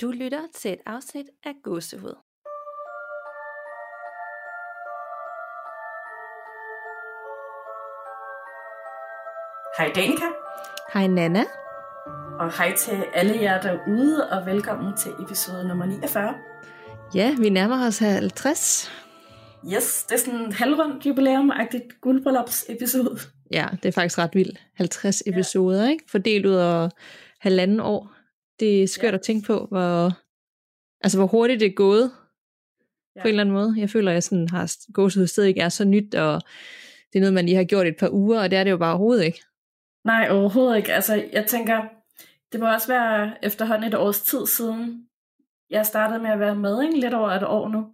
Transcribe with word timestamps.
Du 0.00 0.10
lytter 0.10 0.46
til 0.54 0.72
et 0.72 0.80
afsnit 0.86 1.26
af 1.44 1.52
Gåsehud. 1.62 2.14
Hej 9.78 9.92
Danika, 9.94 10.24
Hej 10.92 11.06
Nana. 11.06 11.44
og 12.40 12.56
hej 12.58 12.74
til 12.76 13.04
alle 13.14 13.42
jer 13.42 13.60
derude, 13.60 14.30
og 14.30 14.46
velkommen 14.46 14.96
til 14.96 15.12
episode 15.22 15.68
nummer 15.68 15.86
49. 15.86 16.34
Ja, 17.14 17.34
vi 17.38 17.48
nærmer 17.48 17.86
os 17.86 17.98
50. 17.98 18.92
Yes, 19.74 20.04
det 20.08 20.14
er 20.14 20.18
sådan 20.18 20.40
en 20.40 20.52
halvrundt 20.52 21.06
jubilæum-agtigt 21.06 22.00
guldbryllupsepisode. 22.00 23.18
Ja, 23.52 23.66
det 23.82 23.88
er 23.88 23.92
faktisk 23.92 24.18
ret 24.18 24.34
vildt. 24.34 24.58
50 24.74 25.22
episoder, 25.26 25.88
ikke? 25.88 26.04
Fordelt 26.08 26.46
ud 26.46 26.54
over 26.54 26.88
halvanden 27.40 27.80
år. 27.80 28.15
Det 28.60 28.82
er 28.82 28.86
skørt 28.86 29.12
Ja. 29.12 29.16
at 29.16 29.22
tænke 29.22 29.46
på, 29.46 29.66
hvor, 29.70 30.12
altså, 31.04 31.18
hvor 31.18 31.26
hurtigt 31.26 31.60
det 31.60 31.66
er 31.66 31.74
gået. 31.74 32.10
Ja. 33.16 33.20
På 33.22 33.28
en 33.28 33.32
eller 33.32 33.40
anden 33.40 33.52
måde. 33.54 33.74
Jeg 33.78 33.90
føler, 33.90 34.10
at 34.10 34.14
jeg 34.14 34.22
sådan 34.22 34.48
har 34.48 34.92
gåsehud 34.92 35.26
stadig 35.26 35.48
ikke 35.48 35.60
er 35.60 35.68
så 35.68 35.84
nyt, 35.84 36.14
og 36.14 36.40
det 37.12 37.18
er 37.18 37.20
noget, 37.20 37.34
man 37.34 37.46
lige 37.46 37.56
har 37.56 37.64
gjort 37.64 37.86
et 37.86 37.96
par 37.96 38.10
uger, 38.12 38.42
og 38.42 38.50
det 38.50 38.58
er 38.58 38.64
det 38.64 38.70
jo 38.70 38.76
bare 38.76 38.90
overhovedet 38.92 39.24
ikke. 39.24 39.42
Nej, 40.04 40.28
overhovedet 40.30 40.76
ikke. 40.76 40.92
Altså, 40.94 41.24
jeg 41.32 41.46
tænker, 41.46 41.82
det 42.52 42.60
må 42.60 42.72
også 42.72 42.88
være 42.88 43.44
efterhånden 43.44 43.88
et 43.88 43.94
års 43.94 44.22
tid 44.22 44.46
siden, 44.46 45.06
jeg 45.70 45.86
startede 45.86 46.18
med 46.22 46.30
at 46.30 46.40
være 46.40 46.56
med, 46.56 46.82
ikke? 46.82 47.00
lidt 47.00 47.14
over 47.14 47.30
et 47.30 47.42
år 47.46 47.68
nu. 47.68 47.86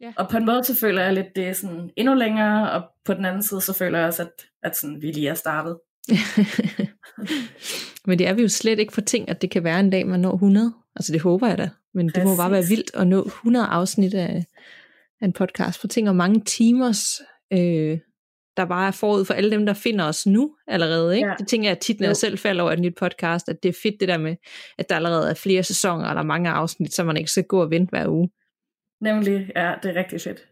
Ja. 0.00 0.12
Og 0.16 0.28
på 0.28 0.36
en 0.36 0.46
måde, 0.46 0.64
så 0.64 0.74
føler 0.80 1.02
jeg 1.02 1.12
lidt, 1.12 1.36
det 1.36 1.48
er 1.48 1.52
sådan 1.52 1.90
endnu 1.96 2.14
længere, 2.14 2.72
og 2.72 2.82
på 3.04 3.14
den 3.14 3.24
anden 3.24 3.42
side, 3.42 3.60
så 3.60 3.72
føler 3.72 3.98
jeg 3.98 4.06
også, 4.06 4.22
at, 4.22 4.32
at 4.62 4.76
sådan, 4.76 5.02
vi 5.02 5.06
lige 5.12 5.28
er 5.28 5.34
startet. 5.34 5.78
Men 8.06 8.18
det 8.18 8.26
er 8.26 8.32
vi 8.32 8.42
jo 8.42 8.48
slet 8.48 8.78
ikke 8.78 8.92
for 8.92 9.00
ting, 9.00 9.28
at 9.28 9.42
det 9.42 9.50
kan 9.50 9.64
være 9.64 9.80
en 9.80 9.90
dag, 9.90 10.06
man 10.06 10.20
når 10.20 10.32
100. 10.32 10.72
Altså 10.96 11.12
det 11.12 11.20
håber 11.20 11.48
jeg 11.48 11.58
da. 11.58 11.70
Men 11.94 12.08
det 12.08 12.24
må 12.24 12.36
bare 12.36 12.50
være 12.50 12.60
Præcis. 12.60 12.70
vildt 12.76 12.90
at 12.94 13.06
nå 13.06 13.24
100 13.26 13.66
afsnit 13.66 14.14
af, 14.14 14.44
af 15.20 15.24
en 15.24 15.32
podcast. 15.32 15.80
For 15.80 15.88
ting 15.88 16.08
og 16.08 16.16
mange 16.16 16.40
timers, 16.40 17.20
øh, 17.52 17.98
der 18.56 18.64
bare 18.64 18.86
er 18.86 18.90
forud 18.90 19.24
for 19.24 19.34
alle 19.34 19.50
dem, 19.50 19.66
der 19.66 19.72
finder 19.72 20.04
os 20.04 20.26
nu 20.26 20.56
allerede. 20.68 21.16
Ikke? 21.16 21.28
Ja. 21.28 21.34
Det 21.38 21.48
tænker 21.48 21.68
jeg 21.68 21.78
tit, 21.78 22.00
når 22.00 22.06
jeg 22.06 22.16
selv 22.16 22.38
falder 22.38 22.62
over 22.62 22.72
et 22.72 22.80
nyt 22.80 22.94
podcast, 22.98 23.48
at 23.48 23.62
det 23.62 23.68
er 23.68 23.78
fedt 23.82 24.00
det 24.00 24.08
der 24.08 24.18
med, 24.18 24.36
at 24.78 24.88
der 24.88 24.96
allerede 24.96 25.30
er 25.30 25.34
flere 25.34 25.62
sæsoner 25.62 26.08
eller 26.08 26.22
mange 26.22 26.50
afsnit, 26.50 26.94
så 26.94 27.04
man 27.04 27.16
ikke 27.16 27.30
skal 27.30 27.44
gå 27.44 27.62
og 27.62 27.70
vente 27.70 27.90
hver 27.90 28.08
uge. 28.08 28.30
Nemlig, 29.00 29.50
ja, 29.56 29.74
det 29.82 29.90
er 29.90 29.94
rigtig 29.94 30.20
fedt. 30.20 30.49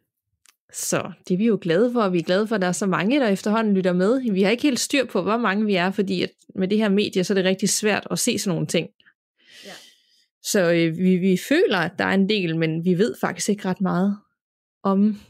Så 0.73 1.13
det 1.29 1.35
er 1.35 1.39
vi 1.39 1.47
jo 1.47 1.59
glade 1.61 1.93
for, 1.93 2.03
og 2.03 2.13
vi 2.13 2.19
er 2.19 2.23
glade 2.23 2.47
for, 2.47 2.55
at 2.55 2.61
der 2.61 2.69
er 2.69 2.73
så 2.73 2.87
mange, 2.87 3.21
der 3.21 3.29
efterhånden 3.29 3.75
lytter 3.75 3.93
med. 3.93 4.33
Vi 4.33 4.43
har 4.43 4.51
ikke 4.51 4.63
helt 4.63 4.81
styr 4.81 5.07
på, 5.07 5.23
hvor 5.23 5.37
mange 5.37 5.67
vi 5.67 5.75
er, 5.75 5.91
fordi 5.91 6.23
at 6.23 6.31
med 6.55 6.69
det 6.69 6.79
her 6.79 6.89
medie, 6.89 7.25
så 7.25 7.33
er 7.33 7.35
det 7.35 7.45
rigtig 7.45 7.69
svært 7.69 8.07
at 8.11 8.19
se 8.19 8.39
sådan 8.39 8.55
nogle 8.55 8.67
ting. 8.67 8.89
Ja. 9.65 9.73
Så 10.43 10.73
øh, 10.73 10.99
vi, 10.99 11.17
vi 11.17 11.39
føler, 11.49 11.79
at 11.79 11.93
der 11.99 12.05
er 12.05 12.15
en 12.15 12.29
del, 12.29 12.57
men 12.57 12.85
vi 12.85 12.99
ved 12.99 13.15
faktisk 13.21 13.49
ikke 13.49 13.69
ret 13.69 13.81
meget 13.81 14.19
om 14.83 15.21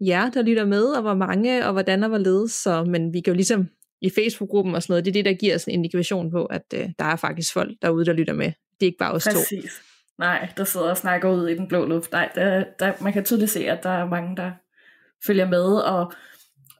jer, 0.00 0.30
der 0.30 0.42
lytter 0.42 0.64
med, 0.64 0.84
og 0.84 1.02
hvor 1.02 1.14
mange, 1.14 1.66
og 1.66 1.72
hvordan 1.72 2.02
og 2.02 2.08
hvorledes. 2.08 2.52
Så, 2.52 2.84
men 2.84 3.12
vi 3.12 3.20
kan 3.20 3.32
jo 3.32 3.36
ligesom 3.36 3.68
i 4.00 4.10
Facebook-gruppen 4.10 4.74
og 4.74 4.82
sådan 4.82 4.92
noget, 4.92 5.04
det 5.04 5.10
er 5.10 5.12
det, 5.12 5.24
der 5.24 5.32
giver 5.32 5.54
os 5.54 5.64
en 5.64 5.72
indikation 5.72 6.30
på, 6.30 6.44
at 6.44 6.62
øh, 6.74 6.88
der 6.98 7.04
er 7.04 7.16
faktisk 7.16 7.52
folk 7.52 7.70
derude, 7.82 8.04
der 8.04 8.12
lytter 8.12 8.34
med. 8.34 8.46
Det 8.46 8.82
er 8.82 8.86
ikke 8.86 8.98
bare 8.98 9.12
os 9.12 9.24
to. 9.24 9.30
Præcis. 9.30 9.82
Nej, 10.18 10.48
der 10.56 10.64
sidder 10.64 10.90
og 10.90 10.96
snakker 10.96 11.30
ud 11.30 11.48
i 11.48 11.54
den 11.54 11.68
blå 11.68 11.86
luft. 11.86 12.12
Nej, 12.12 12.28
der, 12.34 12.64
der, 12.78 12.92
man 13.00 13.12
kan 13.12 13.24
tydeligt 13.24 13.50
se, 13.50 13.66
at 13.68 13.82
der 13.82 13.90
er 13.90 14.08
mange, 14.08 14.36
der 14.36 14.50
følger 15.26 15.48
med 15.48 15.64
og, 15.64 16.12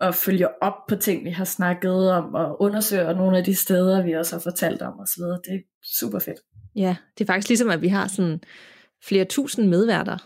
og 0.01 0.15
følger 0.15 0.49
op 0.61 0.87
på 0.89 0.97
ting, 0.97 1.25
vi 1.25 1.31
har 1.31 1.45
snakket 1.45 2.13
om, 2.13 2.35
og 2.35 2.63
undersøger 2.63 3.15
nogle 3.15 3.39
af 3.39 3.45
de 3.45 3.55
steder, 3.55 4.03
vi 4.03 4.13
også 4.13 4.37
har 4.37 4.41
fortalt 4.41 4.83
om 4.83 5.01
osv. 5.01 5.23
Det 5.23 5.55
er 5.55 5.61
super 5.99 6.19
fedt. 6.19 6.41
Ja, 6.77 6.97
det 7.19 7.25
er 7.25 7.27
faktisk 7.27 7.49
ligesom, 7.49 7.71
at 7.71 7.83
vi 7.83 7.89
har 7.89 8.09
sådan 8.09 8.41
flere 9.03 9.25
tusind 9.25 9.69
medværter, 9.69 10.17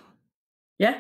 Ja, 0.78 0.94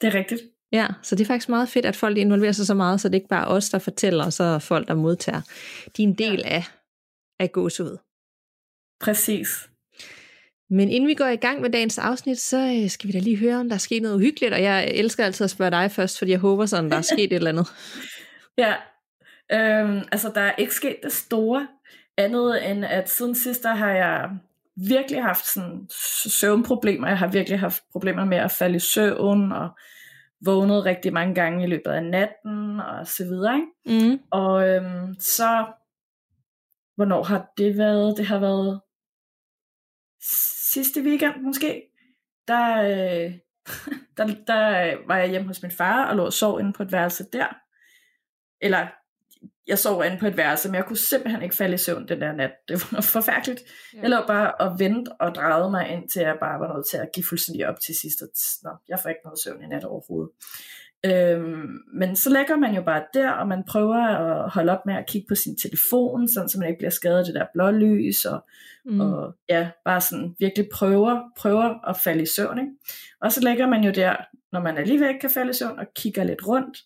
det 0.00 0.06
er 0.06 0.14
rigtigt. 0.14 0.40
Ja, 0.72 0.88
så 1.02 1.16
det 1.16 1.24
er 1.24 1.26
faktisk 1.26 1.48
meget 1.48 1.68
fedt, 1.68 1.86
at 1.86 1.96
folk 1.96 2.18
involverer 2.18 2.52
sig 2.52 2.66
så 2.66 2.74
meget, 2.74 3.00
så 3.00 3.08
det 3.08 3.14
er 3.14 3.18
ikke 3.18 3.28
bare 3.28 3.48
os, 3.48 3.70
der 3.70 3.78
fortæller, 3.78 4.24
og 4.24 4.32
så 4.32 4.44
er 4.44 4.58
folk, 4.58 4.88
der 4.88 4.94
modtager. 4.94 5.40
De 5.96 6.02
er 6.02 6.08
en 6.08 6.14
del 6.14 6.42
af, 6.44 6.64
af 7.40 7.52
gåsehud. 7.52 7.96
Præcis. 9.00 9.70
Men 10.70 10.88
inden 10.88 11.08
vi 11.08 11.14
går 11.14 11.26
i 11.26 11.36
gang 11.36 11.60
med 11.60 11.70
dagens 11.70 11.98
afsnit, 11.98 12.38
så 12.38 12.80
øh, 12.82 12.90
skal 12.90 13.08
vi 13.08 13.12
da 13.12 13.18
lige 13.18 13.36
høre, 13.36 13.56
om 13.56 13.68
der 13.68 13.74
er 13.74 13.78
sket 13.78 14.02
noget 14.02 14.16
uhyggeligt, 14.16 14.54
og 14.54 14.62
jeg 14.62 14.90
elsker 14.90 15.24
altid 15.24 15.44
at 15.44 15.50
spørge 15.50 15.70
dig 15.70 15.90
først, 15.90 16.18
fordi 16.18 16.30
jeg 16.30 16.38
håber 16.38 16.66
sådan, 16.66 16.90
der 16.90 16.96
er 16.96 17.02
sket 17.02 17.24
et 17.24 17.32
eller 17.32 17.50
andet. 17.50 17.68
Ja, 18.58 18.74
øhm, 19.52 20.02
altså 20.12 20.32
der 20.34 20.40
er 20.40 20.52
ikke 20.58 20.74
sket 20.74 20.96
det 21.02 21.12
store, 21.12 21.66
andet 22.16 22.70
end 22.70 22.84
at 22.84 23.10
siden 23.10 23.34
sidst, 23.34 23.62
der 23.62 23.74
har 23.74 23.90
jeg 23.90 24.30
virkelig 24.88 25.22
haft 25.22 25.46
sådan 25.46 25.88
søvnproblemer. 26.40 27.08
Jeg 27.08 27.18
har 27.18 27.28
virkelig 27.28 27.60
haft 27.60 27.82
problemer 27.92 28.24
med 28.24 28.36
at 28.36 28.50
falde 28.50 28.76
i 28.76 28.78
søvn, 28.78 29.52
og 29.52 29.68
vågnet 30.44 30.84
rigtig 30.84 31.12
mange 31.12 31.34
gange 31.34 31.64
i 31.64 31.66
løbet 31.66 31.90
af 31.90 32.04
natten, 32.04 32.80
og 32.80 33.06
så 33.06 33.24
videre. 33.24 33.54
Ikke? 33.54 34.06
Mm. 34.06 34.20
Og 34.30 34.68
øhm, 34.68 35.14
så, 35.20 35.66
hvornår 36.96 37.22
har 37.22 37.52
det 37.58 37.78
været? 37.78 38.16
Det 38.16 38.26
har 38.26 38.38
været 38.38 38.80
sidste 40.24 41.00
weekend 41.00 41.42
måske. 41.42 41.82
Der, 42.48 42.82
øh, 42.82 43.32
der, 44.16 44.26
der 44.46 44.96
var 45.06 45.16
jeg 45.16 45.30
hjemme 45.30 45.46
hos 45.46 45.62
min 45.62 45.70
far 45.70 46.06
og 46.06 46.16
lå 46.16 46.24
og 46.24 46.32
sov 46.32 46.60
inde 46.60 46.72
på 46.72 46.82
et 46.82 46.92
værelse 46.92 47.26
der. 47.32 47.46
Eller 48.60 48.86
jeg 49.66 49.78
sov 49.78 50.04
inde 50.04 50.18
på 50.18 50.26
et 50.26 50.36
værelse, 50.36 50.68
men 50.68 50.74
jeg 50.74 50.84
kunne 50.84 50.96
simpelthen 50.96 51.42
ikke 51.42 51.54
falde 51.54 51.74
i 51.74 51.78
søvn 51.78 52.08
den 52.08 52.20
der 52.20 52.32
nat. 52.32 52.52
Det 52.68 52.92
var 52.92 53.00
forfærdeligt. 53.00 53.62
Ja. 53.94 54.00
Jeg 54.00 54.10
lå 54.10 54.26
bare 54.26 54.54
og 54.54 54.78
vente 54.78 55.12
og 55.12 55.34
drejede 55.34 55.70
mig 55.70 55.88
ind 55.88 56.08
til 56.08 56.22
jeg 56.22 56.36
bare 56.40 56.60
var 56.60 56.76
nødt 56.76 56.86
til 56.86 56.96
at 56.96 57.08
give 57.14 57.24
fuldstændig 57.28 57.68
op 57.68 57.80
til 57.80 57.94
sidst. 57.94 58.22
Og 58.22 58.28
Nå, 58.62 58.70
jeg 58.88 58.98
får 59.02 59.08
ikke 59.08 59.20
noget 59.24 59.38
søvn 59.38 59.62
i 59.62 59.66
nat 59.66 59.84
overhovedet. 59.84 60.30
Øhm, 61.06 61.78
men 61.94 62.16
så 62.16 62.30
lægger 62.30 62.56
man 62.56 62.74
jo 62.74 62.82
bare 62.82 63.02
der, 63.14 63.30
og 63.30 63.48
man 63.48 63.64
prøver 63.68 63.96
at 63.96 64.50
holde 64.50 64.72
op 64.72 64.86
med 64.86 64.94
at 64.94 65.06
kigge 65.06 65.26
på 65.28 65.34
sin 65.34 65.56
telefon, 65.58 66.28
sådan 66.28 66.48
så 66.48 66.58
man 66.58 66.68
ikke 66.68 66.78
bliver 66.78 66.90
skadet 66.90 67.18
af 67.18 67.24
det 67.24 67.34
der 67.34 67.46
blålys, 67.54 68.24
og, 68.24 68.44
Mm. 68.86 69.00
og 69.00 69.34
ja, 69.48 69.70
bare 69.84 70.00
sådan 70.00 70.34
virkelig 70.38 70.68
prøver, 70.72 71.20
prøver 71.36 71.88
at 71.88 71.96
falde 71.96 72.22
i 72.22 72.26
søvn. 72.26 72.58
Ikke? 72.58 72.70
Og 73.20 73.32
så 73.32 73.40
lægger 73.40 73.66
man 73.66 73.84
jo 73.84 73.90
der, 73.90 74.16
når 74.52 74.60
man 74.60 74.78
alligevel 74.78 75.08
ikke 75.08 75.20
kan 75.20 75.30
falde 75.30 75.50
i 75.50 75.54
søvn, 75.54 75.78
og 75.78 75.86
kigger 75.96 76.24
lidt 76.24 76.46
rundt. 76.48 76.78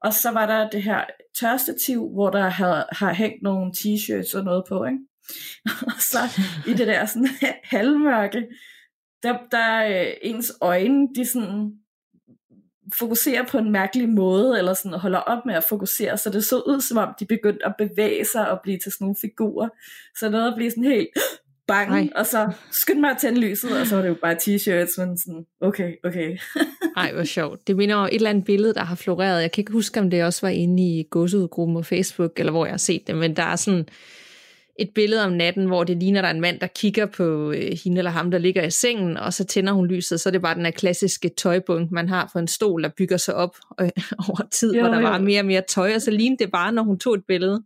Og 0.00 0.12
så 0.12 0.30
var 0.30 0.46
der 0.46 0.70
det 0.70 0.82
her 0.82 1.04
tørstativ, 1.40 2.10
hvor 2.12 2.30
der 2.30 2.48
har, 2.48 2.88
har 2.92 3.12
hængt 3.12 3.42
nogle 3.42 3.72
t-shirts 3.76 4.38
og 4.38 4.44
noget 4.44 4.64
på. 4.68 4.84
Ikke? 4.84 4.98
og 5.94 6.00
så 6.00 6.18
i 6.66 6.72
det 6.74 6.86
der 6.86 7.04
sådan 7.06 7.28
halvmørke, 7.74 8.46
der, 9.22 9.38
der 9.50 9.84
øh, 9.84 10.14
ens 10.22 10.52
øjne, 10.60 11.08
de 11.16 11.24
sådan 11.26 11.72
fokuserer 12.98 13.46
på 13.46 13.58
en 13.58 13.72
mærkelig 13.72 14.08
måde, 14.08 14.58
eller 14.58 14.74
sådan 14.74 14.98
holder 14.98 15.18
op 15.18 15.46
med 15.46 15.54
at 15.54 15.64
fokusere, 15.68 16.18
så 16.18 16.30
det 16.30 16.44
så 16.44 16.56
ud 16.56 16.80
som 16.80 16.98
om, 16.98 17.08
de 17.20 17.26
begyndte 17.26 17.66
at 17.66 17.74
bevæge 17.78 18.24
sig 18.24 18.50
og 18.50 18.60
blive 18.62 18.78
til 18.78 18.92
sådan 18.92 19.04
nogle 19.04 19.16
figurer. 19.20 19.68
Så 20.18 20.30
noget 20.30 20.48
at 20.48 20.54
blive 20.56 20.70
sådan 20.70 20.84
helt 20.84 21.08
bange, 21.68 22.02
Ej. 22.02 22.08
og 22.16 22.26
så 22.26 22.52
skyndte 22.70 23.00
mig 23.00 23.10
at 23.10 23.16
tænde 23.20 23.40
lyset, 23.40 23.80
og 23.80 23.86
så 23.86 23.94
var 23.94 24.02
det 24.02 24.08
jo 24.08 24.16
bare 24.22 24.34
t-shirts, 24.34 25.04
men 25.06 25.18
sådan, 25.18 25.46
okay, 25.60 25.92
okay. 26.04 26.38
Ej, 26.96 27.12
hvor 27.12 27.24
sjovt. 27.24 27.66
Det 27.66 27.76
minder 27.76 27.96
om 27.96 28.04
et 28.04 28.14
eller 28.14 28.30
andet 28.30 28.44
billede, 28.44 28.74
der 28.74 28.84
har 28.84 28.94
floreret. 28.94 29.42
Jeg 29.42 29.52
kan 29.52 29.62
ikke 29.62 29.72
huske, 29.72 30.00
om 30.00 30.10
det 30.10 30.24
også 30.24 30.46
var 30.46 30.50
inde 30.50 30.82
i 30.82 31.02
gåsehudgruppen 31.10 31.76
på 31.76 31.82
Facebook, 31.82 32.32
eller 32.38 32.52
hvor 32.52 32.64
jeg 32.64 32.72
har 32.72 32.78
set 32.78 33.06
det, 33.06 33.16
men 33.16 33.36
der 33.36 33.42
er 33.42 33.56
sådan 33.56 33.88
et 34.78 34.90
billede 34.94 35.24
om 35.24 35.32
natten, 35.32 35.66
hvor 35.66 35.84
det 35.84 35.96
ligner, 35.96 36.20
der 36.20 36.28
er 36.28 36.34
en 36.34 36.40
mand, 36.40 36.60
der 36.60 36.66
kigger 36.66 37.06
på 37.06 37.52
øh, 37.52 37.78
hende 37.84 37.98
eller 37.98 38.10
ham, 38.10 38.30
der 38.30 38.38
ligger 38.38 38.62
i 38.64 38.70
sengen, 38.70 39.16
og 39.16 39.32
så 39.32 39.44
tænder 39.44 39.72
hun 39.72 39.86
lyset, 39.86 40.20
så 40.20 40.28
er 40.28 40.30
det 40.30 40.42
bare 40.42 40.54
den 40.54 40.64
her 40.64 40.70
klassiske 40.72 41.28
tøjbunk, 41.36 41.90
man 41.90 42.08
har 42.08 42.30
på 42.32 42.38
en 42.38 42.48
stol, 42.48 42.82
der 42.82 42.88
bygger 42.96 43.16
sig 43.16 43.34
op 43.34 43.56
øh, 43.80 43.90
over 44.28 44.48
tid, 44.52 44.74
Jo, 44.74 44.80
hvor 44.80 44.90
der 44.90 45.00
jo. 45.00 45.06
var 45.08 45.18
mere 45.18 45.40
og 45.40 45.46
mere 45.46 45.62
tøj, 45.68 45.94
og 45.94 46.02
så 46.02 46.10
lignede 46.10 46.44
det 46.44 46.52
bare, 46.52 46.72
når 46.72 46.82
hun 46.82 46.98
tog 46.98 47.14
et 47.14 47.24
billede. 47.28 47.62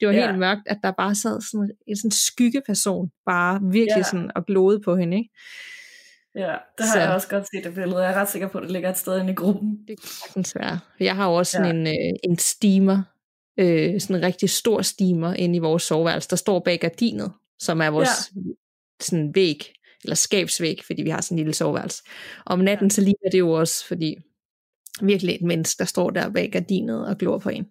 Det 0.00 0.08
var 0.08 0.14
Ja. 0.14 0.26
helt 0.26 0.38
mørkt, 0.38 0.60
at 0.66 0.78
der 0.82 0.90
bare 0.90 1.14
sad 1.14 1.40
sådan 1.40 1.70
en 1.88 1.96
sådan 1.96 2.10
skyggeperson, 2.10 3.08
bare 3.26 3.60
virkelig 3.62 3.96
Ja. 3.96 4.02
sådan 4.02 4.30
og 4.36 4.46
glode 4.46 4.80
på 4.84 4.96
hende, 4.96 5.16
ikke? 5.16 5.30
Ja, 6.34 6.54
det 6.78 6.86
har 6.86 6.92
Så- 6.94 7.00
jeg 7.00 7.10
også 7.14 7.28
godt 7.28 7.44
set 7.54 7.64
det 7.64 7.74
billede. 7.74 7.98
Jeg 8.02 8.10
er 8.12 8.20
ret 8.20 8.28
sikker 8.30 8.48
på, 8.48 8.58
at 8.58 8.62
det 8.62 8.70
ligger 8.72 8.90
et 8.90 8.98
sted 8.98 9.20
inde 9.20 9.32
i 9.32 9.34
gruppen. 9.34 9.78
Det 9.88 10.00
kan 10.00 10.08
sagtens 10.08 10.54
være. 10.56 10.78
Jeg 11.00 11.16
har 11.16 11.28
jo 11.28 11.34
også 11.34 11.52
sådan 11.52 11.86
Ja. 11.86 11.92
en, 11.92 12.10
øh, 12.12 12.18
en 12.24 12.38
steamer, 12.38 13.02
øh, 13.58 14.00
sådan 14.00 14.16
en 14.16 14.22
rigtig 14.22 14.50
stor 14.50 14.82
steamer 14.82 15.34
inde 15.34 15.56
i 15.56 15.58
vores 15.58 15.82
soveværelse, 15.82 16.28
der 16.28 16.36
står 16.36 16.58
bag 16.58 16.80
gardinet, 16.80 17.32
som 17.58 17.80
er 17.80 17.88
vores 17.88 18.08
ja. 18.36 18.40
sådan 19.00 19.34
væg, 19.34 19.72
eller 20.04 20.14
skabsvæg, 20.14 20.80
fordi 20.86 21.02
vi 21.02 21.10
har 21.10 21.20
sådan 21.20 21.34
en 21.34 21.38
lille 21.38 21.54
soveværelse. 21.54 22.02
Om 22.46 22.58
natten, 22.58 22.90
så 22.90 23.00
ligner 23.00 23.30
det 23.32 23.38
jo 23.38 23.50
også, 23.50 23.86
fordi 23.86 24.16
virkelig 25.02 25.34
et 25.34 25.42
menneske, 25.42 25.78
der 25.78 25.84
står 25.84 26.10
der 26.10 26.30
bag 26.30 26.50
gardinet 26.52 27.06
og 27.06 27.18
glor 27.18 27.38
på 27.38 27.48
en. 27.48 27.68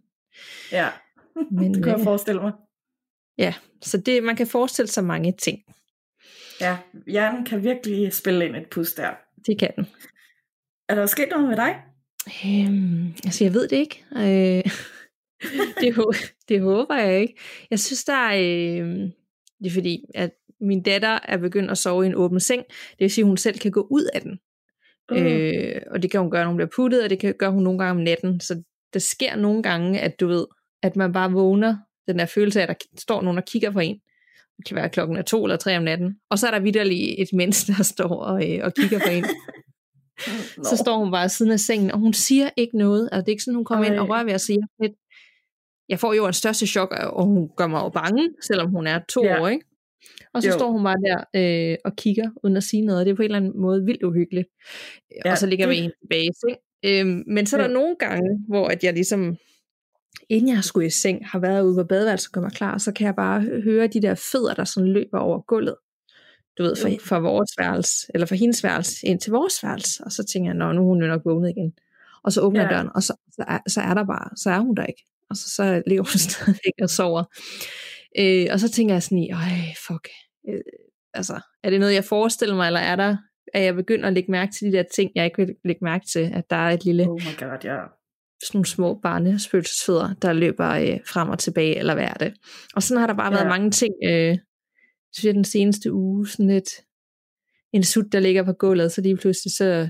Ja, 0.71 0.89
Men, 1.51 1.73
det 1.73 1.83
kan 1.83 1.91
jeg 1.91 1.99
øh, 1.99 2.03
forestille 2.03 2.41
mig. 2.41 2.51
Ja, 3.37 3.53
så 3.81 3.97
det, 3.97 4.23
man 4.23 4.35
kan 4.35 4.47
forestille 4.47 4.87
sig 4.87 5.03
mange 5.03 5.31
ting. 5.31 5.59
Ja, 6.61 6.77
hjernen 7.07 7.45
kan 7.45 7.63
virkelig 7.63 8.13
spille 8.13 8.45
ind 8.45 8.55
et 8.55 8.69
pus 8.69 8.93
der. 8.93 9.09
Det 9.45 9.59
kan 9.59 9.71
den. 9.75 9.87
Er 10.89 10.95
der 10.95 11.05
sket 11.05 11.27
noget 11.31 11.47
med 11.47 11.55
dig? 11.57 11.75
Øhm, 12.45 13.13
altså, 13.25 13.43
jeg 13.43 13.53
ved 13.53 13.67
det 13.67 13.77
ikke. 13.77 14.05
Øh, 14.15 14.71
det, 15.81 15.93
hå- 15.93 16.33
det 16.49 16.61
håber 16.61 16.95
jeg 16.95 17.21
ikke. 17.21 17.35
Jeg 17.71 17.79
synes, 17.79 18.03
der 18.03 18.13
er... 18.13 18.37
Øh, 18.37 19.09
det 19.59 19.67
er 19.67 19.71
fordi, 19.73 20.05
at 20.15 20.31
min 20.61 20.83
datter 20.83 21.19
er 21.23 21.37
begyndt 21.37 21.71
at 21.71 21.77
sove 21.77 22.03
i 22.03 22.07
en 22.07 22.15
åben 22.15 22.39
seng. 22.39 22.63
Det 22.67 22.99
vil 22.99 23.11
sige, 23.11 23.23
at 23.23 23.27
hun 23.27 23.37
selv 23.37 23.59
kan 23.59 23.71
gå 23.71 23.87
ud 23.91 24.03
af 24.13 24.21
den. 24.21 24.39
Mm. 25.11 25.17
Øh, 25.17 25.81
og 25.91 26.01
det 26.01 26.11
kan 26.11 26.19
hun 26.19 26.31
gøre, 26.31 26.43
når 26.43 26.49
hun 26.49 26.57
bliver 26.57 26.69
puttet, 26.75 27.03
og 27.03 27.09
det 27.09 27.19
kan 27.19 27.33
gøre 27.39 27.51
hun 27.51 27.63
nogle 27.63 27.79
gange 27.79 27.91
om 27.91 28.03
natten. 28.03 28.39
Så 28.39 28.63
der 28.93 28.99
sker 28.99 29.35
nogle 29.35 29.63
gange, 29.63 29.99
at 29.99 30.19
du 30.19 30.27
ved, 30.27 30.45
at 30.83 30.95
man 30.95 31.13
bare 31.13 31.31
vågner, 31.31 31.77
den 32.07 32.19
der 32.19 32.25
følelse 32.25 32.61
af, 32.61 32.63
at 32.63 32.69
der 32.69 33.01
står 33.01 33.21
nogen 33.21 33.37
og 33.37 33.45
kigger 33.45 33.71
på 33.71 33.79
en. 33.79 33.99
Det 34.57 34.65
kan 34.67 34.75
være 34.75 34.89
klokken 34.89 35.17
er 35.17 35.21
to 35.21 35.43
eller 35.43 35.57
tre 35.57 35.77
om 35.77 35.83
natten. 35.83 36.15
Og 36.29 36.39
så 36.39 36.47
er 36.47 36.51
der 36.51 36.59
vidderlig 36.59 37.21
et 37.21 37.27
menneske, 37.33 37.73
der 37.77 37.83
står 37.83 38.15
og, 38.15 38.51
øh, 38.51 38.59
og 38.63 38.73
kigger 38.73 38.99
på 38.99 39.09
en. 39.11 39.23
no. 40.57 40.63
Så 40.63 40.77
står 40.77 40.97
hun 40.97 41.11
bare 41.11 41.29
siden 41.29 41.51
af 41.51 41.59
sengen, 41.59 41.91
og 41.91 41.99
hun 41.99 42.13
siger 42.13 42.49
ikke 42.57 42.77
noget. 42.77 43.09
Altså, 43.11 43.19
det 43.19 43.27
er 43.27 43.31
ikke 43.31 43.43
sådan, 43.43 43.55
hun 43.55 43.65
kommer 43.65 43.85
Ej. 43.85 43.91
ind 43.91 43.99
og 43.99 44.09
rører 44.09 44.23
ved 44.23 44.33
at 44.33 44.41
sige 44.41 44.59
lidt. 44.81 44.93
Jeg 45.89 45.99
får 45.99 46.13
jo 46.13 46.27
en 46.27 46.33
største 46.33 46.67
chok, 46.67 46.91
og 46.91 47.25
hun 47.25 47.49
gør 47.57 47.67
mig 47.67 47.81
jo 47.81 47.89
bange, 47.89 48.29
selvom 48.41 48.69
hun 48.69 48.87
er 48.87 48.99
to 49.09 49.23
ja. 49.23 49.41
år, 49.41 49.47
ikke? 49.47 49.65
Og 50.33 50.43
så 50.43 50.49
jo. 50.49 50.53
står 50.53 50.71
hun 50.71 50.83
bare 50.83 50.95
der 51.07 51.23
øh, 51.71 51.77
og 51.85 51.95
kigger, 51.95 52.29
uden 52.43 52.57
at 52.57 52.63
sige 52.63 52.85
noget, 52.85 52.99
og 52.99 53.05
det 53.05 53.11
er 53.11 53.15
på 53.15 53.21
en 53.21 53.25
eller 53.25 53.37
anden 53.37 53.61
måde 53.61 53.85
vildt 53.85 54.03
uhyggeligt. 54.03 54.47
Ja, 55.25 55.31
og 55.31 55.37
så 55.37 55.45
ligger 55.45 55.65
det... 55.65 55.75
vi 55.75 55.81
en 55.81 55.91
tilbage 56.01 56.31
ikke? 56.49 56.59
Øhm, 56.85 57.23
men 57.27 57.45
så 57.45 57.57
er 57.57 57.61
der 57.61 57.67
ja. 57.67 57.73
nogle 57.73 57.95
gange, 57.99 58.39
hvor 58.47 58.67
at 58.67 58.83
jeg 58.83 58.93
ligesom, 58.93 59.37
inden 60.29 60.55
jeg 60.55 60.63
skulle 60.63 60.87
i 60.87 60.89
seng, 60.89 61.27
har 61.27 61.39
været 61.39 61.63
ude 61.63 61.75
på 61.75 61.83
badeværelset 61.83 62.27
og 62.27 62.33
gør 62.33 62.41
mig 62.41 62.51
klar, 62.51 62.77
så 62.77 62.91
kan 62.91 63.05
jeg 63.05 63.15
bare 63.15 63.41
høre 63.41 63.87
de 63.87 64.01
der 64.01 64.15
fødder, 64.31 64.53
der 64.53 64.63
sådan 64.63 64.89
løber 64.89 65.19
over 65.19 65.41
gulvet. 65.41 65.75
Du 66.57 66.63
ved, 66.63 66.75
fra, 66.75 66.89
fra 66.89 67.19
vores 67.19 67.51
værelse, 67.59 68.07
eller 68.13 68.27
fra 68.27 68.35
hendes 68.35 68.63
værelse 68.63 69.07
ind 69.07 69.19
til 69.19 69.31
vores 69.31 69.63
værelse. 69.63 70.03
Og 70.03 70.11
så 70.11 70.23
tænker 70.23 70.49
jeg, 70.49 70.57
nå, 70.57 70.71
nu 70.71 70.81
er 70.81 70.85
hun 70.85 71.01
jo 71.01 71.07
nok 71.07 71.21
vågnet 71.25 71.49
igen. 71.49 71.73
Og 72.23 72.31
så 72.31 72.41
åbner 72.41 72.63
ja. 72.63 72.69
døren, 72.69 72.89
og 72.95 73.03
så, 73.03 73.13
så, 73.31 73.43
er, 73.47 73.59
så 73.67 73.81
er 73.81 73.93
der 73.93 74.05
bare, 74.05 74.29
så 74.35 74.49
er 74.49 74.59
hun 74.59 74.75
der 74.75 74.85
ikke. 74.85 75.05
Og 75.29 75.37
så, 75.37 75.49
så 75.49 75.83
ligger 75.87 76.03
hun 76.03 76.19
stadigvæk 76.29 76.73
og 76.81 76.89
sover. 76.89 77.23
Øh, 78.19 78.47
og 78.51 78.59
så 78.59 78.71
tænker 78.71 78.95
jeg 78.95 79.03
sådan 79.03 79.17
i, 79.17 79.31
øj, 79.31 79.51
fuck. 79.87 80.09
Øh, 80.49 80.61
altså, 81.13 81.39
er 81.63 81.69
det 81.69 81.79
noget, 81.79 81.93
jeg 81.93 82.03
forestiller 82.03 82.55
mig, 82.55 82.67
eller 82.67 82.79
er 82.79 82.95
der, 82.95 83.17
at 83.53 83.63
jeg 83.63 83.75
begynder 83.75 84.07
at 84.07 84.13
lægge 84.13 84.31
mærke 84.31 84.51
til 84.51 84.67
de 84.67 84.77
der 84.77 84.83
ting, 84.95 85.11
jeg 85.15 85.25
ikke 85.25 85.37
vil 85.37 85.55
lægge 85.65 85.83
mærke 85.83 86.05
til, 86.05 86.31
at 86.33 86.49
der 86.49 86.55
er 86.55 86.71
et 86.71 86.85
lille, 86.85 87.09
oh 87.09 87.21
my 87.21 87.39
God, 87.39 87.57
ja. 87.63 87.77
sådan 88.43 88.53
nogle 88.53 88.65
små 88.65 88.99
barnespøgelsesfødder, 89.03 90.13
der 90.21 90.33
løber 90.33 90.69
øh, 90.69 90.99
frem 91.05 91.29
og 91.29 91.39
tilbage, 91.39 91.77
eller 91.77 91.93
hvad 91.93 92.05
er 92.05 92.13
det. 92.13 92.33
Og 92.75 92.83
sådan 92.83 92.99
har 92.99 93.07
der 93.07 93.13
bare 93.13 93.33
ja. 93.33 93.33
været 93.33 93.47
mange 93.47 93.71
ting, 93.71 93.93
øh, 94.05 94.37
synes 95.13 95.25
jeg, 95.25 95.33
den 95.33 95.43
seneste 95.43 95.93
uge, 95.93 96.27
sådan 96.27 96.47
lidt, 96.47 96.69
en 97.73 97.83
sut, 97.83 98.11
der 98.11 98.19
ligger 98.19 98.43
på 98.43 98.53
gulvet, 98.53 98.91
så 98.91 99.01
lige 99.01 99.17
pludselig, 99.17 99.51
så, 99.53 99.89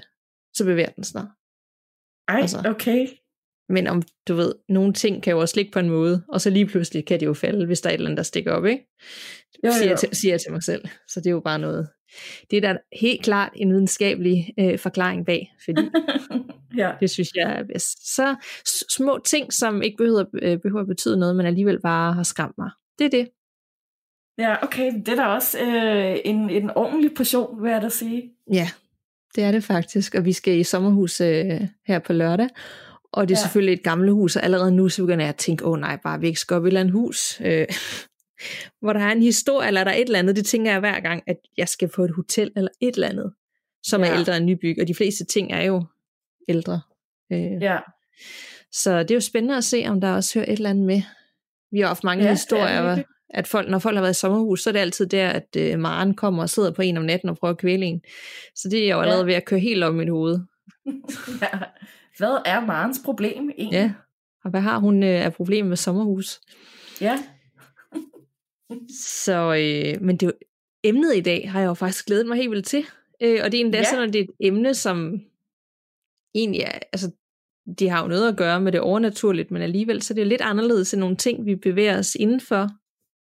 så 0.53 0.65
bevæger 0.65 0.89
den 0.89 1.03
snart. 1.03 1.29
Ej, 2.27 2.41
altså. 2.41 2.63
okay. 2.65 3.07
Men 3.69 3.87
om 3.87 4.01
du 4.27 4.35
ved, 4.35 4.53
nogle 4.69 4.93
ting 4.93 5.23
kan 5.23 5.31
jo 5.31 5.39
også 5.39 5.55
ligge 5.55 5.71
på 5.71 5.79
en 5.79 5.89
måde, 5.89 6.23
og 6.27 6.41
så 6.41 6.49
lige 6.49 6.65
pludselig 6.65 7.05
kan 7.05 7.19
det 7.19 7.25
jo 7.25 7.33
falde, 7.33 7.65
hvis 7.65 7.81
der 7.81 7.89
er 7.89 7.93
et 7.93 7.97
eller 7.97 8.09
andet, 8.09 8.17
der 8.17 8.23
stikker 8.23 8.51
op, 8.51 8.65
ikke? 8.65 8.87
Jo, 9.63 9.67
jo. 9.67 9.73
Siger, 9.73 9.89
jeg 9.89 9.99
til, 9.99 10.09
siger 10.11 10.33
jeg 10.33 10.41
til 10.41 10.51
mig 10.51 10.63
selv. 10.63 10.85
Så 11.07 11.19
det 11.19 11.27
er 11.27 11.31
jo 11.31 11.39
bare 11.39 11.59
noget. 11.59 11.89
Det 12.51 12.57
er 12.57 12.61
da 12.61 12.77
helt 12.99 13.23
klart 13.23 13.51
en 13.55 13.73
videnskabelig 13.73 14.53
øh, 14.59 14.79
forklaring 14.79 15.25
bag, 15.25 15.53
fordi 15.65 15.81
ja. 16.81 16.91
det 16.99 17.09
synes 17.09 17.29
jeg 17.35 17.59
er 17.59 17.63
bedst. 17.63 18.15
Så 18.15 18.35
små 18.89 19.19
ting, 19.25 19.53
som 19.53 19.81
ikke 19.81 19.97
behøver, 19.97 20.25
øh, 20.41 20.57
behøver 20.57 20.81
at 20.81 20.87
betyde 20.87 21.17
noget, 21.17 21.35
men 21.35 21.45
alligevel 21.45 21.81
bare 21.81 22.13
har 22.13 22.23
skræmt 22.23 22.57
mig. 22.57 22.69
Det 22.99 23.05
er 23.05 23.09
det. 23.09 23.29
Ja, 24.37 24.63
okay. 24.63 24.93
Det 25.05 25.07
er 25.09 25.15
da 25.15 25.25
også 25.25 25.59
øh, 25.59 26.17
en, 26.25 26.49
en 26.49 26.69
ordentlig 26.69 27.11
portion, 27.15 27.63
vil 27.63 27.71
jeg 27.71 27.81
da 27.81 27.89
sige. 27.89 28.31
Ja, 28.53 28.69
det 29.35 29.43
er 29.43 29.51
det 29.51 29.63
faktisk. 29.63 30.15
Og 30.15 30.25
vi 30.25 30.33
skal 30.33 30.57
i 30.59 30.63
sommerhus 30.63 31.21
øh, 31.21 31.61
her 31.87 31.99
på 31.99 32.13
lørdag. 32.13 32.49
Og 33.13 33.27
det 33.27 33.35
er 33.35 33.39
ja. 33.39 33.41
selvfølgelig 33.41 33.73
et 33.73 33.83
gammelt 33.83 34.11
hus, 34.11 34.35
og 34.35 34.43
allerede 34.43 34.71
nu 34.71 34.89
så 34.89 35.01
begynder 35.01 35.25
jeg 35.25 35.29
at 35.29 35.35
tænke, 35.35 35.65
åh 35.65 35.71
oh, 35.71 35.79
nej, 35.79 35.97
bare 36.03 36.19
vi 36.19 36.27
ikke 36.27 36.39
skal 36.39 36.55
op 36.55 36.65
i 36.65 36.67
et 36.67 36.67
eller 36.67 36.79
andet 36.79 36.93
hus, 36.93 37.41
øh, 37.45 37.67
hvor 38.81 38.93
der 38.93 38.99
er 38.99 39.11
en 39.11 39.21
historie, 39.21 39.67
eller 39.67 39.83
der 39.83 39.91
er 39.91 39.95
et 39.95 40.01
eller 40.01 40.19
andet. 40.19 40.35
Det 40.35 40.45
tænker 40.45 40.71
jeg 40.71 40.79
hver 40.79 40.99
gang, 40.99 41.23
at 41.27 41.37
jeg 41.57 41.69
skal 41.69 41.89
på 41.95 42.03
et 42.03 42.11
hotel 42.15 42.51
eller 42.55 42.69
et 42.81 42.95
eller 42.95 43.07
andet, 43.07 43.33
som 43.83 44.01
ja. 44.01 44.07
er 44.07 44.17
ældre 44.17 44.37
end 44.37 44.45
nybyg. 44.45 44.77
Og 44.81 44.87
de 44.87 44.95
fleste 44.95 45.25
ting 45.25 45.51
er 45.51 45.61
jo 45.61 45.85
ældre. 46.49 46.81
Øh, 47.31 47.61
ja. 47.61 47.77
Så 48.71 48.99
det 48.99 49.11
er 49.11 49.15
jo 49.15 49.21
spændende 49.21 49.57
at 49.57 49.63
se, 49.63 49.85
om 49.87 50.01
der 50.01 50.13
også 50.13 50.39
hører 50.39 50.51
et 50.51 50.57
eller 50.57 50.69
andet 50.69 50.85
med. 50.85 51.01
Vi 51.71 51.79
har 51.79 51.87
haft 51.87 52.03
mange 52.03 52.23
ja, 52.23 52.31
historier, 52.31 52.89
ja, 52.89 53.03
at 53.29 53.47
folk, 53.47 53.69
når 53.69 53.79
folk 53.79 53.95
har 53.95 54.01
været 54.01 54.15
i 54.15 54.19
sommerhus, 54.19 54.63
så 54.63 54.69
er 54.69 54.71
det 54.71 54.79
altid 54.79 55.05
der, 55.05 55.29
at 55.29 55.55
øh, 55.57 55.79
Maren 55.79 56.13
kommer 56.13 56.43
og 56.43 56.49
sidder 56.49 56.71
på 56.71 56.81
en 56.81 56.97
om 56.97 57.03
natten 57.03 57.29
og 57.29 57.37
prøver 57.37 57.53
at 57.53 57.57
kvæle 57.57 57.85
en. 57.85 58.01
Så 58.55 58.69
det 58.69 58.85
er 58.85 58.95
jo 58.95 59.01
allerede 59.01 59.21
ja. 59.21 59.25
ved 59.25 59.33
at 59.33 59.45
køre 59.45 59.59
helt 59.59 59.83
om 59.83 59.95
mit 59.95 60.09
hoved. 60.09 60.39
ja. 61.41 61.59
Hvad 62.19 62.37
er 62.45 62.59
Marens 62.59 63.01
problem 63.05 63.49
egentlig? 63.49 63.71
Ja, 63.71 63.91
og 64.43 64.49
hvad 64.49 64.61
har 64.61 64.79
hun 64.79 65.03
øh, 65.03 65.25
af 65.25 65.33
problemer 65.33 65.69
med 65.69 65.77
sommerhus? 65.77 66.41
Ja. 67.01 67.23
så, 69.03 69.53
øh, 69.53 70.01
men 70.01 70.17
det 70.17 70.33
emnet 70.83 71.15
i 71.15 71.21
dag 71.21 71.51
har 71.51 71.59
jeg 71.59 71.67
jo 71.67 71.73
faktisk 71.73 72.05
glædet 72.05 72.27
mig 72.27 72.37
helt 72.37 72.51
vildt 72.51 72.65
til. 72.65 72.85
Øh, 73.21 73.39
og 73.43 73.51
det 73.51 73.59
er 73.59 73.65
endda 73.65 73.77
ja. 73.77 73.83
sådan, 73.83 74.07
at 74.07 74.13
det 74.13 74.19
er 74.19 74.23
et 74.23 74.29
emne, 74.39 74.73
som 74.73 75.21
egentlig 76.35 76.61
er, 76.61 76.79
altså, 76.93 77.11
de 77.79 77.89
har 77.89 78.01
jo 78.01 78.07
noget 78.07 78.29
at 78.29 78.37
gøre 78.37 78.61
med 78.61 78.71
det 78.71 78.81
overnaturligt, 78.81 79.51
men 79.51 79.61
alligevel 79.61 80.01
så 80.01 80.13
er 80.13 80.15
det 80.15 80.27
lidt 80.27 80.41
anderledes 80.41 80.93
end 80.93 80.99
nogle 80.99 81.15
ting, 81.15 81.45
vi 81.45 81.55
bevæger 81.55 81.97
os 81.99 82.15
indenfor 82.15 82.69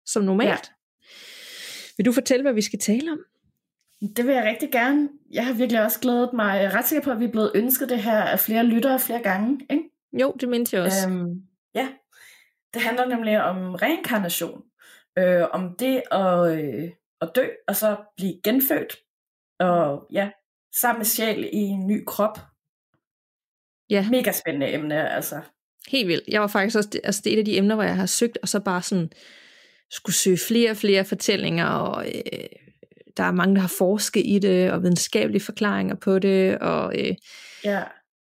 som 0.06 0.22
normalt. 0.22 0.48
Ja. 0.48 0.56
Vil 1.96 2.06
du 2.06 2.12
fortælle, 2.12 2.42
hvad 2.42 2.52
vi 2.52 2.62
skal 2.62 2.78
tale 2.78 3.12
om? 3.12 3.18
Det 4.00 4.26
vil 4.26 4.34
jeg 4.34 4.44
rigtig 4.44 4.72
gerne. 4.72 5.08
Jeg 5.30 5.46
har 5.46 5.54
virkelig 5.54 5.84
også 5.84 6.00
glædet 6.00 6.32
mig. 6.32 6.56
Jeg 6.56 6.64
er 6.64 6.74
ret 6.74 6.84
sikker 6.84 7.04
på, 7.04 7.10
at 7.10 7.20
vi 7.20 7.24
er 7.24 7.30
blevet 7.30 7.52
ønsket 7.54 7.88
det 7.88 8.02
her 8.02 8.22
af 8.22 8.40
flere 8.40 8.64
lyttere 8.64 9.00
flere 9.00 9.22
gange. 9.22 9.66
Ikke? 9.70 9.84
Jo, 10.12 10.34
det 10.40 10.48
mente 10.48 10.76
jeg 10.76 10.84
også. 10.84 11.08
Øhm, 11.08 11.42
ja, 11.74 11.88
det 12.74 12.82
handler 12.82 13.06
nemlig 13.06 13.42
om 13.42 13.74
reinkarnation. 13.74 14.62
Øh, 15.18 15.42
om 15.50 15.76
det 15.78 16.02
at, 16.10 16.58
øh, 16.58 16.90
at 17.20 17.30
dø, 17.34 17.46
og 17.68 17.76
så 17.76 17.96
blive 18.16 18.40
genfødt. 18.44 18.96
Og 19.60 20.06
ja, 20.12 20.30
sammen 20.74 20.98
med 20.98 21.06
sjæl 21.06 21.50
i 21.52 21.58
en 21.58 21.86
ny 21.86 22.04
krop. 22.06 22.38
Ja. 23.90 24.08
Mega 24.10 24.32
spændende 24.32 24.72
emne, 24.72 25.10
altså. 25.10 25.40
Helt 25.88 26.08
vildt. 26.08 26.28
Jeg 26.28 26.40
var 26.40 26.46
faktisk 26.46 26.76
også, 26.76 27.00
altså 27.04 27.20
det 27.24 27.30
er 27.30 27.36
et 27.36 27.38
af 27.38 27.44
de 27.44 27.56
emner, 27.58 27.74
hvor 27.74 27.84
jeg 27.84 27.96
har 27.96 28.06
søgt, 28.06 28.38
og 28.42 28.48
så 28.48 28.60
bare 28.60 28.82
sådan 28.82 29.10
skulle 29.90 30.16
søge 30.16 30.38
flere 30.48 30.70
og 30.70 30.76
flere 30.76 31.04
fortællinger, 31.04 31.66
og 31.66 32.06
øh, 32.06 32.65
der 33.16 33.22
er 33.22 33.32
mange, 33.32 33.54
der 33.54 33.60
har 33.60 33.74
forsket 33.78 34.22
i 34.26 34.38
det, 34.38 34.72
og 34.72 34.82
videnskabelige 34.82 35.42
forklaringer 35.42 35.94
på 35.94 36.18
det, 36.18 36.58
og, 36.58 36.98
øh, 36.98 37.14
ja. 37.64 37.82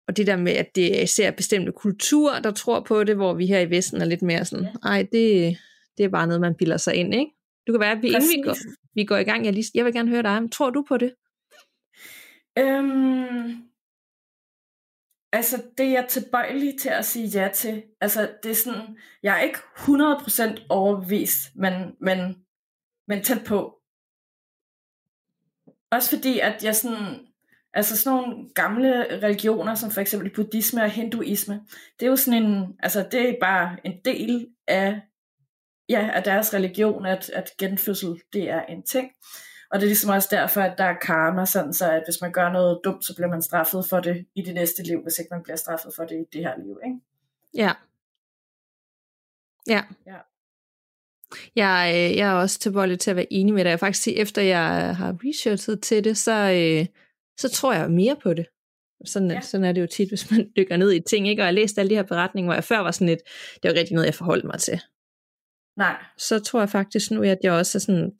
og 0.07 0.17
det 0.17 0.27
der 0.27 0.35
med, 0.35 0.51
at 0.51 0.75
det 0.75 0.99
er 0.99 1.03
især 1.03 1.31
bestemte 1.31 1.71
kulturer, 1.71 2.41
der 2.41 2.51
tror 2.51 2.79
på 2.79 3.03
det, 3.03 3.15
hvor 3.15 3.33
vi 3.33 3.45
her 3.47 3.59
i 3.59 3.69
Vesten 3.69 4.01
er 4.01 4.05
lidt 4.05 4.21
mere 4.21 4.45
sådan, 4.45 4.65
ja. 4.65 4.89
ej, 4.89 5.07
det, 5.11 5.57
det 5.97 6.05
er 6.05 6.09
bare 6.09 6.27
noget, 6.27 6.41
man 6.41 6.55
bilder 6.55 6.77
sig 6.77 6.95
ind, 6.95 7.13
ikke? 7.13 7.31
Du 7.67 7.73
kan 7.73 7.79
være, 7.79 7.91
at 7.91 8.01
vi, 8.01 8.07
inden 8.07 8.29
vi 8.37 8.41
går, 8.41 8.55
vi 8.95 9.03
går 9.03 9.17
i 9.17 9.23
gang, 9.23 9.45
jeg, 9.45 9.53
lige, 9.53 9.71
jeg 9.75 9.85
vil 9.85 9.93
gerne 9.93 10.09
høre 10.09 10.23
dig, 10.23 10.51
tror 10.51 10.69
du 10.69 10.85
på 10.87 10.97
det? 10.97 11.13
Øhm, 12.59 13.63
altså, 15.33 15.63
det 15.77 15.85
er 15.85 15.91
jeg 15.91 16.05
tilbøjelig 16.09 16.79
til 16.79 16.89
at 16.89 17.05
sige 17.05 17.27
ja 17.27 17.49
til. 17.53 17.83
Altså, 18.01 18.31
det 18.43 18.51
er 18.51 18.55
sådan, 18.55 18.97
jeg 19.23 19.37
er 19.37 19.41
ikke 19.41 19.59
100% 19.59 20.65
overbevist, 20.69 21.55
men, 21.55 21.73
men, 22.01 22.35
men 23.07 23.23
tæt 23.23 23.43
på. 23.45 23.78
Også 25.91 26.09
fordi, 26.15 26.39
at 26.39 26.63
jeg 26.63 26.75
sådan, 26.75 27.19
altså 27.73 27.97
sådan 27.97 28.17
nogle 28.17 28.49
gamle 28.55 29.21
religioner, 29.23 29.75
som 29.75 29.91
for 29.91 30.01
eksempel 30.01 30.33
buddhisme 30.35 30.83
og 30.83 30.89
hinduisme, 30.89 31.61
det 31.99 32.05
er 32.05 32.09
jo 32.09 32.15
sådan 32.15 32.43
en, 32.43 32.75
altså 32.79 33.07
det 33.11 33.29
er 33.29 33.35
bare 33.41 33.77
en 33.83 33.93
del 34.05 34.47
af, 34.67 35.01
ja, 35.89 36.09
af 36.13 36.23
deres 36.23 36.53
religion, 36.53 37.05
at, 37.05 37.29
at 37.29 37.51
genfødsel, 37.59 38.21
det 38.33 38.49
er 38.49 38.61
en 38.61 38.83
ting. 38.83 39.11
Og 39.71 39.79
det 39.79 39.85
er 39.85 39.89
ligesom 39.89 40.09
også 40.09 40.27
derfor, 40.31 40.61
at 40.61 40.77
der 40.77 40.83
er 40.83 40.97
karma, 41.01 41.45
sådan 41.45 41.73
så 41.73 41.91
at 41.91 42.03
hvis 42.05 42.21
man 42.21 42.31
gør 42.31 42.51
noget 42.51 42.81
dumt, 42.83 43.05
så 43.05 43.15
bliver 43.15 43.29
man 43.29 43.41
straffet 43.41 43.85
for 43.89 43.99
det 43.99 44.25
i 44.35 44.41
det 44.41 44.53
næste 44.53 44.83
liv, 44.83 45.03
hvis 45.03 45.19
ikke 45.19 45.29
man 45.31 45.43
bliver 45.43 45.55
straffet 45.55 45.91
for 45.95 46.03
det 46.03 46.15
i 46.15 46.37
det 46.37 46.41
her 46.41 46.57
liv, 46.57 46.79
ikke? 46.85 46.99
Ja. 47.53 47.71
Ja. 49.67 49.83
ja. 50.05 50.17
Jeg, 51.55 51.91
øh, 51.95 52.17
jeg 52.17 52.29
er 52.29 52.33
også 52.33 52.59
tilbøjelig 52.59 52.99
til 52.99 53.09
at 53.09 53.15
være 53.15 53.33
enig 53.33 53.53
med 53.53 53.63
dig. 53.63 53.69
Jeg 53.69 53.79
faktisk 53.79 54.03
sige, 54.03 54.17
efter 54.17 54.41
jeg 54.41 54.95
har 54.95 55.15
researchet 55.25 55.81
til 55.81 56.03
det, 56.03 56.17
så, 56.17 56.31
øh, 56.31 56.85
så 57.37 57.49
tror 57.49 57.73
jeg 57.73 57.91
mere 57.91 58.15
på 58.23 58.33
det. 58.33 58.45
Sådan, 59.05 59.31
ja. 59.31 59.41
sådan 59.41 59.65
er 59.65 59.71
det 59.71 59.81
jo 59.81 59.87
tit, 59.87 60.09
hvis 60.11 60.31
man 60.31 60.51
dykker 60.57 60.77
ned 60.77 60.91
i 60.91 60.99
ting. 60.99 61.27
Ikke? 61.27 61.41
Og 61.41 61.43
jeg 61.43 61.47
har 61.47 61.51
læst 61.51 61.77
alle 61.77 61.89
de 61.89 61.95
her 61.95 62.03
beretninger, 62.03 62.47
hvor 62.47 62.53
jeg 62.53 62.63
før 62.63 62.79
var 62.79 62.91
sådan 62.91 63.07
lidt, 63.07 63.21
det 63.63 63.71
var 63.71 63.79
rigtig 63.79 63.93
noget, 63.93 64.05
jeg 64.05 64.15
forholdt 64.15 64.45
mig 64.45 64.59
til. 64.59 64.79
Nej. 65.77 65.95
Så 66.17 66.39
tror 66.39 66.59
jeg 66.59 66.69
faktisk 66.69 67.11
nu, 67.11 67.23
at 67.23 67.37
jeg 67.43 67.51
også 67.51 67.77
er, 67.77 67.79
sådan, 67.79 68.11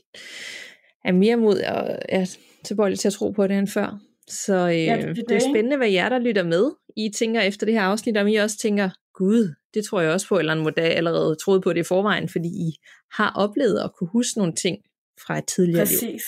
er 1.06 1.12
mere 1.12 1.36
mod 1.36 1.60
og 1.60 2.00
er 2.10 2.36
tilbøjelig 2.64 3.00
til 3.00 3.08
at 3.08 3.14
tro 3.14 3.32
på 3.32 3.48
det 3.48 3.58
end 3.58 3.68
før. 3.68 4.00
Så 4.30 4.54
øh, 4.54 4.86
ja, 4.86 4.98
det, 4.98 5.16
det, 5.16 5.26
det 5.30 5.38
er 5.38 5.50
spændende, 5.52 5.78
hvad 5.78 5.90
jer, 5.90 6.10
der 6.10 6.20
lytter 6.20 6.44
med, 6.44 6.72
I 6.98 7.10
tænker 7.10 7.42
efter 7.42 7.66
det 7.66 7.76
her 7.76 7.82
afsnit, 7.82 8.18
om 8.18 8.28
I 8.28 8.36
også 8.36 8.58
tænker, 8.58 8.90
gud, 9.14 9.56
det 9.74 9.86
tror 9.86 10.02
jeg 10.02 10.12
også 10.12 10.28
på, 10.28 10.40
eller 10.40 10.54
en 10.54 10.60
måde 10.60 10.82
allerede 10.82 11.36
troede 11.36 11.62
på 11.62 11.74
det 11.74 11.80
i 11.80 11.84
forvejen, 11.84 12.30
fordi 12.30 12.48
I 12.48 12.76
har 13.12 13.34
oplevet 13.36 13.80
at 13.80 13.92
kunne 13.98 14.10
huske 14.10 14.38
nogle 14.38 14.54
ting 14.54 14.78
fra 15.26 15.38
et 15.38 15.46
tidligere 15.46 15.82
Præcis. 15.82 16.02
liv. 16.02 16.12
Præcis. 16.12 16.24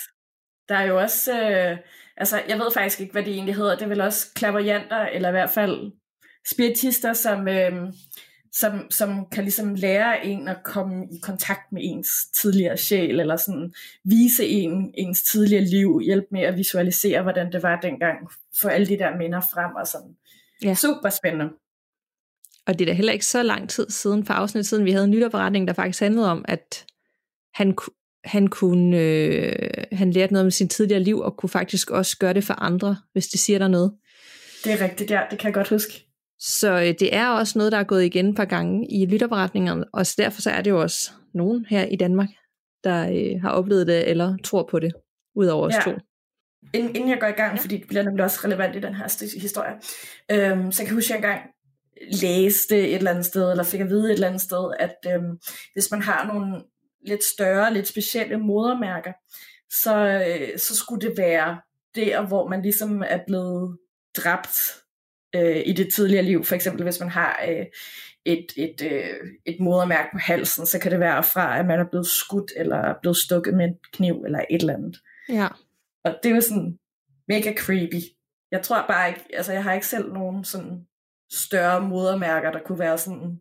Der 0.69 0.75
er 0.75 0.85
jo 0.85 0.99
også, 0.99 1.41
øh, 1.41 1.77
altså 2.17 2.41
jeg 2.49 2.57
ved 2.57 2.71
faktisk 2.73 3.01
ikke, 3.01 3.11
hvad 3.11 3.23
det 3.23 3.33
egentlig 3.33 3.55
hedder, 3.55 3.75
det 3.75 3.83
er 3.83 3.87
vel 3.89 4.01
også 4.01 4.27
klaverjanter, 4.35 5.05
eller 5.05 5.29
i 5.29 5.31
hvert 5.31 5.49
fald 5.49 5.91
spiritister, 6.51 7.13
som, 7.13 7.47
øh, 7.47 7.73
som, 8.53 8.91
som 8.91 9.25
kan 9.31 9.43
ligesom 9.43 9.75
lære 9.75 10.25
en 10.25 10.47
at 10.47 10.57
komme 10.63 11.05
i 11.05 11.19
kontakt 11.23 11.71
med 11.71 11.81
ens 11.83 12.07
tidligere 12.41 12.77
sjæl, 12.77 13.19
eller 13.19 13.35
sådan 13.35 13.73
vise 14.03 14.47
en 14.47 14.91
ens 14.93 15.23
tidligere 15.23 15.63
liv, 15.63 15.99
hjælpe 16.03 16.27
med 16.31 16.41
at 16.41 16.57
visualisere, 16.57 17.21
hvordan 17.21 17.51
det 17.51 17.63
var 17.63 17.79
dengang, 17.79 18.17
få 18.61 18.67
alle 18.67 18.87
de 18.87 18.97
der 18.97 19.17
minder 19.17 19.41
frem, 19.53 19.75
og 19.75 19.87
sådan. 19.87 20.15
Ja. 20.63 20.73
Super 20.73 21.09
spændende. 21.09 21.53
Og 22.67 22.79
det 22.79 22.81
er 22.81 22.85
da 22.85 22.93
heller 22.93 23.13
ikke 23.13 23.25
så 23.25 23.43
lang 23.43 23.69
tid 23.69 23.89
siden, 23.89 24.25
for 24.25 24.33
afsnit 24.33 24.65
siden, 24.65 24.85
vi 24.85 24.91
havde 24.91 25.05
en 25.05 25.11
nytårsberetning, 25.11 25.67
der 25.67 25.73
faktisk 25.73 25.99
handlede 25.99 26.31
om, 26.31 26.45
at 26.47 26.85
han, 27.53 27.77
han 28.23 28.47
kunne, 28.47 28.97
øh, 28.97 29.69
han 29.91 30.11
lærte 30.11 30.33
noget 30.33 30.45
om 30.45 30.51
sin 30.51 30.69
tidligere 30.69 31.03
liv, 31.03 31.19
og 31.19 31.37
kunne 31.37 31.49
faktisk 31.49 31.89
også 31.89 32.17
gøre 32.17 32.33
det 32.33 32.43
for 32.43 32.53
andre, 32.53 32.97
hvis 33.11 33.27
det 33.27 33.39
siger 33.39 33.59
der 33.59 33.67
noget. 33.67 33.93
Det 34.63 34.73
er 34.73 34.81
rigtigt, 34.81 35.11
ja, 35.11 35.21
det 35.31 35.39
kan 35.39 35.47
jeg 35.47 35.53
godt 35.53 35.69
huske. 35.69 36.10
Så 36.41 36.71
øh, 36.79 36.93
det 36.99 37.15
er 37.15 37.27
også 37.27 37.57
noget, 37.57 37.71
der 37.71 37.77
er 37.77 37.83
gået 37.83 38.03
igen 38.03 38.29
et 38.29 38.35
par 38.35 38.45
gange 38.45 38.87
i 38.91 39.05
lytterberetningerne, 39.05 39.85
og 39.93 40.05
derfor 40.17 40.41
så 40.41 40.49
er 40.49 40.61
det 40.61 40.71
jo 40.71 40.81
også 40.81 41.11
nogen 41.33 41.65
her 41.69 41.85
i 41.85 41.95
Danmark, 41.95 42.29
der 42.83 43.09
øh, 43.09 43.41
har 43.41 43.49
oplevet 43.49 43.87
det, 43.87 44.09
eller 44.09 44.37
tror 44.43 44.67
på 44.71 44.79
det, 44.79 44.93
udover 45.35 45.67
os 45.67 45.73
ja. 45.73 45.91
to. 45.91 45.97
Inden, 46.73 46.95
inden 46.95 47.09
jeg 47.09 47.19
går 47.19 47.27
i 47.27 47.31
gang, 47.31 47.55
ja. 47.55 47.61
fordi 47.61 47.77
det 47.77 47.87
bliver 47.87 48.03
nemlig 48.03 48.25
også 48.25 48.39
relevant 48.43 48.75
i 48.75 48.79
den 48.79 48.95
her 48.95 49.39
historie, 49.41 49.73
øhm, 50.31 50.71
så 50.71 50.81
jeg 50.81 50.87
kan 50.87 50.95
huske, 50.95 51.13
at 51.13 51.21
jeg 51.21 51.29
engang 51.29 51.41
læste 52.21 52.77
et 52.77 52.95
eller 52.95 53.11
andet 53.11 53.25
sted, 53.25 53.51
eller 53.51 53.63
fik 53.63 53.79
at 53.79 53.89
vide 53.89 54.05
et 54.05 54.13
eller 54.13 54.27
andet 54.27 54.41
sted, 54.41 54.71
at 54.79 54.95
øhm, 55.07 55.37
hvis 55.73 55.91
man 55.91 56.01
har 56.01 56.33
nogle 56.33 56.63
lidt 57.07 57.23
større, 57.23 57.73
lidt 57.73 57.87
specielle 57.87 58.37
modermærker, 58.37 59.13
så, 59.69 59.95
øh, 59.97 60.59
så 60.59 60.75
skulle 60.75 61.09
det 61.09 61.17
være 61.17 61.61
der, 61.95 62.27
hvor 62.27 62.49
man 62.49 62.61
ligesom 62.61 63.03
er 63.07 63.19
blevet 63.27 63.77
dræbt 64.17 64.80
øh, 65.35 65.61
i 65.65 65.73
det 65.73 65.93
tidligere 65.93 66.23
liv. 66.23 66.43
For 66.43 66.55
eksempel 66.55 66.83
hvis 66.83 66.99
man 66.99 67.09
har 67.09 67.39
øh, 67.49 67.65
et, 68.25 68.45
et, 68.57 68.81
øh, 68.91 69.15
et 69.45 69.59
modermærke 69.59 70.09
på 70.11 70.17
halsen, 70.17 70.65
så 70.65 70.79
kan 70.79 70.91
det 70.91 70.99
være 70.99 71.23
fra, 71.23 71.59
at 71.59 71.65
man 71.65 71.79
er 71.79 71.89
blevet 71.89 72.07
skudt, 72.07 72.51
eller 72.55 72.93
blevet 73.01 73.17
stukket 73.17 73.53
med 73.53 73.65
en 73.65 73.77
kniv, 73.93 74.23
eller 74.25 74.39
et 74.49 74.61
eller 74.61 74.73
andet. 74.73 74.97
Ja. 75.29 75.47
Og 76.03 76.19
det 76.23 76.33
var 76.33 76.39
sådan 76.39 76.77
mega 77.27 77.53
creepy. 77.53 78.01
Jeg 78.51 78.61
tror 78.61 78.85
bare 78.87 79.09
ikke, 79.09 79.21
altså 79.33 79.53
jeg 79.53 79.63
har 79.63 79.73
ikke 79.73 79.87
selv 79.87 80.13
nogen 80.13 80.43
sådan 80.43 80.85
større 81.31 81.81
modermærker, 81.81 82.51
der 82.51 82.59
kunne 82.65 82.79
være 82.79 82.97
sådan, 82.97 83.39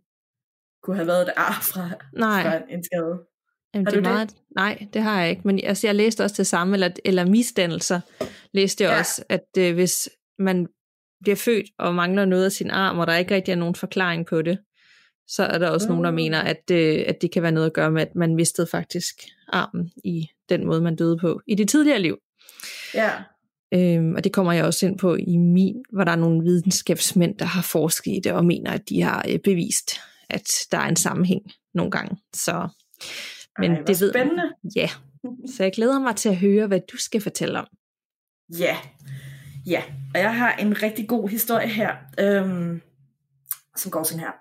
kunne 0.82 0.96
have 0.96 1.06
været 1.06 1.22
et 1.22 1.32
ar 1.36 1.58
fra, 1.72 1.90
Nej. 2.12 2.42
fra 2.42 2.62
en 2.68 2.84
skade. 2.84 3.26
Jamen, 3.74 3.86
har 3.86 3.90
det 3.90 4.06
er 4.06 4.10
meget, 4.10 4.28
det? 4.28 4.36
Nej, 4.56 4.86
det 4.92 5.02
har 5.02 5.20
jeg 5.20 5.30
ikke. 5.30 5.42
Men 5.44 5.60
altså, 5.64 5.86
jeg 5.86 5.94
læste 5.94 6.24
også 6.24 6.34
det 6.38 6.46
samme, 6.46 6.74
eller, 6.74 6.90
eller 7.04 7.24
misdannelser 7.26 8.00
læste 8.52 8.84
jeg 8.84 8.92
ja. 8.92 8.98
også, 8.98 9.24
at 9.28 9.48
øh, 9.58 9.74
hvis 9.74 10.10
man 10.38 10.68
bliver 11.20 11.36
født 11.36 11.66
og 11.78 11.94
mangler 11.94 12.24
noget 12.24 12.44
af 12.44 12.52
sin 12.52 12.70
arm, 12.70 12.98
og 12.98 13.06
der 13.06 13.16
ikke 13.16 13.34
rigtig 13.34 13.52
er 13.52 13.56
nogen 13.56 13.74
forklaring 13.74 14.26
på 14.26 14.42
det, 14.42 14.58
så 15.28 15.42
er 15.42 15.58
der 15.58 15.70
også 15.70 15.86
mm. 15.86 15.90
nogen, 15.90 16.04
der 16.04 16.10
mener, 16.10 16.40
at, 16.40 16.70
øh, 16.72 17.04
at 17.06 17.22
det 17.22 17.32
kan 17.32 17.42
være 17.42 17.52
noget 17.52 17.66
at 17.66 17.72
gøre 17.72 17.90
med, 17.90 18.02
at 18.02 18.14
man 18.14 18.34
mistede 18.34 18.66
faktisk 18.66 19.14
armen 19.48 19.90
i 20.04 20.28
den 20.48 20.66
måde, 20.66 20.80
man 20.80 20.96
døde 20.96 21.18
på 21.18 21.40
i 21.46 21.54
det 21.54 21.68
tidligere 21.68 21.98
liv. 21.98 22.18
Ja. 22.94 23.10
Øhm, 23.74 24.14
og 24.14 24.24
det 24.24 24.32
kommer 24.32 24.52
jeg 24.52 24.64
også 24.64 24.86
ind 24.86 24.98
på 24.98 25.14
i 25.14 25.36
min, 25.36 25.84
hvor 25.92 26.04
der 26.04 26.12
er 26.12 26.16
nogle 26.16 26.42
videnskabsmænd, 26.42 27.38
der 27.38 27.44
har 27.44 27.62
forsket 27.62 28.12
i 28.12 28.20
det, 28.24 28.32
og 28.32 28.44
mener, 28.44 28.70
at 28.70 28.88
de 28.88 29.02
har 29.02 29.24
øh, 29.28 29.38
bevist, 29.38 29.90
at 30.30 30.50
der 30.72 30.78
er 30.78 30.88
en 30.88 30.96
sammenhæng 30.96 31.42
nogle 31.74 31.90
gange. 31.90 32.16
Så, 32.34 32.68
men 33.58 33.72
Ej, 33.72 33.82
det 33.86 34.00
ved 34.00 34.12
spændende. 34.12 34.42
Ja, 34.76 34.88
så 35.46 35.62
jeg 35.62 35.72
glæder 35.72 35.98
mig 35.98 36.16
til 36.16 36.28
at 36.28 36.36
høre, 36.36 36.66
hvad 36.66 36.80
du 36.92 36.96
skal 36.96 37.20
fortælle 37.20 37.58
om. 37.58 37.66
Ja, 38.58 38.76
Ja, 39.66 39.82
og 40.14 40.20
jeg 40.20 40.36
har 40.36 40.52
en 40.52 40.82
rigtig 40.82 41.08
god 41.08 41.28
historie 41.28 41.68
her, 41.68 41.96
øhm, 42.20 42.80
som 43.76 43.90
går 43.90 44.02
sådan 44.02 44.20
her. 44.20 44.32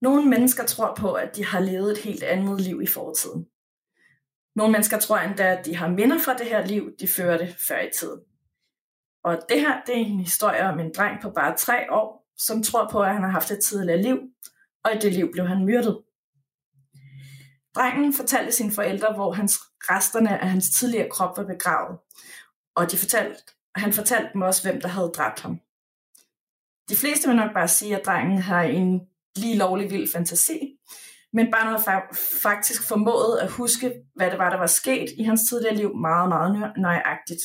Nogle 0.00 0.30
mennesker 0.30 0.64
tror 0.64 0.94
på, 0.94 1.12
at 1.12 1.36
de 1.36 1.44
har 1.44 1.60
levet 1.60 1.92
et 1.92 1.98
helt 1.98 2.22
andet 2.22 2.60
liv 2.60 2.82
i 2.82 2.86
fortiden. 2.86 3.46
Nogle 4.56 4.72
mennesker 4.72 4.98
tror 4.98 5.18
endda, 5.18 5.44
at 5.44 5.66
de 5.66 5.76
har 5.76 5.88
minder 5.88 6.18
fra 6.18 6.34
det 6.34 6.46
her 6.46 6.66
liv, 6.66 6.90
de 7.00 7.08
førte 7.08 7.54
før 7.68 7.80
i 7.80 7.90
tiden. 7.98 8.20
Og 9.24 9.38
det 9.48 9.60
her, 9.60 9.80
det 9.86 9.94
er 9.94 9.98
en 10.06 10.20
historie 10.20 10.62
om 10.62 10.80
en 10.80 10.92
dreng 10.96 11.22
på 11.22 11.30
bare 11.30 11.56
tre 11.56 11.92
år, 11.92 12.28
som 12.36 12.62
tror 12.62 12.88
på, 12.90 13.02
at 13.02 13.12
han 13.12 13.22
har 13.22 13.30
haft 13.30 13.50
et 13.50 13.64
tidligere 13.64 14.02
liv, 14.02 14.18
og 14.84 14.94
i 14.94 14.98
det 14.98 15.12
liv 15.12 15.32
blev 15.32 15.46
han 15.46 15.64
myrdet. 15.64 16.02
Drengen 17.74 18.14
fortalte 18.14 18.52
sine 18.52 18.72
forældre, 18.72 19.14
hvor 19.14 19.32
hans 19.32 19.58
resterne 19.80 20.42
af 20.42 20.48
hans 20.50 20.70
tidligere 20.70 21.10
krop 21.10 21.36
var 21.36 21.44
begravet. 21.44 21.98
Og 22.74 22.92
de 22.92 22.96
fortalte, 22.96 23.42
han 23.78 23.92
fortalte 23.92 24.30
dem 24.32 24.42
også, 24.42 24.70
hvem 24.70 24.80
der 24.80 24.88
havde 24.88 25.12
dræbt 25.16 25.40
ham. 25.40 25.60
De 26.88 26.96
fleste 26.96 27.28
vil 27.28 27.36
nok 27.36 27.54
bare 27.54 27.68
sige, 27.68 27.96
at 27.96 28.06
drengen 28.06 28.38
har 28.38 28.62
en 28.62 29.00
lige 29.36 29.56
lovlig 29.56 29.90
vild 29.90 30.12
fantasi, 30.12 30.78
men 31.32 31.50
bare 31.50 31.64
noget 31.64 32.02
faktisk 32.42 32.88
formået 32.88 33.38
at 33.38 33.50
huske, 33.50 33.94
hvad 34.14 34.30
det 34.30 34.38
var, 34.38 34.50
der 34.50 34.58
var 34.58 34.66
sket 34.66 35.08
i 35.18 35.22
hans 35.22 35.40
tidligere 35.48 35.74
liv 35.74 35.96
meget, 35.96 36.28
meget 36.28 36.72
nøjagtigt. 36.76 37.42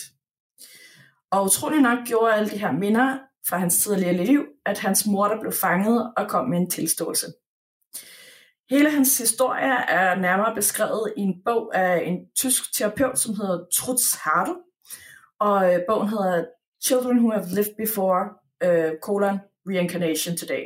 Og 1.32 1.44
utrolig 1.44 1.82
nok 1.82 2.00
gjorde 2.06 2.34
alle 2.34 2.50
de 2.50 2.58
her 2.58 2.72
minder 2.72 3.18
fra 3.48 3.58
hans 3.58 3.84
tidligere 3.84 4.26
liv, 4.26 4.46
at 4.66 4.80
hans 4.80 5.06
mor 5.06 5.28
der 5.28 5.42
blev 5.42 5.52
fanget 5.52 6.14
og 6.18 6.30
kom 6.30 6.50
med 6.50 6.58
en 6.58 6.70
tilståelse. 6.70 7.28
Hele 8.70 8.92
hans 8.92 9.18
historie 9.18 9.74
er 9.90 10.16
nærmere 10.16 10.56
beskrevet 10.56 11.14
i 11.18 11.22
en 11.22 11.44
bog 11.46 11.76
af 11.76 12.04
en 12.06 12.18
tysk 12.36 12.74
terapeut, 12.78 13.20
som 13.20 13.36
hedder 13.36 13.66
Trutz 13.76 14.16
Hardel, 14.16 14.56
og 15.48 15.74
øh, 15.74 15.80
bogen 15.88 16.10
hedder 16.10 16.46
Children 16.86 17.18
Who 17.20 17.32
Have 17.32 17.46
Lived 17.48 17.76
Before, 17.78 18.24
øh, 18.64 18.92
colon, 19.02 19.40
Reincarnation 19.68 20.38
Today. 20.38 20.66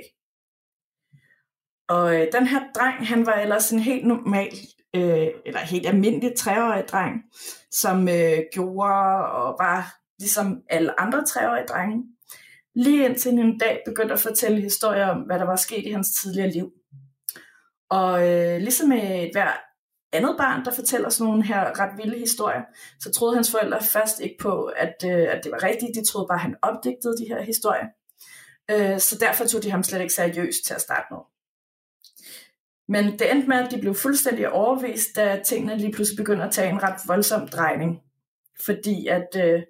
Og 1.90 2.16
øh, 2.16 2.28
den 2.32 2.48
her 2.48 2.62
dreng, 2.76 3.08
han 3.08 3.26
var 3.26 3.34
ellers 3.34 3.72
en 3.72 3.80
helt 3.80 4.08
normal, 4.08 4.54
øh, 4.96 5.28
eller 5.46 5.60
helt 5.60 5.88
almindelig 5.88 6.36
treårig 6.38 6.88
dreng, 6.88 7.24
som 7.72 8.08
øh, 8.10 8.40
gjorde 8.54 9.26
og 9.32 9.56
var 9.60 10.00
ligesom 10.20 10.64
alle 10.70 11.00
andre 11.00 11.26
treårige 11.26 11.68
drenge. 11.68 12.04
Lige 12.76 13.06
indtil 13.06 13.34
en 13.34 13.60
dag 13.60 13.82
begyndte 13.86 14.14
at 14.14 14.20
fortælle 14.20 14.62
historier 14.62 15.08
om, 15.08 15.22
hvad 15.22 15.40
der 15.40 15.46
var 15.46 15.56
sket 15.56 15.86
i 15.86 15.92
hans 15.92 16.12
tidligere 16.22 16.52
liv. 16.52 16.72
Og 17.90 18.30
øh, 18.30 18.58
ligesom 18.58 18.90
med 18.90 19.32
hver 19.32 19.67
andet 20.18 20.36
barn, 20.38 20.66
der 20.66 20.72
fortæller 20.72 21.10
sådan 21.10 21.28
nogle 21.28 21.44
her 21.44 21.80
ret 21.80 21.98
vilde 21.98 22.20
historier, 22.20 22.62
så 23.00 23.12
troede 23.12 23.36
hans 23.36 23.52
forældre 23.52 23.84
først 23.84 24.20
ikke 24.20 24.38
på, 24.40 24.64
at, 24.66 24.96
øh, 25.06 25.28
at 25.30 25.44
det 25.44 25.52
var 25.52 25.64
rigtigt. 25.64 25.96
De 25.96 26.06
troede 26.06 26.28
bare, 26.28 26.38
at 26.38 26.42
han 26.42 26.56
opdigtede 26.62 27.18
de 27.18 27.28
her 27.28 27.42
historier. 27.42 27.88
Øh, 28.72 29.00
så 29.00 29.18
derfor 29.20 29.46
tog 29.46 29.64
de 29.64 29.72
ham 29.72 29.84
slet 29.84 30.02
ikke 30.02 30.14
seriøst 30.14 30.66
til 30.66 30.74
at 30.74 30.82
starte 30.82 31.08
med. 31.12 31.20
Men 32.90 33.20
det 33.20 33.32
endte 33.32 33.48
med, 33.48 33.58
at 33.58 33.72
de 33.72 33.82
blev 33.82 33.96
fuldstændig 33.96 34.50
overvist, 34.50 35.16
da 35.16 35.42
tingene 35.46 35.78
lige 35.78 35.92
pludselig 35.92 36.18
begyndte 36.18 36.46
at 36.46 36.52
tage 36.52 36.70
en 36.70 36.84
ret 36.84 37.02
voldsom 37.08 37.48
drejning. 37.48 38.02
Fordi 38.66 39.08
at 39.08 39.28
øh, 39.38 39.62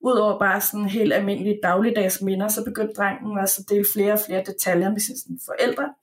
udover 0.00 0.38
bare 0.38 0.60
sådan 0.60 0.88
helt 0.88 1.12
almindelige 1.12 1.60
dagligdags 1.62 2.22
minder, 2.22 2.48
så 2.48 2.64
begyndte 2.64 2.94
drengen 2.94 3.38
også 3.38 3.62
at 3.62 3.70
dele 3.70 3.84
flere 3.92 4.12
og 4.12 4.18
flere 4.26 4.44
detaljer 4.46 4.90
med 4.90 5.00
sine 5.00 5.38
forældre. 5.46 5.94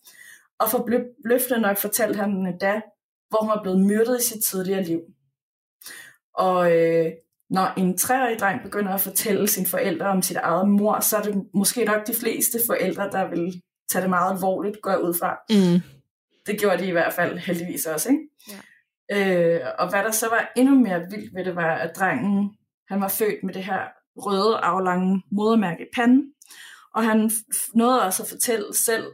Og 0.60 0.70
for 0.70 0.90
bløffende 1.24 1.62
nok 1.62 1.78
fortalte 1.78 2.20
han 2.20 2.32
endda, 2.32 2.82
hvor 3.34 3.42
hun 3.42 3.50
var 3.50 3.62
blevet 3.62 3.80
myrdet 3.80 4.20
i 4.20 4.28
sit 4.28 4.44
tidligere 4.44 4.84
liv. 4.84 5.02
Og 6.36 6.78
øh, 6.78 7.12
når 7.50 7.74
en 7.78 7.98
treårig 7.98 8.40
dreng 8.40 8.64
begynder 8.64 8.94
at 8.94 9.02
fortælle 9.02 9.48
sine 9.48 9.66
forældre 9.66 10.06
om 10.06 10.22
sit 10.22 10.38
eget 10.38 10.70
mor, 10.70 11.00
så 11.00 11.18
er 11.18 11.22
det 11.22 11.44
måske 11.54 11.86
nok 11.86 12.08
de 12.08 12.14
fleste 12.20 12.60
forældre, 12.68 13.10
der 13.12 13.30
vil 13.30 13.62
tage 13.92 14.02
det 14.02 14.10
meget 14.10 14.36
alvorligt, 14.36 14.82
går 14.82 14.96
ud 14.96 15.14
fra. 15.20 15.38
Mm. 15.50 15.82
Det 16.46 16.60
gjorde 16.60 16.78
de 16.78 16.88
i 16.88 16.92
hvert 16.92 17.14
fald 17.14 17.38
heldigvis 17.38 17.86
også, 17.86 18.10
ikke? 18.10 18.24
Ja. 19.10 19.56
Øh, 19.56 19.62
og 19.80 19.90
hvad 19.90 20.04
der 20.04 20.12
så 20.12 20.30
var 20.30 20.52
endnu 20.56 20.76
mere 20.76 21.00
vildt 21.10 21.36
ved 21.36 21.46
det, 21.46 21.56
var, 21.56 21.76
at 21.76 21.96
drengen, 21.96 22.58
han 22.90 23.02
var 23.02 23.08
født 23.08 23.44
med 23.44 23.54
det 23.54 23.64
her 23.64 23.82
røde, 24.18 24.58
aflange 24.58 25.24
modermærke 25.32 25.84
i 25.84 25.94
panden, 25.96 26.34
og 26.96 27.04
han 27.04 27.32
nåede 27.76 28.02
også 28.02 28.24
at 28.24 28.30
fortælle 28.30 28.74
selv, 28.74 29.06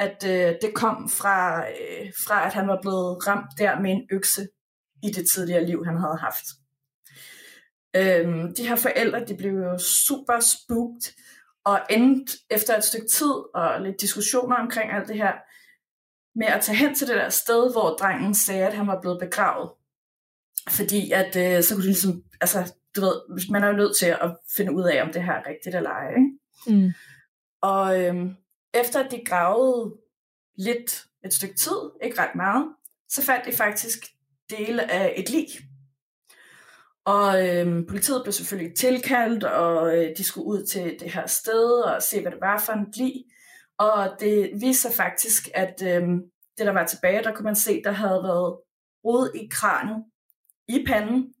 at 0.00 0.24
øh, 0.26 0.54
det 0.62 0.74
kom 0.74 1.08
fra, 1.08 1.68
øh, 1.68 2.12
fra, 2.26 2.46
at 2.46 2.54
han 2.54 2.68
var 2.68 2.78
blevet 2.82 3.26
ramt 3.26 3.58
der 3.58 3.80
med 3.80 3.90
en 3.90 4.08
økse 4.12 4.48
i 5.02 5.10
det 5.10 5.28
tidligere 5.30 5.66
liv, 5.66 5.84
han 5.84 5.96
havde 5.96 6.16
haft. 6.16 6.44
Øhm, 7.96 8.54
de 8.54 8.68
her 8.68 8.76
forældre, 8.76 9.24
de 9.24 9.36
blev 9.36 9.52
jo 9.52 9.78
super 9.78 10.40
spooked, 10.40 11.12
og 11.64 11.80
endte 11.90 12.32
efter 12.50 12.76
et 12.76 12.84
stykke 12.84 13.08
tid 13.08 13.34
og 13.54 13.80
lidt 13.80 14.00
diskussioner 14.00 14.56
omkring 14.56 14.92
alt 14.92 15.08
det 15.08 15.16
her, 15.16 15.32
med 16.38 16.46
at 16.46 16.62
tage 16.62 16.76
hen 16.76 16.94
til 16.94 17.08
det 17.08 17.16
der 17.16 17.28
sted, 17.28 17.72
hvor 17.72 17.88
drengen 17.88 18.34
sagde, 18.34 18.66
at 18.66 18.74
han 18.74 18.86
var 18.86 19.00
blevet 19.00 19.20
begravet. 19.20 19.70
Fordi 20.70 21.10
at 21.10 21.36
øh, 21.36 21.62
så 21.62 21.74
kunne 21.74 21.82
de 21.82 21.88
ligesom, 21.88 22.22
altså 22.40 22.74
du 22.96 23.00
ved, 23.00 23.50
man 23.50 23.64
er 23.64 23.68
jo 23.68 23.76
nødt 23.76 23.96
til 23.96 24.06
at 24.06 24.36
finde 24.56 24.72
ud 24.72 24.84
af, 24.84 25.02
om 25.02 25.12
det 25.12 25.22
her 25.22 25.32
er 25.32 25.46
rigtigt 25.46 25.76
eller 25.76 25.90
ej. 25.90 26.08
Ikke? 26.08 26.30
Mm. 26.66 26.92
Og 27.62 28.04
øhm, 28.04 28.36
efter 28.74 29.04
at 29.04 29.10
de 29.10 29.24
gravede 29.26 29.94
lidt 30.58 31.04
et 31.24 31.34
stykke 31.34 31.54
tid, 31.54 31.90
ikke 32.02 32.20
ret 32.20 32.34
meget, 32.34 32.66
så 33.08 33.22
fandt 33.22 33.46
de 33.46 33.52
faktisk 33.52 33.98
dele 34.50 34.90
af 34.90 35.14
et 35.16 35.30
lig. 35.30 35.46
Og 37.04 37.48
øhm, 37.48 37.86
politiet 37.86 38.22
blev 38.24 38.32
selvfølgelig 38.32 38.76
tilkaldt, 38.76 39.44
og 39.44 39.96
øh, 39.96 40.16
de 40.16 40.24
skulle 40.24 40.46
ud 40.46 40.66
til 40.66 40.96
det 41.00 41.12
her 41.12 41.26
sted 41.26 41.80
og 41.80 42.02
se, 42.02 42.20
hvad 42.20 42.32
det 42.32 42.40
var 42.40 42.58
for 42.58 42.72
en 42.72 42.86
lig. 42.96 43.24
Og 43.78 44.16
det 44.20 44.50
viste 44.60 44.82
sig 44.82 44.92
faktisk, 44.92 45.48
at 45.54 45.82
øhm, 45.82 46.20
det 46.58 46.66
der 46.66 46.72
var 46.72 46.86
tilbage, 46.86 47.22
der 47.22 47.34
kunne 47.34 47.44
man 47.44 47.56
se, 47.56 47.82
der 47.84 47.90
havde 47.92 48.22
været 48.22 48.58
rod 49.04 49.30
i 49.34 49.48
kranen, 49.50 50.04
i 50.68 50.84
panden, 50.86 51.34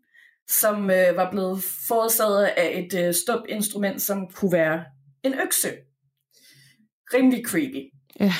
som 0.48 0.90
øh, 0.90 1.16
var 1.16 1.30
blevet 1.30 1.62
forårsaget 1.88 2.44
af 2.44 2.78
et 2.78 3.06
øh, 3.06 3.14
stup 3.14 3.40
instrument, 3.48 4.02
som 4.02 4.30
kunne 4.30 4.52
være 4.52 4.84
en 5.22 5.34
økse. 5.40 5.68
Rimelig 7.14 7.46
creepy. 7.46 7.92
Ja, 8.20 8.32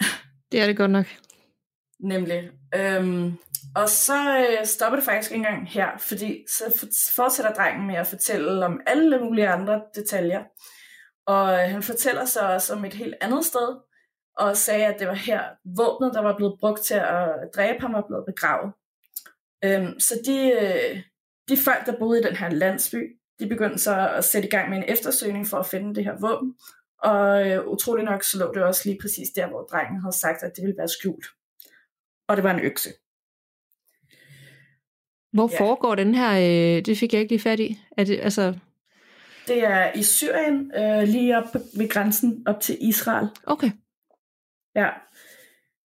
det 0.52 0.60
er 0.60 0.66
det 0.66 0.76
godt 0.76 0.90
nok. 0.90 1.06
Nemlig. 2.00 2.50
Øhm, 2.74 3.38
og 3.76 3.88
så 3.88 4.38
øh, 4.38 4.66
stopper 4.66 4.96
det 4.96 5.04
faktisk 5.04 5.30
ikke 5.30 5.46
engang 5.46 5.68
her, 5.68 5.98
fordi 5.98 6.44
så 6.48 6.88
fortsætter 7.16 7.52
drengen 7.52 7.86
med 7.86 7.94
at 7.94 8.06
fortælle 8.06 8.66
om 8.66 8.80
alle 8.86 9.18
mulige 9.20 9.48
andre 9.48 9.82
detaljer. 9.94 10.44
Og 11.26 11.52
øh, 11.52 11.70
han 11.70 11.82
fortæller 11.82 12.24
så 12.24 12.40
også 12.40 12.74
om 12.74 12.84
et 12.84 12.94
helt 12.94 13.14
andet 13.20 13.44
sted, 13.44 13.76
og 14.36 14.56
sagde, 14.56 14.86
at 14.86 14.98
det 14.98 15.08
var 15.08 15.14
her 15.14 15.42
våbnet, 15.76 16.14
der 16.14 16.22
var 16.22 16.36
blevet 16.36 16.56
brugt 16.60 16.82
til 16.82 16.94
at 16.94 17.28
dræbe 17.54 17.80
ham, 17.80 17.92
var 17.92 18.04
blevet 18.08 18.24
begravet. 18.26 18.72
Øhm, 19.64 20.00
så 20.00 20.14
de, 20.26 20.52
øh, 20.52 21.02
de 21.48 21.56
folk, 21.64 21.86
der 21.86 21.98
boede 21.98 22.20
i 22.20 22.22
den 22.22 22.36
her 22.36 22.50
landsby, 22.50 23.18
de 23.40 23.48
begyndte 23.48 23.78
så 23.78 24.08
at 24.08 24.24
sætte 24.24 24.48
i 24.48 24.50
gang 24.50 24.70
med 24.70 24.78
en 24.78 24.84
eftersøgning 24.88 25.46
for 25.46 25.56
at 25.56 25.66
finde 25.66 25.94
det 25.94 26.04
her 26.04 26.16
våben. 26.20 26.54
Og 26.98 27.50
øh, 27.50 27.66
utrolig 27.66 28.04
nok 28.04 28.22
så 28.22 28.38
lå 28.38 28.52
det 28.54 28.62
også 28.62 28.82
lige 28.84 28.98
præcis 29.00 29.30
der, 29.30 29.48
hvor 29.48 29.62
drengen 29.62 30.00
havde 30.00 30.16
sagt, 30.16 30.42
at 30.42 30.52
det 30.56 30.62
ville 30.62 30.78
være 30.78 30.88
skjult. 30.88 31.26
Og 32.28 32.36
det 32.36 32.44
var 32.44 32.50
en 32.54 32.60
økse. 32.60 32.90
Hvor 35.32 35.50
ja. 35.52 35.60
foregår 35.60 35.94
den 35.94 36.14
her, 36.14 36.32
øh, 36.32 36.84
det 36.84 36.98
fik 36.98 37.12
jeg 37.12 37.20
ikke 37.20 37.32
lige 37.32 37.42
fat 37.42 37.60
i. 37.60 37.78
Er 37.96 38.04
det, 38.04 38.20
altså... 38.20 38.58
det 39.46 39.64
er 39.64 39.92
i 39.92 40.02
Syrien, 40.02 40.72
øh, 40.76 41.02
lige 41.02 41.38
op 41.38 41.54
ved 41.54 41.88
grænsen 41.88 42.42
op 42.46 42.60
til 42.60 42.78
Israel. 42.80 43.28
Okay. 43.44 43.70
Ja. 44.74 44.90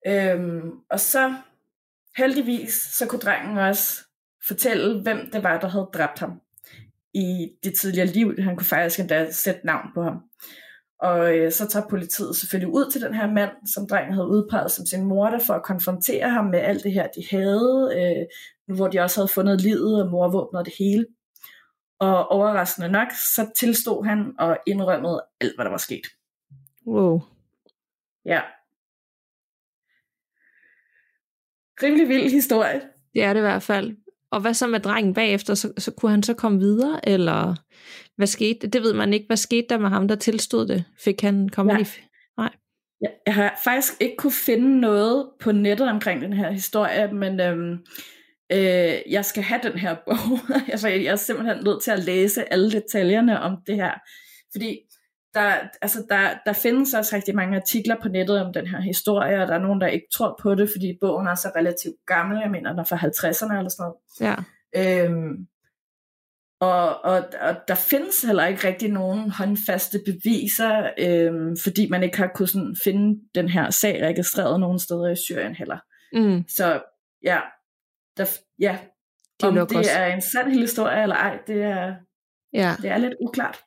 Øhm, 0.08 0.72
og 0.90 1.00
så 1.00 1.36
heldigvis, 2.18 2.74
så 2.74 3.08
kunne 3.08 3.20
drengen 3.20 3.58
også 3.58 4.04
fortælle, 4.48 5.02
hvem 5.02 5.32
det 5.34 5.44
var, 5.44 5.60
der 5.60 5.68
havde 5.68 5.90
dræbt 5.94 6.20
ham 6.20 6.42
i 7.14 7.52
det 7.64 7.80
tidligere 7.80 8.08
liv. 8.08 8.42
Han 8.42 8.56
kunne 8.56 8.66
faktisk 8.66 9.00
endda 9.00 9.32
sætte 9.32 9.66
navn 9.66 9.88
på 9.94 10.04
ham. 10.04 10.24
Og 11.02 11.38
øh, 11.38 11.52
så 11.52 11.68
tager 11.68 11.88
politiet 11.90 12.36
selvfølgelig 12.36 12.74
ud 12.74 12.92
til 12.92 13.02
den 13.02 13.14
her 13.14 13.32
mand, 13.32 13.52
som 13.74 13.88
drengen 13.88 14.14
havde 14.14 14.28
udpeget 14.28 14.72
som 14.72 14.86
sin 14.86 15.06
morder, 15.06 15.40
for 15.48 15.54
at 15.54 15.64
konfrontere 15.64 16.30
ham 16.30 16.46
med 16.46 16.60
alt 16.60 16.84
det 16.84 16.94
her, 16.94 17.08
de 17.08 17.26
havde, 17.32 17.92
øh, 17.98 18.26
nu 18.68 18.76
hvor 18.76 18.88
de 18.88 19.00
også 19.00 19.20
havde 19.20 19.28
fundet 19.28 19.62
livet 19.62 20.04
og 20.04 20.12
morvåbnet 20.12 20.60
og 20.60 20.66
det 20.66 20.74
hele. 20.80 21.06
Og 22.00 22.28
overraskende 22.28 22.90
nok, 22.90 23.08
så 23.36 23.52
tilstod 23.56 24.06
han 24.06 24.34
og 24.40 24.58
indrømmede 24.68 25.24
alt, 25.42 25.56
hvad 25.56 25.66
der 25.66 25.72
var 25.72 25.78
sket. 25.78 26.06
Wow. 26.88 27.22
Ja. 28.26 28.42
Rimelig 31.84 32.10
vild 32.10 32.32
historie. 32.32 32.82
Det 33.14 33.24
er 33.24 33.34
det 33.34 33.40
i 33.40 33.42
hvert 33.42 33.64
fald. 33.64 33.98
Og 34.32 34.42
hvad 34.42 34.54
så 34.54 34.68
med 34.68 34.80
drengen 34.80 35.14
bagefter? 35.14 35.54
Så, 35.54 35.74
så 35.78 35.92
kunne 35.92 36.12
han 36.12 36.24
så 36.24 36.34
komme 36.34 36.60
videre, 36.60 37.10
eller 37.10 37.56
hvad 38.18 38.28
skete? 38.28 38.68
Det 38.68 38.82
ved 38.82 38.94
man 38.94 39.14
ikke. 39.14 39.28
Hvad 39.28 39.38
skete 39.38 39.68
der 39.70 39.78
med 39.78 39.90
ham, 39.90 40.08
der 40.08 40.16
tilstod 40.16 40.68
det? 40.68 40.84
Fik 41.00 41.22
han 41.22 41.50
komme 41.50 41.82
i... 41.82 41.86
Nej. 42.38 42.50
Ja, 43.02 43.08
jeg 43.26 43.36
har 43.36 43.60
faktisk 43.64 43.94
ikke 44.00 44.16
kunne 44.18 44.32
finde 44.46 44.80
noget 44.80 45.30
på 45.40 45.52
nettet 45.52 45.90
omkring 45.90 46.22
den 46.22 46.34
her 46.34 46.52
historie, 46.52 47.14
men 47.14 47.40
øhm, 47.40 47.72
øh, 48.52 48.94
jeg 49.10 49.26
skal 49.26 49.44
have 49.44 49.62
den 49.64 49.80
her 49.80 49.96
bog. 50.06 50.40
altså, 50.72 50.88
jeg 50.88 51.12
er 51.12 51.16
simpelthen 51.16 51.64
nødt 51.64 51.84
til 51.84 51.92
at 51.92 52.04
læse 52.04 52.54
alle 52.54 52.72
detaljerne 52.72 53.40
om 53.40 53.58
det 53.68 53.76
her. 53.76 53.94
Fordi 54.52 54.80
der, 55.34 55.54
altså 55.82 56.06
der, 56.10 56.30
der 56.46 56.54
findes 56.54 56.94
også 56.94 57.16
rigtig 57.16 57.36
mange 57.36 57.58
artikler 57.58 57.96
på 58.02 58.08
nettet 58.10 58.42
om 58.46 58.54
den 58.54 58.68
her 58.68 58.80
historie, 58.82 59.42
og 59.42 59.48
der 59.48 59.54
er 59.54 59.60
nogen, 59.60 59.82
der 59.82 59.88
ikke 59.88 60.08
tror 60.14 60.40
på 60.42 60.56
det, 60.56 60.70
fordi 60.76 60.98
bogen 61.02 61.28
er 61.28 61.36
så 61.36 61.52
relativt 61.56 61.96
gammel. 62.08 62.40
Jeg 62.42 62.52
mener, 62.52 62.70
den 62.70 62.80
er 62.80 62.84
fra 62.84 62.96
50'erne 62.98 63.58
eller 63.58 63.70
sådan 63.70 63.84
noget. 63.84 64.46
Ja. 64.76 65.06
Øhm, 65.06 65.48
og, 66.60 67.04
og, 67.04 67.24
og 67.42 67.56
der 67.68 67.76
findes 67.76 68.22
heller 68.22 68.46
ikke 68.46 68.68
rigtig 68.68 68.90
nogen 68.92 69.30
håndfaste 69.32 70.00
beviser, 70.06 70.90
øhm, 70.98 71.58
fordi 71.64 71.90
man 71.90 72.04
ikke 72.04 72.18
har 72.18 72.32
kunnet 72.36 72.50
sådan 72.50 72.76
finde 72.84 73.22
den 73.36 73.50
her 73.50 73.70
sag 73.70 74.04
registreret 74.04 74.60
nogen 74.60 74.80
steder 74.80 75.10
i 75.10 75.16
Syrien 75.16 75.56
heller. 75.56 75.78
Mm. 76.14 76.44
Så 76.48 76.82
ja, 77.24 77.40
der, 78.18 78.26
ja 78.60 78.78
Det 79.42 79.48
om 79.50 79.54
det 79.68 79.78
også- 79.78 79.92
er 79.98 80.06
en 80.14 80.22
sand 80.22 80.52
historie 80.52 81.04
eller 81.04 81.16
ej, 81.16 81.38
det 81.48 81.64
er, 81.64 81.96
Ja, 82.54 82.76
det 82.82 82.90
er 82.90 82.98
lidt 82.98 83.14
uklart. 83.22 83.58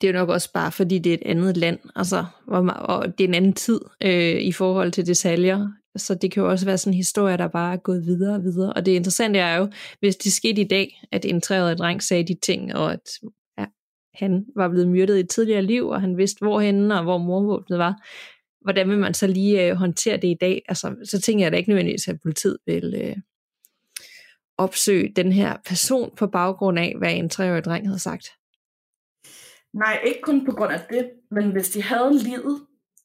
det 0.00 0.08
er 0.08 0.12
jo 0.12 0.18
nok 0.18 0.28
også 0.28 0.52
bare, 0.52 0.72
fordi 0.72 0.98
det 0.98 1.10
er 1.10 1.14
et 1.14 1.22
andet 1.26 1.56
land, 1.56 1.78
altså, 1.96 2.24
og 2.46 3.18
det 3.18 3.24
er 3.24 3.28
en 3.28 3.34
anden 3.34 3.52
tid 3.52 3.80
øh, 4.02 4.40
i 4.40 4.52
forhold 4.52 4.92
til 4.92 5.06
detaljer. 5.06 5.68
Så 5.96 6.14
det 6.14 6.32
kan 6.32 6.42
jo 6.42 6.50
også 6.50 6.66
være 6.66 6.78
sådan 6.78 6.92
en 6.92 6.96
historie, 6.96 7.36
der 7.36 7.48
bare 7.48 7.72
er 7.72 7.76
gået 7.76 8.06
videre 8.06 8.34
og 8.34 8.42
videre. 8.42 8.72
Og 8.72 8.86
det 8.86 8.92
interessante 8.92 9.38
er 9.38 9.56
jo, 9.56 9.68
hvis 10.00 10.16
det 10.16 10.32
skete 10.32 10.60
i 10.60 10.68
dag, 10.68 11.02
at 11.12 11.24
en 11.24 11.40
treårig 11.40 11.78
dreng 11.78 12.02
sagde 12.02 12.26
de 12.26 12.36
ting, 12.42 12.74
og 12.74 12.92
at 12.92 13.00
ja, 13.58 13.64
han 14.14 14.44
var 14.56 14.68
blevet 14.68 14.88
myrdet 14.88 15.16
i 15.16 15.20
et 15.20 15.28
tidligere 15.28 15.62
liv, 15.62 15.88
og 15.88 16.00
han 16.00 16.16
vidste 16.16 16.44
hvorhenne, 16.44 16.94
og 16.94 17.02
hvor 17.02 17.18
morvåbnet 17.18 17.78
var. 17.78 18.08
Hvordan 18.60 18.88
vil 18.88 18.98
man 18.98 19.14
så 19.14 19.26
lige 19.26 19.66
øh, 19.66 19.76
håndtere 19.76 20.16
det 20.16 20.28
i 20.28 20.36
dag? 20.40 20.62
Altså, 20.68 20.94
så 21.04 21.20
tænker 21.20 21.44
jeg 21.44 21.52
da 21.52 21.56
ikke 21.56 21.70
nødvendigvis, 21.70 22.08
at 22.08 22.20
politiet 22.22 22.56
vil 22.66 22.94
øh, 23.04 23.16
opsøge 24.58 25.12
den 25.16 25.32
her 25.32 25.56
person 25.66 26.12
på 26.16 26.26
baggrund 26.26 26.78
af, 26.78 26.94
hvad 26.98 27.12
en 27.12 27.28
treårig 27.28 27.64
dreng 27.64 27.86
havde 27.86 27.98
sagt. 27.98 28.28
Nej, 29.74 30.00
ikke 30.06 30.20
kun 30.22 30.44
på 30.46 30.52
grund 30.52 30.72
af 30.72 30.80
det, 30.90 31.10
men 31.30 31.52
hvis 31.52 31.70
de 31.70 31.82
havde 31.82 32.18
livet, 32.18 32.60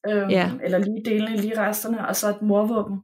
øhm, 0.09 0.29
Ja. 0.29 0.51
eller 0.63 0.77
lige 0.77 1.05
delene, 1.05 1.37
lige 1.37 1.59
resterne, 1.59 2.07
og 2.07 2.15
så 2.15 2.29
et 2.29 2.41
morvåben. 2.41 2.99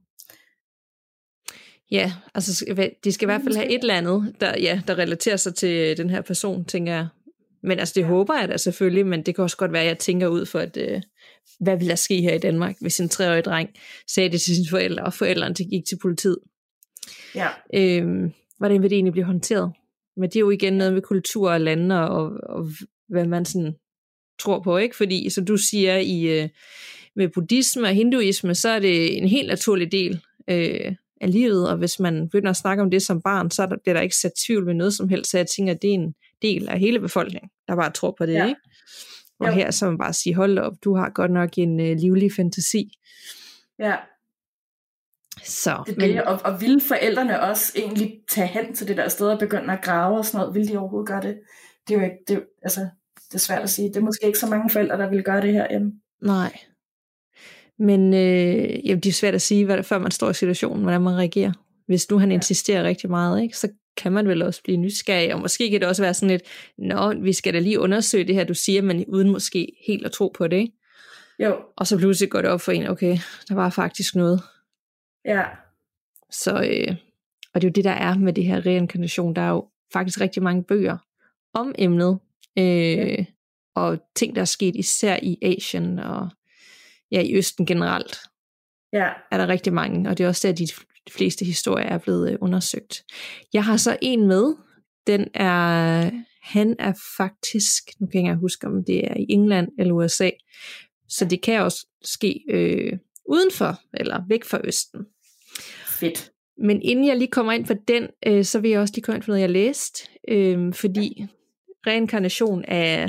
Ja, 1.91 2.13
altså 2.35 2.65
de 3.03 3.11
skal 3.11 3.25
i 3.25 3.29
hvert 3.31 3.41
fald 3.43 3.55
have 3.55 3.69
et 3.69 3.79
eller 3.81 3.93
andet, 3.93 4.35
der, 4.41 4.59
ja, 4.59 4.81
der 4.87 4.97
relaterer 4.97 5.37
sig 5.37 5.55
til 5.55 5.97
den 5.97 6.09
her 6.09 6.21
person, 6.21 6.65
tænker 6.65 6.93
jeg. 6.93 7.07
Men 7.63 7.79
altså 7.79 7.93
det 7.95 8.01
ja. 8.01 8.07
håber 8.07 8.39
jeg 8.39 8.49
da 8.49 8.57
selvfølgelig, 8.57 9.05
men 9.05 9.23
det 9.23 9.35
kan 9.35 9.43
også 9.43 9.57
godt 9.57 9.73
være, 9.73 9.81
at 9.81 9.87
jeg 9.87 9.97
tænker 9.97 10.27
ud 10.27 10.45
for, 10.45 10.59
at 10.59 10.77
øh, 10.77 11.01
hvad 11.59 11.77
vil 11.77 11.89
der 11.89 11.95
ske 11.95 12.21
her 12.21 12.33
i 12.33 12.37
Danmark, 12.37 12.75
hvis 12.81 12.99
en 12.99 13.09
treårig 13.09 13.45
dreng 13.45 13.69
sagde 14.07 14.29
det 14.29 14.41
til 14.41 14.55
sine 14.55 14.69
forældre, 14.69 15.03
og 15.03 15.13
forældrene 15.13 15.55
gik 15.55 15.85
til 15.89 15.97
politiet. 16.01 16.37
Ja, 17.35 17.47
Øhm, 17.73 18.31
hvordan 18.57 18.81
vil 18.81 18.89
det 18.89 18.95
egentlig 18.95 19.11
blive 19.13 19.25
håndteret? 19.25 19.71
Men 20.17 20.29
det 20.29 20.35
er 20.35 20.39
jo 20.39 20.49
igen 20.49 20.73
noget 20.73 20.93
med 20.93 21.01
kultur 21.01 21.51
og 21.51 21.61
lande, 21.61 22.09
og, 22.09 22.31
og 22.43 22.67
hvad 23.09 23.25
man 23.25 23.45
sådan 23.45 23.75
tror 24.39 24.59
på, 24.59 24.77
ikke? 24.77 24.95
Fordi, 24.95 25.29
som 25.29 25.45
du 25.45 25.57
siger, 25.57 25.97
i, 25.97 26.41
øh, 26.41 26.49
med 27.15 27.29
buddhisme 27.29 27.87
og 27.87 27.93
hinduisme, 27.93 28.55
så 28.55 28.69
er 28.69 28.79
det 28.79 29.17
en 29.17 29.27
helt 29.27 29.47
naturlig 29.47 29.91
del 29.91 30.21
øh, 30.49 30.95
af 31.21 31.31
livet, 31.31 31.69
og 31.69 31.77
hvis 31.77 31.99
man 31.99 32.23
begynder 32.29 32.49
at 32.49 32.55
snakke 32.57 32.83
om 32.83 32.91
det 32.91 33.01
som 33.01 33.21
barn, 33.21 33.51
så 33.51 33.61
er 33.63 33.65
der, 33.65 33.77
bliver 33.83 33.93
der 33.93 34.01
ikke 34.01 34.15
sat 34.15 34.31
tvivl 34.47 34.65
ved 34.65 34.73
noget 34.73 34.93
som 34.93 35.09
helst, 35.09 35.31
så 35.31 35.37
jeg 35.37 35.47
tænker, 35.47 35.73
at 35.73 35.81
det 35.81 35.89
er 35.89 35.93
en 35.93 36.15
del 36.41 36.69
af 36.69 36.79
hele 36.79 36.99
befolkningen, 36.99 37.49
der 37.67 37.75
bare 37.75 37.91
tror 37.91 38.15
på 38.17 38.25
det, 38.25 38.33
Ja. 38.33 38.47
ikke? 38.47 38.59
Og 39.39 39.47
Jo. 39.47 39.53
her 39.53 39.71
så 39.71 39.85
man 39.85 39.97
bare 39.97 40.13
sige, 40.13 40.35
hold 40.35 40.57
op, 40.57 40.73
du 40.83 40.95
har 40.95 41.09
godt 41.09 41.31
nok 41.31 41.49
en 41.57 41.79
øh, 41.79 41.97
livlig 41.97 42.31
fantasi. 42.33 42.91
ja. 43.79 43.95
Så, 45.43 45.83
Det 45.85 46.03
er 46.03 46.07
det, 46.07 46.23
og, 46.23 46.39
og 46.43 46.61
ville 46.61 46.81
forældrene 46.81 47.41
også 47.41 47.73
egentlig 47.75 48.13
tage 48.29 48.47
hen 48.47 48.75
til 48.75 48.87
det 48.87 48.97
der 48.97 49.07
sted 49.09 49.27
og 49.27 49.39
begynde 49.39 49.73
at 49.73 49.81
grave 49.83 50.17
og 50.17 50.25
sådan 50.25 50.39
noget? 50.39 50.55
Vil 50.55 50.67
de 50.67 50.77
overhovedet 50.77 51.07
gøre 51.07 51.21
det? 51.21 51.37
Det 51.87 51.93
er 51.95 51.99
jo 51.99 52.03
ikke, 52.05 52.17
det, 52.27 52.43
altså, 52.61 52.79
det 53.27 53.35
er 53.35 53.39
svært 53.39 53.61
at 53.61 53.69
sige. 53.69 53.87
Det 53.87 53.97
er 53.97 54.01
måske 54.01 54.25
ikke 54.27 54.39
så 54.39 54.47
mange 54.47 54.69
forældre, 54.69 54.97
der 54.97 55.09
vil 55.09 55.23
gøre 55.23 55.41
det 55.41 55.53
her 55.53 55.67
hjemme. 55.69 55.91
Nej. 56.21 56.59
Men 57.79 58.13
øh, 58.13 58.87
jamen, 58.87 58.99
det 58.99 59.09
er 59.09 59.13
svært 59.13 59.35
at 59.35 59.41
sige, 59.41 59.65
hvad, 59.65 59.83
før 59.83 59.97
man 59.97 60.11
står 60.11 60.29
i 60.29 60.33
situationen, 60.33 60.81
hvordan 60.81 61.01
man 61.01 61.17
reagerer. 61.17 61.51
Hvis 61.87 62.09
nu 62.11 62.17
han 62.19 62.29
Ja. 62.29 62.35
insisterer 62.35 62.83
rigtig 62.83 63.09
meget, 63.09 63.41
ikke, 63.41 63.57
så 63.57 63.69
kan 63.97 64.11
man 64.11 64.27
vel 64.27 64.41
også 64.41 64.63
blive 64.63 64.77
nysgerrig, 64.77 65.33
og 65.33 65.39
måske 65.39 65.69
kan 65.71 65.79
det 65.79 65.87
også 65.89 66.01
være 66.03 66.13
sådan 66.13 66.29
lidt, 66.29 66.41
nå, 66.77 67.13
vi 67.21 67.33
skal 67.33 67.53
da 67.53 67.59
lige 67.59 67.79
undersøge 67.79 68.23
det 68.23 68.35
her, 68.35 68.43
du 68.43 68.53
siger, 68.53 68.81
men 68.81 69.05
uden 69.07 69.29
måske 69.29 69.67
helt 69.87 70.05
at 70.05 70.11
tro 70.11 70.31
på 70.37 70.47
det, 70.47 70.57
ikke? 70.57 70.73
Jo, 71.39 71.55
Og 71.77 71.87
så 71.87 71.97
pludselig 71.97 72.29
går 72.29 72.41
det 72.41 72.51
op 72.51 72.61
for 72.61 72.71
en, 72.71 72.87
okay, 72.87 73.17
der 73.49 73.55
var 73.55 73.69
faktisk 73.69 74.15
noget. 74.15 74.41
Ja. 75.29 75.43
Så, 76.31 76.51
øh, 76.51 76.95
og 77.53 77.61
det 77.61 77.67
er 77.67 77.69
jo 77.69 77.73
det, 77.75 77.83
der 77.83 77.91
er 77.91 78.15
med 78.17 78.33
det 78.33 78.45
her 78.45 78.65
reinkarnation. 78.65 79.35
Der 79.35 79.41
er 79.41 79.49
jo 79.49 79.67
faktisk 79.93 80.21
rigtig 80.21 80.43
mange 80.43 80.63
bøger 80.63 80.97
om 81.53 81.75
emnet, 81.77 82.19
øh, 82.57 82.65
Ja. 82.65 83.25
og 83.75 83.99
ting, 84.15 84.35
der 84.35 84.41
er 84.41 84.45
sket 84.45 84.75
især 84.75 85.17
i 85.23 85.37
Asien 85.41 85.99
og 85.99 86.29
ja, 87.11 87.21
i 87.21 87.35
Østen 87.37 87.65
generelt, 87.65 88.17
Ja, 88.93 89.09
er 89.31 89.37
der 89.37 89.47
rigtig 89.47 89.73
mange, 89.73 90.09
og 90.09 90.17
det 90.17 90.23
er 90.23 90.27
også 90.27 90.47
der, 90.47 90.53
de 90.53 90.67
de 91.07 91.13
fleste 91.13 91.45
historier 91.45 91.85
er 91.85 91.97
blevet 91.97 92.31
øh, 92.31 92.37
undersøgt. 92.41 93.03
Jeg 93.53 93.65
har 93.65 93.77
så 93.77 93.97
en 94.01 94.27
med, 94.27 94.55
den 95.07 95.27
er, 95.33 96.11
han 96.43 96.75
er 96.79 96.93
faktisk, 97.17 97.83
nu 97.99 98.07
kan 98.07 98.21
jeg 98.25 98.31
ikke 98.31 98.39
huske, 98.39 98.67
om 98.67 98.83
det 98.87 99.07
er 99.11 99.13
i 99.17 99.25
England 99.29 99.67
eller 99.79 99.93
USA, 99.93 100.29
så 101.09 101.25
det 101.25 101.41
kan 101.41 101.61
også 101.61 101.87
ske 102.03 102.43
øh, 102.49 102.97
udenfor, 103.29 103.79
eller 103.93 104.23
væk 104.27 104.43
fra 104.43 104.59
Østen. 104.63 105.05
Fedt. 105.99 106.31
Men 106.57 106.81
inden 106.81 107.07
jeg 107.07 107.17
lige 107.17 107.31
kommer 107.31 107.51
ind 107.51 107.65
på 107.65 107.73
den, 107.87 108.07
øh, 108.27 108.43
så 108.43 108.59
vil 108.59 108.71
jeg 108.71 108.79
også 108.79 108.93
lige 108.95 109.03
komme 109.03 109.15
ind 109.15 109.23
på 109.23 109.31
noget, 109.31 109.41
jeg 109.41 109.49
læste. 109.49 110.09
Øh, 110.27 110.73
fordi 110.73 111.25
reinkarnation 111.87 112.63
er 112.67 113.07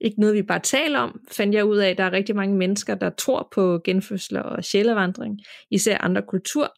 ikke 0.00 0.20
noget, 0.20 0.34
vi 0.34 0.42
bare 0.42 0.60
taler 0.60 0.98
om, 0.98 1.20
fandt 1.32 1.54
jeg 1.54 1.64
ud 1.64 1.76
af, 1.76 1.90
at 1.90 1.98
der 1.98 2.04
er 2.04 2.12
rigtig 2.12 2.36
mange 2.36 2.56
mennesker, 2.56 2.94
der 2.94 3.10
tror 3.10 3.48
på 3.54 3.80
genfødsler 3.84 4.42
og 4.42 4.64
sjælevandring, 4.64 5.40
især 5.70 5.98
andre 5.98 6.22
kultur. 6.22 6.74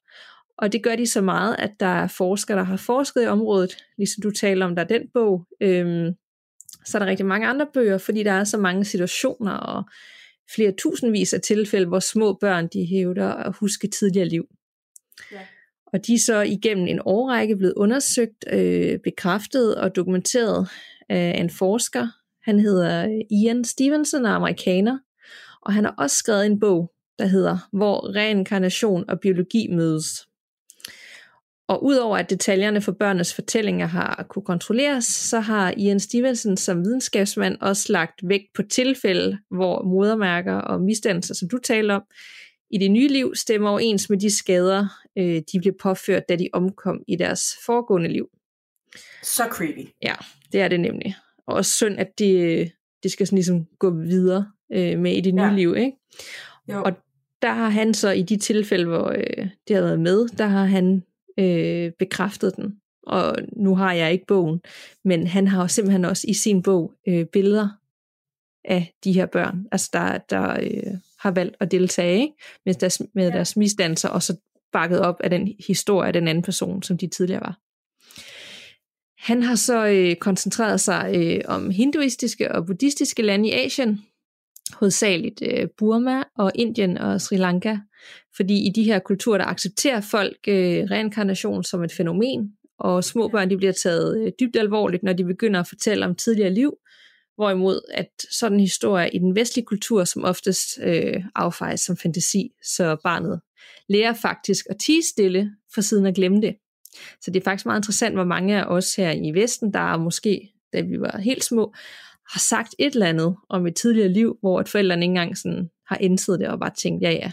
Og 0.59 0.73
det 0.73 0.83
gør 0.83 0.97
de 0.97 1.07
så 1.07 1.21
meget, 1.21 1.57
at 1.59 1.71
der 1.81 1.87
er 1.87 2.07
forskere, 2.07 2.57
der 2.57 2.65
har 2.65 2.77
forsket 2.77 3.25
i 3.25 3.27
området, 3.27 3.77
ligesom 3.99 4.23
du 4.23 4.31
taler 4.31 4.67
om, 4.67 4.75
der 4.75 4.83
er 4.83 4.87
den 4.87 5.03
bog. 5.15 5.47
Øhm, 5.63 6.15
så 6.87 6.99
er 6.99 7.03
der 7.03 7.07
rigtig 7.07 7.27
mange 7.27 7.47
andre 7.47 7.67
bøger, 7.75 7.99
fordi 7.99 8.23
der 8.23 8.33
er 8.33 8.45
så 8.45 8.59
mange 8.59 8.85
situationer 8.85 9.53
og 9.53 9.85
flere 10.55 10.73
tusindvis 10.79 11.33
af 11.35 11.41
tilfælde, 11.41 11.87
hvor 11.87 12.01
små 12.01 12.39
børn 12.41 12.69
de 12.73 12.87
hævder 12.87 13.35
at 13.35 13.57
huske 13.61 13.89
tidligere 13.89 14.29
liv. 14.29 14.45
Ja. 15.33 15.41
Og 15.93 16.07
de 16.07 16.15
er 16.15 16.19
så 16.19 16.41
igennem 16.41 16.87
en 16.87 17.01
årrække 17.05 17.57
blevet 17.57 17.75
undersøgt, 17.75 18.45
øh, 18.53 18.99
bekræftet 19.05 19.75
og 19.75 19.97
dokumenteret 19.97 20.69
af 21.09 21.41
en 21.41 21.51
forsker. 21.51 22.09
Han 22.43 22.61
hedder 22.61 23.05
øh, 23.05 23.21
Ian 23.31 23.65
Stevenson 23.65 24.25
og 24.25 24.31
er 24.31 24.35
amerikaner. 24.35 24.99
Og 25.63 25.73
han 25.73 25.85
har 25.85 25.95
også 25.99 26.17
skrevet 26.17 26.47
en 26.47 26.61
bog, 26.61 26.93
der 27.19 27.27
hedder 27.27 27.69
Hvor 27.73 28.15
reinkarnation 28.15 29.05
og 29.09 29.21
biologi 29.21 29.69
mødes. 29.71 30.29
Og 31.69 31.85
udover 31.85 32.19
at 32.19 32.31
detaljerne 32.31 32.81
for 32.81 32.93
børnenes 32.93 33.35
fortællinger 33.35 33.87
har 33.87 34.27
kunne 34.29 34.45
kontrolleres, 34.45 35.05
så 35.05 35.41
har 35.41 35.75
Ian 35.77 36.01
Stevenson 36.01 36.57
som 36.57 36.85
videnskabsmand 36.85 37.57
også 37.61 37.93
lagt 37.93 38.21
vægt 38.29 38.47
på 38.55 38.63
tilfælde, 38.63 39.39
hvor 39.51 39.83
modermærker 39.83 40.55
og 40.55 40.81
misdannelser, 40.81 41.35
som 41.35 41.49
du 41.49 41.59
taler 41.59 41.95
om, 41.95 42.03
i 42.71 42.79
det 42.79 42.91
nye 42.91 43.09
liv 43.09 43.35
stemmer 43.35 43.71
overens 43.71 44.11
med 44.11 44.19
de 44.19 44.37
skader, 44.37 44.89
øh, 45.19 45.43
de 45.53 45.61
blev 45.61 45.75
påført, 45.81 46.29
da 46.29 46.37
de 46.37 46.49
omkom 46.53 47.03
i 47.09 47.17
deres 47.17 47.43
foregående 47.67 48.09
liv. 48.09 48.29
Så 49.23 49.43
creepy. 49.51 49.89
Ja, 50.03 50.15
det 50.53 50.61
er 50.61 50.69
det 50.69 50.81
nemlig. 50.81 51.17
Og 51.47 51.55
også 51.55 51.71
synd, 51.71 51.99
at 51.99 52.19
det, 52.19 52.73
det 53.03 53.13
skal 53.13 53.27
sådan 53.27 53.37
ligesom 53.37 53.67
gå 53.79 53.91
videre 53.91 54.51
øh, 54.73 54.99
med 54.99 55.17
i 55.17 55.21
det 55.21 55.35
nye 55.35 55.43
ja. 55.43 55.55
liv. 55.55 55.75
Ikke? 55.77 55.97
Jo. 56.69 56.83
Og 56.83 56.93
der 57.43 57.53
har 57.53 57.69
han 57.69 57.95
så 57.95 58.11
i 58.11 58.23
de 58.23 58.37
tilfælde, 58.37 58.87
hvor 58.87 59.09
øh, 59.09 59.49
det 59.69 59.77
har 59.77 59.83
været 59.83 60.01
med, 60.01 60.29
der 60.29 60.47
har 60.47 60.65
han 60.65 61.03
øh, 61.39 61.93
bekræftet 61.99 62.57
den. 62.57 62.81
Og 63.03 63.37
nu 63.57 63.75
har 63.75 63.93
jeg 63.93 64.13
ikke 64.13 64.27
bogen, 64.27 64.61
men 65.05 65.27
han 65.27 65.49
har 65.49 65.67
simpelthen 65.67 66.05
også 66.05 66.25
i 66.29 66.35
sin 66.35 66.63
bog 66.63 66.95
øh, 67.09 67.27
billeder 67.27 67.69
af 68.65 68.95
de 69.05 69.13
her 69.13 69.27
børn, 69.27 69.67
altså 69.73 69.91
der, 69.93 70.19
der 70.19 70.61
øh, 70.61 70.95
har 71.21 71.31
valgt 71.31 71.57
at 71.61 71.71
deltage 71.71 72.21
ikke? 72.21 72.35
med, 72.67 72.75
deres, 72.75 73.03
med 73.15 73.25
ja. 73.25 73.31
deres 73.31 73.57
misdannelser, 73.57 74.09
og 74.09 74.23
så 74.23 74.37
bakket 74.73 75.01
op 75.01 75.21
af 75.21 75.31
den 75.31 75.55
historie 75.67 76.07
af 76.07 76.13
den 76.13 76.29
anden 76.29 76.43
person, 76.43 76.83
som 76.83 76.99
de 76.99 77.07
tidligere 77.07 77.41
var. 77.41 77.59
Han 79.19 79.43
har 79.43 79.55
så 79.55 79.87
øh, 79.87 80.17
koncentreret 80.17 80.81
sig 80.81 81.13
øh, 81.17 81.41
om 81.45 81.71
hinduistiske 81.71 82.53
og 82.53 82.67
buddhistiske 82.67 83.23
lande 83.23 83.49
i 83.49 83.53
Asien, 83.53 84.01
hovedsageligt 84.73 85.43
øh, 85.43 85.69
Burma 85.79 86.23
og 86.37 86.53
Indien 86.55 86.99
og 86.99 87.21
Sri 87.21 87.37
Lanka, 87.37 87.77
fordi 88.37 88.67
i 88.67 88.73
de 88.75 88.83
her 88.83 88.99
kulturer, 88.99 89.39
der 89.39 89.45
accepterer 89.45 90.01
folk 90.01 90.39
øh, 90.49 90.85
reinkarnation 90.91 91.65
som 91.65 91.85
et 91.85 91.93
fænomen, 91.93 92.53
og 92.79 93.05
små 93.05 93.29
børn 93.29 93.51
de 93.51 93.57
bliver 93.57 93.73
taget 93.73 94.19
øh, 94.19 94.33
dybt 94.41 94.57
alvorligt, 94.57 95.03
når 95.03 95.13
de 95.13 95.25
begynder 95.25 95.61
at 95.61 95.69
fortælle 95.69 96.07
om 96.07 96.15
tidligere 96.15 96.55
liv, 96.55 96.75
hvorimod 97.39 97.81
at 97.95 98.09
sådan 98.31 98.57
en 98.57 98.61
historie 98.61 99.11
i 99.15 99.19
den 99.19 99.35
vestlige 99.35 99.65
kultur 99.65 100.05
som 100.05 100.25
oftest 100.25 100.79
øh, 100.83 101.25
affejes 101.35 101.81
som 101.81 101.97
fantasi, 101.97 102.51
så 102.65 102.97
barnet 103.03 103.41
lærer 103.89 104.15
faktisk 104.15 104.67
at 104.71 104.77
tige 104.79 105.03
stille 105.03 105.51
for 105.75 105.81
siden 105.81 106.07
at 106.07 106.15
glemme 106.15 106.41
det. 106.41 106.57
Så 107.21 107.31
det 107.31 107.41
er 107.41 107.45
faktisk 107.45 107.67
meget 107.67 107.79
interessant, 107.79 108.15
hvor 108.15 108.25
mange 108.25 108.57
af 108.57 108.65
os 108.65 108.95
her 108.95 109.11
i 109.11 109.35
Vesten, 109.35 109.73
der 109.73 109.93
er 109.93 109.97
måske, 109.97 110.53
da 110.73 110.81
vi 110.81 111.01
var 111.01 111.19
helt 111.19 111.45
små, 111.45 111.75
har 112.33 112.39
sagt 112.39 112.75
et 112.79 112.93
eller 112.93 113.07
andet 113.07 113.37
om 113.49 113.67
et 113.67 113.77
tidligere 113.77 114.09
liv, 114.09 114.39
hvor 114.41 114.61
et 114.61 114.69
forældrene 114.69 115.05
ikke 115.05 115.11
engang 115.11 115.39
sådan 115.39 115.71
har 115.87 115.97
indset 115.97 116.41
det 116.41 116.49
og 116.49 116.61
bare 116.61 116.75
tænkt, 116.79 117.03
ja 117.03 117.11
ja, 117.11 117.33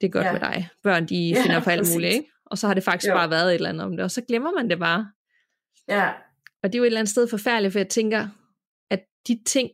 det, 0.00 0.06
er 0.06 0.08
godt 0.08 0.26
ja. 0.26 0.32
med 0.32 0.40
dig. 0.40 0.68
Børn, 0.82 1.06
de 1.06 1.28
ja, 1.28 1.42
finder 1.42 1.60
på 1.60 1.70
alt 1.70 1.92
muligt, 1.94 2.12
ikke? 2.12 2.30
Og 2.46 2.58
så 2.58 2.66
har 2.66 2.74
det 2.74 2.84
faktisk 2.84 3.10
jo. 3.10 3.14
bare 3.14 3.30
været 3.30 3.48
et 3.48 3.54
eller 3.54 3.68
andet 3.68 3.82
om 3.82 3.96
det, 3.96 4.04
og 4.04 4.10
så 4.10 4.20
glemmer 4.20 4.52
man 4.52 4.70
det 4.70 4.78
bare. 4.78 5.06
Ja. 5.88 6.08
Og 6.62 6.72
det 6.72 6.74
er 6.74 6.78
jo 6.78 6.82
et 6.82 6.86
eller 6.86 7.00
andet 7.00 7.10
sted 7.10 7.28
forfærdeligt, 7.28 7.72
for 7.72 7.78
jeg 7.78 7.88
tænker, 7.88 8.20
at 8.20 8.28
de 9.28 9.38
ting, 9.46 9.70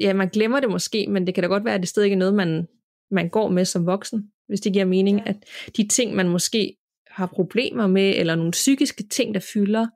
ja, 0.00 0.12
man 0.12 0.28
glemmer 0.28 0.60
det 0.60 0.70
måske, 0.70 1.06
men 1.08 1.26
det 1.26 1.34
kan 1.34 1.42
da 1.42 1.48
godt 1.48 1.64
være, 1.64 1.74
at 1.74 1.80
det 1.80 1.88
stadig 1.88 2.06
ikke 2.06 2.14
er 2.14 2.18
noget, 2.18 2.34
man, 2.34 2.68
man 3.10 3.28
går 3.28 3.48
med 3.48 3.64
som 3.64 3.86
voksen, 3.86 4.32
hvis 4.48 4.60
det 4.60 4.72
giver 4.72 4.84
mening, 4.84 5.18
ja. 5.18 5.24
at 5.26 5.36
de 5.76 5.88
ting, 5.88 6.14
man 6.14 6.28
måske 6.28 6.76
har 7.06 7.26
problemer 7.26 7.86
med, 7.86 8.14
eller 8.16 8.34
nogle 8.34 8.50
psykiske 8.50 9.02
ting, 9.02 9.34
der 9.34 9.40
fylder, 9.54 9.86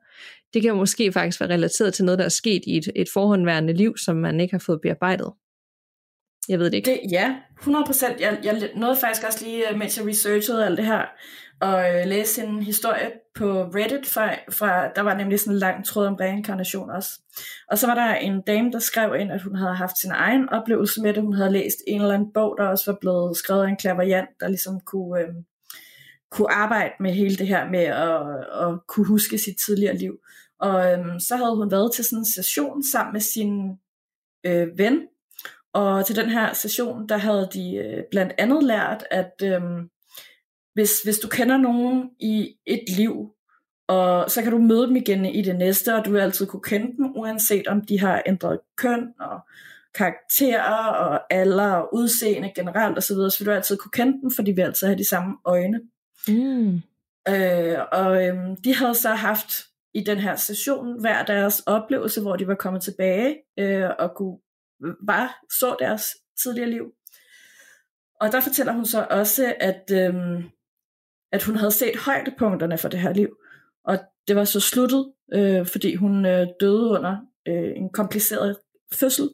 det 0.53 0.61
kan 0.61 0.75
måske 0.75 1.11
faktisk 1.11 1.39
være 1.41 1.49
relateret 1.49 1.93
til 1.93 2.05
noget, 2.05 2.19
der 2.19 2.25
er 2.25 2.29
sket 2.29 2.63
i 2.67 2.77
et, 2.77 2.91
et 2.95 3.09
forhåndværende 3.13 3.73
liv, 3.73 3.97
som 3.97 4.15
man 4.15 4.39
ikke 4.39 4.53
har 4.53 4.63
fået 4.65 4.81
bearbejdet. 4.81 5.33
Jeg 6.49 6.59
ved 6.59 6.65
det 6.65 6.73
ikke. 6.73 6.91
Det, 6.91 7.11
ja, 7.11 7.35
100 7.59 7.85
procent. 7.85 8.19
Jeg, 8.19 8.39
jeg 8.43 8.69
nåede 8.75 8.95
faktisk 8.95 9.27
også 9.27 9.45
lige, 9.45 9.69
øh, 9.69 9.77
mens 9.77 9.97
jeg 9.97 10.07
researchede 10.07 10.65
alt 10.65 10.77
det 10.77 10.85
her, 10.85 11.05
og 11.61 11.95
øh, 11.95 12.05
læse 12.05 12.43
en 12.43 12.63
historie 12.63 13.11
på 13.35 13.63
Reddit, 13.63 14.07
fra, 14.07 14.35
fra, 14.51 14.89
der 14.95 15.01
var 15.01 15.17
nemlig 15.17 15.39
sådan 15.39 15.53
en 15.53 15.59
lang 15.59 15.85
tråd 15.85 16.07
om 16.07 16.15
reinkarnation 16.15 16.89
også. 16.89 17.09
Og 17.71 17.77
så 17.77 17.87
var 17.87 17.95
der 17.95 18.15
en 18.15 18.41
dame, 18.41 18.71
der 18.71 18.79
skrev 18.79 19.15
ind, 19.19 19.31
at 19.31 19.41
hun 19.41 19.55
havde 19.55 19.75
haft 19.75 19.97
sin 19.97 20.11
egen 20.11 20.49
oplevelse 20.49 21.01
med 21.01 21.13
det. 21.13 21.23
Hun 21.23 21.33
havde 21.33 21.51
læst 21.51 21.77
en 21.87 22.01
eller 22.01 22.13
anden 22.13 22.33
bog, 22.33 22.55
der 22.57 22.63
også 22.63 22.91
var 22.91 22.97
blevet 23.01 23.37
skrevet 23.37 23.63
af 23.63 23.69
en 23.69 23.77
klaverjant, 23.77 24.29
der 24.39 24.47
ligesom 24.47 24.79
kunne, 24.79 25.21
øh, 25.21 25.27
kunne 26.31 26.51
arbejde 26.51 26.93
med 26.99 27.13
hele 27.13 27.35
det 27.35 27.47
her 27.47 27.69
med 27.69 27.79
at, 27.79 28.21
at 28.67 28.79
kunne 28.87 29.07
huske 29.07 29.37
sit 29.37 29.55
tidligere 29.65 29.97
liv. 29.97 30.17
Og 30.59 30.91
øhm, 30.91 31.19
så 31.19 31.35
havde 31.35 31.55
hun 31.55 31.71
været 31.71 31.91
til 31.95 32.05
sådan 32.05 32.19
en 32.19 32.25
session 32.25 32.83
sammen 32.83 33.13
med 33.13 33.21
sin 33.21 33.77
øh, 34.43 34.77
ven, 34.77 35.01
og 35.73 36.05
til 36.05 36.15
den 36.15 36.29
her 36.29 36.53
session, 36.53 37.09
der 37.09 37.17
havde 37.17 37.49
de 37.53 37.75
øh, 37.75 38.03
blandt 38.11 38.33
andet 38.37 38.63
lært, 38.63 39.03
at 39.11 39.31
øh, 39.43 39.61
hvis, 40.77 41.01
hvis 41.01 41.19
du 41.19 41.27
kender 41.27 41.57
nogen 41.57 42.09
i 42.19 42.55
et 42.65 42.83
liv, 42.97 43.31
og 43.87 44.31
så 44.31 44.41
kan 44.41 44.51
du 44.51 44.57
møde 44.57 44.87
dem 44.87 44.95
igen 44.95 45.25
i 45.25 45.41
det 45.41 45.55
næste, 45.55 45.95
og 45.95 46.05
du 46.05 46.11
vil 46.11 46.19
altid 46.19 46.45
kunne 46.45 46.61
kende 46.61 46.97
dem, 46.97 47.05
uanset 47.15 47.67
om 47.67 47.85
de 47.85 47.99
har 47.99 48.23
ændret 48.25 48.59
køn 48.75 49.13
og 49.19 49.39
karakterer 49.93 50.83
og 50.87 51.33
alder 51.33 51.71
og 51.71 51.93
udseende 51.93 52.51
generelt 52.55 52.97
osv., 52.97 53.15
så, 53.15 53.29
så 53.29 53.39
vil 53.39 53.45
du 53.45 53.51
altid 53.51 53.77
kunne 53.77 53.91
kende 53.91 54.21
dem, 54.21 54.31
for 54.31 54.43
de 54.43 54.55
vil 54.55 54.61
altid 54.61 54.87
have 54.87 54.97
de 54.97 55.09
samme 55.09 55.37
øjne. 55.45 55.81
Mm. 56.27 56.75
Øh, 57.29 57.77
og 57.91 58.25
øh, 58.25 58.35
de 58.63 58.75
havde 58.75 58.95
så 58.95 59.09
haft 59.09 59.51
i 59.93 60.03
den 60.03 60.17
her 60.17 60.35
session 60.35 61.01
hver 61.01 61.25
deres 61.25 61.59
oplevelse, 61.59 62.21
hvor 62.21 62.35
de 62.35 62.47
var 62.47 62.55
kommet 62.55 62.81
tilbage 62.81 63.37
øh, 63.59 63.89
og 63.99 64.15
kunne 64.15 64.37
var, 65.01 65.39
så 65.59 65.75
deres 65.79 66.03
tidligere 66.43 66.69
liv. 66.69 66.85
Og 68.21 68.31
der 68.31 68.41
fortæller 68.41 68.73
hun 68.73 68.85
så 68.85 69.07
også, 69.09 69.53
at, 69.59 69.91
øhm, 69.91 70.43
at 71.31 71.43
hun 71.43 71.55
havde 71.55 71.71
set 71.71 71.97
højdepunkterne 71.97 72.77
for 72.77 72.89
det 72.89 72.99
her 72.99 73.13
liv. 73.13 73.37
Og 73.83 73.97
det 74.27 74.35
var 74.35 74.43
så 74.43 74.59
sluttet, 74.59 75.11
øh, 75.33 75.65
fordi 75.65 75.95
hun 75.95 76.25
øh, 76.25 76.47
døde 76.59 76.89
under 76.89 77.17
øh, 77.47 77.71
en 77.75 77.89
kompliceret 77.89 78.57
fødsel, 78.93 79.29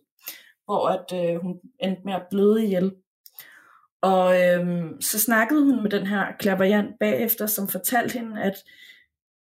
hvor 0.65 0.87
at, 0.87 1.05
øh, 1.13 1.41
hun 1.41 1.59
endte 1.79 2.01
med 2.05 2.13
at 2.13 2.25
bløde 2.31 2.65
ihjel. 2.65 2.91
Og 4.01 4.41
øh, 4.41 4.85
så 4.99 5.19
snakkede 5.19 5.63
hun 5.63 5.81
med 5.81 5.89
den 5.91 6.07
her 6.07 6.25
klaverjant 6.39 6.99
bagefter, 6.99 7.45
som 7.45 7.67
fortalte 7.67 8.19
hende, 8.19 8.43
at 8.43 8.63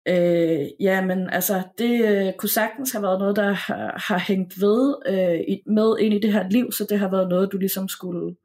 Øh, 0.08 0.66
ja, 0.80 1.04
men 1.04 1.30
altså, 1.30 1.62
det 1.78 2.04
øh, 2.04 2.32
kunne 2.32 2.48
sagtens 2.48 2.92
have 2.92 3.02
været 3.02 3.18
noget, 3.18 3.36
der 3.36 3.52
har, 3.52 4.02
har 4.06 4.18
hængt 4.18 4.60
ved 4.60 4.94
øh, 5.06 5.40
i, 5.48 5.62
med 5.66 5.98
ind 5.98 6.14
i 6.14 6.18
det 6.18 6.32
her 6.32 6.48
liv, 6.48 6.72
så 6.72 6.86
det 6.90 6.98
har 6.98 7.10
været 7.10 7.28
noget, 7.28 7.52
du 7.52 7.58
ligesom 7.58 7.88
skulle 7.88 8.36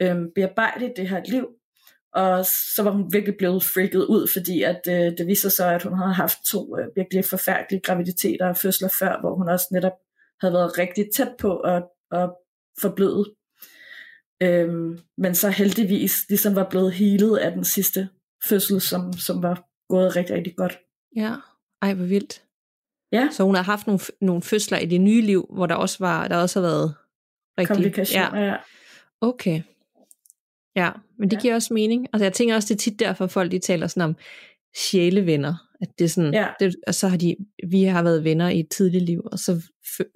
øh, 0.00 0.16
bearbejde 0.34 0.86
i 0.86 0.92
det 0.96 1.08
her 1.08 1.22
liv. 1.24 1.48
Og 2.14 2.44
så 2.76 2.82
var 2.82 2.90
hun 2.90 3.12
virkelig 3.12 3.36
blevet 3.38 3.62
freaket 3.62 4.04
ud, 4.04 4.28
fordi 4.32 4.62
at 4.62 4.80
øh, 4.88 5.18
det 5.18 5.26
viser 5.26 5.48
sig, 5.48 5.74
at 5.74 5.82
hun 5.82 5.98
havde 5.98 6.14
haft 6.14 6.38
to 6.50 6.78
øh, 6.78 6.86
virkelig 6.96 7.24
forfærdelige 7.24 7.80
graviditeter 7.80 8.48
og 8.48 8.56
fødsler 8.56 8.88
før, 8.98 9.20
hvor 9.20 9.34
hun 9.34 9.48
også 9.48 9.66
netop 9.72 9.92
havde 10.40 10.54
været 10.54 10.78
rigtig 10.78 11.10
tæt 11.14 11.32
på 11.38 11.56
at, 11.56 11.82
at 12.10 12.30
forbløde. 12.80 13.34
Øhm, 14.42 14.98
men 15.18 15.34
så 15.34 15.48
heldigvis 15.50 16.28
ligesom 16.28 16.54
var 16.56 16.68
blevet 16.70 16.92
healet 16.92 17.36
af 17.36 17.52
den 17.52 17.64
sidste 17.64 18.08
fødsel, 18.44 18.80
som, 18.80 19.12
som 19.12 19.42
var 19.42 19.64
gået 19.88 20.16
rigtig, 20.16 20.36
rigtig 20.36 20.56
godt. 20.56 20.78
Ja, 21.16 21.34
ej 21.82 21.94
hvor 21.94 22.04
vildt. 22.04 22.42
Ja. 23.12 23.28
Så 23.32 23.44
hun 23.44 23.54
har 23.54 23.62
haft 23.62 23.86
nogle, 23.86 24.00
nogle 24.20 24.42
fødsler 24.42 24.78
i 24.78 24.86
det 24.86 25.00
nye 25.00 25.20
liv, 25.20 25.46
hvor 25.50 25.66
der 25.66 25.74
også 25.74 25.96
var 26.00 26.28
der 26.28 26.36
også 26.36 26.60
har 26.60 26.68
været 26.68 26.94
rigtig... 27.58 27.76
Komplikationer, 27.76 28.38
ja. 28.40 28.46
ja. 28.46 28.56
Okay. 29.20 29.62
Ja, 30.76 30.90
men 31.18 31.30
det 31.30 31.36
ja. 31.36 31.40
giver 31.40 31.54
også 31.54 31.74
mening. 31.74 32.06
Altså 32.12 32.24
jeg 32.24 32.32
tænker 32.32 32.54
også, 32.54 32.68
det 32.68 32.74
er 32.74 32.78
tit 32.78 33.00
derfor, 33.00 33.26
folk 33.26 33.50
de 33.50 33.58
taler 33.58 33.86
sådan 33.86 34.08
om 34.08 34.16
sjælevenner. 34.76 35.54
At 35.80 35.88
det 35.98 36.04
er 36.04 36.08
sådan, 36.08 36.34
ja. 36.34 36.48
det, 36.60 36.76
og 36.86 36.94
så 36.94 37.08
har 37.08 37.16
de, 37.16 37.36
vi 37.68 37.82
har 37.82 38.02
været 38.02 38.24
venner 38.24 38.48
i 38.48 38.60
et 38.60 38.68
tidligt 38.68 39.04
liv, 39.04 39.22
og 39.32 39.38
så, 39.38 39.62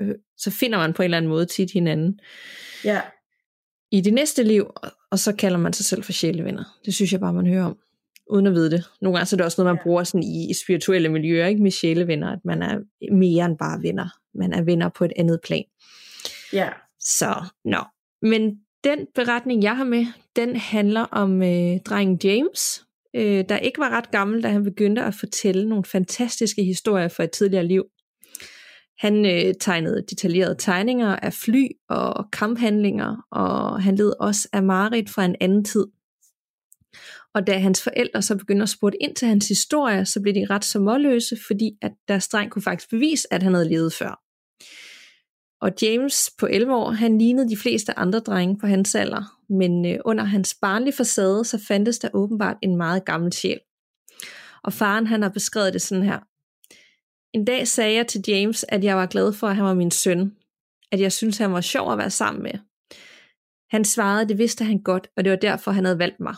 øh, 0.01 0.15
så 0.37 0.51
finder 0.51 0.79
man 0.79 0.93
på 0.93 1.03
en 1.03 1.05
eller 1.05 1.17
anden 1.17 1.29
måde 1.29 1.47
tit 1.47 1.71
hinanden. 1.71 2.21
Ja. 2.85 3.01
I 3.91 4.01
det 4.01 4.15
næste 4.15 4.43
liv, 4.43 4.71
og 5.11 5.19
så 5.19 5.33
kalder 5.33 5.59
man 5.59 5.73
sig 5.73 5.85
selv 5.85 6.03
for 6.03 6.13
sjælevenner. 6.13 6.65
Det 6.85 6.95
synes 6.95 7.13
jeg 7.13 7.21
bare, 7.21 7.33
man 7.33 7.47
hører 7.47 7.65
om. 7.65 7.79
uden 8.31 8.47
at 8.47 8.53
vide 8.53 8.71
det. 8.71 8.85
Nogle 9.01 9.19
gange 9.19 9.27
så 9.27 9.37
er 9.37 9.39
det 9.39 9.45
også 9.45 9.63
noget, 9.63 9.75
man 9.77 9.83
bruger 9.83 10.05
sådan 10.05 10.23
i, 10.23 10.51
i 10.51 10.55
spirituelle 10.65 11.09
miljøer, 11.09 11.47
ikke 11.47 11.63
med 11.63 11.71
sjælevenner, 11.71 12.33
at 12.33 12.39
man 12.45 12.63
er 12.63 12.79
mere 13.13 13.45
end 13.45 13.59
bare 13.59 13.83
venner. 13.83 14.09
Man 14.39 14.53
er 14.53 14.63
venner 14.63 14.89
på 14.89 15.05
et 15.05 15.13
andet 15.17 15.41
plan. 15.45 15.65
Ja. 16.53 16.69
Så, 17.01 17.45
nå. 17.65 17.85
Men 18.23 18.59
den 18.85 19.07
beretning, 19.15 19.63
jeg 19.63 19.77
har 19.77 19.85
med, 19.85 20.07
den 20.37 20.57
handler 20.57 21.01
om 21.01 21.43
øh, 21.43 21.81
drengen 21.87 22.21
James, 22.25 22.85
øh, 23.17 23.45
der 23.49 23.57
ikke 23.57 23.79
var 23.79 23.91
ret 23.91 24.11
gammel, 24.11 24.43
da 24.43 24.49
han 24.49 24.65
begyndte 24.65 25.03
at 25.03 25.15
fortælle 25.15 25.69
nogle 25.69 25.85
fantastiske 25.85 26.65
historier 26.65 27.09
fra 27.09 27.25
et 27.25 27.31
tidligere 27.31 27.67
liv. 27.67 27.85
Han 28.99 29.27
øh, 29.27 29.55
tegnede 29.61 30.05
detaljerede 30.11 30.57
tegninger 30.59 31.17
af 31.17 31.33
fly 31.33 31.69
og 31.89 32.31
kamphandlinger, 32.33 33.27
og 33.31 33.83
han 33.83 33.97
led 33.97 34.13
også 34.21 34.49
af 34.53 34.63
mareridt 34.63 35.11
fra 35.11 35.25
en 35.25 35.37
anden 35.41 35.65
tid. 35.65 35.87
Og 37.35 37.47
da 37.47 37.59
hans 37.59 37.83
forældre 37.83 38.23
så 38.23 38.37
begyndte 38.37 38.63
at 38.63 38.69
spurgte 38.69 39.03
ind 39.03 39.17
til 39.17 39.29
hans 39.29 39.49
historie, 39.49 40.05
så 40.05 40.21
blev 40.21 40.35
de 40.35 40.47
ret 40.51 40.65
så 40.65 40.79
målløse, 40.79 41.37
fordi 41.47 41.71
at 41.83 41.93
deres 42.09 42.29
dreng 42.29 42.51
kunne 42.51 42.63
faktisk 42.63 42.91
bevise, 42.91 43.35
at 43.35 43.43
han 43.43 43.55
havde 43.55 43.69
levet 43.69 43.93
før. 43.93 44.24
Og 45.65 45.73
James 45.83 46.31
på 46.39 46.47
11 46.47 46.75
år, 46.75 46.91
han 46.91 47.19
lignede 47.19 47.49
de 47.49 47.57
fleste 47.57 47.99
andre 47.99 48.19
drenge 48.19 48.59
på 48.59 48.67
hans 48.67 48.95
alder, 48.95 49.41
men 49.49 49.87
øh, 49.87 49.99
under 50.05 50.25
hans 50.25 50.55
barnlige 50.63 50.95
facade, 50.97 51.45
så 51.45 51.59
fandtes 51.69 51.99
der 51.99 52.09
åbenbart 52.13 52.57
en 52.63 52.77
meget 52.77 53.05
gammel 53.05 53.33
sjæl. 53.33 53.61
Og 54.63 54.73
faren 54.73 55.07
han 55.07 55.23
har 55.23 55.29
beskrevet 55.29 55.73
det 55.73 55.83
sådan 55.83 56.05
her. 56.05 56.19
En 57.33 57.45
dag 57.45 57.69
sagde 57.69 57.95
jeg 57.95 58.07
til 58.07 58.25
James, 58.29 58.65
at 58.69 58.85
jeg 58.85 58.97
var 58.97 59.07
glad 59.07 59.33
for, 59.33 59.47
at 59.47 59.57
han 59.57 59.65
var 59.65 59.75
min 59.75 59.91
søn. 59.91 60.33
At 60.93 61.01
jeg 61.01 61.13
syntes, 61.13 61.39
han 61.39 61.53
var 61.53 61.61
sjov 61.61 61.93
at 61.93 61.99
være 61.99 62.11
sammen 62.11 62.43
med. 62.43 62.53
Han 63.71 63.85
svarede, 63.85 64.23
at 64.23 64.29
det 64.29 64.39
vidste 64.39 64.65
han 64.65 64.83
godt, 64.83 65.09
og 65.17 65.25
det 65.25 65.31
var 65.31 65.37
derfor, 65.37 65.71
han 65.71 65.85
havde 65.85 65.99
valgt 65.99 66.21
mig. 66.21 66.35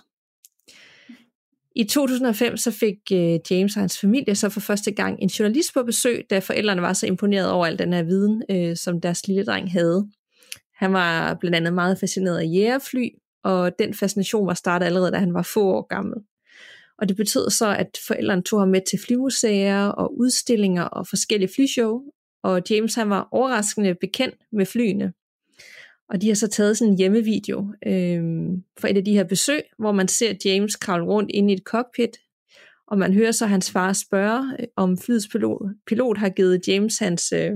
I 1.78 1.84
2005 1.84 2.56
så 2.56 2.70
fik 2.70 2.96
øh, 3.12 3.38
James 3.50 3.76
og 3.76 3.82
hans 3.82 4.00
familie 4.00 4.34
så 4.34 4.48
for 4.48 4.60
første 4.60 4.92
gang 4.92 5.18
en 5.22 5.28
journalist 5.28 5.74
på 5.74 5.82
besøg, 5.82 6.26
da 6.30 6.38
forældrene 6.38 6.82
var 6.82 6.92
så 6.92 7.06
imponeret 7.06 7.50
over 7.50 7.66
al 7.66 7.78
den 7.78 7.92
her 7.92 8.02
viden, 8.02 8.42
øh, 8.50 8.76
som 8.76 9.00
deres 9.00 9.26
lille 9.26 9.44
dreng 9.44 9.72
havde. 9.72 10.08
Han 10.74 10.92
var 10.92 11.34
blandt 11.40 11.56
andet 11.56 11.72
meget 11.72 11.98
fascineret 12.00 12.38
af 12.38 12.44
jægerfly, 12.44 13.08
og 13.44 13.78
den 13.78 13.94
fascination 13.94 14.46
var 14.46 14.54
startet 14.54 14.86
allerede, 14.86 15.12
da 15.12 15.18
han 15.18 15.34
var 15.34 15.42
få 15.42 15.62
år 15.62 15.86
gammel. 15.86 16.16
Og 16.98 17.08
det 17.08 17.16
betød 17.16 17.50
så, 17.50 17.76
at 17.78 17.98
forældrene 18.06 18.42
tog 18.42 18.60
ham 18.60 18.68
med 18.68 18.80
til 18.90 18.98
flymuseer 19.06 19.86
og 19.86 20.18
udstillinger 20.18 20.82
og 20.82 21.06
forskellige 21.06 21.50
flyshow, 21.54 22.00
og 22.42 22.62
James 22.70 22.94
han 22.94 23.10
var 23.10 23.28
overraskende 23.32 23.94
bekendt 24.00 24.36
med 24.52 24.66
flyene. 24.66 25.12
Og 26.10 26.22
de 26.22 26.28
har 26.28 26.34
så 26.34 26.48
taget 26.48 26.78
sådan 26.78 26.92
en 26.92 26.98
hjemmevideo 26.98 27.72
øh, 27.86 28.22
for 28.80 28.88
et 28.88 28.96
af 28.96 29.04
de 29.04 29.12
her 29.12 29.24
besøg, 29.24 29.62
hvor 29.78 29.92
man 29.92 30.08
ser 30.08 30.34
James 30.44 30.76
kravle 30.76 31.04
rundt 31.04 31.30
ind 31.34 31.50
i 31.50 31.54
et 31.54 31.62
cockpit, 31.64 32.16
og 32.88 32.98
man 32.98 33.12
hører 33.12 33.32
så 33.32 33.46
hans 33.46 33.70
far 33.70 33.92
spørge, 33.92 34.56
øh, 34.60 34.66
om 34.76 34.98
flyets 34.98 35.28
pilot, 35.28 35.62
pilot 35.86 36.18
har 36.18 36.28
givet 36.28 36.68
James 36.68 36.98
hans 36.98 37.32
øh, 37.32 37.52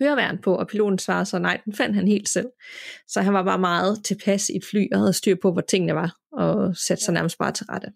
høreværn 0.00 0.38
på, 0.38 0.54
og 0.54 0.66
piloten 0.66 0.98
svarer 0.98 1.24
så, 1.24 1.38
nej, 1.38 1.60
den 1.64 1.74
fandt 1.74 1.94
han 1.94 2.08
helt 2.08 2.28
selv. 2.28 2.48
Så 3.08 3.20
han 3.20 3.34
var 3.34 3.44
bare 3.44 3.58
meget 3.58 4.04
tilpas 4.04 4.48
i 4.48 4.56
et 4.56 4.64
fly, 4.64 4.86
og 4.92 4.98
havde 4.98 5.12
styr 5.12 5.36
på, 5.42 5.52
hvor 5.52 5.60
tingene 5.60 5.94
var, 5.94 6.16
og 6.32 6.76
satte 6.76 7.04
sig 7.04 7.14
nærmest 7.14 7.38
bare 7.38 7.52
til 7.52 7.66
rette. 7.66 7.88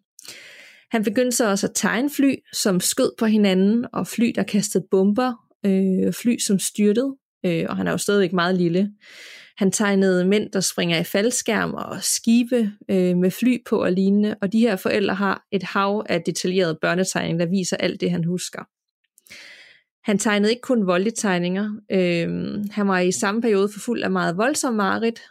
Han 0.90 1.05
begyndte 1.05 1.37
så 1.37 1.51
også 1.51 1.67
at 1.67 1.73
tegne 1.75 2.11
fly, 2.11 2.35
som 2.53 2.81
skød 2.81 3.12
på 3.19 3.27
hinanden, 3.27 3.87
og 3.93 4.07
fly, 4.07 4.33
der 4.35 4.43
kastede 4.43 4.87
bomber, 4.90 5.33
øh, 5.67 6.12
fly, 6.12 6.38
som 6.38 6.59
styrtede, 6.59 7.17
øh, 7.47 7.67
og 7.69 7.77
han 7.77 7.87
er 7.87 7.90
jo 7.90 7.99
stadigvæk 7.99 8.33
meget 8.33 8.55
lille. 8.55 8.90
Han 9.57 9.71
tegnede 9.73 10.25
mænd, 10.25 10.51
der 10.51 10.61
springer 10.61 11.01
i 11.01 11.05
faldskærm 11.05 11.75
og 11.75 12.03
skibe 12.03 12.73
øh, 12.88 13.17
med 13.17 13.31
fly 13.31 13.62
på 13.69 13.83
og 13.83 13.93
lignende, 13.93 14.37
og 14.40 14.53
de 14.53 14.61
her 14.61 14.77
forældre 14.77 15.14
har 15.14 15.47
et 15.53 15.62
hav 15.62 16.07
af 16.09 16.23
detaljerede 16.23 16.79
børnetegninger, 16.81 17.45
der 17.45 17.51
viser 17.51 17.77
alt 17.77 18.01
det, 18.01 18.11
han 18.11 18.25
husker. 18.25 18.64
Han 20.05 20.19
tegnede 20.19 20.51
ikke 20.51 20.61
kun 20.61 20.87
voldelige 20.87 21.14
tegninger. 21.17 21.71
Øh, 21.93 22.29
han 22.71 22.88
var 22.88 22.99
i 22.99 23.12
samme 23.12 23.43
periode 23.43 23.69
for 23.73 23.81
fuld 23.81 24.03
af 24.03 24.11
meget 24.11 24.37
voldsom 24.37 24.75
marit, 24.75 25.23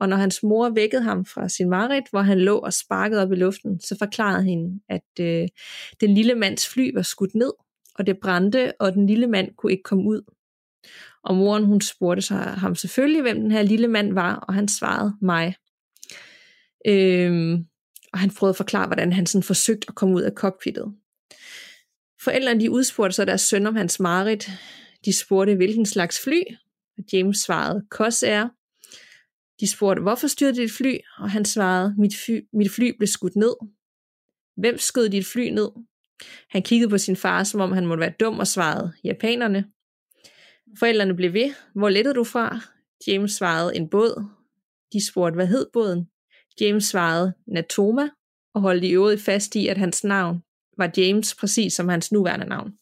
og 0.00 0.08
når 0.08 0.16
hans 0.16 0.42
mor 0.42 0.70
vækkede 0.70 1.02
ham 1.02 1.24
fra 1.24 1.48
sin 1.48 1.70
marit, 1.70 2.04
hvor 2.10 2.20
han 2.20 2.40
lå 2.40 2.58
og 2.58 2.72
sparkede 2.72 3.22
op 3.22 3.32
i 3.32 3.36
luften, 3.36 3.80
så 3.80 3.96
forklarede 3.98 4.44
hende, 4.44 4.80
at 4.88 5.20
øh, 5.20 5.48
den 6.00 6.14
lille 6.14 6.34
mands 6.34 6.68
fly 6.68 6.94
var 6.94 7.02
skudt 7.02 7.34
ned, 7.34 7.52
og 7.94 8.06
det 8.06 8.18
brændte, 8.22 8.72
og 8.80 8.92
den 8.92 9.06
lille 9.06 9.26
mand 9.26 9.48
kunne 9.56 9.72
ikke 9.72 9.82
komme 9.82 10.04
ud. 10.04 10.22
Og 11.24 11.36
moren 11.36 11.64
hun 11.64 11.80
spurgte 11.80 12.22
så 12.22 12.34
ham 12.34 12.74
selvfølgelig, 12.74 13.22
hvem 13.22 13.40
den 13.40 13.50
her 13.50 13.62
lille 13.62 13.88
mand 13.88 14.12
var, 14.12 14.34
og 14.34 14.54
han 14.54 14.68
svarede 14.68 15.16
mig. 15.22 15.54
Øhm, 16.86 17.66
og 18.12 18.18
han 18.18 18.30
prøvede 18.30 18.52
at 18.52 18.56
forklare, 18.56 18.86
hvordan 18.86 19.12
han 19.12 19.26
sådan 19.26 19.42
forsøgte 19.42 19.86
at 19.88 19.94
komme 19.94 20.14
ud 20.14 20.22
af 20.22 20.32
cockpittet. 20.32 20.94
Forældrene 22.24 22.60
de 22.60 22.70
udspurgte 22.70 23.16
så 23.16 23.24
deres 23.24 23.40
søn 23.40 23.66
om 23.66 23.76
hans 23.76 24.00
marit. 24.00 24.50
De 25.04 25.18
spurgte, 25.18 25.54
hvilken 25.54 25.86
slags 25.86 26.20
fly, 26.24 26.42
og 26.98 27.04
James 27.12 27.38
svarede, 27.38 27.84
Corsair. 27.90 28.48
De 29.60 29.70
spurgte, 29.70 30.02
hvorfor 30.02 30.26
styrede 30.26 30.56
dit 30.56 30.72
fly? 30.72 30.96
Og 31.18 31.30
han 31.30 31.44
svarede, 31.44 31.94
mit 31.98 32.16
fly, 32.16 32.40
mit 32.52 32.70
fly 32.70 32.96
blev 32.98 33.06
skudt 33.06 33.36
ned. 33.36 33.54
Hvem 34.56 34.78
skød 34.78 35.08
dit 35.08 35.26
fly 35.26 35.48
ned? 35.48 35.68
Han 36.50 36.62
kiggede 36.62 36.90
på 36.90 36.98
sin 36.98 37.16
far, 37.16 37.44
som 37.44 37.60
om 37.60 37.72
han 37.72 37.86
måtte 37.86 38.00
være 38.00 38.14
dum, 38.20 38.38
og 38.38 38.46
svarede, 38.46 38.92
japanerne. 39.04 39.64
Forældrene 40.78 41.16
blev 41.16 41.32
ved. 41.32 41.54
Hvor 41.74 41.88
lettede 41.88 42.14
du 42.14 42.24
fra? 42.24 42.60
James 43.06 43.32
svarede, 43.32 43.76
en 43.76 43.88
båd. 43.88 44.24
De 44.92 45.06
spurgte, 45.06 45.34
hvad 45.34 45.46
hed 45.46 45.66
båden? 45.72 46.08
James 46.60 46.84
svarede, 46.84 47.32
Natoma, 47.46 48.08
og 48.54 48.60
holdt 48.60 48.84
i 48.84 48.90
øvrigt 48.90 49.22
fast 49.22 49.54
i, 49.54 49.68
at 49.68 49.78
hans 49.78 50.04
navn 50.04 50.42
var 50.78 50.90
James, 50.96 51.34
præcis 51.34 51.74
som 51.74 51.88
hans 51.88 52.12
nuværende 52.12 52.46
navn. 52.46 52.72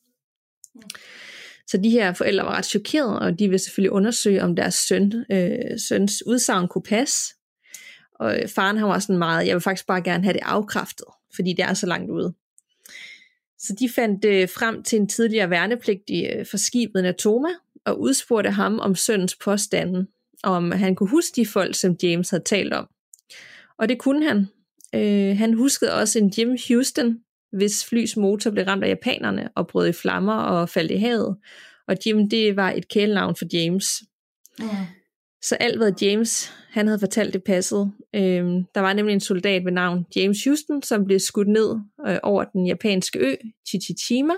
Så 1.66 1.76
de 1.76 1.90
her 1.90 2.12
forældre 2.12 2.44
var 2.44 2.55
ret 2.55 2.66
chokerede, 2.66 3.18
og 3.18 3.38
de 3.38 3.48
ville 3.48 3.59
selvfølgelig 3.59 3.92
undersøge, 3.92 4.42
om 4.42 4.57
deres 4.57 4.74
søn, 4.74 5.24
øh, 5.33 5.79
søns 5.88 6.26
udsagn 6.26 6.68
kunne 6.68 6.83
passe. 6.83 7.35
Og 8.14 8.40
øh, 8.40 8.48
faren 8.48 8.76
han 8.76 8.88
var 8.88 8.98
sådan 8.98 9.18
meget, 9.18 9.46
jeg 9.46 9.55
vil 9.55 9.62
faktisk 9.62 9.87
bare 9.87 10.03
gerne 10.03 10.24
have 10.24 10.35
det 10.35 10.42
afkræftet, 10.44 11.07
fordi 11.35 11.53
det 11.53 11.64
er 11.64 11.74
så 11.74 11.87
langt 11.87 12.11
ude. 12.11 12.35
Så 13.59 13.76
de 13.79 13.88
fandt 13.88 14.24
øh, 14.24 14.48
frem 14.48 14.83
til 14.83 14.98
en 15.00 15.09
tidligere 15.09 15.50
værnepligtig 15.50 16.31
øh, 16.35 16.46
for 16.46 16.57
skibet 16.57 17.03
Natoma, 17.03 17.48
og 17.87 18.01
udspurgte 18.01 18.51
ham 18.51 18.79
om 18.79 18.95
søndens 18.95 19.37
påstande, 19.45 20.07
om 20.43 20.73
han 20.73 20.95
kunne 20.95 21.09
huske 21.09 21.37
de 21.37 21.47
folk, 21.47 21.75
som 21.75 21.97
James 22.03 22.31
havde 22.31 22.45
talt 22.45 22.73
om. 22.73 22.88
Og 23.79 23.88
det 23.88 23.99
kunne 23.99 24.25
han. 24.25 24.49
Øh, 24.95 25.38
han 25.38 25.55
huskede 25.55 25.95
også 25.95 26.19
en 26.19 26.33
Jim 26.38 26.57
Houston, 26.69 27.19
hvis 27.53 27.85
flys 27.85 28.16
motor 28.16 28.51
blev 28.51 28.64
ramt 28.64 28.85
af 28.85 28.88
japanerne 28.88 29.49
og 29.57 29.66
brød 29.66 29.88
i 29.88 29.93
flammer 29.93 30.35
og 30.35 30.69
faldt 30.69 30.90
i 30.90 30.97
havet. 30.97 31.37
Og 31.88 31.97
Jim, 32.07 32.29
det 32.29 32.57
var 32.57 32.71
et 32.71 32.88
kælenavn 32.88 33.37
for 33.37 33.45
James. 33.53 34.03
Mm. 34.59 34.66
Så 35.43 35.55
alt 35.55 35.79
hvad 35.79 35.93
James 36.03 36.53
han 36.71 36.87
havde 36.87 36.99
fortalt, 36.99 37.35
det 37.35 37.45
passede. 37.45 37.93
Øhm, 38.14 38.64
der 38.75 38.81
var 38.81 38.93
nemlig 38.93 39.12
en 39.12 39.21
soldat 39.21 39.64
ved 39.64 39.73
navn 39.73 40.07
James 40.16 40.45
Houston, 40.45 40.83
som 40.83 41.05
blev 41.05 41.19
skudt 41.19 41.49
ned 41.49 41.77
øh, 42.07 42.19
over 42.23 42.45
den 42.45 42.66
japanske 42.66 43.19
ø, 43.19 43.35
Chichichima, 43.69 44.35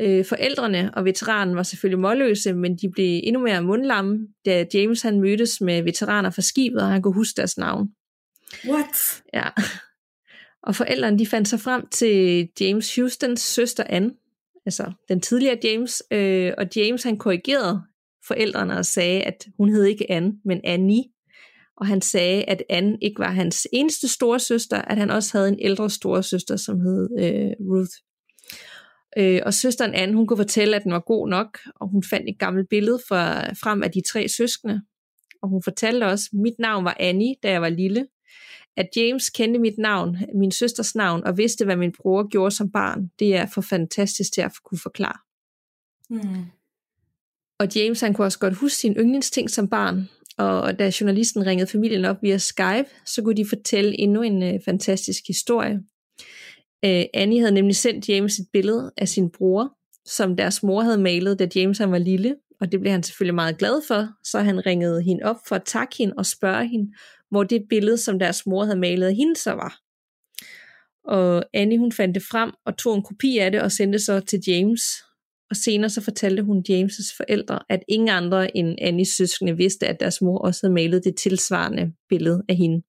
Øh, 0.00 0.24
forældrene 0.24 0.94
og 0.94 1.04
veteranen 1.04 1.56
var 1.56 1.62
selvfølgelig 1.62 1.98
målløse, 1.98 2.52
men 2.52 2.76
de 2.76 2.90
blev 2.90 3.20
endnu 3.24 3.42
mere 3.42 3.62
mundlamme, 3.62 4.28
da 4.46 4.66
James 4.74 5.02
han 5.02 5.20
mødtes 5.20 5.60
med 5.60 5.82
veteraner 5.82 6.30
fra 6.30 6.42
skibet, 6.42 6.82
og 6.82 6.88
han 6.88 7.02
kunne 7.02 7.14
huske 7.14 7.36
deres 7.36 7.58
navn. 7.58 7.88
What? 8.68 9.22
Ja. 9.34 9.48
Og 10.62 10.74
forældrene 10.74 11.18
de 11.18 11.26
fandt 11.26 11.48
sig 11.48 11.60
frem 11.60 11.86
til 11.88 12.48
James 12.60 12.96
Houstons 12.96 13.40
søster 13.40 13.84
Anne, 13.86 14.10
altså 14.66 14.92
den 15.08 15.20
tidligere 15.20 15.58
James, 15.64 16.02
øh, 16.10 16.52
og 16.58 16.66
James 16.76 17.02
han 17.02 17.16
korrigerede 17.16 17.82
forældrene 18.26 18.76
og 18.76 18.86
sagde, 18.86 19.22
at 19.22 19.46
hun 19.56 19.68
hed 19.68 19.84
ikke 19.84 20.10
Anne, 20.10 20.32
men 20.44 20.60
Annie. 20.64 21.04
Og 21.76 21.86
han 21.86 22.00
sagde, 22.00 22.44
at 22.44 22.62
Anne 22.70 22.98
ikke 23.02 23.18
var 23.18 23.30
hans 23.30 23.66
eneste 23.72 24.08
store 24.08 24.40
søster, 24.40 24.82
at 24.82 24.98
han 24.98 25.10
også 25.10 25.38
havde 25.38 25.48
en 25.48 25.58
ældre 25.60 25.90
store 25.90 26.22
søster, 26.22 26.56
som 26.56 26.80
hed 26.80 27.08
øh, 27.18 27.50
Ruth. 27.60 27.90
Øh, 29.18 29.40
og 29.46 29.54
søsteren 29.54 29.94
Anne, 29.94 30.14
hun 30.14 30.26
kunne 30.26 30.36
fortælle, 30.36 30.76
at 30.76 30.84
den 30.84 30.92
var 30.92 31.00
god 31.00 31.28
nok, 31.28 31.58
og 31.74 31.88
hun 31.88 32.02
fandt 32.02 32.28
et 32.28 32.38
gammelt 32.38 32.68
billede 32.68 32.98
fra, 33.08 33.52
frem 33.52 33.82
af 33.82 33.90
de 33.90 34.02
tre 34.12 34.28
søskende. 34.28 34.82
Og 35.42 35.48
hun 35.48 35.62
fortalte 35.62 36.04
også, 36.04 36.28
mit 36.32 36.54
navn 36.58 36.84
var 36.84 36.96
Annie, 37.00 37.34
da 37.42 37.50
jeg 37.50 37.62
var 37.62 37.68
lille. 37.68 38.06
At 38.76 38.88
James 38.96 39.30
kendte 39.30 39.60
mit 39.60 39.78
navn, 39.78 40.16
min 40.34 40.52
søsters 40.52 40.94
navn, 40.94 41.24
og 41.24 41.38
vidste, 41.38 41.64
hvad 41.64 41.76
min 41.76 41.92
bror 41.92 42.28
gjorde 42.28 42.50
som 42.50 42.70
barn, 42.70 43.10
det 43.18 43.36
er 43.36 43.46
for 43.46 43.60
fantastisk 43.60 44.32
til 44.32 44.40
at 44.40 44.52
kunne 44.64 44.78
forklare. 44.78 45.18
Mm. 46.10 46.44
Og 47.58 47.76
James 47.76 48.00
han 48.00 48.14
kunne 48.14 48.26
også 48.26 48.38
godt 48.38 48.54
huske 48.54 48.76
sin 48.76 48.96
yndlingsting 48.96 49.50
som 49.50 49.68
barn, 49.68 50.08
og 50.38 50.78
da 50.78 50.92
journalisten 51.00 51.46
ringede 51.46 51.70
familien 51.70 52.04
op 52.04 52.16
via 52.22 52.38
Skype, 52.38 52.88
så 53.06 53.22
kunne 53.22 53.36
de 53.36 53.48
fortælle 53.48 54.00
endnu 54.00 54.22
en 54.22 54.42
uh, 54.42 54.60
fantastisk 54.64 55.22
historie. 55.28 55.82
Uh, 56.84 57.04
Annie 57.14 57.40
havde 57.40 57.54
nemlig 57.54 57.76
sendt 57.76 58.08
James 58.08 58.38
et 58.38 58.46
billede 58.52 58.92
af 58.96 59.08
sin 59.08 59.30
bror, 59.30 59.76
som 60.06 60.36
deres 60.36 60.62
mor 60.62 60.82
havde 60.82 60.98
malet, 60.98 61.38
da 61.38 61.48
James 61.54 61.78
han 61.78 61.92
var 61.92 61.98
lille, 61.98 62.36
og 62.60 62.72
det 62.72 62.80
blev 62.80 62.92
han 62.92 63.02
selvfølgelig 63.02 63.34
meget 63.34 63.58
glad 63.58 63.82
for, 63.88 64.08
så 64.24 64.38
han 64.38 64.66
ringede 64.66 65.02
hende 65.02 65.24
op 65.24 65.36
for 65.48 65.56
at 65.56 65.64
takke 65.64 65.94
hende 65.98 66.14
og 66.18 66.26
spørge 66.26 66.68
hende, 66.68 66.92
hvor 67.30 67.44
det 67.44 67.62
billede, 67.68 67.98
som 67.98 68.18
deres 68.18 68.46
mor 68.46 68.64
havde 68.64 68.78
malet 68.78 69.06
af 69.06 69.14
hende, 69.14 69.36
så 69.36 69.50
var. 69.50 69.78
Og 71.04 71.44
Annie 71.52 71.78
hun 71.78 71.92
fandt 71.92 72.14
det 72.14 72.22
frem 72.22 72.52
og 72.66 72.78
tog 72.78 72.94
en 72.94 73.02
kopi 73.02 73.38
af 73.38 73.50
det 73.50 73.62
og 73.62 73.72
sendte 73.72 73.98
så 73.98 74.20
til 74.20 74.40
James. 74.46 74.82
Og 75.50 75.56
senere 75.56 75.90
så 75.90 76.00
fortalte 76.00 76.42
hun 76.42 76.64
James' 76.70 77.16
forældre, 77.16 77.58
at 77.68 77.80
ingen 77.88 78.08
andre 78.08 78.56
end 78.56 78.78
Annies 78.80 79.08
søskende 79.08 79.56
vidste, 79.56 79.86
at 79.86 80.00
deres 80.00 80.22
mor 80.22 80.38
også 80.38 80.60
havde 80.62 80.74
malet 80.74 81.04
det 81.04 81.16
tilsvarende 81.16 81.92
billede 82.08 82.42
af 82.48 82.56
hende. 82.56 82.82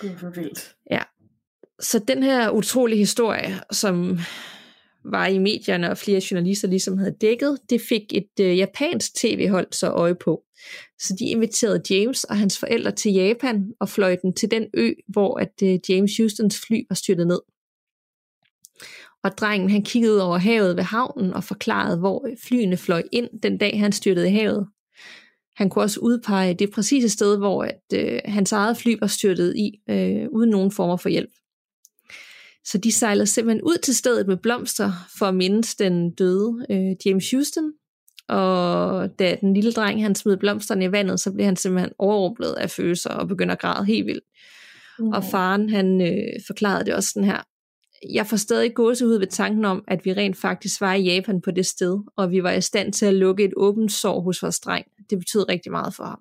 Gud, 0.00 0.08
hvor 0.08 0.30
vildt. 0.30 0.74
Ja. 0.90 1.02
Så 1.80 1.98
den 2.08 2.22
her 2.22 2.50
utrolige 2.50 2.98
historie, 2.98 3.60
som 3.72 4.18
var 5.04 5.26
i 5.26 5.38
medierne, 5.38 5.90
og 5.90 5.98
flere 5.98 6.20
journalister 6.30 6.68
ligesom 6.68 6.98
havde 6.98 7.16
dækket, 7.20 7.58
det 7.70 7.80
fik 7.88 8.02
et 8.14 8.40
øh, 8.40 8.58
japansk 8.58 9.14
tv-hold 9.14 9.66
så 9.72 9.90
øje 9.90 10.14
på. 10.14 10.42
Så 10.98 11.16
de 11.18 11.24
inviterede 11.24 11.82
James 11.90 12.24
og 12.24 12.36
hans 12.36 12.58
forældre 12.58 12.92
til 12.92 13.12
Japan 13.12 13.72
og 13.80 13.88
fløj 13.88 14.16
den 14.16 14.34
til 14.34 14.50
den 14.50 14.66
ø, 14.74 14.92
hvor 15.08 15.38
at 15.38 15.52
øh, 15.62 15.78
James 15.88 16.16
Houstons 16.16 16.60
fly 16.66 16.80
var 16.88 16.94
styrtet 16.94 17.26
ned. 17.26 17.40
Og 19.24 19.30
drengen 19.38 19.70
han 19.70 19.82
kiggede 19.82 20.22
over 20.22 20.38
havet 20.38 20.76
ved 20.76 20.82
havnen 20.82 21.34
og 21.34 21.44
forklarede, 21.44 21.98
hvor 21.98 22.28
flyene 22.44 22.76
fløj 22.76 23.02
ind 23.12 23.28
den 23.42 23.58
dag, 23.58 23.80
han 23.80 23.92
styrtede 23.92 24.28
i 24.28 24.32
havet. 24.32 24.68
Han 25.56 25.70
kunne 25.70 25.84
også 25.84 26.00
udpege 26.00 26.54
det 26.54 26.70
præcise 26.70 27.08
sted, 27.08 27.38
hvor 27.38 27.64
at, 27.64 27.80
øh, 27.94 28.20
hans 28.24 28.52
eget 28.52 28.76
fly 28.76 28.96
var 29.00 29.06
styrtet 29.06 29.56
i, 29.56 29.80
øh, 29.90 30.26
uden 30.32 30.50
nogen 30.50 30.72
former 30.72 30.96
for 30.96 31.08
hjælp. 31.08 31.30
Så 32.72 32.78
de 32.78 32.92
sejlede 32.92 33.26
simpelthen 33.26 33.62
ud 33.62 33.78
til 33.82 33.96
stedet 33.96 34.26
med 34.26 34.36
blomster 34.36 34.92
for 35.18 35.26
at 35.26 35.34
mindes 35.34 35.74
den 35.74 36.10
døde 36.10 36.66
øh, 36.70 37.06
James 37.06 37.30
Houston. 37.30 37.72
Og 38.28 39.08
da 39.18 39.36
den 39.40 39.54
lille 39.54 39.72
dreng 39.72 40.02
han 40.02 40.14
smed 40.14 40.36
blomsterne 40.36 40.84
i 40.84 40.92
vandet, 40.92 41.20
så 41.20 41.32
blev 41.32 41.44
han 41.44 41.56
simpelthen 41.56 41.92
overrumplet 41.98 42.52
af 42.52 42.70
følelser 42.70 43.10
og 43.10 43.28
begyndte 43.28 43.52
at 43.52 43.58
græde 43.58 43.84
helt 43.84 44.06
vildt. 44.06 44.24
Mm. 44.98 45.08
Og 45.08 45.24
faren 45.24 45.70
han 45.70 46.00
øh, 46.00 46.40
forklarede 46.46 46.84
det 46.84 46.94
også 46.94 47.10
sådan 47.14 47.28
her. 47.28 47.42
Jeg 48.12 48.26
får 48.26 48.36
stadig 48.36 48.74
gåsehud 48.74 49.18
ved 49.18 49.26
tanken 49.26 49.64
om, 49.64 49.84
at 49.88 50.04
vi 50.04 50.12
rent 50.12 50.36
faktisk 50.36 50.80
var 50.80 50.94
i 50.94 51.02
Japan 51.02 51.40
på 51.40 51.50
det 51.50 51.66
sted, 51.66 51.98
og 52.16 52.30
vi 52.30 52.42
var 52.42 52.52
i 52.52 52.60
stand 52.60 52.92
til 52.92 53.06
at 53.06 53.14
lukke 53.14 53.44
et 53.44 53.52
åbent 53.56 53.92
sår 53.92 54.20
hos 54.20 54.42
vores 54.42 54.60
dreng. 54.60 54.86
Det 55.10 55.18
betød 55.18 55.48
rigtig 55.48 55.72
meget 55.72 55.94
for 55.94 56.04
ham. 56.04 56.20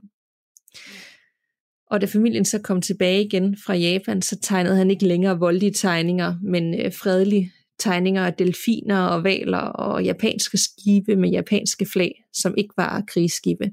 Og 1.90 2.02
da 2.02 2.06
familien 2.06 2.46
så 2.46 2.60
kom 2.60 2.82
tilbage 2.82 3.26
igen 3.26 3.58
fra 3.66 3.74
Japan, 3.74 4.22
så 4.22 4.40
tegnede 4.42 4.76
han 4.76 4.92
ikke 4.92 5.08
længere 5.08 5.40
voldelige 5.40 5.74
tegninger, 5.74 6.36
men 6.42 6.82
øh, 6.82 6.94
fredelige 6.94 7.52
tegninger 7.80 8.26
af 8.26 8.34
delfiner 8.34 9.06
og 9.06 9.24
valer 9.24 9.58
og 9.58 10.04
japanske 10.04 10.58
skibe 10.58 11.16
med 11.16 11.30
japanske 11.30 11.86
flag, 11.94 12.24
som 12.34 12.54
ikke 12.58 12.74
var 12.78 13.04
krigsskibe. 13.08 13.72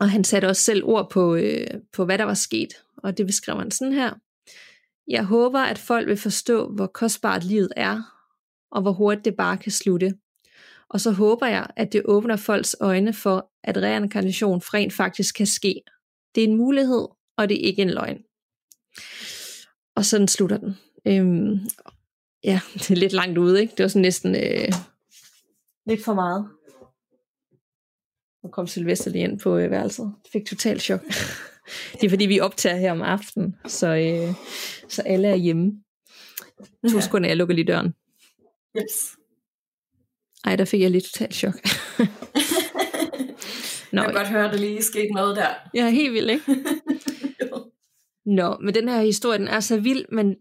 Og 0.00 0.10
han 0.10 0.24
satte 0.24 0.46
også 0.46 0.62
selv 0.62 0.84
ord 0.84 1.10
på, 1.10 1.34
øh, 1.34 1.66
på, 1.92 2.04
hvad 2.04 2.18
der 2.18 2.24
var 2.24 2.34
sket, 2.34 2.68
og 2.96 3.18
det 3.18 3.26
beskrev 3.26 3.58
han 3.58 3.70
sådan 3.70 3.92
her. 3.92 4.12
Jeg 5.08 5.24
håber, 5.24 5.60
at 5.60 5.78
folk 5.78 6.08
vil 6.08 6.16
forstå, 6.16 6.72
hvor 6.74 6.86
kostbart 6.86 7.44
livet 7.44 7.72
er, 7.76 8.02
og 8.70 8.82
hvor 8.82 8.92
hurtigt 8.92 9.24
det 9.24 9.36
bare 9.36 9.56
kan 9.56 9.72
slutte. 9.72 10.14
Og 10.94 11.00
så 11.00 11.10
håber 11.10 11.46
jeg, 11.46 11.66
at 11.76 11.92
det 11.92 12.02
åbner 12.04 12.36
folks 12.36 12.76
øjne 12.80 13.12
for, 13.12 13.50
at 13.62 13.76
reinkarnation 13.76 14.58
rent 14.58 14.92
faktisk 14.92 15.34
kan 15.34 15.46
ske. 15.46 15.82
Det 16.34 16.44
er 16.44 16.48
en 16.48 16.56
mulighed, 16.56 17.08
og 17.36 17.48
det 17.48 17.54
er 17.54 17.66
ikke 17.66 17.82
en 17.82 17.90
løgn. 17.90 18.18
Og 19.96 20.04
sådan 20.04 20.28
slutter 20.28 20.56
den. 20.56 20.76
Øhm, 21.06 21.58
ja, 22.44 22.60
det 22.74 22.90
er 22.90 22.94
lidt 22.94 23.12
langt 23.12 23.38
ude, 23.38 23.60
ikke? 23.60 23.74
Det 23.76 23.82
var 23.82 23.88
sådan 23.88 24.02
næsten 24.02 24.34
øh, 24.34 24.72
lidt 25.86 26.04
for 26.04 26.14
meget. 26.14 26.48
Nu 28.42 28.48
kom 28.50 28.66
Sylvester 28.66 29.10
lige 29.10 29.24
ind 29.24 29.40
på 29.40 29.56
øh, 29.56 29.70
værelset. 29.70 30.14
Det 30.22 30.32
fik 30.32 30.46
totalt 30.46 30.82
chok. 30.82 31.00
det 32.00 32.04
er 32.04 32.10
fordi, 32.10 32.26
vi 32.26 32.40
optager 32.40 32.76
her 32.76 32.92
om 32.92 33.02
aftenen, 33.02 33.56
så, 33.66 33.86
øh, 33.86 34.34
så 34.88 35.02
alle 35.02 35.28
er 35.28 35.36
hjemme. 35.36 35.82
To 36.90 37.00
sekunder, 37.00 37.28
jeg 37.28 37.36
lukker 37.36 37.54
lige 37.54 37.66
døren. 37.66 37.94
Yes. 38.76 39.23
Ej, 40.44 40.56
der 40.56 40.64
fik 40.64 40.80
jeg 40.80 40.90
lige 40.90 41.00
totalt 41.00 41.34
chok. 41.34 41.54
Nå, 43.92 44.02
jeg 44.02 44.10
kan 44.10 44.14
godt 44.14 44.28
høre, 44.28 44.44
at 44.44 44.52
der 44.52 44.58
lige 44.58 44.82
skete 44.82 45.12
noget 45.14 45.36
der. 45.36 45.48
Ja, 45.74 45.90
helt 45.90 46.12
vildt, 46.12 46.30
ikke? 46.30 46.56
Nå, 48.36 48.56
men 48.60 48.74
den 48.74 48.88
her 48.88 49.02
historie, 49.02 49.38
den 49.38 49.48
er 49.48 49.60
så 49.60 49.80
vild, 49.80 50.04
men 50.12 50.36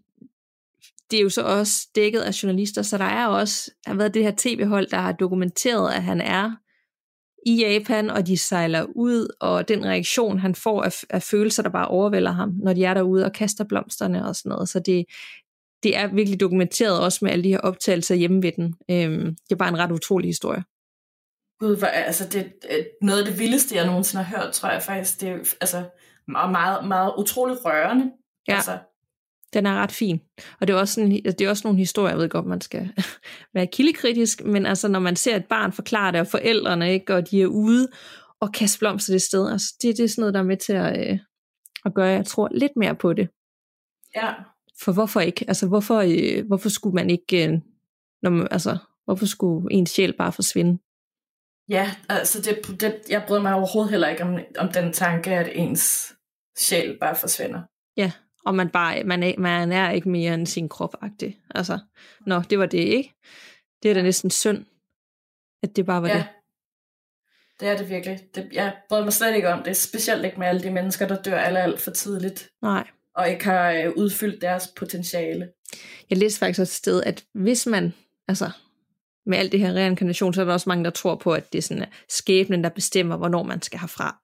det 1.12 1.20
er 1.20 1.24
jo 1.24 1.30
så 1.30 1.42
også 1.42 1.88
dækket 1.96 2.20
af 2.20 2.44
journalister, 2.44 2.82
så 2.82 2.98
der 2.98 3.06
er 3.06 3.28
også 3.28 3.72
har 3.86 3.94
været 3.94 4.13
det 4.13 4.24
her 4.24 4.34
tv-hold, 4.38 4.88
der 4.88 4.98
har 4.98 5.12
dokumenteret, 5.12 5.94
at 5.94 6.04
han 6.04 6.22
er 6.22 6.52
i 7.46 7.56
Japan, 7.56 8.10
og 8.10 8.28
de 8.28 8.38
sejler 8.38 8.86
ud, 8.96 9.28
og 9.39 9.68
den 9.68 9.86
reaktion, 9.86 10.39
han 10.39 10.56
får 10.56 10.84
af, 10.84 10.92
af 11.10 11.24
følelser, 11.24 11.63
der 11.63 11.70
bare 11.70 11.88
overvælder 11.88 12.32
ham, 12.32 12.54
når 12.63 12.74
de 12.74 12.86
er 12.86 12.94
derude 12.94 13.26
og 13.26 13.34
kaster 13.34 13.63
blomsterne 13.63 14.28
og 14.28 14.36
sådan 14.36 14.50
noget. 14.50 14.70
Så 14.70 14.80
det, 14.80 15.06
det 15.84 15.98
er 15.98 16.08
virkelig 16.08 16.39
dokumenteret 16.39 17.00
også 17.00 17.19
med 17.22 17.32
alle 17.32 17.43
de 17.43 17.50
her 17.50 17.60
optagelser 17.60 18.15
hjemme 18.15 18.43
ved 18.43 18.52
den. 18.52 18.76
Øhm, 18.91 19.26
det 19.26 19.52
er 19.52 19.56
bare 19.56 19.69
en 19.69 19.80
ret 19.80 19.91
utrolig 19.91 20.30
historie. 20.30 20.63
Gud, 21.60 21.78
hvor, 21.78 21.88
altså 21.88 22.28
det 22.28 22.54
er 22.69 22.84
noget 23.02 23.19
af 23.19 23.26
det 23.26 23.39
vildeste, 23.39 23.76
jeg 23.76 23.86
nogensinde 23.86 24.24
har 24.24 24.38
hørt, 24.38 24.54
tror 24.54 24.69
jeg 24.69 24.82
faktisk. 24.82 25.22
Det 25.22 25.30
er 25.30 25.38
altså 25.62 25.84
meget, 26.28 26.52
meget, 26.52 26.88
meget 26.88 27.13
utroligt 27.17 27.60
rørende. 27.65 28.12
Ja. 28.48 28.56
Altså, 28.56 28.80
den 29.54 29.65
er 29.65 29.76
ret 29.76 29.91
fin. 29.91 30.22
Og 30.62 30.67
det 30.67 30.74
er 30.74 30.78
også, 30.78 30.93
sådan, 30.93 31.12
det 31.12 31.41
er 31.41 31.50
også 31.50 31.67
nogle 31.67 31.80
historier, 31.80 32.10
jeg 32.10 32.19
ved 32.19 32.30
godt, 32.30 32.46
man 32.46 32.62
skal 32.62 32.91
være 33.56 33.67
kildekritisk, 33.67 34.43
men 34.43 34.65
altså 34.65 34.88
når 34.88 35.00
man 35.00 35.15
ser 35.15 35.36
et 35.36 35.46
barn 35.46 35.72
forklare 35.72 36.12
det, 36.12 36.19
og 36.19 36.28
forældrene, 36.28 36.93
ikke, 36.93 37.15
og 37.15 37.32
de 37.32 37.41
er 37.41 37.48
ude 37.48 37.88
og 38.39 38.52
kaste 38.54 38.80
blomster 38.80 39.13
det 39.13 39.22
sted, 39.22 39.52
altså 39.52 39.67
det, 39.82 39.98
det 39.98 40.04
er 40.04 40.08
sådan 40.08 40.22
noget, 40.22 40.34
der 40.34 40.39
er 40.39 40.43
med 40.43 40.58
til 40.58 40.74
at, 40.74 41.12
øh, 41.12 41.19
at 41.86 41.93
gøre, 41.93 42.08
jeg 42.08 42.26
tror, 42.26 42.50
lidt 42.52 42.72
mere 42.76 42.96
på 42.96 43.13
det. 43.13 43.30
ja, 44.15 44.34
For 44.80 44.94
hvorfor 44.94 45.20
ikke? 45.20 45.46
Altså 45.48 45.68
hvorfor, 45.68 45.98
øh, 45.98 46.48
hvorfor 46.48 46.70
skulle 46.70 46.96
man 46.96 47.10
ikke, 47.10 47.48
øh, 47.48 47.60
når 48.22 48.30
man, 48.30 48.48
altså 48.52 48.78
hvorfor 49.06 49.26
skulle 49.26 49.74
ens 49.74 49.90
sjæl 49.90 50.14
bare 50.18 50.32
forsvinde? 50.32 50.80
ja, 51.70 51.96
altså 52.10 52.42
det, 52.42 52.82
det, 52.82 53.02
jeg 53.10 53.24
bryder 53.28 53.42
mig 53.42 53.54
overhovedet 53.54 53.92
heller 53.92 54.10
ikke 54.10 54.24
om, 54.24 54.40
om 54.58 54.72
den 54.72 54.94
tanke, 54.94 55.32
at 55.32 55.50
ens 55.52 56.14
sjæl 56.58 56.98
bare 57.00 57.16
forsvinder. 57.16 57.62
Ja, 57.98 58.12
og 58.46 58.56
man, 58.56 58.70
bare, 58.70 59.04
man, 59.04 59.24
er, 59.24 59.34
man 59.38 59.72
er 59.72 59.92
ikke 59.92 60.10
mere 60.10 60.34
end 60.34 60.48
sin 60.48 60.70
krop 60.70 60.96
-agtig. 61.04 61.48
Altså, 61.56 61.80
nå, 62.26 62.40
det 62.40 62.60
var 62.60 62.66
det 62.66 62.78
ikke. 62.78 63.14
Det 63.84 63.92
er 63.92 63.94
da 63.94 64.02
næsten 64.02 64.30
synd, 64.30 64.66
at 65.64 65.76
det 65.76 65.86
bare 65.86 66.02
var 66.02 66.08
ja. 66.08 66.16
det. 66.16 66.26
Det 67.60 67.68
er 67.68 67.78
det 67.78 67.90
virkelig. 67.90 68.20
Det, 68.36 68.50
jeg 68.54 68.78
bryder 68.90 69.04
mig 69.04 69.14
slet 69.14 69.36
ikke 69.36 69.50
om 69.50 69.64
det, 69.64 69.78
specielt 69.78 70.26
ikke 70.26 70.40
med 70.40 70.48
alle 70.48 70.64
de 70.64 70.72
mennesker, 70.72 71.08
der 71.08 71.22
dør 71.22 71.38
alt, 71.38 71.58
alt 71.58 71.82
for 71.82 71.92
tidligt, 71.92 72.50
Nej 72.62 72.88
og 73.15 73.30
ikke 73.30 73.45
har 73.45 73.71
øh, 73.71 73.91
udfyldt 73.95 74.41
deres 74.41 74.67
potentiale. 74.67 75.49
Jeg 76.10 76.17
læste 76.17 76.39
faktisk 76.39 76.60
også 76.60 76.71
et 76.71 76.76
sted, 76.76 77.04
at 77.04 77.23
hvis 77.34 77.67
man, 77.67 77.93
altså 78.28 78.49
med 79.26 79.38
alt 79.38 79.52
det 79.52 79.60
her 79.60 79.73
reinkarnation, 79.73 80.34
så 80.34 80.41
er 80.41 80.45
der 80.45 80.54
også 80.54 80.69
mange, 80.69 80.84
der 80.84 80.89
tror 80.89 81.15
på, 81.15 81.34
at 81.34 81.54
det 81.54 81.58
er 81.58 81.62
sådan 81.62 81.84
øh, 81.84 81.88
skæbnen, 82.10 82.63
der 82.63 82.69
bestemmer, 82.69 83.17
hvornår 83.17 83.43
man 83.43 83.62
skal 83.62 83.80
herfra. 83.80 84.19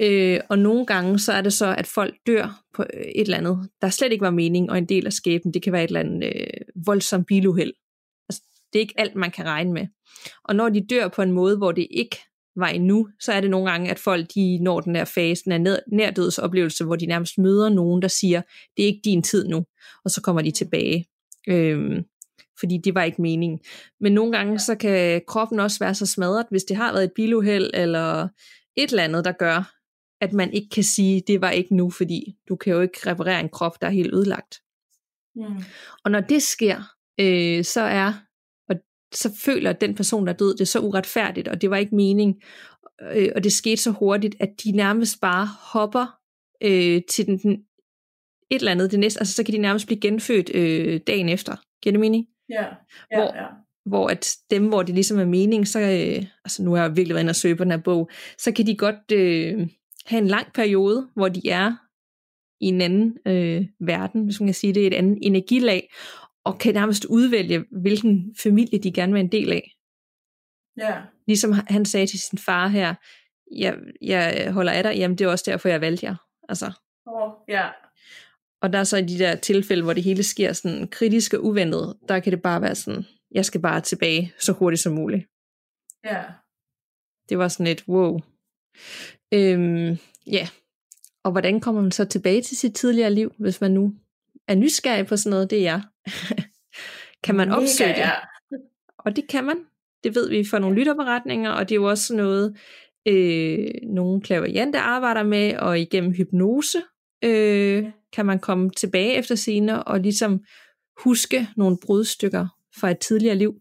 Øh, 0.00 0.40
og 0.48 0.58
nogle 0.58 0.86
gange, 0.86 1.18
så 1.18 1.32
er 1.32 1.40
det 1.40 1.52
så, 1.52 1.74
at 1.78 1.86
folk 1.86 2.14
dør 2.26 2.62
på 2.74 2.84
øh, 2.94 3.00
et 3.00 3.20
eller 3.20 3.36
andet, 3.36 3.68
der 3.80 3.88
slet 3.88 4.12
ikke 4.12 4.24
var 4.24 4.30
mening, 4.30 4.70
og 4.70 4.78
en 4.78 4.88
del 4.88 5.06
af 5.06 5.12
skæbnen, 5.12 5.54
det 5.54 5.62
kan 5.62 5.72
være 5.72 5.84
et 5.84 5.88
eller 5.88 6.00
andet 6.00 6.32
øh, 6.36 6.86
voldsomt 6.86 7.26
biluheld. 7.26 7.72
Altså, 8.28 8.42
det 8.72 8.78
er 8.78 8.80
ikke 8.80 9.00
alt, 9.00 9.14
man 9.14 9.30
kan 9.30 9.44
regne 9.44 9.72
med. 9.72 9.86
Og 10.44 10.56
når 10.56 10.68
de 10.68 10.86
dør 10.90 11.08
på 11.08 11.22
en 11.22 11.32
måde, 11.32 11.56
hvor 11.56 11.72
det 11.72 11.86
ikke 11.90 12.18
var 12.56 12.68
endnu, 12.68 13.08
så 13.20 13.32
er 13.32 13.40
det 13.40 13.50
nogle 13.50 13.70
gange, 13.70 13.90
at 13.90 13.98
folk 13.98 14.26
de 14.34 14.58
når 14.58 14.80
den 14.80 14.94
der 14.94 15.04
fase, 15.04 15.44
den 15.44 15.66
der 15.66 15.78
nærdødsoplevelse, 15.92 16.84
hvor 16.84 16.96
de 16.96 17.06
nærmest 17.06 17.38
møder 17.38 17.68
nogen, 17.68 18.02
der 18.02 18.08
siger, 18.08 18.42
det 18.76 18.82
er 18.82 18.86
ikke 18.86 19.00
din 19.04 19.22
tid 19.22 19.48
nu, 19.48 19.64
og 20.04 20.10
så 20.10 20.20
kommer 20.20 20.42
de 20.42 20.50
tilbage. 20.50 21.06
Øhm, 21.48 22.04
fordi 22.60 22.78
det 22.84 22.94
var 22.94 23.02
ikke 23.02 23.22
meningen. 23.22 23.60
Men 24.00 24.12
nogle 24.12 24.32
gange, 24.32 24.58
så 24.58 24.74
kan 24.74 25.22
kroppen 25.26 25.60
også 25.60 25.78
være 25.78 25.94
så 25.94 26.06
smadret, 26.06 26.46
hvis 26.50 26.64
det 26.64 26.76
har 26.76 26.92
været 26.92 27.04
et 27.04 27.12
biluheld, 27.12 27.70
eller 27.74 28.28
et 28.76 28.90
eller 28.90 29.04
andet, 29.04 29.24
der 29.24 29.32
gør, 29.32 29.72
at 30.20 30.32
man 30.32 30.52
ikke 30.52 30.68
kan 30.68 30.84
sige, 30.84 31.22
det 31.26 31.40
var 31.40 31.50
ikke 31.50 31.76
nu, 31.76 31.90
fordi 31.90 32.36
du 32.48 32.56
kan 32.56 32.72
jo 32.72 32.80
ikke 32.80 33.10
reparere 33.10 33.40
en 33.40 33.48
krop, 33.48 33.80
der 33.80 33.86
er 33.86 33.90
helt 33.90 34.14
ødelagt. 34.14 34.60
Mm. 35.34 35.64
Og 36.04 36.10
når 36.10 36.20
det 36.20 36.42
sker, 36.42 36.76
øh, 37.20 37.64
så 37.64 37.80
er, 37.80 38.12
så 39.14 39.32
føler 39.44 39.72
den 39.72 39.94
person, 39.94 40.26
der 40.26 40.32
er 40.32 40.36
død, 40.36 40.52
det 40.54 40.60
er 40.60 40.64
så 40.64 40.80
uretfærdigt, 40.80 41.48
og 41.48 41.60
det 41.62 41.70
var 41.70 41.76
ikke 41.76 41.96
mening, 41.96 42.42
øh, 43.14 43.28
og 43.36 43.44
det 43.44 43.52
skete 43.52 43.76
så 43.76 43.90
hurtigt, 43.90 44.36
at 44.40 44.50
de 44.64 44.72
nærmest 44.72 45.20
bare 45.20 45.46
hopper 45.60 46.06
øh, 46.62 47.02
til 47.10 47.26
den, 47.26 47.38
den, 47.38 47.52
et 48.50 48.58
eller 48.58 48.72
andet, 48.72 48.90
det 48.90 48.98
næste, 49.00 49.20
altså 49.20 49.34
så 49.34 49.44
kan 49.44 49.54
de 49.54 49.58
nærmest 49.58 49.86
blive 49.86 50.00
genfødt 50.00 50.50
øh, 50.54 51.00
dagen 51.06 51.28
efter. 51.28 51.56
Giver 51.82 51.92
det 51.92 52.00
mening? 52.00 52.26
Ja, 52.48 52.64
ja, 53.12 53.16
Hvor- 53.16 53.36
ja. 53.36 53.46
hvor 53.86 54.08
at 54.08 54.36
dem, 54.50 54.68
hvor 54.68 54.82
det 54.82 54.94
ligesom 54.94 55.18
er 55.18 55.24
mening, 55.24 55.68
så, 55.68 55.80
øh, 55.80 56.26
altså 56.44 56.62
nu 56.62 56.74
har 56.74 56.82
jeg 56.82 56.96
virkelig 56.96 57.14
været 57.14 57.22
inde 57.22 57.30
og 57.30 57.36
søge 57.36 57.56
på 57.56 57.64
den 57.64 57.72
her 57.72 57.78
bog, 57.84 58.10
så 58.38 58.52
kan 58.52 58.66
de 58.66 58.76
godt 58.76 59.12
øh, 59.12 59.68
have 60.06 60.18
en 60.22 60.28
lang 60.28 60.46
periode, 60.54 61.08
hvor 61.14 61.28
de 61.28 61.48
er 61.48 61.72
i 62.60 62.66
en 62.66 62.80
anden 62.80 63.18
øh, 63.26 63.64
verden, 63.80 64.24
hvis 64.24 64.40
man 64.40 64.46
kan 64.46 64.54
sige 64.54 64.74
det, 64.74 64.86
et 64.86 64.94
andet 64.94 65.18
energilag, 65.22 65.88
og 66.46 66.58
kan 66.58 66.74
nærmest 66.74 67.04
udvælge, 67.04 67.64
hvilken 67.70 68.34
familie 68.42 68.78
de 68.78 68.92
gerne 68.92 69.12
vil 69.12 69.14
være 69.14 69.24
en 69.24 69.32
del 69.32 69.52
af. 69.52 69.76
ja. 70.78 71.02
Ligesom 71.26 71.52
han 71.52 71.84
sagde 71.84 72.06
til 72.06 72.20
sin 72.20 72.38
far 72.38 72.68
her, 72.68 72.94
jeg, 73.56 73.78
jeg 74.02 74.52
holder 74.52 74.72
af 74.72 74.82
dig, 74.82 74.96
jamen 74.96 75.18
det 75.18 75.24
er 75.24 75.28
også 75.28 75.44
derfor, 75.50 75.68
jeg 75.68 75.80
valgte 75.80 76.06
jer. 76.06 76.16
Altså, 76.48 76.72
Oh, 77.06 77.32
ja. 77.48 77.66
og 77.66 77.72
Og 78.62 78.72
der 78.72 78.78
er 78.78 78.84
så 78.84 78.96
i 78.96 79.02
de 79.02 79.18
der 79.18 79.36
tilfælde, 79.36 79.82
hvor 79.82 79.92
det 79.92 80.02
hele 80.02 80.22
sker 80.22 80.52
sådan 80.52 80.88
kritisk 80.88 81.34
og 81.34 81.44
uventet, 81.44 81.96
der 82.08 82.20
kan 82.20 82.32
det 82.32 82.42
bare 82.42 82.62
være 82.62 82.74
sådan, 82.74 83.04
jeg 83.30 83.44
skal 83.44 83.60
bare 83.60 83.80
tilbage 83.80 84.32
så 84.40 84.52
hurtigt 84.52 84.82
som 84.82 84.92
muligt. 84.92 85.26
Ja. 86.04 86.24
Det 87.28 87.38
var 87.38 87.48
sådan 87.48 87.72
et 87.72 87.84
wow. 87.88 88.20
Øhm, 89.34 89.98
ja. 90.26 90.48
Og 91.24 91.32
hvordan 91.32 91.60
kommer 91.60 91.82
man 91.82 91.92
så 91.92 92.04
tilbage 92.04 92.42
til 92.42 92.56
sit 92.56 92.74
tidligere 92.74 93.10
liv, 93.10 93.34
hvis 93.38 93.60
man 93.60 93.70
nu 93.70 93.94
er 94.48 94.54
nysgerrig 94.54 95.06
på 95.06 95.16
sådan 95.16 95.30
noget? 95.30 95.50
Det 95.50 95.58
er 95.58 95.62
jeg. 95.62 95.82
kan 97.24 97.34
man 97.34 97.48
Mega, 97.48 97.60
opsøge 97.60 97.90
det? 97.90 97.98
ja. 97.98 98.10
Og 98.98 99.16
det 99.16 99.28
kan 99.28 99.44
man. 99.44 99.56
Det 100.04 100.14
ved 100.14 100.28
vi 100.28 100.44
fra 100.50 100.58
nogle 100.58 100.76
lytterberetninger, 100.76 101.50
og 101.50 101.68
det 101.68 101.74
er 101.74 101.80
jo 101.80 101.88
også 101.88 102.14
noget, 102.14 102.56
øh, 103.08 103.68
nogle 103.82 104.20
klaverjante 104.20 104.78
arbejder 104.78 105.22
med, 105.22 105.56
og 105.56 105.80
igennem 105.80 106.12
hypnose 106.12 106.78
øh, 107.24 107.84
kan 108.12 108.26
man 108.26 108.38
komme 108.38 108.70
tilbage 108.70 109.14
efter 109.14 109.34
sine 109.34 109.84
og 109.84 110.00
ligesom 110.00 110.40
huske 111.04 111.48
nogle 111.56 111.78
brudstykker 111.86 112.46
fra 112.80 112.90
et 112.90 112.98
tidligere 112.98 113.34
liv. 113.36 113.54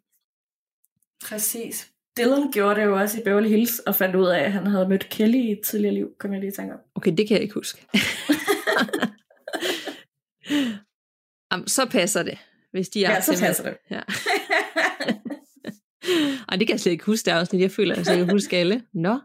Præcis. 1.26 1.92
Dylan 2.18 2.52
gjorde 2.52 2.80
det 2.80 2.86
jo 2.86 3.00
også 3.00 3.20
i 3.20 3.24
Beverly 3.24 3.48
Hills, 3.48 3.80
og 3.80 3.96
fandt 3.96 4.16
ud 4.16 4.26
af, 4.26 4.40
at 4.40 4.52
han 4.52 4.68
havde 4.68 4.90
mødt 4.90 5.10
Kelly 5.10 5.38
i 5.38 5.52
et 5.52 5.62
tidligere 5.66 5.94
liv, 5.94 6.10
kom 6.20 6.32
jeg 6.34 6.40
lige 6.40 6.52
i 6.52 6.56
tanke 6.56 6.74
om. 6.74 6.80
Okay, 6.96 7.14
det 7.18 7.28
kan 7.28 7.36
jeg 7.36 7.42
ikke 7.42 7.54
huske. 7.54 7.86
Jamen, 11.52 11.68
så 11.68 11.86
passer 11.86 12.24
det, 12.24 12.38
hvis 12.72 12.90
de 12.90 13.06
er 13.06 13.12
Ja, 13.12 13.22
så 13.22 13.40
passer 13.40 13.64
det. 13.64 13.78
Ja. 13.92 14.02
Ej, 16.50 16.58
det 16.58 16.68
kan 16.68 16.74
jeg 16.74 16.80
slet 16.80 16.92
ikke 16.92 17.06
huske, 17.06 17.26
det 17.26 17.32
afsnit. 17.32 17.62
Jeg 17.62 17.72
føler, 17.72 17.96
at 17.96 18.08
jeg 18.08 18.18
kan 18.18 18.30
huske 18.30 18.58
alle. 18.58 18.84
Nå, 18.94 19.20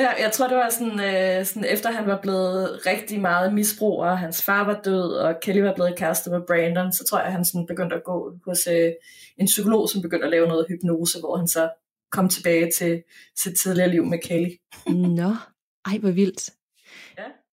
Ja, 0.00 0.10
jeg 0.22 0.32
tror, 0.32 0.48
det 0.48 0.56
var 0.56 0.70
sådan, 0.70 1.00
øh, 1.00 1.46
sådan, 1.46 1.64
efter 1.64 1.90
han 1.90 2.06
var 2.06 2.20
blevet 2.22 2.86
rigtig 2.86 3.20
meget 3.20 3.54
misbrug, 3.54 4.00
og 4.00 4.18
hans 4.18 4.42
far 4.42 4.64
var 4.64 4.80
død, 4.84 5.12
og 5.12 5.34
Kelly 5.42 5.60
var 5.60 5.74
blevet 5.74 5.96
kæreste 5.96 6.30
med 6.30 6.40
Brandon, 6.46 6.92
så 6.92 7.04
tror 7.04 7.18
jeg, 7.18 7.26
at 7.26 7.32
han 7.32 7.44
sådan 7.44 7.66
begyndte 7.66 7.96
at 7.96 8.04
gå 8.04 8.34
hos 8.46 8.66
øh, 8.66 8.92
en 9.38 9.46
psykolog, 9.46 9.88
som 9.88 10.02
begyndte 10.02 10.24
at 10.24 10.30
lave 10.30 10.48
noget 10.48 10.66
hypnose, 10.68 11.20
hvor 11.20 11.36
han 11.36 11.48
så 11.48 11.70
kom 12.10 12.28
tilbage 12.28 12.70
til 12.78 13.02
sit 13.38 13.58
tidligere 13.62 13.90
liv 13.90 14.04
med 14.04 14.18
Kelly. 14.24 14.50
Nå, 14.86 15.34
ej 15.86 15.98
hvor 15.98 16.10
vildt. 16.10 16.50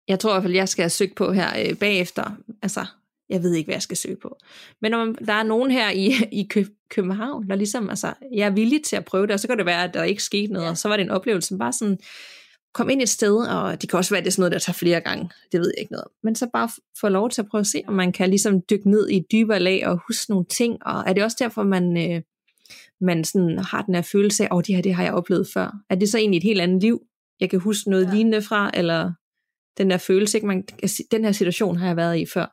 Jeg 0.08 0.20
tror 0.20 0.32
i 0.32 0.34
hvert 0.34 0.44
fald, 0.44 0.54
jeg 0.54 0.70
skal 0.70 0.84
have 0.84 0.90
søgt 0.90 1.16
på 1.16 1.32
her 1.32 1.48
øh, 1.70 1.76
bagefter. 1.76 2.32
Altså, 2.62 2.86
jeg 3.30 3.44
ved 3.44 3.54
ikke, 3.54 3.68
hvad 3.68 3.76
jeg 3.76 3.82
skal 3.82 3.98
søge 3.98 4.16
på. 4.16 4.38
Men 4.82 4.92
når 4.92 5.06
man, 5.06 5.16
der 5.26 5.34
er 5.34 5.44
nogen 5.44 5.72
her 5.72 5.90
i, 5.92 6.14
i 6.42 6.48
Kø, 6.50 6.66
København, 6.90 7.50
der 7.50 7.56
ligesom, 7.56 7.90
altså, 7.90 8.14
jeg 8.34 8.46
er 8.46 8.50
villig 8.52 8.84
til 8.84 8.96
at 8.96 9.06
prøve 9.06 9.28
det, 9.28 9.34
og 9.34 9.40
så 9.40 9.48
kan 9.48 9.58
det 9.58 9.66
være, 9.66 9.84
at 9.84 9.94
der 9.94 10.04
ikke 10.04 10.24
skete 10.24 10.54
noget, 10.54 10.66
Ja. 10.66 10.72
og 10.72 10.78
så 10.78 10.88
var 10.88 10.98
det 10.98 11.04
en 11.04 11.10
oplevelse, 11.10 11.48
som 11.48 11.58
bare 11.58 11.74
sådan, 11.74 11.98
kom 12.74 12.90
ind 12.90 13.02
et 13.02 13.10
sted, 13.10 13.38
og 13.38 13.82
det 13.82 13.90
kan 13.90 13.98
også 14.00 14.10
være, 14.12 14.18
at 14.18 14.24
det 14.26 14.30
er 14.30 14.34
sådan 14.34 14.42
noget, 14.42 14.52
der 14.52 14.60
tager 14.60 14.74
flere 14.74 15.02
gange, 15.02 15.30
det 15.52 15.60
ved 15.60 15.74
jeg 15.76 15.82
ikke 15.82 15.92
noget 15.92 16.04
om. 16.04 16.12
Men 16.24 16.36
så 16.36 16.48
bare 16.54 16.70
få 17.00 17.10
lov 17.10 17.30
til 17.30 17.42
at 17.42 17.48
prøve 17.48 17.60
at 17.60 17.68
se, 17.68 17.82
om 17.88 17.94
man 17.94 18.12
kan 18.12 18.30
ligesom 18.30 18.62
dykke 18.62 18.90
ned 18.90 19.10
i 19.10 19.18
et 19.18 19.26
dybere 19.32 19.60
lag 19.60 19.88
og 19.88 20.00
huske 20.08 20.32
nogle 20.32 20.46
ting, 20.46 20.78
og 20.86 21.04
er 21.08 21.14
det 21.14 21.24
også 21.24 21.38
derfor, 21.40 21.64
man, 21.64 22.12
øh, 22.12 22.22
man 23.02 23.24
sådan 23.24 23.60
har 23.60 23.82
den 23.82 23.96
her 23.96 24.02
følelse 24.02 24.44
af, 24.44 24.48
åh, 24.52 24.58
oh, 24.58 24.64
det 24.68 24.76
her, 24.76 24.82
det 24.82 24.94
har 24.96 25.04
jeg 25.04 25.14
oplevet 25.14 25.48
før. 25.54 25.76
Er 25.90 25.96
det 25.96 26.10
så 26.10 26.18
egentlig 26.18 26.38
et 26.38 26.44
helt 26.44 26.62
andet 26.62 26.82
liv, 26.82 27.02
jeg 27.40 27.50
kan 27.50 27.60
huske 27.60 27.90
noget 27.90 28.06
ja. 28.06 28.14
lignende 28.14 28.42
fra, 28.42 28.72
eller 28.74 29.12
den 29.78 29.90
der 29.90 29.98
følelse, 29.98 30.38
ikke? 30.38 30.48
Man, 30.48 30.64
den 31.12 31.24
her 31.26 31.32
situation 31.32 31.78
har 31.78 31.88
jeg 31.88 31.98
været 31.98 32.18
i 32.20 32.26
før. 32.34 32.46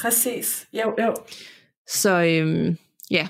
Præcis. 0.00 0.68
Jo, 0.72 0.94
jo. 1.02 1.14
Så 1.88 2.10
øhm, 2.24 2.76
ja, 3.10 3.28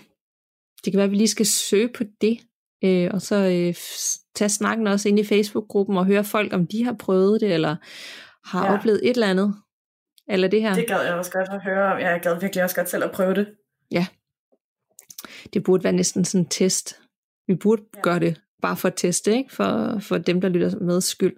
det 0.85 0.93
kan 0.93 0.97
være, 0.99 1.05
at 1.05 1.11
vi 1.11 1.17
lige 1.17 1.29
skal 1.29 1.47
søge 1.47 1.89
på 1.89 2.05
det, 2.21 2.39
øh, 2.85 3.11
og 3.13 3.23
så 3.23 3.35
øh, 3.37 3.75
tage 4.35 4.49
snakken 4.49 4.87
også 4.87 5.09
ind 5.09 5.19
i 5.19 5.25
Facebook-gruppen 5.25 5.97
og 5.97 6.07
høre 6.07 6.25
folk, 6.25 6.53
om 6.53 6.67
de 6.67 6.85
har 6.85 6.97
prøvet 6.99 7.41
det, 7.41 7.53
eller 7.55 7.77
har 8.49 8.65
Ja. 8.65 8.73
ja. 8.73 8.79
oplevet 8.79 9.01
et 9.03 9.11
eller 9.11 9.27
andet. 9.31 9.55
Eller 10.29 10.49
det 10.49 10.63
her. 10.63 10.75
Det 10.75 10.87
gad 10.89 11.03
jeg 11.05 11.15
også 11.15 11.31
godt 11.31 11.49
at 11.49 11.63
høre 11.63 11.93
om. 11.93 11.99
Jeg 12.01 12.21
gad 12.23 12.41
virkelig 12.41 12.65
også 12.65 12.77
godt 12.77 12.89
selv 12.91 13.05
at 13.05 13.13
prøve 13.13 13.35
det. 13.35 13.47
Det 15.55 15.65
burde 15.65 15.85
være 15.85 15.93
næsten 15.93 16.25
sådan 16.25 16.45
en 16.45 16.49
test. 16.49 17.01
Vi 17.47 17.55
burde 17.55 17.83
Ja. 17.83 17.99
ja. 17.99 18.03
gøre 18.03 18.21
det 18.21 18.41
bare 18.63 18.77
for 18.77 18.89
at 18.89 18.95
teste, 18.97 19.37
ikke? 19.37 19.55
For, 19.55 19.99
for 20.01 20.19
dem, 20.19 20.41
der 20.41 20.49
lytter 20.49 20.79
med 20.79 21.01
skyld. 21.01 21.37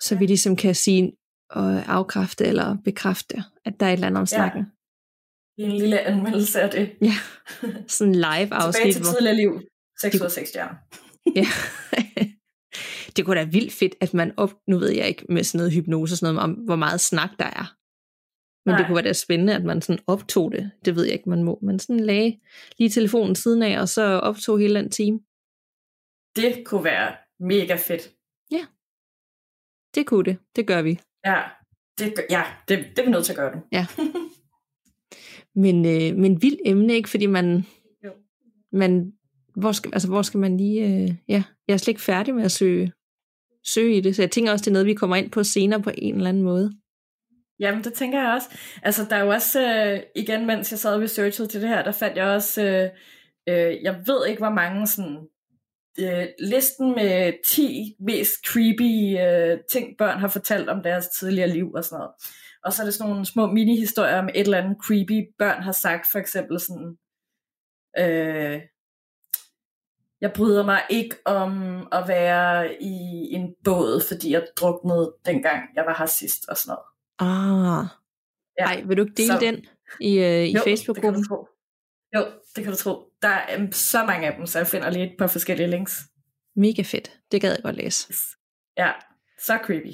Så 0.00 0.14
Ja. 0.14 0.18
vi 0.18 0.26
ligesom 0.26 0.56
kan 0.56 0.74
sige 0.74 1.12
og 1.50 1.82
afkræfte 1.86 2.44
eller 2.44 2.76
bekræfte, 2.84 3.36
at 3.64 3.80
der 3.80 3.86
er 3.86 3.90
et 3.90 3.92
eller 3.94 4.06
andet 4.06 4.20
om 4.20 4.26
snakken. 4.26 4.62
I 5.58 5.62
en 5.62 5.72
lille 5.78 6.00
anmeldelse 6.00 6.60
af 6.60 6.70
det. 6.70 6.92
Ja. 7.02 7.12
Sådan 7.88 8.14
live 8.14 8.24
Tilbage 8.44 8.54
afsnit. 8.62 8.94
til 8.94 9.02
hvor- 9.02 9.12
tidligere 9.12 9.36
liv. 9.36 9.60
6 10.00 10.14
ud 10.14 10.20
af 10.20 10.30
6 10.30 10.48
stjerner. 10.48 10.74
Ja. 11.38 11.46
det 13.16 13.24
kunne 13.24 13.36
da 13.36 13.40
være 13.44 13.52
vildt 13.52 13.72
fedt, 13.72 13.94
at 14.00 14.14
man 14.14 14.32
op, 14.36 14.52
nu 14.68 14.78
ved 14.78 14.90
jeg 14.90 15.08
ikke 15.08 15.24
med 15.28 15.44
sådan 15.44 15.58
noget 15.58 15.72
hypnose 15.72 16.14
og 16.14 16.18
sådan 16.18 16.34
noget, 16.34 16.44
om 16.50 16.52
hvor 16.64 16.76
meget 16.76 17.00
snak 17.00 17.30
der 17.38 17.44
er. 17.44 17.76
Men 18.66 18.72
Nej. 18.72 18.78
Det 18.78 18.86
kunne 18.86 18.96
være 18.96 19.04
da 19.04 19.12
spændende, 19.12 19.54
at 19.54 19.64
man 19.64 19.82
sådan 19.82 20.02
optog 20.06 20.52
det. 20.52 20.70
Det 20.84 20.96
ved 20.96 21.04
jeg 21.04 21.12
ikke, 21.12 21.28
man 21.30 21.42
må. 21.42 21.58
Man 21.62 21.78
sådan 21.78 22.00
lagde 22.00 22.40
lige 22.78 22.90
telefonen 22.90 23.34
siden 23.34 23.62
af, 23.62 23.80
og 23.80 23.88
så 23.88 24.02
optog 24.02 24.58
hele 24.58 24.78
den 24.80 24.90
time. 24.90 25.20
Det 26.36 26.62
kunne 26.66 26.84
være 26.84 27.16
mega 27.40 27.76
fedt. 27.76 28.02
Det 29.94 30.06
kunne 30.06 30.24
det. 30.24 30.36
Det 30.56 30.66
gør 30.66 30.82
vi. 30.82 31.00
Ja, 31.26 31.40
det, 31.98 32.14
ja 32.30 32.42
det, 32.68 32.78
det 32.78 32.98
er 32.98 33.04
vi 33.04 33.10
nødt 33.10 33.24
til 33.24 33.32
at 33.32 33.36
gøre 33.36 33.52
det. 33.52 33.62
Men, 35.56 35.86
øh, 35.86 36.18
men 36.18 36.42
vildt 36.42 36.60
emne, 36.64 36.94
ikke? 36.94 37.08
Fordi 37.08 37.26
man... 37.26 37.66
Jo. 38.04 38.10
man 38.72 39.12
hvor, 39.56 39.72
skal, 39.72 39.90
altså, 39.92 40.08
hvor 40.08 40.22
skal 40.22 40.40
man 40.40 40.56
lige... 40.56 40.84
Øh, 40.84 41.14
ja, 41.28 41.42
jeg 41.68 41.74
er 41.74 41.76
slet 41.76 41.88
ikke 41.88 42.00
færdig 42.00 42.34
med 42.34 42.44
at 42.44 42.52
søge, 42.52 42.92
søge 43.64 43.96
i 43.96 44.00
det, 44.00 44.16
så 44.16 44.22
jeg 44.22 44.30
tænker 44.30 44.52
også, 44.52 44.62
det 44.62 44.70
er 44.70 44.72
noget, 44.72 44.86
vi 44.86 44.94
kommer 44.94 45.16
ind 45.16 45.30
på 45.30 45.42
senere 45.42 45.82
på 45.82 45.90
en 45.98 46.14
eller 46.14 46.28
anden 46.28 46.42
måde. 46.42 46.72
Jamen, 47.60 47.84
det 47.84 47.92
tænker 47.92 48.22
jeg 48.22 48.32
også. 48.32 48.48
Altså, 48.82 49.06
der 49.10 49.16
er 49.16 49.24
jo 49.24 49.30
også, 49.30 49.60
øh, 49.74 50.00
igen, 50.16 50.46
mens 50.46 50.70
jeg 50.70 50.78
sad 50.78 50.94
og 50.94 51.00
researchede 51.00 51.48
til 51.48 51.60
det 51.60 51.68
her, 51.68 51.82
der 51.82 51.92
fandt 51.92 52.16
jeg 52.16 52.26
også, 52.26 52.62
øh, 52.62 52.90
øh, 53.48 53.82
jeg 53.82 54.02
ved 54.06 54.26
ikke, 54.26 54.38
hvor 54.38 54.50
mange 54.50 54.86
sådan, 54.86 55.18
øh, 56.00 56.26
listen 56.38 56.94
med 56.94 57.32
10 57.46 57.96
mest 58.00 58.34
creepy 58.46 59.18
øh, 59.20 59.58
ting, 59.72 59.98
børn 59.98 60.18
har 60.18 60.28
fortalt 60.28 60.68
om 60.68 60.82
deres 60.82 61.08
tidligere 61.08 61.48
liv 61.48 61.72
og 61.72 61.84
sådan 61.84 61.96
noget. 61.98 62.10
Og 62.64 62.72
så 62.72 62.82
er 62.82 62.84
det 62.84 62.94
sådan 62.94 63.10
nogle 63.10 63.26
små 63.26 63.46
mini-historier 63.46 64.18
om 64.18 64.28
et 64.28 64.40
eller 64.40 64.58
andet 64.58 64.76
creepy, 64.86 65.32
børn 65.38 65.62
har 65.62 65.72
sagt, 65.72 66.06
for 66.12 66.18
eksempel 66.18 66.60
sådan, 66.60 66.96
øh, 67.98 68.60
jeg 70.20 70.32
bryder 70.32 70.64
mig 70.64 70.82
ikke 70.90 71.16
om 71.24 71.78
at 71.92 72.08
være 72.08 72.82
i 72.82 72.94
en 73.34 73.54
båd, 73.64 74.02
fordi 74.08 74.32
jeg 74.32 74.46
druknede 74.56 75.14
dengang, 75.26 75.62
jeg 75.74 75.84
var 75.86 75.94
her 75.98 76.06
sidst 76.06 76.48
og 76.48 76.56
sådan 76.56 76.76
noget. 76.76 76.84
Ah. 77.18 77.84
Ja, 78.58 78.64
Ej, 78.64 78.82
vil 78.86 78.96
du 78.96 79.02
ikke 79.02 79.14
dele 79.16 79.32
så- 79.32 79.38
den 79.40 79.64
i, 80.00 80.18
øh, 80.18 80.44
i 80.44 80.52
Jo, 80.52 80.60
Facebook-gruppen? 80.64 81.22
Det 81.22 81.28
kan 81.28 81.36
du 81.36 81.44
tro. 81.44 81.48
Jo, 82.14 82.26
det 82.56 82.64
kan 82.64 82.72
du 82.72 82.78
tro. 82.78 83.02
Der 83.22 83.28
er 83.28 83.58
um, 83.58 83.72
så 83.72 84.04
mange 84.04 84.26
af 84.26 84.36
dem, 84.36 84.46
så 84.46 84.58
jeg 84.58 84.66
finder 84.66 84.90
lige 84.90 85.04
et 85.04 85.16
par 85.18 85.26
forskellige 85.26 85.70
links. 85.70 86.02
Mega 86.56 86.82
fedt. 86.82 87.10
Det 87.32 87.40
gad 87.40 87.50
jeg 87.50 87.62
godt 87.62 87.76
læse. 87.76 88.14
Ja, 88.76 88.90
så 89.40 89.58
creepy. 89.64 89.92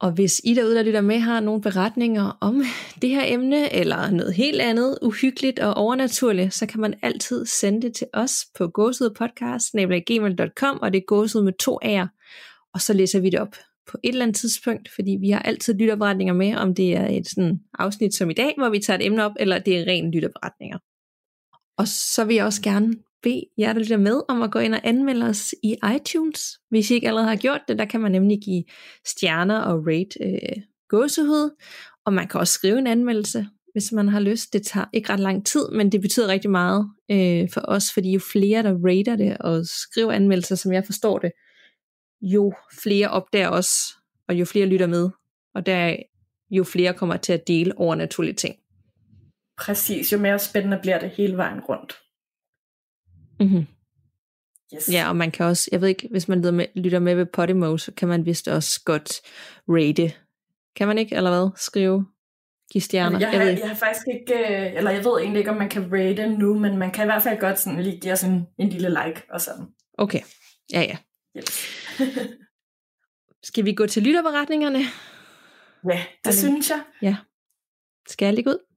Og 0.00 0.12
hvis 0.12 0.40
I 0.44 0.54
derude, 0.54 0.74
der 0.74 0.82
lytter 0.82 1.00
med, 1.00 1.18
har 1.18 1.40
nogle 1.40 1.62
beretninger 1.62 2.38
om 2.40 2.62
det 3.02 3.10
her 3.10 3.24
emne, 3.26 3.72
eller 3.72 4.10
noget 4.10 4.34
helt 4.34 4.60
andet 4.60 4.98
uhyggeligt 5.02 5.58
og 5.58 5.74
overnaturligt, 5.74 6.54
så 6.54 6.66
kan 6.66 6.80
man 6.80 6.94
altid 7.02 7.46
sende 7.46 7.82
det 7.82 7.94
til 7.94 8.06
os 8.12 8.46
på 8.58 8.68
gåsudpodcast.gmail.com, 8.68 10.78
og 10.82 10.92
det 10.92 10.98
er 10.98 11.04
gåsud 11.06 11.42
med 11.42 11.52
to 11.52 11.78
A'er, 11.84 12.06
og 12.74 12.80
så 12.80 12.92
læser 12.92 13.20
vi 13.20 13.30
det 13.30 13.40
op 13.40 13.56
på 13.90 13.98
et 14.04 14.08
eller 14.08 14.24
andet 14.24 14.36
tidspunkt, 14.36 14.88
fordi 14.94 15.16
vi 15.20 15.30
har 15.30 15.40
altid 15.40 15.74
lytterberetninger 15.74 16.34
med, 16.34 16.56
om 16.56 16.74
det 16.74 16.96
er 16.96 17.06
et 17.06 17.28
sådan 17.28 17.60
afsnit 17.78 18.14
som 18.14 18.30
i 18.30 18.34
dag, 18.34 18.54
hvor 18.56 18.68
vi 18.68 18.78
tager 18.78 18.98
et 18.98 19.06
emne 19.06 19.24
op, 19.24 19.32
eller 19.40 19.58
det 19.58 19.78
er 19.78 19.86
ren 19.86 20.10
lytterberetninger. 20.10 20.78
Og 21.80 21.88
så 21.88 22.24
vil 22.24 22.36
jeg 22.36 22.44
også 22.44 22.62
gerne 22.62 22.94
bede 23.22 23.44
jer, 23.58 23.72
der 23.72 23.80
lytter 23.80 23.96
med, 23.96 24.22
om 24.28 24.42
at 24.42 24.50
gå 24.50 24.58
ind 24.58 24.74
og 24.74 24.80
anmelde 24.84 25.26
os 25.26 25.54
i 25.62 25.76
iTunes. 25.96 26.60
Hvis 26.70 26.90
I 26.90 26.94
ikke 26.94 27.08
allerede 27.08 27.28
har 27.28 27.36
gjort 27.36 27.60
det, 27.68 27.78
der 27.78 27.84
kan 27.84 28.00
man 28.00 28.12
nemlig 28.12 28.38
give 28.44 28.64
stjerner 29.06 29.60
og 29.60 29.86
rate 29.86 30.24
øh, 30.24 30.62
gåsehud. 30.88 31.50
Og 32.04 32.12
man 32.12 32.28
kan 32.28 32.40
også 32.40 32.52
skrive 32.52 32.78
en 32.78 32.86
anmeldelse, 32.86 33.46
hvis 33.72 33.92
man 33.92 34.08
har 34.08 34.20
lyst. 34.20 34.52
Det 34.52 34.62
tager 34.62 34.86
ikke 34.92 35.12
ret 35.12 35.20
lang 35.20 35.46
tid, 35.46 35.68
men 35.72 35.92
det 35.92 36.00
betyder 36.00 36.28
rigtig 36.28 36.50
meget 36.50 36.90
øh, 37.10 37.48
for 37.52 37.60
os, 37.64 37.92
fordi 37.92 38.12
jo 38.12 38.20
flere, 38.32 38.62
der 38.62 38.74
rater 38.84 39.16
det 39.16 39.38
og 39.38 39.66
skriver 39.66 40.12
anmeldelser, 40.12 40.54
som 40.54 40.72
jeg 40.72 40.84
forstår 40.86 41.18
det, 41.18 41.32
jo 42.22 42.52
flere 42.82 43.08
opdager 43.08 43.48
os, 43.48 43.68
og 44.28 44.34
jo 44.34 44.44
flere 44.44 44.66
lytter 44.66 44.86
med. 44.86 45.10
Og 45.54 45.66
der 45.66 45.96
jo 46.50 46.64
flere 46.64 46.94
kommer 46.94 47.16
til 47.16 47.32
at 47.32 47.48
dele 47.48 47.78
overnaturlige 47.78 48.34
ting. 48.34 48.56
Præcis, 49.60 50.12
jo 50.12 50.18
mere 50.18 50.38
spændende 50.38 50.78
bliver 50.82 50.98
det 50.98 51.10
hele 51.10 51.36
vejen 51.36 51.60
rundt. 51.60 51.94
Mm-hmm. 53.40 53.66
Yes. 54.74 54.92
Ja, 54.92 55.08
og 55.08 55.16
man 55.16 55.30
kan 55.30 55.46
også, 55.46 55.68
jeg 55.72 55.80
ved 55.80 55.88
ikke, 55.88 56.08
hvis 56.10 56.28
man 56.28 56.38
lytter 56.38 56.50
med, 56.50 56.66
lytter 56.74 56.98
med 56.98 57.14
ved 57.14 57.26
Podimo, 57.26 57.76
så 57.76 57.92
kan 57.92 58.08
man 58.08 58.26
vist 58.26 58.48
også 58.48 58.80
godt 58.84 59.20
rate. 59.68 60.12
Kan 60.76 60.88
man 60.88 60.98
ikke, 60.98 61.16
eller 61.16 61.30
hvad? 61.30 61.50
Skrive, 61.56 62.06
give 62.72 62.82
stjerner. 62.82 63.18
Jeg, 63.18 63.32
jeg 63.32 63.40
har, 63.40 63.48
jeg 63.48 63.68
har 63.68 63.74
faktisk 63.74 64.06
ikke, 64.14 64.34
øh, 64.34 64.76
eller 64.76 64.90
jeg 64.90 65.04
ved 65.04 65.20
egentlig 65.20 65.38
ikke, 65.38 65.50
om 65.50 65.56
man 65.56 65.68
kan 65.68 65.92
rate 65.92 66.28
nu, 66.28 66.58
men 66.58 66.76
man 66.76 66.90
kan 66.90 67.04
i 67.04 67.10
hvert 67.10 67.22
fald 67.22 67.40
godt 67.40 67.58
sådan 67.58 67.82
lige 67.82 68.00
give 68.00 68.12
os 68.12 68.24
en, 68.24 68.46
en 68.58 68.68
lille 68.68 68.88
like 68.88 69.22
og 69.30 69.40
sådan. 69.40 69.66
Okay, 69.98 70.20
ja 70.72 70.80
ja. 70.80 70.96
Yes. 71.36 71.66
Skal 73.48 73.64
vi 73.64 73.72
gå 73.72 73.86
til 73.86 74.02
lytterberetningerne? 74.02 74.78
ja, 75.90 76.04
det 76.24 76.34
synes 76.34 76.70
jeg. 76.70 76.82
Ja. 77.02 77.16
Skal 78.06 78.26
jeg 78.26 78.34
ligge 78.34 78.50
ud? 78.50 78.69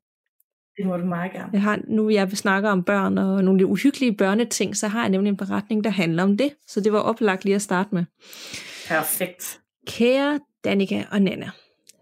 Det 0.78 0.86
må 0.86 0.98
du 0.98 1.06
meget 1.06 1.32
gerne. 1.32 1.50
Jeg 1.54 1.62
har, 1.62 1.80
nu 1.88 2.10
jeg 2.10 2.32
snakker 2.32 2.70
om 2.70 2.84
børn 2.84 3.18
og 3.18 3.44
nogle 3.44 3.66
uhyggelige 3.66 4.18
børneting, 4.18 4.78
så 4.78 4.88
har 4.88 5.02
jeg 5.02 5.10
nemlig 5.10 5.30
en 5.30 5.38
beretning, 5.38 5.84
der 5.84 5.90
handler 5.90 6.24
om 6.24 6.38
det. 6.38 6.54
Så 6.68 6.82
det 6.82 6.94
var 6.94 7.00
oplagt 7.00 7.46
lige 7.46 7.56
at 7.56 7.62
starte 7.62 7.90
med. 7.96 8.06
Perfekt. 8.88 9.60
Kære 9.88 10.40
Danika 10.64 11.04
og 11.12 11.22
Nana, 11.22 11.50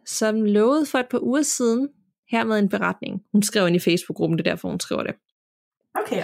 som 0.06 0.44
lovede 0.44 0.86
for 0.86 0.98
et 0.98 1.08
par 1.12 1.24
uger 1.24 1.42
siden, 1.42 1.90
her 2.32 2.44
med 2.44 2.60
en 2.60 2.70
beretning. 2.70 3.22
Hun 3.32 3.44
skrev 3.44 3.68
ind 3.68 3.76
i 3.76 3.80
Facebook-gruppen, 3.80 4.38
det 4.38 4.48
er 4.48 4.52
derfor, 4.52 4.70
hun 4.70 4.80
skriver 4.80 5.04
det. 5.04 5.16
Okay. 5.96 6.24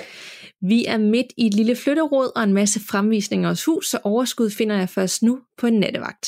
Vi 0.62 0.86
er 0.86 0.98
midt 0.98 1.28
i 1.38 1.48
et 1.48 1.54
lille 1.54 1.76
flytteråd 1.76 2.32
og 2.36 2.44
en 2.44 2.54
masse 2.54 2.80
fremvisninger 2.90 3.50
hos 3.50 3.66
hus, 3.66 3.88
så 3.88 4.00
overskud 4.04 4.50
finder 4.50 4.78
jeg 4.78 4.90
først 4.90 5.24
nu 5.24 5.40
på 5.58 5.68
en 5.68 5.80
nattevagt. 5.80 6.28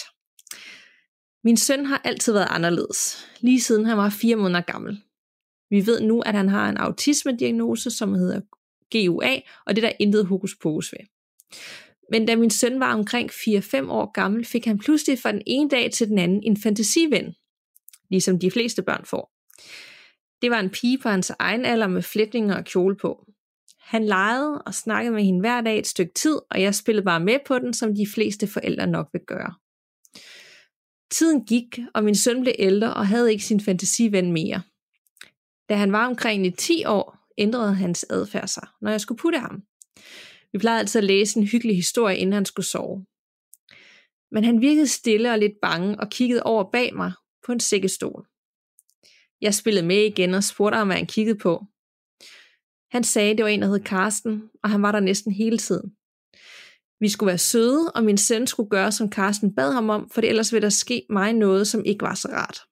Min 1.44 1.58
søn 1.58 1.86
har 1.86 2.02
altid 2.04 2.34
været 2.34 2.48
anderledes, 2.50 3.28
lige 3.40 3.62
siden 3.62 3.86
han 3.86 3.98
var 3.98 4.10
fire 4.10 4.36
måneder 4.36 4.62
gammel. 4.62 5.02
Vi 5.70 5.86
ved 5.86 6.02
nu, 6.02 6.22
at 6.22 6.36
han 6.36 6.50
har 6.50 6.70
en 6.70 6.78
autisme-diagnose, 6.78 7.92
som 7.92 8.14
hedder 8.14 8.42
GUA, 8.92 9.40
og 9.66 9.76
det 9.76 9.84
er 9.84 9.88
der 9.88 9.96
intet 10.00 10.26
hokus 10.26 10.56
pokus 10.62 10.94
ved. 10.94 11.06
Men 12.12 12.26
da 12.26 12.36
min 12.36 12.50
søn 12.50 12.80
var 12.80 12.94
omkring 12.94 13.30
4-5 13.32 13.90
år 13.90 14.12
gammel, 14.12 14.46
fik 14.46 14.66
han 14.66 14.80
pludselig 14.80 15.20
fra 15.20 15.32
den 15.32 15.42
ene 15.48 15.70
dag 15.70 15.92
til 15.92 16.08
den 16.08 16.20
anden 16.20 16.44
en 16.44 16.58
fantasiven, 16.58 17.36
ligesom 18.10 18.40
de 18.40 18.52
fleste 18.52 18.82
børn 18.82 19.06
får. 19.06 19.32
Det 20.42 20.52
var 20.52 20.60
en 20.60 20.70
pige 20.70 20.98
på 20.98 21.10
hans 21.10 21.32
egen 21.40 21.66
alder 21.66 21.88
med 21.88 22.02
flætninger 22.02 22.58
og 22.58 22.66
kjole 22.66 22.96
på. 22.96 23.26
Han 23.80 24.06
legede 24.06 24.62
og 24.62 24.74
snakkede 24.74 25.16
med 25.16 25.24
hende 25.24 25.40
hver 25.40 25.62
dag 25.62 25.80
et 25.80 25.88
stykke 25.88 26.14
tid, 26.14 26.40
og 26.52 26.62
jeg 26.62 26.76
spillede 26.76 27.06
bare 27.06 27.20
med 27.20 27.40
på 27.48 27.60
den, 27.60 27.74
som 27.74 27.96
de 27.96 28.08
fleste 28.14 28.48
forældre 28.48 28.88
nok 28.88 29.10
vil 29.14 29.22
gøre. 29.28 29.54
Tiden 31.12 31.46
gik, 31.46 31.80
og 31.94 32.04
min 32.04 32.16
søn 32.16 32.42
blev 32.42 32.54
ældre 32.60 32.94
og 32.94 33.08
havde 33.08 33.32
ikke 33.32 33.44
sin 33.44 33.60
fantasiven 33.60 34.32
mere. 34.32 34.62
Da 35.70 35.76
han 35.76 35.92
var 35.92 36.08
omkring 36.08 36.46
i 36.46 36.52
10 36.52 36.86
år, 36.86 37.18
ændrede 37.38 37.76
hans 37.76 38.06
adfærd 38.10 38.48
sig, 38.48 38.68
når 38.82 38.92
jeg 38.92 39.02
skulle 39.02 39.20
putte 39.20 39.40
ham. 39.40 39.64
Vi 40.52 40.58
plejede 40.60 40.80
altid 40.80 41.00
at 41.00 41.04
læse 41.04 41.40
en 41.40 41.48
hyggelig 41.48 41.76
historie, 41.76 42.18
inden 42.18 42.34
han 42.34 42.46
skulle 42.46 42.66
sove. 42.66 43.06
Men 44.32 44.44
han 44.44 44.62
virkede 44.62 44.88
stille 44.88 45.32
og 45.32 45.40
lidt 45.40 45.62
bange 45.62 46.00
og 46.00 46.10
kiggede 46.10 46.44
over 46.44 46.72
bag 46.72 46.96
mig 46.96 47.14
på 47.46 47.52
en 47.52 47.60
sækkestol. 47.60 48.28
Jeg 49.42 49.54
spillede 49.54 49.86
med 49.86 50.06
igen 50.06 50.34
og 50.34 50.44
spurgte 50.44 50.78
ham, 50.78 50.88
hvad 50.88 50.98
han 50.98 51.06
kiggede 51.06 51.40
på. 51.40 51.66
Han 52.92 53.04
sagde, 53.04 53.38
det 53.38 53.44
var 53.44 53.50
en, 53.50 53.62
der 53.62 53.68
hed 53.68 53.80
Karsten, 53.80 54.44
og 54.64 54.70
han 54.70 54.82
var 54.82 54.92
der 54.92 55.00
næsten 55.00 55.32
hele 55.32 55.58
tiden. 55.58 55.96
Vi 57.00 57.10
skulle 57.10 57.28
være 57.28 57.38
søde, 57.38 57.92
og 57.92 58.04
min 58.04 58.18
søn 58.18 58.48
skulle 58.48 58.70
gøre, 58.70 58.92
som 58.92 59.10
Karsten 59.10 59.56
bad 59.56 59.74
ham 59.74 59.90
om, 59.90 60.10
for 60.10 60.22
ellers 60.22 60.54
ville 60.54 60.64
der 60.64 60.70
ske 60.70 61.06
mig 61.10 61.34
noget, 61.34 61.68
som 61.68 61.86
ikke 61.86 62.02
var 62.02 62.16
så 62.16 62.28
rart. 62.28 62.69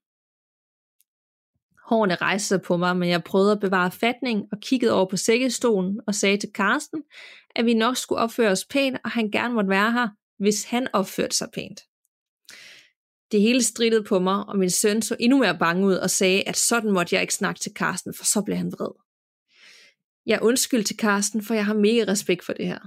Hårene 1.87 2.15
rejste 2.15 2.47
sig 2.47 2.61
på 2.61 2.77
mig, 2.77 2.97
men 2.97 3.09
jeg 3.09 3.23
prøvede 3.23 3.51
at 3.51 3.59
bevare 3.59 3.91
fatning 3.91 4.45
og 4.51 4.59
kiggede 4.59 4.93
over 4.93 5.05
på 5.05 5.17
sækkestolen 5.17 5.99
og 6.07 6.15
sagde 6.15 6.37
til 6.37 6.49
Karsten, 6.53 7.03
at 7.55 7.65
vi 7.65 7.73
nok 7.73 7.97
skulle 7.97 8.19
opføre 8.19 8.51
os 8.51 8.65
pænt, 8.65 8.97
og 9.03 9.11
han 9.11 9.31
gerne 9.31 9.53
måtte 9.53 9.69
være 9.69 9.91
her, 9.91 10.07
hvis 10.39 10.63
han 10.63 10.87
opførte 10.93 11.35
sig 11.35 11.47
pænt. 11.53 11.81
Det 13.31 13.41
hele 13.41 13.63
strittede 13.63 14.03
på 14.03 14.19
mig, 14.19 14.45
og 14.47 14.57
min 14.57 14.69
søn 14.69 15.01
så 15.01 15.15
endnu 15.19 15.37
mere 15.37 15.57
bange 15.57 15.85
ud 15.85 15.93
og 15.93 16.09
sagde, 16.09 16.47
at 16.47 16.57
sådan 16.57 16.91
måtte 16.91 17.15
jeg 17.15 17.21
ikke 17.21 17.33
snakke 17.33 17.59
til 17.59 17.73
Karsten, 17.73 18.13
for 18.13 18.25
så 18.25 18.41
blev 18.41 18.57
han 18.57 18.71
vred. 18.71 18.91
Jeg 20.25 20.41
undskyld 20.41 20.83
til 20.83 20.97
Karsten, 20.97 21.43
for 21.43 21.53
jeg 21.53 21.65
har 21.65 21.73
mega 21.73 22.05
respekt 22.07 22.45
for 22.45 22.53
det 22.53 22.67
her. 22.67 22.79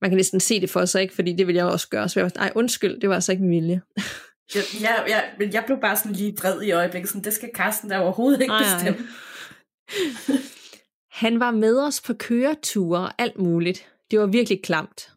Man 0.00 0.10
kan 0.10 0.16
næsten 0.16 0.40
se 0.40 0.60
det 0.60 0.70
for 0.70 0.84
sig, 0.84 1.02
ikke? 1.02 1.14
fordi 1.14 1.32
det 1.32 1.46
ville 1.46 1.56
jeg 1.56 1.66
også 1.66 1.88
gøre. 1.88 2.08
Så 2.08 2.20
jeg 2.20 2.24
var, 2.24 2.32
nej, 2.36 2.52
undskyld, 2.54 3.00
det 3.00 3.08
var 3.08 3.14
altså 3.14 3.32
ikke 3.32 3.44
min 3.44 3.62
vilje. 3.62 3.82
Ja, 4.54 4.60
ja, 4.80 5.08
ja, 5.08 5.20
men 5.38 5.52
jeg 5.52 5.62
blev 5.66 5.80
bare 5.80 5.96
sådan 5.96 6.12
lige 6.12 6.36
vred 6.36 6.62
i 6.62 6.70
øjeblikket. 6.70 7.08
Sådan, 7.08 7.24
det 7.24 7.32
skal 7.32 7.50
Karsten 7.54 7.90
der 7.90 7.98
overhovedet 7.98 8.40
ikke 8.40 8.54
bestemme. 8.58 9.08
Han 11.10 11.40
var 11.40 11.50
med 11.50 11.78
os 11.78 12.00
på 12.00 12.14
køreture 12.14 13.00
og 13.00 13.12
alt 13.18 13.38
muligt. 13.38 13.88
Det 14.10 14.18
var 14.20 14.26
virkelig 14.26 14.62
klamt. 14.62 15.12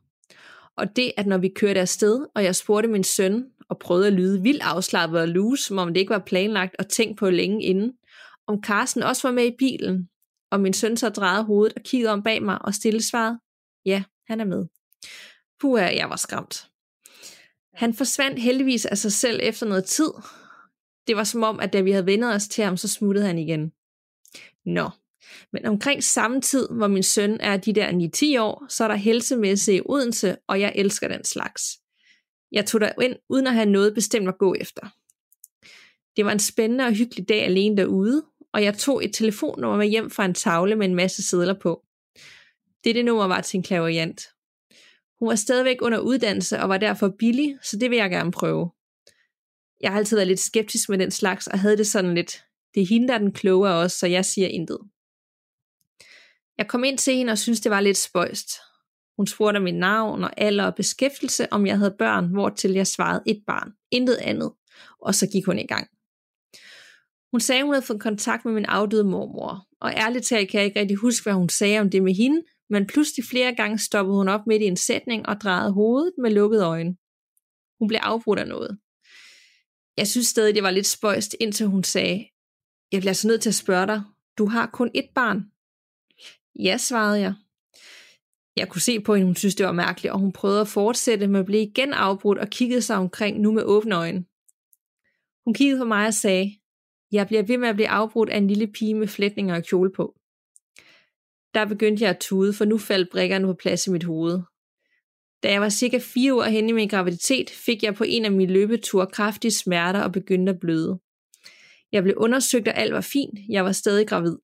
Og 0.77 0.95
det, 0.95 1.11
at 1.17 1.27
når 1.27 1.37
vi 1.37 1.49
kørte 1.55 1.79
afsted, 1.79 2.25
og 2.35 2.43
jeg 2.43 2.55
spurgte 2.55 2.89
min 2.89 3.03
søn, 3.03 3.45
og 3.69 3.79
prøvede 3.79 4.07
at 4.07 4.13
lyde 4.13 4.41
vildt 4.41 4.63
afslappet 4.63 5.21
og 5.21 5.27
loose, 5.27 5.63
som 5.63 5.77
om 5.77 5.93
det 5.93 5.99
ikke 5.99 6.13
var 6.13 6.23
planlagt 6.25 6.75
og 6.79 6.89
tænkt 6.89 7.19
på 7.19 7.29
længe 7.29 7.63
inden, 7.63 7.93
om 8.47 8.63
Carsten 8.63 9.03
også 9.03 9.27
var 9.27 9.33
med 9.33 9.45
i 9.45 9.55
bilen, 9.57 10.09
og 10.51 10.59
min 10.59 10.73
søn 10.73 10.97
så 10.97 11.09
drejede 11.09 11.43
hovedet 11.43 11.73
og 11.75 11.81
kiggede 11.81 12.11
om 12.11 12.23
bag 12.23 12.43
mig 12.43 12.61
og 12.61 12.73
stille 12.73 13.01
svaret, 13.01 13.39
ja, 13.85 14.03
han 14.27 14.39
er 14.39 14.45
med. 14.45 14.65
Puh, 15.61 15.79
jeg 15.79 16.09
var 16.09 16.15
skræmt. 16.15 16.69
Han 17.73 17.93
forsvandt 17.93 18.39
heldigvis 18.39 18.85
af 18.85 18.97
sig 18.97 19.11
selv 19.11 19.39
efter 19.43 19.65
noget 19.65 19.85
tid. 19.85 20.09
Det 21.07 21.15
var 21.15 21.23
som 21.23 21.43
om, 21.43 21.59
at 21.59 21.73
da 21.73 21.81
vi 21.81 21.91
havde 21.91 22.05
vendet 22.05 22.35
os 22.35 22.47
til 22.47 22.63
ham, 22.63 22.77
så 22.77 22.87
smuttede 22.87 23.25
han 23.25 23.37
igen. 23.37 23.71
Nå, 24.65 24.89
men 25.53 25.65
omkring 25.65 26.03
samme 26.03 26.41
tid, 26.41 26.67
hvor 26.71 26.87
min 26.87 27.03
søn 27.03 27.37
er 27.39 27.57
de 27.57 27.73
der 27.73 28.37
9-10 28.37 28.41
år, 28.41 28.65
så 28.69 28.83
er 28.83 28.87
der 28.87 28.95
helsemæssigt 28.95 29.77
i 29.77 29.81
Odense, 29.85 30.37
og 30.47 30.59
jeg 30.59 30.73
elsker 30.75 31.07
den 31.07 31.23
slags. 31.23 31.79
Jeg 32.51 32.65
tog 32.65 32.81
der 32.81 33.01
ind, 33.01 33.15
uden 33.29 33.47
at 33.47 33.53
have 33.53 33.65
noget 33.65 33.93
bestemt 33.93 34.27
at 34.27 34.37
gå 34.37 34.55
efter. 34.59 34.87
Det 36.15 36.25
var 36.25 36.31
en 36.31 36.39
spændende 36.39 36.83
og 36.83 36.93
hyggelig 36.93 37.29
dag 37.29 37.43
alene 37.43 37.77
derude, 37.77 38.23
og 38.53 38.63
jeg 38.63 38.77
tog 38.77 39.05
et 39.05 39.13
telefonnummer 39.13 39.77
med 39.77 39.87
hjem 39.87 40.09
fra 40.09 40.25
en 40.25 40.33
tavle 40.33 40.75
med 40.75 40.85
en 40.85 40.95
masse 40.95 41.23
sædler 41.23 41.59
på. 41.59 41.85
Dette 42.83 43.03
nummer 43.03 43.27
var 43.27 43.41
til 43.41 43.57
en 43.57 43.63
klaverjant. 43.63 44.32
Hun 45.23 45.29
var 45.29 45.35
stadigvæk 45.35 45.77
under 45.81 45.99
uddannelse 45.99 46.59
og 46.59 46.69
var 46.69 46.77
derfor 46.77 47.15
billig, 47.19 47.57
så 47.61 47.77
det 47.77 47.89
vil 47.89 47.97
jeg 47.97 48.09
gerne 48.09 48.31
prøve. 48.31 48.71
Jeg 49.81 49.91
har 49.91 49.97
altid 49.97 50.17
været 50.17 50.27
lidt 50.27 50.39
skeptisk 50.39 50.89
med 50.89 50.97
den 50.97 51.11
slags, 51.11 51.47
og 51.47 51.59
havde 51.59 51.77
det 51.77 51.87
sådan 51.87 52.15
lidt, 52.15 52.43
det 52.73 52.81
er 52.81 52.87
hende, 52.87 53.07
der 53.07 53.13
er 53.13 53.17
den 53.17 53.33
kloge 53.33 53.69
af 53.69 53.73
os, 53.73 53.91
så 53.91 54.07
jeg 54.07 54.25
siger 54.25 54.47
intet. 54.47 54.79
Jeg 56.57 56.67
kom 56.67 56.83
ind 56.83 56.97
til 56.97 57.15
hende 57.15 57.31
og 57.31 57.37
syntes, 57.37 57.59
det 57.59 57.71
var 57.71 57.79
lidt 57.79 57.97
spøjst. 57.97 58.49
Hun 59.17 59.27
spurgte 59.27 59.57
om 59.57 59.63
mit 59.63 59.75
navn 59.75 60.23
og 60.23 60.41
alder 60.41 60.65
og 60.65 60.75
beskæftigelse, 60.75 61.53
om 61.53 61.65
jeg 61.65 61.77
havde 61.77 61.95
børn, 61.99 62.25
hvortil 62.25 62.71
jeg 62.71 62.87
svarede 62.87 63.23
et 63.27 63.43
barn, 63.47 63.71
intet 63.91 64.15
andet, 64.15 64.51
og 65.01 65.15
så 65.15 65.27
gik 65.27 65.45
hun 65.45 65.59
i 65.59 65.67
gang. 65.67 65.87
Hun 67.31 67.39
sagde, 67.39 67.63
hun 67.63 67.73
havde 67.73 67.85
fået 67.85 68.01
kontakt 68.01 68.45
med 68.45 68.53
min 68.53 68.65
afdøde 68.65 69.03
mormor, 69.03 69.67
og 69.81 69.93
ærligt 69.93 70.25
talt 70.25 70.49
kan 70.49 70.57
jeg 70.57 70.67
ikke 70.67 70.79
rigtig 70.79 70.97
huske, 70.97 71.23
hvad 71.23 71.33
hun 71.33 71.49
sagde 71.49 71.79
om 71.79 71.89
det 71.89 72.03
med 72.03 72.13
hende, 72.13 72.41
men 72.73 72.87
pludselig 72.87 73.25
flere 73.25 73.55
gange 73.55 73.77
stoppede 73.79 74.17
hun 74.17 74.29
op 74.29 74.47
midt 74.47 74.61
i 74.61 74.65
en 74.65 74.77
sætning 74.77 75.25
og 75.29 75.41
drejede 75.41 75.71
hovedet 75.71 76.13
med 76.17 76.31
lukkede 76.31 76.65
øjne. 76.65 76.95
Hun 77.79 77.87
blev 77.87 77.99
afbrudt 78.03 78.39
af 78.39 78.47
noget. 78.47 78.79
Jeg 79.97 80.07
synes 80.07 80.27
stadig, 80.27 80.55
det 80.55 80.63
var 80.63 80.71
lidt 80.71 80.87
spøjst, 80.87 81.35
indtil 81.39 81.65
hun 81.65 81.83
sagde, 81.83 82.27
jeg 82.91 83.01
bliver 83.01 83.13
så 83.13 83.27
nødt 83.27 83.41
til 83.41 83.49
at 83.49 83.55
spørge 83.55 83.87
dig, 83.87 84.01
du 84.37 84.45
har 84.45 84.69
kun 84.73 84.91
ét 84.97 85.13
barn. 85.15 85.51
Ja, 86.59 86.77
svarede 86.77 87.19
jeg. 87.19 87.33
Jeg 88.55 88.69
kunne 88.69 88.81
se 88.81 88.99
på 88.99 89.15
hende, 89.15 89.25
hun 89.25 89.35
synes, 89.35 89.55
det 89.55 89.65
var 89.65 89.71
mærkeligt, 89.71 90.13
og 90.13 90.19
hun 90.19 90.31
prøvede 90.31 90.61
at 90.61 90.67
fortsætte, 90.67 91.27
med 91.27 91.39
at 91.39 91.45
blive 91.45 91.61
igen 91.61 91.93
afbrudt 91.93 92.37
og 92.37 92.49
kiggede 92.49 92.81
sig 92.81 92.97
omkring 92.97 93.39
nu 93.39 93.51
med 93.51 93.63
åbne 93.63 93.95
øjne. 93.95 94.25
Hun 95.45 95.53
kiggede 95.53 95.79
på 95.79 95.85
mig 95.85 96.07
og 96.07 96.13
sagde, 96.13 96.59
jeg 97.11 97.27
bliver 97.27 97.43
ved 97.43 97.57
med 97.57 97.69
at 97.69 97.75
blive 97.75 97.89
afbrudt 97.89 98.29
af 98.29 98.37
en 98.37 98.47
lille 98.47 98.67
pige 98.67 98.93
med 98.93 99.07
flætninger 99.07 99.55
og 99.55 99.63
kjole 99.63 99.91
på. 99.91 100.15
Der 101.53 101.65
begyndte 101.65 102.03
jeg 102.03 102.09
at 102.09 102.19
tude, 102.19 102.53
for 102.53 102.65
nu 102.65 102.77
faldt 102.77 103.09
brikkerne 103.11 103.47
på 103.47 103.53
plads 103.53 103.87
i 103.87 103.89
mit 103.89 104.03
hoved. 104.03 104.41
Da 105.43 105.51
jeg 105.51 105.61
var 105.61 105.69
cirka 105.69 105.99
fire 105.99 106.33
uger 106.33 106.49
henne 106.49 106.69
i 106.69 106.73
min 106.73 106.87
graviditet, 106.87 107.49
fik 107.49 107.83
jeg 107.83 107.95
på 107.95 108.03
en 108.07 108.25
af 108.25 108.31
mine 108.31 108.53
løbeture 108.53 109.07
kraftige 109.07 109.51
smerter 109.51 110.01
og 110.01 110.11
begyndte 110.11 110.51
at 110.51 110.59
bløde. 110.59 110.99
Jeg 111.91 112.03
blev 112.03 112.15
undersøgt, 112.17 112.67
og 112.67 112.77
alt 112.77 112.93
var 112.93 113.01
fint. 113.01 113.39
Jeg 113.49 113.65
var 113.65 113.71
stadig 113.71 114.07
gravid. 114.07 114.37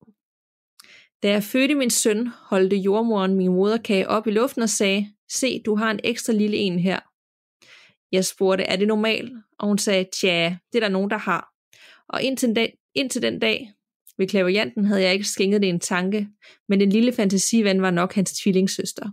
Da 1.22 1.30
jeg 1.30 1.42
fødte 1.42 1.74
min 1.74 1.90
søn, 1.90 2.26
holdte 2.26 2.76
jordmoren 2.76 3.34
min 3.34 3.52
moderkage 3.52 4.08
op 4.08 4.26
i 4.26 4.30
luften 4.30 4.62
og 4.62 4.68
sagde, 4.68 5.12
se, 5.30 5.62
du 5.66 5.74
har 5.74 5.90
en 5.90 6.00
ekstra 6.04 6.32
lille 6.32 6.56
en 6.56 6.78
her. 6.78 7.00
Jeg 8.12 8.24
spurgte, 8.24 8.64
er 8.64 8.76
det 8.76 8.88
normalt? 8.88 9.32
Og 9.58 9.68
hun 9.68 9.78
sagde, 9.78 10.08
tja, 10.20 10.56
det 10.72 10.78
er 10.78 10.80
der 10.80 10.88
nogen, 10.88 11.10
der 11.10 11.18
har. 11.18 11.48
Og 12.08 12.22
indtil 12.22 12.48
den 12.48 12.54
dag, 12.54 12.78
indtil 12.94 13.22
den 13.22 13.38
dag 13.38 13.72
ved 14.20 14.28
klaverjanten 14.28 14.84
havde 14.84 15.02
jeg 15.02 15.12
ikke 15.12 15.24
skænket 15.24 15.62
det 15.62 15.68
en 15.68 15.80
tanke, 15.80 16.28
men 16.68 16.80
den 16.80 16.92
lille 16.92 17.12
fantasiven 17.12 17.82
var 17.82 17.90
nok 17.90 18.14
hans 18.14 18.32
tvillingssøster. 18.32 19.10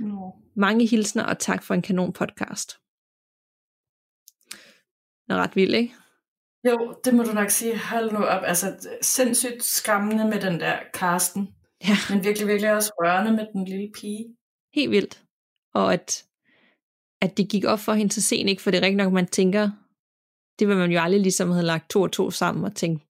No. 0.00 0.30
Mange 0.56 0.86
hilsner 0.86 1.24
og 1.24 1.38
tak 1.38 1.62
for 1.62 1.74
en 1.74 1.82
kanon 1.82 2.12
podcast. 2.12 2.68
Det 5.26 5.36
er 5.36 5.42
ret 5.42 5.56
vildt, 5.56 5.74
ikke? 5.74 5.94
Jo, 6.68 6.94
det 7.04 7.14
må 7.14 7.22
du 7.22 7.32
nok 7.32 7.50
sige. 7.50 7.78
Hold 7.78 8.12
nu 8.12 8.18
op. 8.18 8.42
Altså, 8.46 8.88
sindssygt 9.02 9.62
skræmmende 9.62 10.24
med 10.24 10.40
den 10.40 10.60
der 10.60 10.78
Karsten. 10.94 11.48
Ja. 11.88 11.96
Men 12.10 12.24
virkelig, 12.24 12.48
virkelig 12.48 12.72
også 12.72 12.92
rørende 13.00 13.32
med 13.32 13.46
den 13.52 13.64
lille 13.64 13.92
pige. 14.00 14.36
Helt 14.74 14.90
vildt. 14.90 15.22
Og 15.74 15.92
at, 15.92 16.24
at 17.22 17.36
det 17.36 17.48
gik 17.50 17.64
op 17.64 17.78
for 17.78 17.92
hende 17.92 18.12
så 18.12 18.22
sent, 18.22 18.48
ikke? 18.48 18.62
For 18.62 18.70
det 18.70 18.78
er 18.78 18.82
rigtig 18.82 19.04
nok, 19.04 19.12
man 19.12 19.26
tænker, 19.26 19.70
det 20.58 20.68
vil 20.68 20.76
man 20.76 20.90
jo 20.90 21.00
aldrig 21.00 21.20
ligesom 21.20 21.50
have 21.50 21.64
lagt 21.64 21.90
to 21.90 22.02
og 22.02 22.12
to 22.12 22.30
sammen 22.30 22.64
og 22.64 22.74
tænkt, 22.74 23.02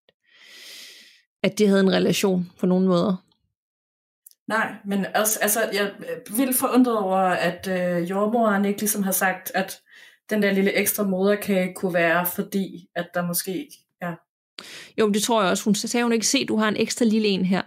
at 1.43 1.59
de 1.59 1.67
havde 1.67 1.81
en 1.81 1.93
relation 1.93 2.51
på 2.61 2.67
nogen 2.67 2.87
måder. 2.87 3.17
Nej, 4.49 4.73
men 4.85 5.07
også, 5.15 5.39
altså, 5.43 5.61
jeg 5.73 5.83
er 5.83 6.37
vildt 6.37 6.57
forundret 6.57 6.99
over, 6.99 7.19
at 7.19 7.69
øh, 7.69 8.11
jordmoren 8.11 8.65
ikke 8.65 8.81
ligesom 8.81 9.03
har 9.03 9.13
sagt, 9.13 9.53
at 9.55 9.81
den 10.31 10.43
der 10.43 10.53
lille 10.53 10.73
ekstra 10.73 11.05
moderkage 11.05 11.75
kunne 11.75 11.95
være, 11.95 12.27
fordi 12.27 12.89
at 12.95 13.09
der 13.15 13.27
måske, 13.27 13.71
ja, 14.03 14.15
Jo, 14.99 15.09
det 15.09 15.23
tror 15.23 15.43
jeg 15.43 15.51
også. 15.51 15.65
Hun 15.65 15.75
sagde, 15.75 16.05
hun 16.05 16.13
ikke 16.13 16.27
se, 16.27 16.45
du 16.45 16.57
har 16.57 16.69
en 16.69 16.77
ekstra 16.77 17.05
lille 17.05 17.29
en 17.29 17.45
her. 17.45 17.63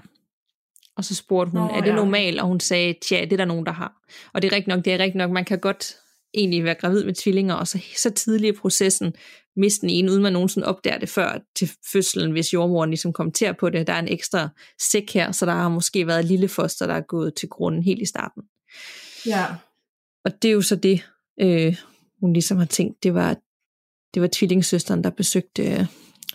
Og 0.95 1.05
så 1.05 1.15
spurgte 1.15 1.51
hun, 1.51 1.61
Nå, 1.61 1.67
er 1.67 1.82
det 1.82 1.89
ja. 1.89 1.95
normalt? 1.95 2.41
Og 2.41 2.47
hun 2.47 2.59
sagde, 2.59 2.95
tja, 3.01 3.21
det 3.21 3.34
er 3.34 3.38
der 3.38 3.45
nogen, 3.45 3.65
der 3.65 3.71
har. 3.71 3.93
Og 4.34 4.41
det 4.41 4.47
er 4.47 4.55
rigtigt 4.55 4.76
nok, 4.76 4.86
det 4.86 4.93
er 4.93 4.97
rigtigt 4.97 5.15
nok, 5.15 5.32
man 5.32 5.45
kan 5.45 5.59
godt 5.59 5.95
egentlig 6.34 6.63
være 6.63 6.76
gravid 6.76 7.03
med 7.03 7.13
tvillinger, 7.13 7.55
og 7.55 7.67
så, 7.67 7.80
så 7.97 8.09
tidlig 8.09 8.49
i 8.49 8.57
processen 8.57 9.13
miste 9.56 9.82
den 9.82 9.89
ene, 9.89 10.12
uden 10.12 10.24
man 10.24 10.34
nogensinde 10.34 10.68
opdager 10.68 10.97
det 10.97 11.10
før 11.10 11.39
til 11.56 11.72
fødslen, 11.91 12.32
hvis 12.32 12.54
jordmoren 12.54 12.89
ligesom 12.89 13.14
kommenterer 13.14 13.54
på 13.54 13.70
det. 13.70 13.88
Der 13.88 13.93
er 13.93 13.99
en 13.99 14.14
ekstra 14.14 14.49
sæk 14.80 15.14
her, 15.14 15.32
så 15.32 15.45
der 15.45 15.51
har 15.51 15.70
måske 15.70 16.08
været 16.08 16.20
et 16.20 16.26
lille 16.26 16.47
foster, 16.47 16.88
der 16.88 16.93
er 16.93 17.01
gået 17.01 17.36
til 17.36 17.49
grunden 17.49 17.84
helt 17.84 18.01
i 18.01 18.06
starten. 18.06 18.43
Ja. 19.26 19.45
Og 20.26 20.41
det 20.41 20.47
er 20.47 20.54
jo 20.54 20.62
så 20.62 20.76
det, 20.76 21.06
øh, 21.39 21.76
hun 22.20 22.34
ligesom 22.34 22.58
har 22.58 22.66
tænkt, 22.66 23.04
det 23.04 23.14
var, 23.14 23.38
det 24.14 24.22
var 24.22 24.30
tvillingssøsteren, 24.32 25.04
der 25.04 25.10
besøgte 25.10 25.64
øh, 25.64 25.86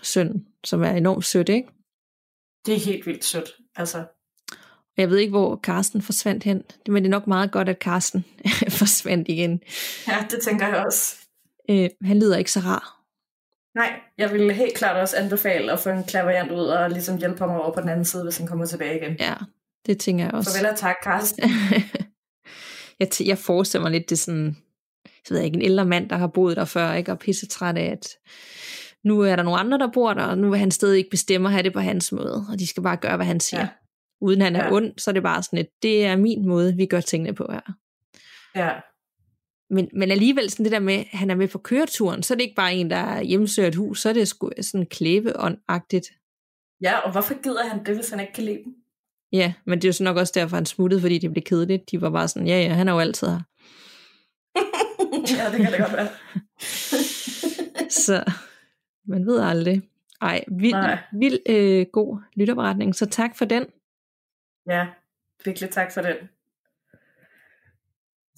sønnen, 0.03 0.47
som 0.65 0.83
er 0.83 0.91
enormt 0.91 1.25
sødt, 1.25 1.49
ikke? 1.49 1.69
Det 2.67 2.75
er 2.75 2.79
helt 2.79 3.07
vildt 3.07 3.25
sødt, 3.25 3.51
altså. 3.77 4.05
Jeg 4.97 5.11
ved 5.11 5.19
ikke, 5.19 5.31
hvor 5.31 5.57
Karsten 5.57 6.03
forsvandt 6.03 6.45
hen, 6.45 6.63
men 6.89 7.03
det 7.03 7.09
er 7.09 7.11
nok 7.11 7.27
meget 7.27 7.53
godt, 7.53 7.69
at 7.69 7.79
Karsten 7.79 8.25
forsvandt 8.81 9.29
igen. 9.29 9.61
Ja, 10.09 10.27
det 10.31 10.39
tænker 10.43 10.69
jeg 10.69 10.85
også. 10.87 11.17
Øh, 11.71 11.91
han 12.03 12.19
lyder 12.19 12.37
ikke 12.37 12.53
så 12.53 12.61
rar. 12.61 12.98
Nej, 13.79 14.01
jeg 14.19 14.33
vil 14.33 14.53
helt 14.53 14.77
klart 14.77 14.97
også 14.97 15.17
anbefale 15.17 15.73
at 15.73 15.79
få 15.79 15.91
en 15.91 16.05
klaverant 16.05 16.53
ud 16.53 16.65
og 16.65 16.91
ligesom 16.91 17.19
hjælpe 17.19 17.39
ham 17.39 17.51
over 17.51 17.75
på 17.75 17.81
den 17.81 17.89
anden 17.89 18.05
side, 18.05 18.23
hvis 18.23 18.39
han 18.39 18.47
kommer 18.47 18.67
tilbage 18.67 18.97
igen. 18.97 19.17
Ja, 19.21 19.35
det 19.87 20.01
tænker 20.01 20.25
jeg 20.25 20.35
også. 20.35 20.51
Farvel 20.51 20.71
og 20.71 20.79
tak, 20.79 20.97
Karsten. 21.03 21.51
jeg, 23.01 23.09
t- 23.15 23.27
jeg 23.27 23.39
forestiller 23.39 23.83
mig 23.83 23.93
lidt, 23.93 24.11
det 24.11 24.17
er 24.17 24.21
sådan, 24.21 24.57
jeg 25.05 25.37
ved 25.37 25.41
ikke, 25.41 25.57
en 25.57 25.63
ældre 25.63 25.85
mand, 25.85 26.11
der 26.11 26.17
har 26.17 26.27
boet 26.27 26.57
der 26.57 26.65
før, 26.65 26.93
ikke, 26.93 27.13
og 27.13 27.19
pisse 27.19 27.47
træt 27.47 27.77
af, 27.77 27.93
at 27.93 28.09
nu 29.05 29.21
er 29.21 29.37
der 29.37 29.43
nogle 29.43 29.61
andre, 29.61 29.79
der 29.79 29.91
bor 29.93 30.15
der, 30.15 30.25
og 30.25 30.39
nu 30.39 30.51
vil 30.51 30.59
han 30.59 30.71
stadig 30.71 30.99
ikke 30.99 31.11
bestemme 31.11 31.49
at 31.49 31.53
have 31.53 31.63
det 31.63 31.73
på 31.73 31.81
hans 31.81 32.13
måde, 32.13 32.47
og 32.53 32.59
de 32.59 32.67
skal 32.67 32.83
bare 32.83 32.97
gøre, 32.97 33.17
hvad 33.17 33.27
han 33.27 33.41
siger. 33.41 33.61
Ja. 33.61 33.69
Uden 34.21 34.41
han 34.41 34.57
er 34.57 34.65
ja. 34.65 34.73
ond, 34.73 34.93
så 34.99 35.11
er 35.11 35.13
det 35.13 35.23
bare 35.23 35.43
sådan 35.43 35.59
et, 35.59 35.69
det 35.83 36.07
er 36.07 36.17
min 36.17 36.49
måde, 36.49 36.77
vi 36.77 36.87
gør 36.87 37.01
tingene 37.01 37.35
på 37.35 37.47
her. 37.51 37.73
Ja. 38.55 38.71
Men, 39.71 39.89
men 39.93 40.11
alligevel 40.11 40.51
sådan 40.51 40.65
det 40.65 40.73
der 40.73 40.79
med, 40.79 40.95
at 40.95 41.07
han 41.13 41.31
er 41.31 41.35
med 41.35 41.49
på 41.49 41.59
køreturen, 41.59 42.23
så 42.23 42.35
er 42.35 42.37
det 42.37 42.43
ikke 42.43 42.57
bare 42.57 42.75
en, 42.75 42.91
der 42.91 43.23
hjemsøger 43.23 43.69
et 43.69 43.75
hus, 43.75 44.01
så 44.01 44.09
er 44.09 44.13
det 44.13 44.29
sgu 44.29 44.51
sådan 44.61 44.87
klæbeåndagtigt. 44.87 46.13
Ja, 46.81 46.99
og 46.99 47.13
hvorfor 47.13 47.43
gider 47.43 47.65
han 47.65 47.85
det, 47.85 47.95
hvis 47.95 48.11
han 48.11 48.21
ikke 48.21 48.33
kan 48.33 48.45
lide 48.45 48.65
dem? 48.65 48.75
Ja, 49.33 49.53
men 49.65 49.79
det 49.79 49.85
er 49.85 49.89
jo 49.89 49.93
så 49.93 50.05
nok 50.05 50.17
også 50.17 50.33
derfor, 50.37 50.57
han 50.57 50.67
smuttede, 50.67 51.01
fordi 51.01 51.19
det 51.19 51.33
blev 51.33 51.43
kedeligt. 51.43 51.91
De 51.91 52.01
var 52.01 52.11
bare 52.11 52.29
sådan, 52.29 52.49
ja 52.49 52.61
ja, 52.61 52.69
han 52.69 52.89
er 52.89 52.93
jo 52.93 52.99
altid 52.99 53.29
her. 53.29 53.41
ja, 55.39 55.51
det 55.51 55.61
kan 55.61 55.73
det 55.73 55.81
godt 55.81 55.93
være. 55.93 56.09
så 58.07 58.25
man 59.05 59.27
ved 59.27 59.41
aldrig. 59.41 59.83
Ej, 60.21 60.45
vild, 60.49 60.73
Nej. 60.73 60.99
vild 61.13 61.39
øh, 61.49 61.87
god 61.93 62.19
lytterberetning, 62.37 62.95
så 62.95 63.07
tak 63.07 63.37
for 63.37 63.45
den. 63.45 63.67
Ja, 64.67 64.87
virkelig 65.45 65.71
tak 65.71 65.93
for 65.93 66.01
den. 66.01 66.17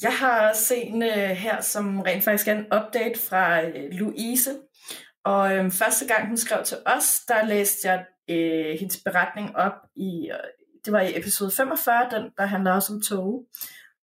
Jeg 0.02 0.12
har 0.12 0.52
set 0.52 0.94
øh, 0.94 1.36
her, 1.36 1.60
som 1.60 2.00
rent 2.00 2.24
faktisk 2.24 2.48
er 2.48 2.52
en 2.52 2.64
update 2.64 3.20
fra 3.28 3.62
øh, 3.62 3.90
Louise. 3.92 4.50
Og 5.24 5.56
øh, 5.56 5.70
første 5.70 6.06
gang 6.06 6.28
hun 6.28 6.36
skrev 6.36 6.64
til 6.64 6.76
os, 6.86 7.20
der 7.28 7.46
læste 7.46 7.88
jeg 7.88 8.04
øh, 8.30 8.78
hendes 8.80 9.00
beretning 9.04 9.56
op 9.56 9.72
i, 9.96 10.30
øh, 10.30 10.50
det 10.84 10.92
var 10.92 11.00
i 11.00 11.18
episode 11.18 11.50
45, 11.50 12.08
den 12.10 12.30
der 12.38 12.46
handler 12.46 12.72
også 12.72 12.92
om 12.92 13.00
tog, 13.00 13.46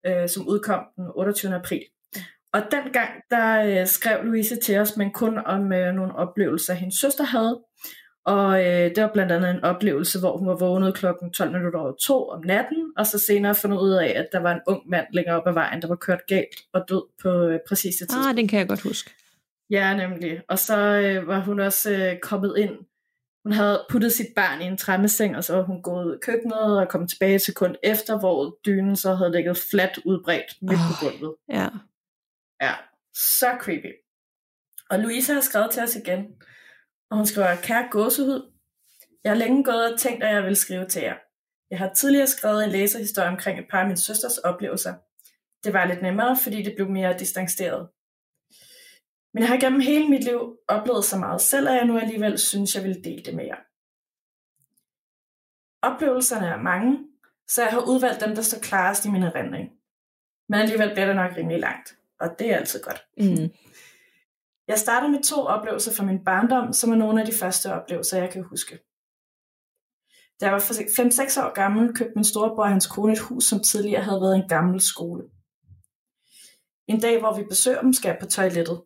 øh, 0.06 0.30
som 0.30 0.48
udkom 0.48 0.84
den 0.96 1.06
28. 1.16 1.56
april. 1.56 1.84
Og 2.54 2.62
dengang, 2.72 3.10
der 3.30 3.80
øh, 3.82 3.88
skrev 3.88 4.24
Louise 4.24 4.56
til 4.56 4.80
os, 4.80 4.98
men 4.98 5.12
kun 5.12 5.38
om 5.38 5.74
øh, 5.74 5.94
nogle 5.94 6.16
oplevelser, 6.16 6.74
hendes 6.74 7.00
søster 7.00 7.24
havde. 7.24 7.62
Og 8.28 8.60
øh, 8.60 8.96
det 8.96 9.04
var 9.04 9.10
blandt 9.14 9.32
andet 9.32 9.50
en 9.52 9.64
oplevelse, 9.64 10.20
hvor 10.20 10.38
hun 10.38 10.48
var 10.48 10.56
vågnet 10.56 10.96
klokken 10.96 11.32
12 11.32 11.52
minutter 11.52 11.80
over 11.80 11.94
to 12.02 12.30
om 12.30 12.44
natten, 12.46 12.94
og 12.98 13.06
så 13.08 13.20
senere 13.20 13.56
fundet 13.56 13.78
ud 13.78 13.92
af, 13.92 14.14
at 14.16 14.28
der 14.32 14.40
var 14.40 14.54
en 14.54 14.62
ung 14.68 14.90
mand 14.90 15.06
længere 15.14 15.36
op 15.42 15.48
ad 15.48 15.54
vejen, 15.54 15.82
der 15.82 15.88
var 15.88 15.96
kørt 15.96 16.28
galt 16.28 16.60
og 16.74 16.86
død 16.90 17.04
på 17.22 17.30
øh, 17.30 17.60
præcis 17.68 17.96
det 17.96 18.10
tidspunkt. 18.10 18.28
Ah, 18.28 18.38
den 18.38 18.48
kan 18.48 18.60
jeg 18.60 18.68
godt 18.68 18.82
huske. 18.82 19.12
Ja, 19.70 19.98
nemlig. 19.98 20.42
Og 20.50 20.60
så 20.60 20.78
øh, 20.78 21.28
var 21.28 21.40
hun 21.40 21.60
også 21.60 21.92
øh, 21.92 22.20
kommet 22.20 22.56
ind. 22.58 22.72
Hun 23.46 23.52
havde 23.52 23.86
puttet 23.90 24.14
sit 24.14 24.28
barn 24.36 24.62
i 24.62 24.66
en 24.66 24.78
træmmeseng, 24.78 25.38
og 25.38 25.44
så 25.44 25.56
var 25.56 25.64
hun 25.64 25.82
gået 25.82 26.06
ud 26.06 26.16
i 26.16 26.20
køkkenet 26.22 26.80
og 26.80 26.90
kom 26.90 27.08
tilbage 27.08 27.40
til 27.40 27.54
kun 27.54 27.76
efter, 27.84 28.20
hvor 28.20 28.58
dynen 28.66 28.96
så 28.96 29.16
havde 29.16 29.32
ligget 29.32 29.58
fladt 29.72 30.00
udbredt 30.06 30.62
midt 30.62 30.74
oh, 30.74 30.88
på 30.88 31.06
gulvet. 31.06 31.36
Ja. 31.50 31.68
Ja, 32.62 32.74
så 33.14 33.48
creepy. 33.62 33.92
Og 34.90 35.00
Louise 35.00 35.34
har 35.34 35.42
skrevet 35.42 35.72
til 35.72 35.84
os 35.84 35.96
igen, 35.96 36.26
og 37.10 37.18
hun 37.18 37.26
skriver, 37.26 37.56
kære 37.56 37.88
gåsehud, 37.92 38.52
jeg 39.24 39.32
har 39.32 39.38
længe 39.38 39.64
gået 39.64 39.94
og 39.94 40.00
tænkt, 40.00 40.24
at 40.24 40.36
jeg 40.36 40.44
vil 40.44 40.56
skrive 40.56 40.88
til 40.88 41.02
jer. 41.02 41.16
Jeg 41.70 41.80
har 41.80 41.94
tidligere 41.94 42.28
skrevet 42.28 42.64
en 42.64 42.70
læserhistorie 42.70 43.30
omkring 43.30 43.60
et 43.60 43.66
par 43.70 43.82
af 43.82 43.88
min 43.88 43.98
søsters 43.98 44.38
oplevelser. 44.38 44.94
Det 45.64 45.74
var 45.74 45.86
lidt 45.86 46.02
nemmere, 46.02 46.38
fordi 46.44 46.64
det 46.64 46.74
blev 46.76 46.90
mere 46.90 47.20
distanceret. 47.20 47.90
Men 49.34 49.42
jeg 49.44 49.50
har 49.50 49.60
gennem 49.60 49.80
hele 49.80 50.10
mit 50.10 50.24
liv 50.24 50.58
oplevet 50.68 51.06
så 51.06 51.18
meget 51.18 51.42
selv, 51.42 51.68
at 51.68 51.76
jeg 51.76 51.86
nu 51.86 52.00
alligevel 52.00 52.40
synes, 52.40 52.76
jeg 52.76 52.84
vil 52.84 53.04
dele 53.04 53.24
det 53.24 53.36
med 53.36 53.46
jer. 53.46 53.58
Oplevelserne 55.82 56.48
er 56.48 56.62
mange, 56.62 57.08
så 57.48 57.62
jeg 57.62 57.72
har 57.72 57.82
udvalgt 57.88 58.22
dem, 58.26 58.36
der 58.36 58.42
står 58.42 58.60
klarest 58.60 59.06
i 59.06 59.10
min 59.10 59.24
erindring. 59.24 59.72
Men 60.50 60.60
alligevel 60.60 60.92
bliver 60.94 61.06
det 61.06 61.16
nok 61.16 61.38
rimelig 61.38 61.60
langt, 61.60 61.98
og 62.20 62.40
det 62.40 62.52
er 62.52 62.58
altid 62.58 62.84
godt. 62.84 63.08
Mm. 63.18 63.52
Jeg 64.68 64.80
starter 64.80 65.08
med 65.08 65.24
to 65.24 65.36
oplevelser 65.46 65.92
fra 65.94 66.06
min 66.06 66.24
barndom, 66.24 66.74
som 66.74 66.92
er 66.92 66.96
nogle 66.96 67.22
af 67.22 67.28
de 67.28 67.38
første 67.42 67.74
oplevelser, 67.74 68.18
jeg 68.18 68.32
kan 68.32 68.44
huske. 68.44 68.80
Da 70.40 70.46
jeg 70.46 70.54
var 70.54 70.60
5-6 70.60 71.44
år 71.44 71.54
gammel, 71.54 71.96
købte 71.96 72.16
min 72.16 72.24
storebror 72.24 72.64
og 72.64 72.70
hans 72.70 72.88
kone 72.88 73.14
et 73.14 73.20
hus, 73.20 73.44
som 73.44 73.60
tidligere 73.60 74.04
havde 74.04 74.22
været 74.22 74.36
en 74.36 74.50
gammel 74.50 74.82
skole. 74.82 75.24
En 76.88 77.00
dag, 77.00 77.20
hvor 77.20 77.38
vi 77.38 77.44
besøger 77.44 77.82
dem, 77.82 77.94
skal 77.94 78.10
jeg 78.10 78.18
på 78.22 78.26
toilettet. 78.26 78.84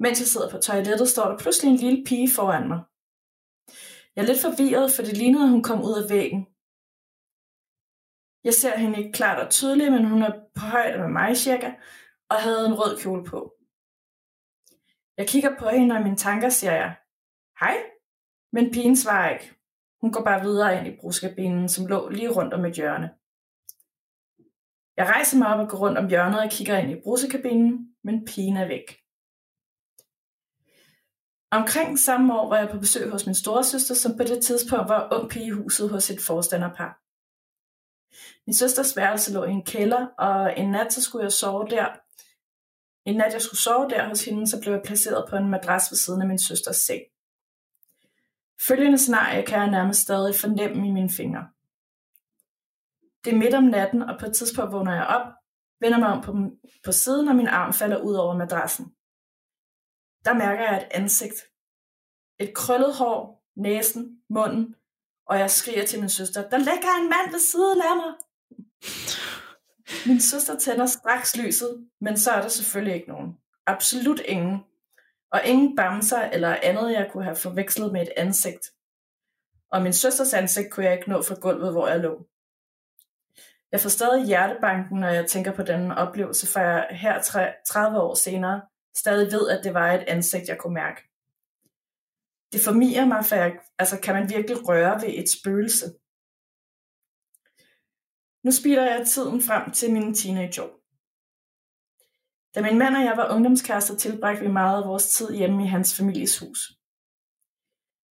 Mens 0.00 0.20
jeg 0.20 0.28
sidder 0.28 0.50
på 0.50 0.58
toilettet, 0.58 1.08
står 1.08 1.28
der 1.28 1.38
pludselig 1.38 1.70
en 1.70 1.76
lille 1.76 2.04
pige 2.04 2.30
foran 2.36 2.68
mig. 2.68 2.80
Jeg 4.16 4.22
er 4.22 4.26
lidt 4.26 4.42
forvirret, 4.42 4.92
for 4.92 5.02
det 5.02 5.16
lignede, 5.16 5.44
at 5.44 5.50
hun 5.50 5.62
kom 5.62 5.82
ud 5.82 6.02
af 6.02 6.10
væggen. 6.10 6.46
Jeg 8.44 8.54
ser 8.54 8.78
hende 8.78 8.98
ikke 8.98 9.12
klart 9.12 9.44
og 9.44 9.50
tydeligt, 9.50 9.92
men 9.92 10.04
hun 10.04 10.22
er 10.22 10.32
på 10.54 10.60
højde 10.60 10.98
med 10.98 11.08
mig 11.08 11.36
cirka, 11.36 11.70
og 12.30 12.36
havde 12.36 12.66
en 12.66 12.78
rød 12.80 12.98
kjole 13.00 13.24
på. 13.24 13.57
Jeg 15.18 15.28
kigger 15.28 15.58
på 15.58 15.68
hende, 15.68 15.94
og 15.94 16.00
i 16.00 16.04
mine 16.04 16.16
tanker 16.16 16.48
siger 16.48 16.72
jeg, 16.72 16.96
hej, 17.60 17.76
men 18.52 18.72
pigen 18.72 18.96
svarer 18.96 19.30
ikke. 19.30 19.54
Hun 20.00 20.12
går 20.12 20.24
bare 20.24 20.40
videre 20.40 20.78
ind 20.78 20.86
i 20.86 20.96
bruskabinen, 21.00 21.68
som 21.68 21.86
lå 21.86 22.08
lige 22.08 22.28
rundt 22.28 22.54
om 22.54 22.64
et 22.64 22.74
hjørne. 22.74 23.10
Jeg 24.96 25.06
rejser 25.06 25.38
mig 25.38 25.48
op 25.48 25.60
og 25.60 25.68
går 25.68 25.78
rundt 25.78 25.98
om 25.98 26.08
hjørnet 26.08 26.40
og 26.40 26.50
kigger 26.50 26.78
ind 26.78 26.90
i 26.90 27.00
brusekabinen, 27.04 27.94
men 28.04 28.24
pigen 28.24 28.56
er 28.56 28.68
væk. 28.68 28.98
Omkring 31.50 31.98
samme 31.98 32.40
år 32.40 32.48
var 32.48 32.58
jeg 32.58 32.70
på 32.70 32.78
besøg 32.78 33.10
hos 33.10 33.26
min 33.26 33.34
storesøster, 33.34 33.94
som 33.94 34.16
på 34.16 34.22
det 34.22 34.44
tidspunkt 34.44 34.88
var 34.88 35.08
ung 35.12 35.30
pige 35.30 35.46
i 35.46 35.50
huset 35.50 35.90
hos 35.90 36.10
et 36.10 36.20
forstanderpar. 36.20 37.00
Min 38.46 38.54
søsters 38.54 38.96
værelse 38.96 39.32
lå 39.32 39.44
i 39.44 39.50
en 39.50 39.64
kælder, 39.64 40.06
og 40.06 40.58
en 40.58 40.70
nat 40.70 40.92
så 40.92 41.02
skulle 41.02 41.24
jeg 41.24 41.32
sove 41.32 41.68
der, 41.68 41.86
en 43.08 43.16
nat 43.16 43.32
jeg 43.32 43.42
skulle 43.42 43.60
sove 43.60 43.88
der 43.88 44.08
hos 44.08 44.24
hende, 44.24 44.46
så 44.46 44.60
blev 44.60 44.72
jeg 44.72 44.82
placeret 44.84 45.26
på 45.30 45.36
en 45.36 45.50
madras 45.50 45.90
ved 45.90 45.96
siden 45.96 46.22
af 46.22 46.28
min 46.28 46.38
søsters 46.38 46.76
seng. 46.76 47.02
Følgende 48.60 48.98
scenarie 48.98 49.46
kan 49.46 49.58
jeg 49.58 49.70
nærmest 49.70 50.00
stadig 50.00 50.34
fornemme 50.34 50.88
i 50.88 50.90
mine 50.90 51.10
fingre. 51.10 51.48
Det 53.24 53.32
er 53.32 53.38
midt 53.38 53.54
om 53.54 53.64
natten, 53.64 54.02
og 54.02 54.20
på 54.20 54.26
et 54.26 54.36
tidspunkt 54.36 54.72
vågner 54.72 54.94
jeg 54.94 55.06
op, 55.06 55.26
vender 55.80 55.98
mig 55.98 56.08
om 56.08 56.22
på, 56.22 56.32
på 56.84 56.92
siden, 56.92 57.28
og 57.28 57.36
min 57.36 57.46
arm 57.46 57.72
falder 57.72 58.00
ud 58.02 58.14
over 58.14 58.36
madrassen. 58.36 58.84
Der 60.24 60.34
mærker 60.34 60.64
jeg 60.64 60.76
et 60.76 60.88
ansigt. 60.90 61.38
Et 62.38 62.54
krøllet 62.54 62.94
hår, 62.94 63.44
næsen, 63.56 64.22
munden, 64.30 64.74
og 65.26 65.38
jeg 65.38 65.50
skriger 65.50 65.86
til 65.86 66.00
min 66.00 66.08
søster, 66.08 66.48
der 66.48 66.58
ligger 66.58 66.92
en 67.00 67.08
mand 67.08 67.30
ved 67.30 67.40
siden 67.40 67.80
af 67.80 67.96
mig. 67.96 68.12
Min 70.06 70.20
søster 70.20 70.58
tænder 70.58 70.86
straks 70.86 71.36
lyset, 71.36 71.86
men 72.00 72.18
så 72.18 72.30
er 72.30 72.40
der 72.40 72.48
selvfølgelig 72.48 72.94
ikke 72.94 73.08
nogen. 73.08 73.36
Absolut 73.66 74.20
ingen. 74.20 74.64
Og 75.30 75.40
ingen 75.44 75.76
bamser 75.76 76.20
eller 76.20 76.56
andet, 76.62 76.92
jeg 76.92 77.08
kunne 77.12 77.24
have 77.24 77.36
forvekslet 77.36 77.92
med 77.92 78.02
et 78.02 78.12
ansigt. 78.16 78.70
Og 79.70 79.82
min 79.82 79.92
søsters 79.92 80.34
ansigt 80.34 80.70
kunne 80.70 80.86
jeg 80.86 80.94
ikke 80.94 81.10
nå 81.10 81.22
fra 81.22 81.34
gulvet, 81.34 81.72
hvor 81.72 81.88
jeg 81.88 82.00
lå. 82.00 82.26
Jeg 83.72 83.80
får 83.80 83.88
stadig 83.88 84.26
hjertebanken, 84.26 85.00
når 85.00 85.08
jeg 85.08 85.26
tænker 85.26 85.52
på 85.52 85.62
denne 85.62 85.96
oplevelse, 85.96 86.46
for 86.46 86.60
jeg 86.60 86.86
her 86.90 87.22
30 87.66 88.00
år 88.00 88.14
senere 88.14 88.62
stadig 88.96 89.32
ved, 89.32 89.48
at 89.48 89.64
det 89.64 89.74
var 89.74 89.92
et 89.92 90.04
ansigt, 90.06 90.48
jeg 90.48 90.58
kunne 90.58 90.74
mærke. 90.74 91.00
Det 92.52 92.60
formier 92.60 93.04
mig, 93.04 93.24
for 93.24 93.36
jeg, 93.36 93.58
altså, 93.78 94.00
kan 94.00 94.14
man 94.14 94.30
virkelig 94.30 94.68
røre 94.68 95.00
ved 95.02 95.08
et 95.08 95.30
spøgelse? 95.30 95.86
Nu 98.48 98.52
speeder 98.52 98.94
jeg 98.94 99.06
tiden 99.06 99.42
frem 99.42 99.70
til 99.70 99.92
mine 99.92 100.14
teenageår. 100.14 100.70
Da 102.54 102.62
min 102.62 102.78
mand 102.78 102.96
og 102.96 103.04
jeg 103.04 103.16
var 103.16 103.34
ungdomskærester, 103.34 103.96
tilbragte 103.96 104.42
vi 104.42 104.50
meget 104.60 104.82
af 104.82 104.88
vores 104.88 105.08
tid 105.08 105.34
hjemme 105.34 105.64
i 105.64 105.66
hans 105.66 105.96
families 105.96 106.38
hus. 106.38 106.60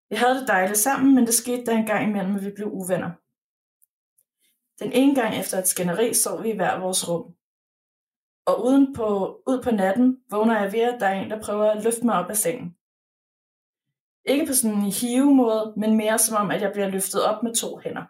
Vi 0.09 0.15
havde 0.15 0.39
det 0.39 0.47
dejligt 0.47 0.79
sammen, 0.79 1.15
men 1.15 1.25
det 1.25 1.33
skete 1.33 1.65
der 1.65 1.77
en 1.77 1.85
gang 1.85 2.09
imellem, 2.09 2.35
at 2.35 2.45
vi 2.45 2.51
blev 2.55 2.67
uvenner. 2.67 3.11
Den 4.83 4.91
ene 5.01 5.15
gang 5.21 5.39
efter 5.41 5.57
et 5.57 5.67
skænderi 5.67 6.13
sov 6.13 6.43
vi 6.43 6.49
i 6.51 6.55
hver 6.55 6.79
vores 6.79 7.09
rum. 7.09 7.25
Og 8.45 8.65
uden 8.65 8.95
på, 8.95 9.07
ud 9.47 9.63
på 9.63 9.71
natten 9.71 10.07
vågner 10.31 10.61
jeg 10.61 10.71
ved, 10.73 10.81
at 10.93 10.99
der 10.99 11.07
er 11.07 11.21
en, 11.21 11.31
der 11.31 11.41
prøver 11.41 11.71
at 11.71 11.83
løfte 11.83 12.05
mig 12.05 12.15
op 12.15 12.29
af 12.29 12.37
sengen. 12.37 12.69
Ikke 14.25 14.45
på 14.45 14.53
sådan 14.53 14.77
en 14.77 14.91
hive 15.01 15.35
måde, 15.35 15.73
men 15.77 15.97
mere 15.97 16.19
som 16.19 16.35
om, 16.41 16.51
at 16.51 16.61
jeg 16.61 16.71
bliver 16.73 16.89
løftet 16.89 17.21
op 17.29 17.43
med 17.43 17.55
to 17.55 17.77
hænder. 17.77 18.05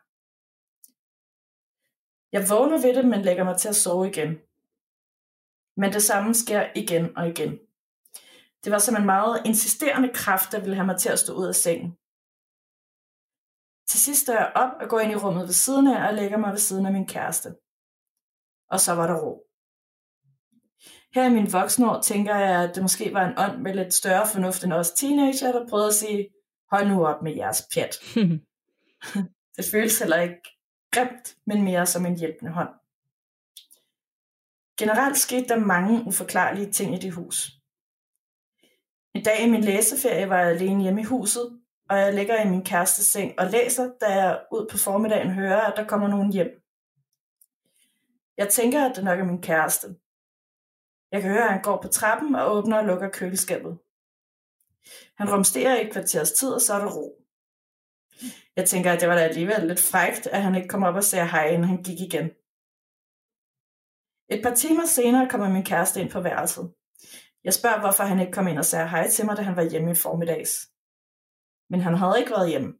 Jeg 2.33 2.49
vågner 2.49 2.81
ved 2.81 2.95
det, 2.95 3.05
men 3.05 3.21
lægger 3.21 3.43
mig 3.43 3.57
til 3.57 3.69
at 3.69 3.75
sove 3.75 4.07
igen. 4.07 4.37
Men 5.77 5.93
det 5.93 6.03
samme 6.03 6.33
sker 6.33 6.67
igen 6.75 7.17
og 7.17 7.27
igen. 7.29 7.59
Det 8.63 8.71
var 8.71 8.79
som 8.79 8.95
en 8.95 9.05
meget 9.05 9.41
insisterende 9.45 10.09
kraft, 10.13 10.51
der 10.51 10.59
ville 10.59 10.75
have 10.75 10.85
mig 10.85 10.97
til 10.99 11.09
at 11.09 11.19
stå 11.19 11.33
ud 11.33 11.47
af 11.47 11.55
sengen. 11.55 11.91
Til 13.89 13.99
sidst 13.99 14.21
står 14.21 14.33
jeg 14.33 14.51
op 14.55 14.71
og 14.81 14.89
går 14.89 14.99
ind 14.99 15.11
i 15.11 15.15
rummet 15.15 15.43
ved 15.43 15.53
siden 15.53 15.87
af 15.87 16.07
og 16.07 16.13
lægger 16.13 16.37
mig 16.37 16.51
ved 16.51 16.57
siden 16.57 16.85
af 16.85 16.91
min 16.91 17.07
kæreste. 17.07 17.55
Og 18.69 18.79
så 18.79 18.93
var 18.93 19.07
der 19.07 19.21
ro. 19.21 19.43
Her 21.13 21.25
i 21.25 21.33
min 21.33 21.53
voksne 21.53 21.91
år 21.91 22.01
tænker 22.01 22.35
jeg, 22.35 22.63
at 22.63 22.75
det 22.75 22.83
måske 22.83 23.13
var 23.13 23.27
en 23.27 23.37
ånd 23.37 23.61
med 23.61 23.73
lidt 23.73 23.93
større 23.93 24.27
fornuft 24.27 24.63
end 24.63 24.73
os 24.73 24.91
teenager, 24.91 25.51
der 25.51 25.67
prøvede 25.69 25.87
at 25.87 25.93
sige, 25.93 26.29
hold 26.71 26.87
nu 26.87 27.05
op 27.05 27.21
med 27.21 27.35
jeres 27.35 27.67
pjat. 27.73 27.95
det 29.57 29.65
føles 29.71 29.99
heller 29.99 30.21
ikke 30.21 30.41
grimt, 30.93 31.37
men 31.45 31.63
mere 31.63 31.85
som 31.85 32.05
en 32.05 32.17
hjælpende 32.17 32.51
hånd. 32.51 32.69
Generelt 34.79 35.17
skete 35.17 35.47
der 35.47 35.59
mange 35.59 36.03
uforklarlige 36.05 36.71
ting 36.71 36.95
i 36.95 36.99
det 36.99 37.11
hus. 37.11 37.51
En 39.13 39.23
dag 39.23 39.43
i 39.43 39.49
min 39.49 39.63
læseferie 39.63 40.29
var 40.29 40.39
jeg 40.39 40.49
alene 40.49 40.83
hjemme 40.83 41.01
i 41.01 41.03
huset, 41.03 41.59
og 41.89 41.97
jeg 41.97 42.13
ligger 42.13 42.41
i 42.41 42.49
min 42.49 42.65
kærestes 42.65 43.05
seng 43.05 43.39
og 43.39 43.45
læser, 43.45 43.91
da 44.01 44.05
jeg 44.05 44.41
ud 44.51 44.67
på 44.71 44.77
formiddagen 44.77 45.31
hører, 45.31 45.61
at 45.61 45.73
der 45.77 45.87
kommer 45.87 46.07
nogen 46.07 46.33
hjem. 46.33 46.61
Jeg 48.37 48.49
tænker, 48.49 48.89
at 48.89 48.95
det 48.95 49.03
nok 49.03 49.19
er 49.19 49.23
min 49.23 49.41
kæreste. 49.41 49.87
Jeg 51.11 51.21
kan 51.21 51.31
høre, 51.31 51.43
at 51.43 51.53
han 51.53 51.61
går 51.61 51.81
på 51.81 51.87
trappen 51.87 52.35
og 52.35 52.55
åbner 52.55 52.77
og 52.77 52.85
lukker 52.85 53.09
køleskabet. 53.09 53.77
Han 55.15 55.33
rumsterer 55.33 55.79
i 55.79 55.85
et 55.85 55.93
kvarters 55.93 56.31
tid, 56.31 56.49
og 56.49 56.61
så 56.61 56.73
er 56.73 56.79
der 56.79 56.91
ro. 56.91 57.22
Jeg 58.55 58.65
tænker, 58.69 58.91
at 58.91 59.01
det 59.01 59.09
var 59.09 59.15
da 59.15 59.21
alligevel 59.21 59.67
lidt 59.67 59.81
frægt, 59.81 60.27
at 60.27 60.43
han 60.43 60.55
ikke 60.55 60.67
kom 60.67 60.83
op 60.83 60.95
og 60.95 61.03
sagde 61.03 61.27
hej, 61.27 61.47
inden 61.47 61.67
han 61.67 61.83
gik 61.83 61.99
igen. 61.99 62.29
Et 64.29 64.43
par 64.43 64.55
timer 64.55 64.85
senere 64.85 65.29
kommer 65.29 65.49
min 65.49 65.65
kæreste 65.65 66.01
ind 66.01 66.09
på 66.09 66.21
værelset. 66.21 66.73
Jeg 67.43 67.53
spørger, 67.53 67.79
hvorfor 67.79 68.03
han 68.03 68.19
ikke 68.19 68.31
kom 68.31 68.47
ind 68.47 68.57
og 68.57 68.65
sagde 68.65 68.89
hej 68.89 69.09
til 69.09 69.25
mig, 69.25 69.37
da 69.37 69.41
han 69.41 69.55
var 69.55 69.69
hjemme 69.69 69.91
i 69.91 69.95
formiddags. 69.95 70.69
Men 71.69 71.81
han 71.81 71.93
havde 71.93 72.19
ikke 72.19 72.31
været 72.31 72.49
hjemme. 72.49 72.73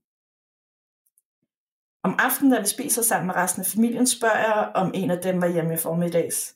Om 2.04 2.16
aftenen, 2.20 2.54
da 2.54 2.60
vi 2.60 2.68
spiser 2.68 3.02
sammen 3.02 3.28
med 3.28 3.36
resten 3.36 3.62
af 3.62 3.66
familien, 3.66 4.08
spørger 4.08 4.38
jeg, 4.38 4.72
om 4.76 4.92
en 4.96 5.12
af 5.12 5.22
dem 5.24 5.42
var 5.42 5.48
hjemme 5.48 5.74
i 5.74 5.78
formiddags. 5.78 6.56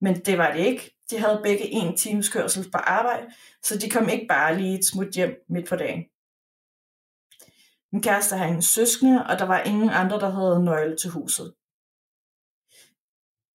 Men 0.00 0.14
det 0.14 0.38
var 0.38 0.52
det 0.52 0.60
ikke. 0.60 0.94
De 1.10 1.18
havde 1.18 1.40
begge 1.42 1.64
en 1.64 1.96
times 1.96 2.28
kørsel 2.28 2.70
på 2.70 2.78
arbejde, 2.78 3.26
så 3.62 3.78
de 3.78 3.90
kom 3.90 4.08
ikke 4.08 4.26
bare 4.26 4.56
lige 4.58 4.78
et 4.78 4.84
smut 4.84 5.08
hjem 5.14 5.44
midt 5.48 5.68
på 5.68 5.76
dagen. 5.76 6.04
Min 7.92 8.02
kæreste 8.02 8.36
har 8.36 8.46
ingen 8.46 8.62
søskende, 8.62 9.26
og 9.28 9.38
der 9.38 9.44
var 9.44 9.60
ingen 9.62 9.90
andre, 9.90 10.20
der 10.20 10.30
havde 10.30 10.64
nøgle 10.64 10.96
til 10.96 11.10
huset. 11.10 11.54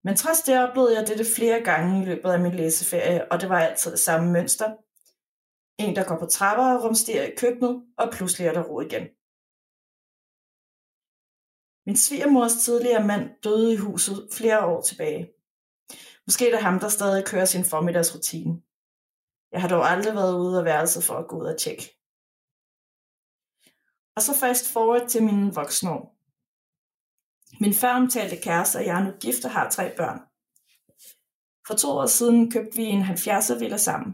Men 0.05 0.15
trods 0.15 0.41
det 0.41 0.63
oplevede 0.63 0.97
jeg 0.97 1.07
dette 1.07 1.25
flere 1.35 1.63
gange 1.63 2.01
i 2.01 2.05
løbet 2.05 2.29
af 2.29 2.39
min 2.39 2.55
læseferie, 2.55 3.31
og 3.31 3.41
det 3.41 3.49
var 3.49 3.59
altid 3.59 3.91
det 3.91 3.99
samme 3.99 4.31
mønster. 4.31 4.69
En, 5.83 5.95
der 5.95 6.03
går 6.07 6.17
på 6.19 6.25
trapper 6.25 6.65
og 6.73 6.83
rumsterer 6.83 7.25
i 7.27 7.35
køkkenet, 7.37 7.83
og 7.97 8.11
pludselig 8.13 8.47
er 8.47 8.53
der 8.53 8.63
ro 8.63 8.79
igen. 8.81 9.05
Min 11.85 11.97
svigermors 11.97 12.55
tidligere 12.55 13.07
mand 13.07 13.29
døde 13.43 13.73
i 13.73 13.77
huset 13.77 14.27
flere 14.31 14.65
år 14.65 14.81
tilbage. 14.81 15.31
Måske 16.27 16.47
er 16.47 16.51
det 16.51 16.63
ham, 16.63 16.79
der 16.79 16.89
stadig 16.89 17.25
kører 17.25 17.45
sin 17.45 17.65
formiddagsrutine. 17.65 18.61
Jeg 19.51 19.61
har 19.61 19.69
dog 19.69 19.89
aldrig 19.91 20.13
været 20.15 20.39
ude 20.39 20.59
af 20.59 20.65
værelset 20.65 21.03
for 21.03 21.13
at 21.13 21.27
gå 21.27 21.39
ud 21.41 21.45
og 21.45 21.57
tjekke. 21.59 22.02
Og 24.15 24.21
så 24.21 24.33
fast 24.39 24.73
forward 24.73 25.09
til 25.09 25.23
mine 25.23 25.53
voksne 25.53 25.89
år. 25.91 26.05
Min 27.63 27.73
føromtalte 27.73 28.37
kæreste 28.43 28.77
og 28.77 28.85
jeg 28.85 28.99
er 28.99 29.03
nu 29.03 29.11
gift 29.11 29.45
og 29.45 29.51
har 29.51 29.69
tre 29.69 29.95
børn. 29.97 30.19
For 31.67 31.75
to 31.75 31.89
år 31.89 32.05
siden 32.05 32.51
købte 32.51 32.77
vi 32.77 32.83
en 32.83 33.01
70'er 33.01 33.59
villa 33.59 33.77
sammen. 33.77 34.11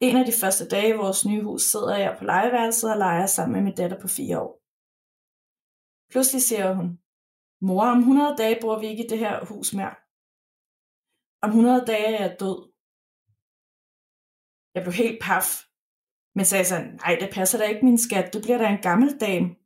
En 0.00 0.16
af 0.16 0.26
de 0.26 0.38
første 0.40 0.68
dage 0.68 0.88
i 0.88 1.00
vores 1.02 1.26
nye 1.26 1.42
hus 1.42 1.62
sidder 1.62 1.96
jeg 1.96 2.16
på 2.18 2.24
legeværelset 2.24 2.92
og 2.92 2.98
leger 2.98 3.26
sammen 3.26 3.52
med 3.54 3.62
min 3.62 3.74
datter 3.80 4.00
på 4.00 4.08
fire 4.08 4.40
år. 4.40 4.52
Pludselig 6.10 6.42
siger 6.42 6.74
hun, 6.74 6.88
mor, 7.60 7.86
om 7.94 7.98
100 7.98 8.36
dage 8.36 8.58
bor 8.60 8.78
vi 8.78 8.86
ikke 8.86 9.04
i 9.04 9.08
det 9.08 9.18
her 9.18 9.44
hus 9.44 9.74
mere. 9.78 9.94
Om 11.42 11.50
100 11.50 11.86
dage 11.86 12.06
er 12.16 12.20
jeg 12.26 12.36
død. 12.40 12.58
Jeg 14.74 14.82
blev 14.82 14.94
helt 15.02 15.18
paf, 15.22 15.48
men 16.34 16.44
sagde 16.44 16.64
så, 16.64 16.78
nej, 16.78 17.16
det 17.20 17.30
passer 17.32 17.58
da 17.58 17.64
ikke, 17.64 17.84
min 17.84 17.98
skat, 17.98 18.34
du 18.34 18.40
bliver 18.40 18.58
da 18.58 18.68
en 18.68 18.82
gammel 18.82 19.20
dame. 19.20 19.56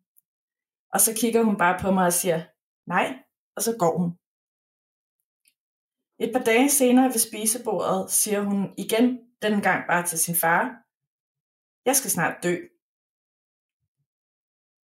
Og 0.92 1.00
så 1.00 1.14
kigger 1.14 1.42
hun 1.42 1.56
bare 1.56 1.78
på 1.80 1.90
mig 1.90 2.06
og 2.06 2.12
siger, 2.12 2.44
nej, 2.86 3.18
og 3.56 3.62
så 3.62 3.76
går 3.78 3.98
hun. 3.98 4.10
Et 6.20 6.32
par 6.32 6.44
dage 6.44 6.70
senere 6.70 7.04
ved 7.04 7.18
spisebordet 7.18 8.10
siger 8.10 8.40
hun 8.40 8.74
igen, 8.76 9.18
den 9.42 9.60
gang 9.60 9.86
bare 9.88 10.06
til 10.06 10.18
sin 10.18 10.34
far, 10.34 10.62
jeg 11.84 11.96
skal 11.96 12.10
snart 12.10 12.42
dø. 12.42 12.56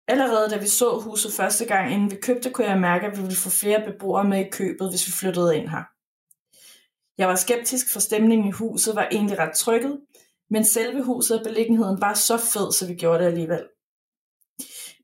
Allerede 0.08 0.50
da 0.50 0.58
vi 0.58 0.68
så 0.68 1.00
huset 1.00 1.32
første 1.32 1.64
gang, 1.66 1.92
inden 1.92 2.10
vi 2.10 2.16
købte, 2.22 2.50
kunne 2.50 2.66
jeg 2.66 2.80
mærke, 2.80 3.06
at 3.06 3.16
vi 3.16 3.22
ville 3.22 3.36
få 3.36 3.50
flere 3.50 3.84
beboere 3.92 4.24
med 4.24 4.46
i 4.46 4.50
købet, 4.50 4.90
hvis 4.90 5.06
vi 5.06 5.12
flyttede 5.12 5.56
ind 5.56 5.68
her. 5.68 5.84
Jeg 7.18 7.28
var 7.28 7.34
skeptisk, 7.34 7.92
for 7.92 8.00
stemningen 8.00 8.48
i 8.48 8.50
huset 8.50 8.96
var 8.96 9.08
egentlig 9.12 9.38
ret 9.38 9.56
trykket, 9.56 10.00
men 10.54 10.64
selve 10.64 11.02
huset 11.02 11.38
og 11.38 11.44
beliggenheden 11.44 12.00
var 12.00 12.14
så 12.14 12.36
fed, 12.36 12.72
så 12.72 12.86
vi 12.86 12.94
gjorde 12.94 13.18
det 13.18 13.30
alligevel. 13.30 13.64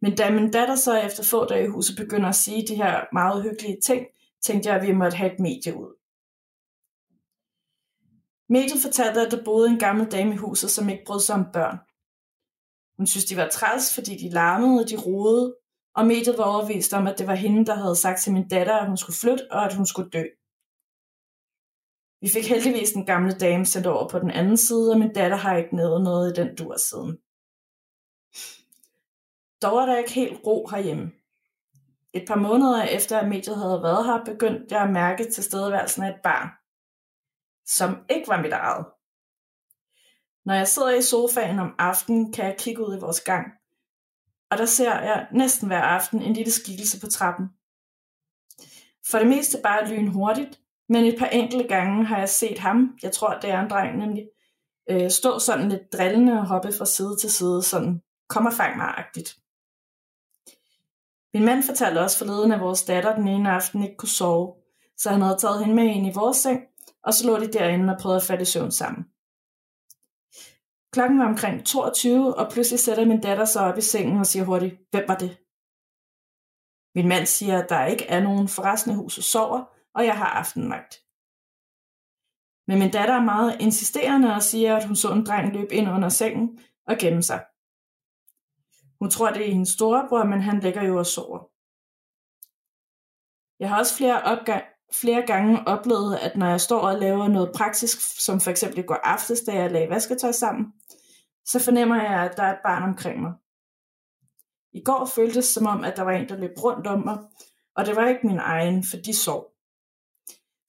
Men 0.03 0.17
da 0.17 0.31
min 0.31 0.51
datter 0.51 0.77
så 0.77 1.01
efter 1.01 1.23
få 1.25 1.45
dage 1.45 1.65
i 1.65 1.69
huset 1.69 1.97
begynder 1.97 2.29
at 2.29 2.35
sige 2.35 2.67
de 2.67 2.75
her 2.75 3.05
meget 3.13 3.43
hyggelige 3.43 3.81
ting, 3.81 4.07
tænkte 4.43 4.69
jeg, 4.69 4.77
at 4.77 4.87
vi 4.87 4.93
måtte 4.93 5.17
have 5.17 5.33
et 5.33 5.41
medie 5.41 5.73
ud. 5.83 5.93
Mediet 8.49 8.83
fortalte, 8.83 9.21
at 9.21 9.31
der 9.31 9.45
boede 9.45 9.71
en 9.71 9.79
gammel 9.79 10.07
dame 10.13 10.35
i 10.35 10.37
huset, 10.37 10.71
som 10.71 10.89
ikke 10.89 11.05
brød 11.07 11.21
sig 11.21 11.35
om 11.35 11.47
børn. 11.53 11.79
Hun 12.97 13.07
synes, 13.07 13.25
de 13.25 13.37
var 13.37 13.49
træls, 13.49 13.95
fordi 13.95 14.17
de 14.17 14.29
larmede 14.29 14.83
og 14.83 14.91
de 14.91 14.97
roede, 14.97 15.57
og 15.97 16.07
mediet 16.07 16.39
var 16.39 16.45
overvist 16.45 16.93
om, 16.93 17.07
at 17.07 17.19
det 17.19 17.27
var 17.27 17.35
hende, 17.35 17.67
der 17.67 17.75
havde 17.75 17.97
sagt 17.97 18.21
til 18.21 18.33
min 18.33 18.49
datter, 18.49 18.77
at 18.77 18.87
hun 18.87 18.97
skulle 18.97 19.21
flytte 19.23 19.53
og 19.53 19.65
at 19.65 19.75
hun 19.75 19.87
skulle 19.87 20.11
dø. 20.11 20.25
Vi 22.21 22.29
fik 22.29 22.49
heldigvis 22.49 22.93
den 22.93 23.07
gamle 23.07 23.33
dame 23.33 23.67
sendt 23.67 23.87
over 23.87 24.09
på 24.09 24.19
den 24.19 24.31
anden 24.31 24.57
side, 24.57 24.93
og 24.93 24.99
min 24.99 25.13
datter 25.13 25.37
har 25.37 25.57
ikke 25.57 25.77
nede 25.77 26.03
noget 26.03 26.31
i 26.31 26.41
den 26.41 26.57
dur 26.57 26.77
siden. 26.77 27.19
Dog 29.63 29.83
er 29.83 29.87
der 29.87 29.99
ikke 29.99 30.13
helt 30.13 30.41
ro 30.47 30.69
herhjemme. 30.71 31.13
Et 32.13 32.25
par 32.29 32.37
måneder 32.37 32.83
efter 32.83 33.19
at 33.19 33.29
mediet 33.29 33.57
havde 33.57 33.83
været 33.83 34.07
her, 34.07 34.25
begyndte 34.25 34.75
jeg 34.75 34.83
at 34.83 34.93
mærke 34.93 35.31
tilstedeværelsen 35.31 36.03
af 36.03 36.09
et 36.09 36.21
barn, 36.25 36.49
som 37.67 38.05
ikke 38.11 38.29
var 38.29 38.43
mit 38.43 38.53
eget. 38.53 38.87
Når 40.45 40.55
jeg 40.55 40.69
sidder 40.69 40.91
i 40.91 41.03
sofaen 41.03 41.59
om 41.59 41.75
aftenen, 41.79 42.33
kan 42.33 42.45
jeg 42.45 42.57
kigge 42.59 42.87
ud 42.87 42.97
i 42.97 43.01
vores 43.01 43.21
gang, 43.21 43.47
og 44.51 44.59
der 44.59 44.65
ser 44.65 45.01
jeg 45.01 45.29
næsten 45.33 45.69
hver 45.69 45.83
aften 45.83 46.23
en 46.23 46.33
lille 46.33 46.53
skikkelse 46.53 47.01
på 47.01 47.07
trappen. 47.07 47.47
For 49.11 49.19
det 49.19 49.29
meste 49.29 49.59
bare 49.63 49.89
lyn 49.89 50.07
hurtigt, 50.07 50.61
men 50.91 51.05
et 51.05 51.19
par 51.19 51.27
enkelte 51.27 51.69
gange 51.69 52.05
har 52.05 52.19
jeg 52.19 52.29
set 52.29 52.59
ham, 52.59 52.99
jeg 53.03 53.13
tror 53.13 53.39
det 53.39 53.51
er 53.51 53.61
en 53.61 53.71
dreng 53.71 53.99
nemlig, 53.99 54.29
øh, 54.91 55.11
stå 55.11 55.39
sådan 55.39 55.69
lidt 55.69 55.93
drillende 55.93 56.33
og 56.33 56.47
hoppe 56.47 56.73
fra 56.79 56.87
side 56.87 57.17
til 57.21 57.31
side, 57.31 57.63
sådan 57.63 58.03
kom 58.29 58.47
og 58.47 58.53
fang 58.53 58.77
mig-agtigt. 58.77 59.37
Min 61.35 61.45
mand 61.45 61.63
fortalte 61.63 61.99
også 61.99 62.19
forleden, 62.19 62.53
at 62.53 62.61
vores 62.61 62.85
datter 62.85 63.17
den 63.17 63.29
ene 63.29 63.51
aften 63.51 63.83
ikke 63.83 63.97
kunne 63.97 64.09
sove, 64.09 64.55
så 64.97 65.11
han 65.11 65.23
havde 65.23 65.37
taget 65.37 65.61
hende 65.61 65.75
med 65.75 65.85
ind 65.85 66.07
i 66.07 66.13
vores 66.15 66.37
seng, 66.37 66.61
og 67.05 67.15
så 67.15 67.27
lå 67.27 67.39
de 67.39 67.53
derinde 67.53 67.95
og 67.95 68.01
prøvede 68.01 68.17
at 68.17 68.23
falde 68.23 68.43
i 68.43 68.45
søvn 68.45 68.71
sammen. 68.71 69.05
Klokken 70.93 71.19
var 71.19 71.27
omkring 71.27 71.67
22, 71.67 72.35
og 72.35 72.53
pludselig 72.53 72.81
sætter 72.81 73.05
min 73.05 73.21
datter 73.21 73.45
sig 73.45 73.63
op 73.63 73.79
i 73.79 73.81
sengen 73.81 74.19
og 74.19 74.27
siger 74.27 74.45
hurtigt, 74.45 74.77
hvem 74.91 75.05
var 75.09 75.17
det? 75.17 75.37
Min 76.95 77.09
mand 77.09 77.27
siger, 77.27 77.63
at 77.63 77.69
der 77.69 77.87
ikke 77.87 78.07
er 78.07 78.21
nogen, 78.21 78.49
for 78.49 78.63
resten 78.63 78.91
af 78.91 78.97
huset 78.97 79.25
sover, 79.25 79.65
og 79.95 80.05
jeg 80.05 80.19
har 80.19 80.27
aftenmagt. 80.27 80.97
Men 82.67 82.79
min 82.79 82.91
datter 82.91 83.15
er 83.15 83.25
meget 83.25 83.57
insisterende 83.61 84.35
og 84.35 84.43
siger, 84.43 84.77
at 84.77 84.87
hun 84.87 84.97
så 84.97 85.13
en 85.13 85.27
dreng 85.27 85.53
løbe 85.53 85.75
ind 85.75 85.89
under 85.89 86.09
sengen 86.09 86.59
og 86.87 86.97
gemme 86.99 87.23
sig. 87.23 87.45
Hun 89.01 89.11
tror, 89.11 89.31
det 89.31 89.49
er 89.49 89.53
hendes 89.53 89.69
storebror, 89.69 90.25
men 90.25 90.41
han 90.41 90.61
ligger 90.61 90.83
jo 90.83 90.99
og 90.99 91.07
sover. 91.07 91.39
Jeg 93.61 93.69
har 93.69 93.79
også 93.79 93.97
flere, 93.97 94.23
opgang, 94.23 94.65
flere 94.93 95.27
gange 95.27 95.69
oplevet, 95.69 96.17
at 96.17 96.37
når 96.37 96.47
jeg 96.47 96.61
står 96.61 96.81
og 96.81 96.99
laver 96.99 97.29
noget 97.29 97.53
praktisk, 97.57 98.23
som 98.25 98.41
for 98.41 98.51
eksempel 98.51 98.83
går 98.83 99.01
aftes, 99.05 99.41
da 99.41 99.53
jeg 99.53 99.71
lagde 99.71 99.91
vasketøj 99.91 100.33
sammen, 100.33 100.73
så 101.45 101.65
fornemmer 101.65 101.97
jeg, 101.97 102.31
at 102.31 102.37
der 102.37 102.43
er 102.43 102.53
et 102.53 102.63
barn 102.65 102.83
omkring 102.83 103.21
mig. 103.23 103.33
I 104.73 104.83
går 104.85 105.05
føltes 105.15 105.45
som 105.45 105.67
om, 105.67 105.85
at 105.85 105.97
der 105.97 106.03
var 106.03 106.13
en, 106.13 106.29
der 106.29 106.37
løb 106.37 106.53
rundt 106.65 106.87
om 106.87 107.05
mig, 107.05 107.19
og 107.77 107.87
det 107.87 107.97
var 107.97 108.09
ikke 108.09 108.27
min 108.27 108.39
egen, 108.39 108.85
for 108.91 108.97
de 108.97 109.17
sov. 109.17 109.50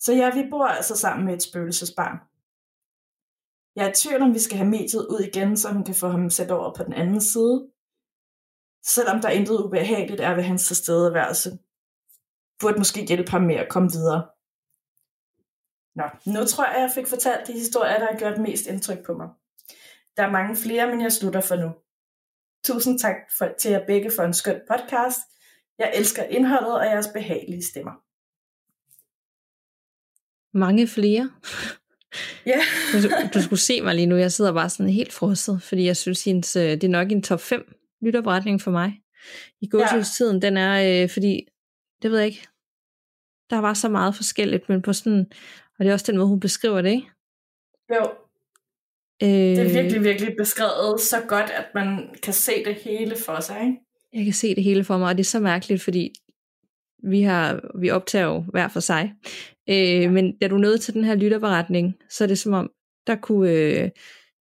Så 0.02 0.14
ja, 0.14 0.34
vi 0.34 0.50
bor 0.50 0.66
altså 0.66 0.96
sammen 0.96 1.26
med 1.26 1.34
et 1.34 1.44
spøgelsesbarn. 1.44 2.18
Jeg 3.76 3.86
er 3.86 3.90
i 3.90 3.94
tvivl 3.94 4.22
om, 4.22 4.34
vi 4.34 4.40
skal 4.40 4.58
have 4.58 4.70
mediet 4.70 5.08
ud 5.08 5.20
igen, 5.20 5.58
så 5.58 5.74
hun 5.74 5.84
kan 5.84 5.96
få 5.96 6.08
ham 6.08 6.30
sat 6.30 6.52
over 6.52 6.74
på 6.74 6.84
den 6.84 6.94
anden 6.94 7.22
side. 7.22 7.72
Selvom 8.84 9.22
der 9.22 9.30
intet 9.30 9.66
ubehageligt 9.66 10.22
er 10.22 10.36
ved 10.36 10.44
hans 10.44 10.68
tilstedeværelse, 10.68 11.50
burde 12.60 12.78
måske 12.78 13.06
hjælpe 13.06 13.32
ham 13.32 13.42
med 13.42 13.56
at 13.56 13.70
komme 13.70 13.90
videre. 13.92 14.28
Nå, 15.96 16.04
nu 16.26 16.46
tror 16.46 16.66
jeg, 16.66 16.82
jeg 16.82 16.92
fik 16.96 17.08
fortalt 17.08 17.48
de 17.48 17.54
historier, 17.54 18.00
der 18.00 18.12
har 18.12 18.20
gjort 18.20 18.38
mest 18.38 18.66
indtryk 18.66 19.06
på 19.06 19.14
mig. 19.14 19.30
Der 20.18 20.24
er 20.24 20.32
mange 20.32 20.56
flere, 20.56 20.88
men 20.88 21.02
jeg 21.02 21.12
slutter 21.12 21.42
for 21.42 21.56
nu. 21.56 21.70
Tusind 22.64 23.00
tak 23.00 23.16
for, 23.38 23.50
til 23.60 23.72
jer 23.72 23.86
begge 23.86 24.12
for 24.16 24.24
en 24.24 24.34
skøn 24.34 24.62
podcast. 24.72 25.20
Jeg 25.78 25.92
elsker 25.96 26.24
indholdet 26.24 26.76
og 26.80 26.86
jeres 26.86 27.08
behagelige 27.08 27.66
stemmer. 27.66 28.11
Mange 30.54 30.88
flere. 30.88 31.32
Ja. 32.46 32.60
du, 32.94 33.10
du 33.34 33.42
skulle 33.42 33.60
se 33.60 33.82
mig 33.82 33.96
lige 33.96 34.06
nu. 34.06 34.16
Jeg 34.16 34.32
sidder 34.32 34.54
bare 34.54 34.70
sådan 34.70 34.90
helt 34.90 35.14
frosset, 35.14 35.62
fordi 35.64 35.86
jeg 35.86 35.98
synes, 35.98 36.24
hendes, 36.24 36.56
øh, 36.56 36.72
det 36.72 36.84
er 36.84 36.88
nok 36.88 37.12
en 37.12 37.24
top 37.24 37.42
5 37.42 37.76
lytterberetning 38.02 38.62
for 38.62 38.72
mig. 38.72 39.02
I 39.62 39.68
gåsehudstiden, 39.68 40.40
ja. 40.44 40.48
den 40.48 40.58
er, 40.58 41.04
øh, 41.04 41.10
fordi, 41.10 41.48
det 42.02 42.12
ved 42.12 42.18
jeg 42.18 42.28
ikke, 42.28 42.48
der 43.50 43.58
var 43.58 43.74
så 43.74 43.90
meget 43.90 44.16
forskelligt, 44.16 44.70
men 44.70 44.82
på 44.82 44.94
sådan, 44.94 45.32
og 45.80 45.86
det 45.86 45.90
er 45.90 45.94
også 45.94 46.06
den 46.12 46.18
måde, 46.18 46.28
hun 46.28 46.40
beskriver 46.40 46.82
det, 46.82 46.90
ikke? 46.90 47.08
Jo. 47.96 48.12
Øh, 49.24 49.30
det 49.30 49.60
er 49.60 49.82
virkelig, 49.82 50.04
virkelig 50.04 50.36
beskrevet 50.38 51.02
så 51.02 51.22
godt, 51.28 51.50
at 51.50 51.66
man 51.76 52.16
kan 52.24 52.34
se 52.34 52.66
det 52.66 52.76
hele 52.76 53.16
for 53.16 53.40
sig, 53.40 53.62
ikke? 53.62 53.78
Jeg 54.14 54.24
kan 54.24 54.34
se 54.34 54.56
det 54.56 54.64
hele 54.64 54.84
for 54.84 54.98
mig, 54.98 55.10
og 55.10 55.18
det 55.18 55.24
er 55.24 55.30
så 55.30 55.40
mærkeligt, 55.40 55.82
fordi 55.82 56.14
vi 57.04 57.22
har 57.22 57.72
vi 57.80 57.90
optager 57.90 58.26
jo 58.26 58.46
hver 58.52 58.68
for 58.68 58.80
sig. 58.80 59.14
Øh, 59.70 59.76
ja. 59.76 60.10
Men 60.10 60.38
da 60.38 60.48
du 60.48 60.58
nåede 60.58 60.78
til 60.78 60.94
den 60.94 61.04
her 61.04 61.16
lytterberetning, 61.16 61.96
så 62.10 62.24
er 62.24 62.28
det 62.28 62.40
som 62.40 62.54
om, 62.54 62.72
der 63.08 63.16
kunne, 63.16 63.52
øh, 63.52 63.90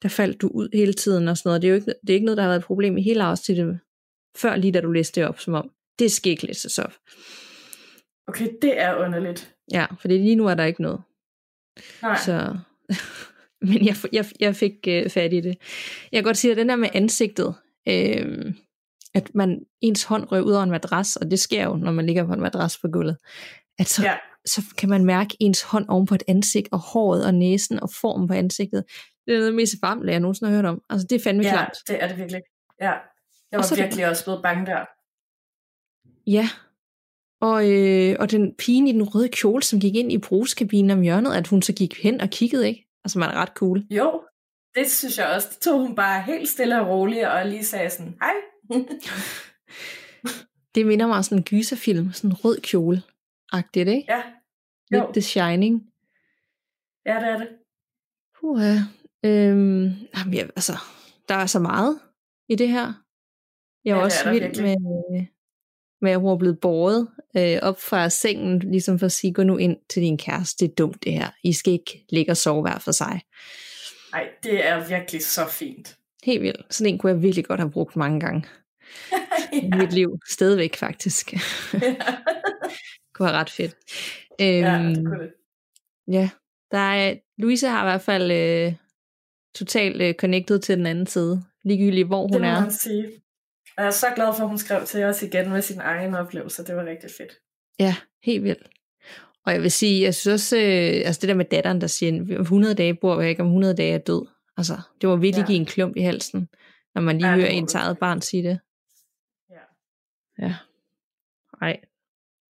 der 0.03 0.09
faldt 0.09 0.43
du 0.43 0.49
ud 0.49 0.69
hele 0.73 0.93
tiden 0.93 1.29
og 1.29 1.39
sådan 1.39 1.49
noget. 1.49 1.63
Det 1.63 1.69
er 1.69 1.71
jo 1.71 1.77
ikke, 1.77 1.95
det 2.01 2.11
er 2.11 2.15
ikke 2.15 2.27
noget, 2.27 2.37
der 2.37 2.43
har 2.43 2.51
været 2.51 2.61
et 2.61 2.67
problem 2.67 2.99
i 2.99 3.03
hele 3.03 3.23
afsnittet, 3.23 3.81
før 4.37 4.57
lige 4.57 4.73
da 4.73 4.81
du 4.81 4.91
læste 4.91 5.21
det 5.21 5.29
op, 5.29 5.41
som 5.41 5.55
om, 5.55 5.71
det 5.99 6.13
skal 6.13 6.33
ikke 6.33 6.47
læses 6.47 6.79
op. 6.79 6.93
Okay, 8.27 8.49
det 8.63 8.81
er 8.81 8.95
underligt. 9.07 9.55
Ja, 9.73 9.87
for 10.01 10.09
lige 10.09 10.37
nu 10.37 10.47
er 10.47 10.55
der 10.55 10.65
ikke 10.65 10.83
noget. 10.83 11.01
Nej. 12.03 12.17
Så, 12.17 12.57
men 13.69 13.87
jeg, 13.87 13.97
jeg, 14.13 14.25
jeg 14.41 14.57
fik 14.57 14.73
øh, 14.89 15.11
fat 15.11 15.33
i 15.33 15.41
det. 15.41 15.57
Jeg 16.13 16.19
kan 16.19 16.25
godt 16.25 16.37
sige, 16.37 16.51
at 16.51 16.57
den 16.57 16.69
der 16.69 16.77
med 16.77 16.89
ansigtet, 16.95 17.55
øh, 17.89 18.55
at 19.15 19.35
man 19.35 19.61
ens 19.81 20.05
hånd 20.05 20.33
rører 20.33 20.43
ud 20.43 20.53
over 20.53 20.63
en 20.63 20.71
madras, 20.71 21.17
og 21.17 21.31
det 21.31 21.41
sker 21.41 21.65
jo, 21.65 21.77
når 21.77 21.93
man 21.93 22.07
ligger 22.07 22.27
på 22.27 22.33
en 22.33 22.41
madras 22.41 22.79
på 22.79 22.89
gulvet, 22.89 23.17
at 23.79 23.89
så, 23.89 24.03
ja. 24.03 24.17
så 24.47 24.63
kan 24.79 24.89
man 24.89 25.05
mærke 25.05 25.37
ens 25.41 25.63
hånd 25.63 25.89
oven 25.89 26.07
på 26.07 26.15
et 26.15 26.23
ansigt, 26.29 26.69
og 26.73 26.79
håret 26.79 27.27
og 27.27 27.35
næsen 27.35 27.81
og 27.81 27.91
formen 28.01 28.29
på 28.29 28.35
ansigtet. 28.35 28.85
Det 29.27 29.35
er 29.35 29.39
noget 29.39 29.47
af 29.47 29.51
det 29.51 29.57
mest 29.57 29.75
erfarmende, 29.75 30.13
jeg 30.13 30.21
nogensinde 30.21 30.51
har 30.51 30.57
hørt 30.57 30.67
om. 30.67 30.83
Altså, 30.91 31.07
det 31.11 31.17
er 31.17 31.23
fandme 31.23 31.45
ja, 31.45 31.51
klart. 31.51 31.77
det 31.89 32.03
er 32.03 32.09
det 32.09 32.17
virkelig. 32.17 32.43
Ja, 32.81 32.93
jeg 33.53 33.59
var 33.59 33.77
virkelig 33.77 34.09
også 34.09 34.25
blevet 34.25 34.43
bange 34.43 34.67
der. 34.67 34.85
Ja, 36.27 36.49
og, 37.41 37.71
øh, 37.71 38.17
og 38.21 38.31
den 38.31 38.55
pigen 38.59 38.87
i 38.87 38.93
den 38.93 39.03
røde 39.03 39.29
kjole, 39.29 39.63
som 39.63 39.81
gik 39.81 39.95
ind 39.95 40.13
i 40.13 40.19
brugskabinen 40.19 40.91
om 40.91 41.01
hjørnet, 41.01 41.35
at 41.35 41.47
hun 41.47 41.63
så 41.63 41.73
gik 41.73 42.03
hen 42.03 42.21
og 42.21 42.29
kiggede, 42.31 42.69
ikke? 42.69 42.87
Altså, 43.05 43.19
man 43.19 43.31
er 43.31 43.35
ret 43.35 43.53
cool. 43.55 43.85
Jo, 43.91 44.23
det 44.75 44.91
synes 44.91 45.19
jeg 45.19 45.27
også. 45.27 45.49
Det 45.51 45.59
tog 45.59 45.81
hun 45.81 45.95
bare 45.95 46.23
helt 46.23 46.49
stille 46.49 46.81
og 46.81 46.89
roligt, 46.89 47.27
og 47.27 47.47
lige 47.47 47.65
sagde 47.65 47.91
sådan, 47.91 48.15
hej. 48.23 48.33
det 50.75 50.87
minder 50.87 51.07
mig 51.07 51.17
om 51.17 51.23
sådan 51.23 51.39
en 51.39 51.45
gyserfilm, 51.45 52.13
sådan 52.13 52.31
en 52.31 52.37
rød 52.37 52.61
kjole 52.61 53.03
agtigt, 53.53 53.89
ikke? 53.89 54.05
Ja. 54.09 54.23
Jo. 54.93 55.01
Lidt 55.01 55.13
The 55.13 55.21
Shining. 55.21 55.87
Ja, 57.07 57.15
det 57.15 57.29
er 57.29 57.39
det. 57.39 57.49
Puh, 58.41 58.63
øhm, 59.25 59.91
jamen, 60.17 60.35
ja, 60.35 60.43
altså, 60.43 60.73
der 61.29 61.35
er 61.35 61.47
så 61.47 61.59
meget 61.59 62.01
i 62.49 62.55
det 62.55 62.69
her. 62.69 62.93
Jeg 63.85 63.93
er 63.93 63.97
ja, 63.97 64.03
også 64.03 64.31
vild 64.31 64.63
med, 64.63 64.77
med, 66.01 66.11
at 66.11 66.21
hun 66.21 66.31
er 66.31 66.39
blevet 66.39 66.61
båret 66.61 67.09
øh, 67.37 67.59
op 67.63 67.81
fra 67.81 68.09
sengen, 68.09 68.59
ligesom 68.59 68.99
for 68.99 69.07
at 69.07 69.13
sige, 69.13 69.33
gå 69.33 69.43
nu 69.43 69.57
ind 69.57 69.77
til 69.89 70.03
din 70.03 70.19
kæreste, 70.19 70.65
det 70.65 70.71
er 70.71 70.75
dumt 70.75 71.05
det 71.05 71.13
her. 71.13 71.31
I 71.45 71.53
skal 71.53 71.73
ikke 71.73 72.05
ligge 72.09 72.33
og 72.33 72.37
sove 72.37 72.63
hver 72.63 72.79
for 72.79 72.93
sig. 72.93 73.21
Nej, 74.13 74.29
det 74.43 74.67
er 74.67 74.89
virkelig 74.89 75.25
så 75.25 75.49
fint. 75.49 75.97
Helt 76.25 76.43
vildt. 76.43 76.75
Sådan 76.75 76.93
en 76.93 76.99
kunne 76.99 77.13
jeg 77.13 77.23
virkelig 77.23 77.45
godt 77.45 77.61
have 77.61 77.71
brugt 77.71 77.97
mange 77.97 78.21
gange. 78.21 78.45
ja. 79.53 79.59
I 79.63 79.71
mit 79.79 79.93
liv. 79.93 80.19
Stadigvæk 80.31 80.77
faktisk. 80.77 81.33
ja. 81.33 81.39
kunne 83.15 83.27
være 83.27 83.41
ret 83.41 83.51
fedt. 83.51 83.77
Øhm, 84.41 84.49
ja, 84.49 84.79
det 84.89 85.07
kunne 85.07 85.23
det. 85.23 85.33
Ja, 86.09 86.31
der 86.71 86.79
er, 86.79 87.15
Louise 87.39 87.69
har 87.69 87.83
i 87.83 87.87
hvert 87.87 88.01
fald 88.01 88.31
øh, 88.31 88.75
totalt 89.55 90.03
øh, 90.03 90.15
connected 90.15 90.59
til 90.59 90.77
den 90.77 90.87
anden 90.87 91.07
side. 91.07 91.43
Ligegyldigt 91.65 92.07
hvor 92.07 92.23
hun 92.23 92.33
det 92.33 92.41
må 92.41 92.47
er. 92.47 92.61
Man 92.61 92.73
sige. 92.73 93.09
Jeg 93.77 93.87
er 93.87 93.91
så 93.91 94.07
glad 94.15 94.35
for, 94.37 94.43
at 94.43 94.49
hun 94.49 94.59
skrev 94.59 94.87
til 94.87 95.05
os 95.05 95.23
igen 95.23 95.51
med 95.51 95.63
sin 95.63 95.81
egen 95.81 96.15
oplevelse. 96.15 96.65
Det 96.65 96.77
var 96.77 96.85
rigtig 96.85 97.11
fedt. 97.19 97.33
Ja, 97.79 97.97
helt 98.23 98.45
vildt. 98.45 98.69
Og 99.47 99.53
jeg 99.53 99.63
vil 99.63 99.71
sige, 99.71 100.03
jeg 100.03 100.15
synes 100.15 100.35
også, 100.43 100.57
øh, 100.57 101.07
altså 101.07 101.21
det 101.21 101.29
der 101.29 101.35
med 101.35 101.45
datteren, 101.45 101.81
der 101.81 101.87
siger, 101.87 102.41
100 102.41 102.75
dage 102.75 102.95
bor 102.95 103.21
jeg 103.21 103.31
ikke, 103.31 103.43
om 103.43 103.49
100 103.49 103.75
dage 103.75 103.95
er 103.95 103.99
død. 103.99 104.27
Altså, 104.57 104.81
det 105.01 105.09
var 105.09 105.17
virkelig 105.17 105.43
ja. 105.43 105.47
give 105.47 105.59
en 105.59 105.67
klump 105.67 105.97
i 105.97 106.01
halsen, 106.01 106.49
når 106.95 107.03
man 107.03 107.19
lige 107.19 107.29
ja, 107.29 107.37
hører 107.37 107.49
ens 107.49 107.75
eget 107.75 107.99
barn 107.99 108.21
sige 108.21 108.43
det. 108.43 108.59
Ja. 110.41 110.55
Ej. 111.61 111.81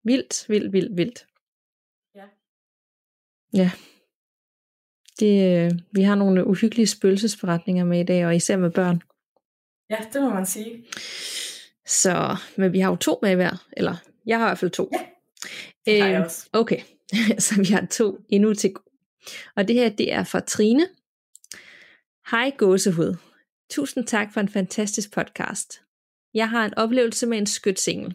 Vildt, 0.04 0.48
vildt, 0.48 0.72
vildt, 0.72 0.96
vildt. 0.96 1.26
Ja. 2.14 2.24
Ja. 3.52 3.70
Det, 5.18 5.64
øh, 5.64 5.78
vi 5.92 6.02
har 6.02 6.14
nogle 6.14 6.46
uhyggelige 6.46 6.86
spøgelsesberetninger 6.86 7.84
med 7.84 8.00
i 8.00 8.04
dag, 8.04 8.26
og 8.26 8.36
især 8.36 8.56
med 8.56 8.70
børn. 8.70 9.02
Ja, 9.90 9.98
det 10.12 10.22
må 10.22 10.34
man 10.34 10.46
sige. 10.46 10.84
Så, 11.86 12.36
men 12.56 12.72
vi 12.72 12.80
har 12.80 12.90
jo 12.90 12.96
to 12.96 13.18
med 13.22 13.34
hver, 13.34 13.66
eller 13.72 13.96
jeg 14.26 14.38
har 14.38 14.46
i 14.46 14.48
hvert 14.48 14.58
fald 14.58 14.70
to. 14.70 14.90
Ja, 14.92 15.06
det 15.86 16.02
har 16.02 16.08
jeg 16.08 16.18
øh, 16.18 16.24
også. 16.24 16.48
Okay, 16.52 16.80
så 17.38 17.54
vi 17.58 17.64
har 17.64 17.86
to 17.86 18.18
endnu 18.28 18.54
til 18.54 18.74
Og 19.56 19.68
det 19.68 19.76
her, 19.76 19.88
det 19.88 20.12
er 20.12 20.24
fra 20.24 20.40
Trine. 20.40 20.86
Hej 22.30 22.52
gåsehud. 22.58 23.16
Tusind 23.70 24.06
tak 24.06 24.32
for 24.32 24.40
en 24.40 24.48
fantastisk 24.48 25.12
podcast. 25.12 25.82
Jeg 26.38 26.50
har 26.50 26.64
en 26.64 26.74
oplevelse 26.74 27.26
med 27.26 27.38
en 27.38 27.46
skytsengel. 27.46 28.14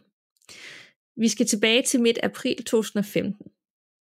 Vi 1.17 1.27
skal 1.27 1.45
tilbage 1.45 1.81
til 1.81 2.01
midt 2.01 2.19
april 2.23 2.63
2015. 2.63 3.47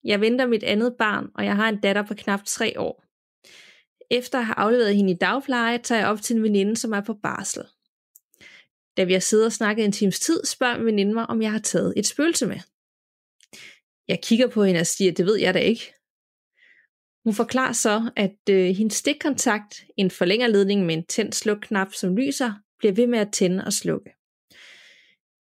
Jeg 0.05 0.21
venter 0.21 0.47
mit 0.47 0.63
andet 0.63 0.97
barn, 0.99 1.31
og 1.35 1.45
jeg 1.45 1.57
har 1.57 1.69
en 1.69 1.81
datter 1.81 2.03
på 2.03 2.15
knap 2.15 2.41
tre 2.45 2.81
år. 2.81 3.05
Efter 4.11 4.39
at 4.39 4.47
have 4.47 4.59
afleveret 4.59 4.97
hende 4.97 5.13
i 5.13 5.17
dagpleje, 5.17 5.79
tager 5.79 6.01
jeg 6.01 6.09
op 6.09 6.23
til 6.23 6.37
en 6.37 6.43
veninde, 6.43 6.77
som 6.77 6.93
er 6.93 7.01
på 7.01 7.15
barsel. 7.15 7.63
Da 8.97 9.05
vi 9.05 9.13
har 9.13 9.21
siddet 9.21 9.47
og 9.47 9.53
snakket 9.53 9.85
en 9.85 9.93
times 9.93 10.21
tid, 10.21 10.45
spørger 10.45 10.77
min 10.77 10.87
veninde 10.87 11.15
mig, 11.15 11.27
om 11.27 11.43
jeg 11.43 11.53
har 11.53 11.59
taget 11.59 11.95
et 11.97 12.07
spøgelse 12.07 12.47
med. 12.47 12.61
Jeg 14.09 14.19
kigger 14.23 14.49
på 14.49 14.65
hende 14.65 14.81
og 14.81 14.87
siger, 14.87 15.13
det 15.13 15.27
ved 15.27 15.37
jeg 15.37 15.55
da 15.55 15.59
ikke. 15.59 15.95
Hun 17.25 17.35
forklarer 17.35 17.73
så, 17.73 18.11
at 18.17 18.39
øh, 18.51 18.77
hendes 18.77 18.95
stikkontakt, 18.95 19.85
en 19.97 20.11
forlængerledning 20.11 20.87
med 20.87 20.95
en 20.95 21.07
tændt 21.07 21.35
slukknap, 21.35 21.95
som 21.95 22.17
lyser, 22.17 22.53
bliver 22.79 22.93
ved 22.93 23.07
med 23.07 23.19
at 23.19 23.33
tænde 23.33 23.65
og 23.65 23.73
slukke. 23.73 24.15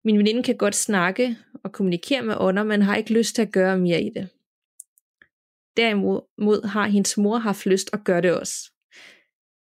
Min 0.05 0.17
veninde 0.17 0.43
kan 0.43 0.57
godt 0.57 0.75
snakke 0.75 1.37
og 1.63 1.71
kommunikere 1.71 2.21
med 2.21 2.35
ånder, 2.37 2.63
men 2.63 2.81
har 2.81 2.95
ikke 2.95 3.13
lyst 3.13 3.35
til 3.35 3.41
at 3.41 3.51
gøre 3.51 3.77
mere 3.77 4.01
i 4.01 4.09
det. 4.09 4.29
Derimod 5.77 6.67
har 6.67 6.87
hendes 6.87 7.17
mor 7.17 7.37
haft 7.37 7.65
lyst 7.65 7.89
at 7.93 8.03
gøre 8.03 8.21
det 8.21 8.33
også. 8.33 8.71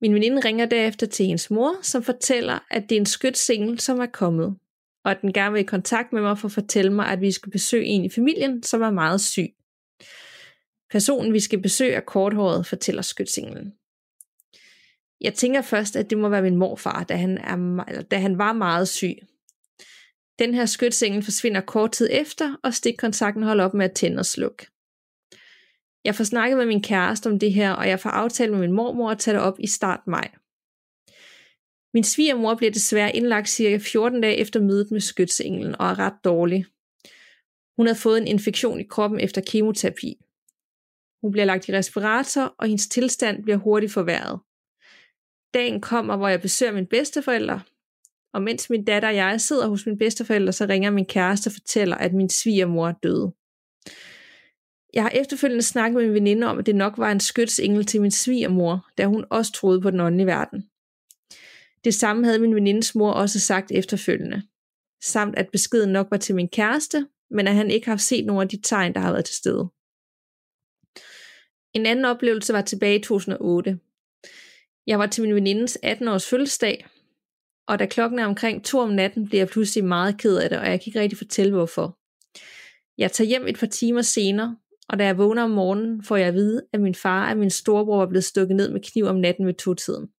Min 0.01 0.13
veninde 0.13 0.41
ringer 0.45 0.65
derefter 0.65 1.07
til 1.07 1.25
hendes 1.25 1.51
mor, 1.51 1.75
som 1.81 2.03
fortæller, 2.03 2.59
at 2.71 2.83
det 2.89 2.95
er 2.95 2.99
en 2.99 3.05
skytsengel, 3.05 3.79
som 3.79 3.99
er 3.99 4.05
kommet, 4.05 4.57
og 5.03 5.11
at 5.11 5.21
den 5.21 5.33
gerne 5.33 5.53
vil 5.53 5.59
i 5.59 5.65
kontakt 5.65 6.13
med 6.13 6.21
mig 6.21 6.37
for 6.37 6.47
at 6.47 6.51
fortælle 6.51 6.93
mig, 6.93 7.07
at 7.07 7.21
vi 7.21 7.31
skal 7.31 7.51
besøge 7.51 7.85
en 7.85 8.05
i 8.05 8.09
familien, 8.09 8.63
som 8.63 8.81
er 8.81 8.91
meget 8.91 9.21
syg. 9.21 9.53
Personen, 10.91 11.33
vi 11.33 11.39
skal 11.39 11.61
besøge, 11.61 11.93
er 11.93 11.99
korthåret, 11.99 12.65
fortæller 12.65 13.01
skytsinglen. 13.01 13.73
Jeg 15.23 15.33
tænker 15.33 15.61
først, 15.61 15.95
at 15.95 16.09
det 16.09 16.17
må 16.17 16.29
være 16.29 16.41
min 16.41 16.55
morfar, 16.55 17.03
da 17.03 17.15
han, 17.15 17.37
er, 17.37 17.83
eller, 17.87 18.01
da 18.01 18.17
han 18.17 18.37
var 18.37 18.53
meget 18.53 18.87
syg. 18.87 19.17
Den 20.39 20.53
her 20.53 20.65
skytsengel 20.65 21.23
forsvinder 21.23 21.61
kort 21.61 21.91
tid 21.91 22.09
efter, 22.11 22.55
og 22.63 22.73
stikkontakten 22.73 23.43
holder 23.43 23.65
op 23.65 23.73
med 23.73 23.85
at 23.85 23.95
tænde 23.95 24.19
og 24.19 24.25
slukke. 24.25 24.67
Jeg 26.05 26.15
får 26.15 26.23
snakket 26.23 26.57
med 26.57 26.65
min 26.65 26.81
kæreste 26.81 27.27
om 27.27 27.39
det 27.39 27.53
her, 27.53 27.71
og 27.71 27.89
jeg 27.89 27.99
får 27.99 28.09
aftalt 28.09 28.51
med 28.51 28.59
min 28.59 28.71
mormor 28.71 29.11
at 29.11 29.19
tage 29.19 29.37
det 29.37 29.43
op 29.43 29.59
i 29.59 29.67
start 29.67 29.99
maj. 30.07 30.31
Min 31.93 32.03
svigermor 32.03 32.55
bliver 32.55 32.71
desværre 32.71 33.15
indlagt 33.15 33.49
cirka 33.49 33.77
14 33.77 34.21
dage 34.21 34.37
efter 34.37 34.59
mødet 34.59 34.91
med 34.91 34.99
skytsenglen 34.99 35.75
og 35.79 35.89
er 35.89 35.99
ret 35.99 36.23
dårlig. 36.23 36.65
Hun 37.77 37.85
havde 37.85 37.99
fået 37.99 38.21
en 38.21 38.27
infektion 38.27 38.79
i 38.79 38.83
kroppen 38.83 39.19
efter 39.19 39.41
kemoterapi. 39.41 40.15
Hun 41.21 41.31
bliver 41.31 41.45
lagt 41.45 41.69
i 41.69 41.73
respirator, 41.73 42.55
og 42.59 42.67
hendes 42.67 42.87
tilstand 42.87 43.43
bliver 43.43 43.57
hurtigt 43.57 43.93
forværret. 43.93 44.39
Dagen 45.53 45.81
kommer, 45.81 46.17
hvor 46.17 46.27
jeg 46.27 46.41
besøger 46.41 46.71
min 46.71 46.87
bedsteforældre, 46.87 47.61
og 48.33 48.41
mens 48.41 48.69
min 48.69 48.85
datter 48.85 49.09
og 49.09 49.15
jeg 49.15 49.41
sidder 49.41 49.67
hos 49.67 49.85
mine 49.85 49.97
bedsteforældre, 49.97 50.53
så 50.53 50.65
ringer 50.65 50.91
min 50.91 51.05
kæreste 51.05 51.47
og 51.47 51.51
fortæller, 51.51 51.95
at 51.95 52.13
min 52.13 52.29
svigermor 52.29 52.87
er 52.87 52.93
døde. 53.03 53.33
Jeg 54.93 55.03
har 55.03 55.09
efterfølgende 55.09 55.63
snakket 55.63 55.95
med 55.95 56.05
min 56.05 56.13
veninde 56.13 56.47
om, 56.47 56.59
at 56.59 56.65
det 56.65 56.75
nok 56.75 56.97
var 56.97 57.11
en 57.11 57.19
skytsengel 57.19 57.85
til 57.85 58.01
min 58.01 58.11
svigermor, 58.11 58.87
da 58.97 59.05
hun 59.05 59.25
også 59.29 59.51
troede 59.51 59.81
på 59.81 59.91
den 59.91 59.99
åndelige 59.99 60.27
verden. 60.27 60.69
Det 61.83 61.93
samme 61.93 62.25
havde 62.25 62.39
min 62.39 62.55
venindes 62.55 62.95
mor 62.95 63.11
også 63.11 63.39
sagt 63.39 63.71
efterfølgende. 63.71 64.41
Samt 65.03 65.35
at 65.37 65.49
beskeden 65.51 65.93
nok 65.93 66.07
var 66.11 66.17
til 66.17 66.35
min 66.35 66.49
kæreste, 66.49 67.07
men 67.31 67.47
at 67.47 67.55
han 67.55 67.71
ikke 67.71 67.87
har 67.87 67.97
set 67.97 68.25
nogen 68.25 68.41
af 68.41 68.49
de 68.49 68.61
tegn, 68.61 68.93
der 68.93 68.99
har 68.99 69.11
været 69.11 69.25
til 69.25 69.35
stede. 69.35 69.69
En 71.73 71.85
anden 71.85 72.05
oplevelse 72.05 72.53
var 72.53 72.61
tilbage 72.61 72.99
i 72.99 73.03
2008. 73.03 73.79
Jeg 74.87 74.99
var 74.99 75.05
til 75.05 75.23
min 75.23 75.35
venindes 75.35 75.77
18-års 75.85 76.29
fødselsdag, 76.29 76.87
og 77.67 77.79
da 77.79 77.85
klokken 77.85 78.19
er 78.19 78.25
omkring 78.25 78.65
to 78.65 78.79
om 78.79 78.89
natten, 78.89 79.27
bliver 79.27 79.41
jeg 79.41 79.47
pludselig 79.47 79.85
meget 79.85 80.17
ked 80.17 80.37
af 80.37 80.49
det, 80.49 80.59
og 80.59 80.65
jeg 80.65 80.79
kan 80.79 80.87
ikke 80.87 80.99
rigtig 80.99 81.17
fortælle 81.17 81.53
hvorfor. 81.53 81.97
Jeg 82.97 83.11
tager 83.11 83.27
hjem 83.27 83.47
et 83.47 83.59
par 83.59 83.67
timer 83.67 84.01
senere, 84.01 84.57
og 84.89 84.99
da 84.99 85.05
jeg 85.05 85.17
vågner 85.17 85.43
om 85.43 85.49
morgenen, 85.49 86.03
får 86.03 86.15
jeg 86.15 86.27
at 86.27 86.33
vide, 86.33 86.67
at 86.73 86.81
min 86.81 86.95
far 86.95 87.31
og 87.31 87.37
min 87.37 87.49
storebror 87.49 87.97
var 87.97 88.05
blevet 88.05 88.23
stukket 88.23 88.55
ned 88.55 88.71
med 88.71 88.81
kniv 88.81 89.05
om 89.05 89.15
natten 89.15 89.47
ved 89.47 89.53
to-tiden. 89.53 90.09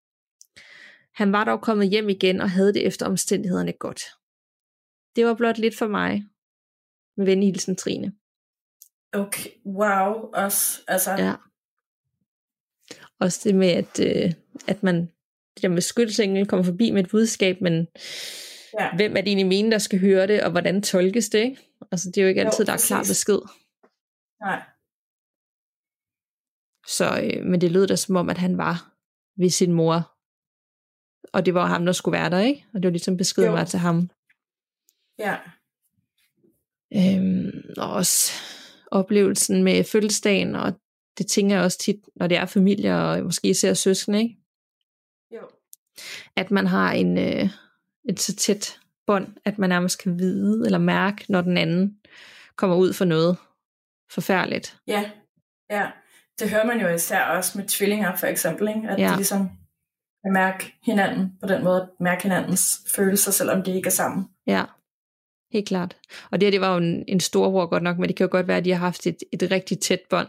Han 1.14 1.32
var 1.32 1.44
dog 1.44 1.60
kommet 1.60 1.88
hjem 1.88 2.08
igen 2.08 2.40
og 2.40 2.50
havde 2.50 2.74
det 2.74 2.86
efter 2.86 3.06
omstændighederne 3.06 3.72
godt. 3.72 4.02
Det 5.16 5.26
var 5.26 5.34
blot 5.34 5.58
lidt 5.58 5.78
for 5.78 5.86
mig. 5.86 6.24
Med 7.16 7.26
venlig 7.26 7.46
hilsen 7.46 7.76
Trine. 7.76 8.12
Okay, 9.12 9.50
wow, 9.66 10.12
også, 10.32 10.80
altså. 10.88 11.10
Ja. 11.10 11.34
Også 13.18 13.40
det 13.44 13.54
med, 13.54 13.68
at, 13.68 14.00
øh, 14.00 14.32
at 14.66 14.82
man, 14.82 15.00
det 15.54 15.62
der 15.62 15.68
med 15.68 15.82
skytsengel 15.82 16.46
kommer 16.46 16.64
forbi 16.64 16.90
med 16.90 17.04
et 17.04 17.10
budskab, 17.10 17.60
men 17.60 17.88
ja. 18.80 18.96
hvem 18.96 19.16
er 19.16 19.20
det 19.20 19.28
egentlig 19.28 19.46
meningen, 19.46 19.72
der 19.72 19.78
skal 19.78 20.00
høre 20.00 20.26
det, 20.26 20.42
og 20.42 20.50
hvordan 20.50 20.82
tolkes 20.82 21.28
det, 21.28 21.38
ikke? 21.38 21.58
Altså, 21.92 22.08
det 22.08 22.18
er 22.18 22.22
jo 22.22 22.28
ikke 22.28 22.40
altid, 22.40 22.64
jo, 22.64 22.66
der 22.66 22.72
er 22.72 22.84
klar 22.86 23.02
besked. 23.02 23.38
Nej. 24.40 24.62
Så, 26.86 27.20
øh, 27.22 27.46
men 27.46 27.60
det 27.60 27.72
lød 27.72 27.86
da 27.86 27.96
som 27.96 28.16
om, 28.16 28.30
at 28.30 28.38
han 28.38 28.58
var 28.58 28.92
ved 29.36 29.50
sin 29.50 29.72
mor, 29.72 30.14
og 31.32 31.46
det 31.46 31.54
var 31.54 31.66
ham, 31.66 31.84
der 31.86 31.92
skulle 31.92 32.18
være 32.18 32.30
der, 32.30 32.38
ikke? 32.38 32.66
Og 32.74 32.82
det 32.82 32.88
var 32.88 32.92
ligesom 32.92 33.16
beskeden 33.16 33.52
var 33.52 33.64
til 33.64 33.78
ham. 33.78 34.10
Ja. 35.18 35.36
Øhm, 36.96 37.74
og 37.76 37.92
også 37.92 38.32
oplevelsen 38.90 39.62
med 39.62 39.84
fødselsdagen, 39.84 40.54
og 40.54 40.72
det 41.18 41.26
tænker 41.26 41.56
jeg 41.56 41.64
også 41.64 41.78
tit, 41.78 42.00
når 42.16 42.26
det 42.26 42.36
er 42.36 42.46
familie, 42.46 42.96
og 42.96 43.24
måske 43.24 43.48
især 43.48 43.74
søskende, 43.74 44.22
ikke? 44.22 44.36
At 46.36 46.50
man 46.50 46.66
har 46.66 46.92
en, 46.92 47.18
øh, 47.18 47.48
et 48.08 48.20
så 48.20 48.36
tæt 48.36 48.80
bånd, 49.06 49.36
at 49.44 49.58
man 49.58 49.68
nærmest 49.68 50.02
kan 50.02 50.18
vide 50.18 50.66
eller 50.66 50.78
mærke, 50.78 51.24
når 51.28 51.40
den 51.40 51.56
anden 51.56 51.98
kommer 52.56 52.76
ud 52.76 52.92
for 52.92 53.04
noget 53.04 53.36
forfærdeligt. 54.10 54.76
Ja, 54.86 55.10
ja. 55.70 55.90
Det 56.38 56.50
hører 56.50 56.66
man 56.66 56.80
jo 56.80 56.88
især 56.88 57.24
også 57.24 57.58
med 57.58 57.68
tvillinger 57.68 58.16
for 58.16 58.26
eksempel, 58.26 58.68
ikke? 58.68 58.88
at 58.88 58.98
ja. 58.98 59.10
de 59.10 59.16
ligesom 59.16 59.50
kan 60.24 60.32
mærke 60.32 60.74
hinanden 60.82 61.32
på 61.40 61.48
den 61.48 61.64
måde, 61.64 61.90
mærke 62.00 62.22
hinandens 62.22 62.80
følelser, 62.96 63.32
selvom 63.32 63.62
de 63.62 63.76
ikke 63.76 63.86
er 63.86 63.90
sammen. 63.90 64.28
Ja, 64.46 64.64
helt 65.52 65.68
klart. 65.68 65.96
Og 66.30 66.40
det 66.40 66.46
her, 66.46 66.50
det 66.50 66.60
var 66.60 66.72
jo 66.72 66.76
en, 66.76 67.04
en 67.08 67.20
storbror 67.20 67.66
godt 67.66 67.82
nok, 67.82 67.98
men 67.98 68.08
det 68.08 68.16
kan 68.16 68.24
jo 68.24 68.30
godt 68.30 68.48
være, 68.48 68.56
at 68.56 68.64
de 68.64 68.72
har 68.72 68.78
haft 68.78 69.06
et, 69.06 69.16
et 69.32 69.50
rigtig 69.50 69.80
tæt 69.80 70.00
bånd. 70.10 70.28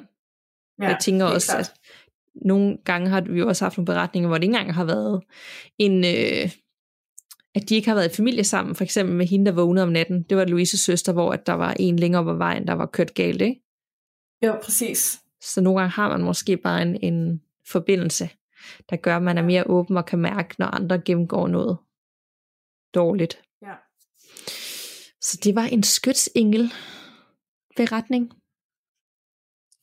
Ja, 0.81 0.87
jeg 0.87 0.97
tænker 1.01 1.25
også, 1.25 1.51
klart. 1.51 1.59
at 1.59 1.73
nogle 2.35 2.77
gange 2.85 3.09
har 3.09 3.21
vi 3.21 3.39
jo 3.39 3.47
også 3.47 3.65
haft 3.65 3.77
nogle 3.77 3.85
beretninger, 3.85 4.27
hvor 4.27 4.37
det 4.37 4.43
ikke 4.43 4.57
engang 4.57 4.73
har 4.73 4.85
været 4.85 5.23
en, 5.77 6.05
øh, 6.05 6.51
at 7.55 7.69
de 7.69 7.75
ikke 7.75 7.87
har 7.87 7.95
været 7.95 8.11
i 8.11 8.15
familie 8.15 8.43
sammen, 8.43 8.75
for 8.75 8.83
eksempel 8.83 9.15
med 9.15 9.25
hende, 9.25 9.45
der 9.45 9.51
vågnede 9.51 9.83
om 9.83 9.91
natten. 9.91 10.23
Det 10.23 10.37
var 10.37 10.45
Louises 10.45 10.79
søster, 10.79 11.13
hvor 11.13 11.31
at 11.31 11.47
der 11.47 11.53
var 11.53 11.75
en 11.79 11.99
længere 11.99 12.21
op 12.21 12.29
ad 12.29 12.37
vejen, 12.37 12.67
der 12.67 12.73
var 12.73 12.85
kørt 12.85 13.13
galt, 13.13 13.41
ikke? 13.41 13.61
Jo, 14.45 14.59
præcis. 14.63 15.19
Så 15.41 15.61
nogle 15.61 15.79
gange 15.79 15.91
har 15.91 16.09
man 16.09 16.21
måske 16.21 16.57
bare 16.57 16.81
en, 16.81 17.03
en 17.03 17.41
forbindelse, 17.67 18.29
der 18.89 18.95
gør, 18.95 19.15
at 19.15 19.23
man 19.23 19.37
er 19.37 19.43
mere 19.43 19.63
åben 19.67 19.97
og 19.97 20.05
kan 20.05 20.19
mærke, 20.19 20.55
når 20.59 20.65
andre 20.65 21.01
gennemgår 21.01 21.47
noget 21.47 21.77
dårligt. 22.93 23.41
Ja. 23.61 23.73
Så 25.21 25.39
det 25.43 25.55
var 25.55 25.63
en 25.63 25.83
skytsengel 25.83 26.71
beretning. 27.75 28.33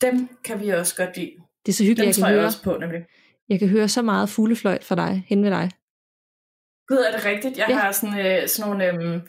Dem 0.01 0.29
kan 0.45 0.61
vi 0.61 0.69
også 0.69 0.97
godt 0.97 1.17
lide. 1.17 1.42
Det 1.67 1.73
er 1.73 1.77
så 1.77 1.85
hyggeligt, 1.85 2.17
Dem 2.17 2.23
jeg 2.23 2.27
kan 2.27 2.35
jeg 2.35 2.41
høre. 2.41 2.47
også 2.47 2.63
på, 2.63 2.77
nemlig. 2.77 3.01
Jeg 3.49 3.59
kan 3.59 3.69
høre 3.69 3.89
så 3.89 4.03
meget 4.03 4.29
fuglefløjt 4.29 4.85
fra 4.85 4.95
dig, 4.95 5.25
hen 5.29 5.45
ved 5.45 5.51
dig. 5.51 5.71
Gud, 6.89 6.97
er 6.97 7.17
det 7.17 7.25
rigtigt? 7.27 7.59
Jeg 7.59 7.67
ja. 7.69 7.75
har 7.75 7.93
sådan, 7.93 8.27
øh, 8.27 8.49
sådan 8.49 8.71
nogle 8.71 8.87
øh, 8.87 9.21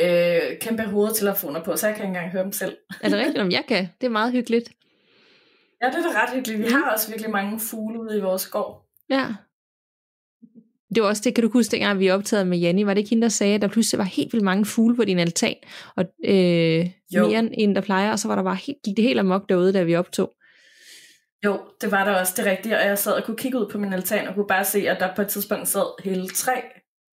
øh, 0.00 0.58
kæmpe 0.60 0.82
hovedtelefoner 0.82 1.64
på, 1.64 1.76
så 1.76 1.86
jeg 1.86 1.96
kan 1.96 2.04
ikke 2.04 2.08
engang 2.08 2.32
høre 2.32 2.44
dem 2.44 2.52
selv. 2.52 2.76
er 3.02 3.08
det 3.08 3.18
rigtigt? 3.18 3.38
Om 3.44 3.50
jeg 3.50 3.64
kan. 3.68 3.88
Det 4.00 4.06
er 4.06 4.10
meget 4.10 4.32
hyggeligt. 4.32 4.72
Ja, 5.82 5.86
det 5.86 5.94
er 5.94 6.02
da 6.02 6.22
ret 6.22 6.34
hyggeligt. 6.34 6.58
Vi 6.58 6.64
ja. 6.64 6.70
har 6.70 6.92
også 6.92 7.08
virkelig 7.08 7.30
mange 7.30 7.60
fugle 7.60 8.00
ude 8.00 8.18
i 8.18 8.20
vores 8.20 8.42
skov. 8.42 8.82
Ja. 9.10 9.26
Det 10.94 11.02
var 11.02 11.08
også 11.08 11.22
det, 11.24 11.34
kan 11.34 11.44
du 11.44 11.50
huske, 11.50 11.70
dengang 11.70 11.98
vi 11.98 12.10
optagede 12.10 12.44
med 12.44 12.58
Janni, 12.58 12.86
var 12.86 12.94
det 12.94 12.98
ikke 12.98 13.10
hende, 13.10 13.22
der 13.22 13.28
sagde, 13.28 13.54
at 13.54 13.62
der 13.62 13.68
pludselig 13.68 13.98
var 13.98 14.04
helt 14.04 14.32
vildt 14.32 14.44
mange 14.44 14.64
fugle 14.64 14.96
på 14.96 15.04
din 15.04 15.18
altan, 15.18 15.54
og 15.96 16.04
øh, 16.24 16.90
mere 17.12 17.38
end 17.38 17.50
en, 17.58 17.74
der 17.74 17.80
plejer, 17.80 18.12
og 18.12 18.18
så 18.18 18.28
var 18.28 18.34
der 18.36 18.42
bare 18.42 18.54
helt, 18.54 18.78
gik 18.84 18.96
det 18.96 19.04
helt 19.04 19.20
amok 19.20 19.48
derude, 19.48 19.72
da 19.72 19.82
vi 19.82 19.96
optog. 19.96 20.32
Jo, 21.44 21.72
det 21.80 21.90
var 21.90 22.04
der 22.04 22.20
også, 22.20 22.34
det 22.36 22.46
rigtige, 22.46 22.76
og 22.76 22.86
jeg 22.86 22.98
sad 22.98 23.12
og 23.12 23.24
kunne 23.24 23.36
kigge 23.36 23.58
ud 23.58 23.70
på 23.70 23.78
min 23.78 23.92
altan, 23.92 24.28
og 24.28 24.34
kunne 24.34 24.46
bare 24.46 24.64
se, 24.64 24.88
at 24.88 25.00
der 25.00 25.14
på 25.14 25.22
et 25.22 25.28
tidspunkt 25.28 25.68
sad 25.68 26.02
hele 26.04 26.28
tre 26.28 26.62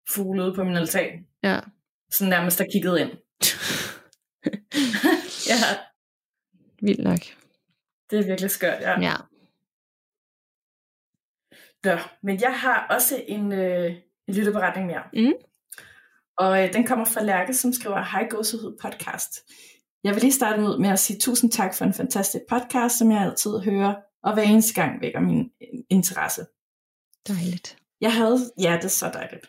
fugle 0.10 0.44
ude 0.44 0.54
på 0.54 0.64
min 0.64 0.78
altan. 0.78 1.28
Ja. 1.44 1.60
Sådan 2.12 2.30
nærmest 2.30 2.60
der 2.60 2.66
kiggede 2.74 3.02
ind. 3.02 3.10
ja. 5.52 5.56
Vildt 6.82 7.04
nok. 7.04 7.20
Det 8.10 8.20
er 8.20 8.24
virkelig 8.24 8.52
skørt, 8.52 8.82
ja. 8.82 9.02
Ja. 9.02 9.14
Nå, 11.84 11.98
men 12.24 12.42
jeg 12.42 12.60
har 12.60 12.88
også 12.90 13.24
en, 13.28 13.52
øh, 13.52 13.96
en 14.28 14.34
lytteberetning 14.34 14.88
mere. 14.88 15.04
Mm. 15.14 15.34
Og 16.38 16.64
øh, 16.64 16.74
den 16.74 16.88
kommer 16.88 17.06
fra 17.06 17.24
Lærke, 17.24 17.54
som 17.54 17.74
skriver, 17.74 18.04
Hej 18.04 18.28
Gåsehud 18.30 18.78
podcast. 18.82 19.32
Jeg 20.04 20.14
vil 20.14 20.22
lige 20.22 20.34
starte 20.34 20.62
ud 20.62 20.80
med 20.80 20.90
at 20.90 21.00
sige 21.00 21.20
tusind 21.20 21.52
tak 21.52 21.76
for 21.76 21.86
en 21.86 21.94
fantastisk 21.94 22.44
podcast, 22.50 22.98
som 22.98 23.12
jeg 23.12 23.22
altid 23.22 23.60
hører, 23.60 23.96
og 24.24 24.34
hver 24.34 24.44
eneste 24.44 24.82
gang 24.82 25.02
vækker 25.02 25.20
min 25.20 25.52
interesse. 25.90 26.46
Dejligt. 27.28 27.78
Jeg 28.02 28.14
havde, 28.14 28.38
ja, 28.60 28.74
det 28.76 28.86
er 28.86 28.98
så 29.04 29.10
dejligt. 29.14 29.48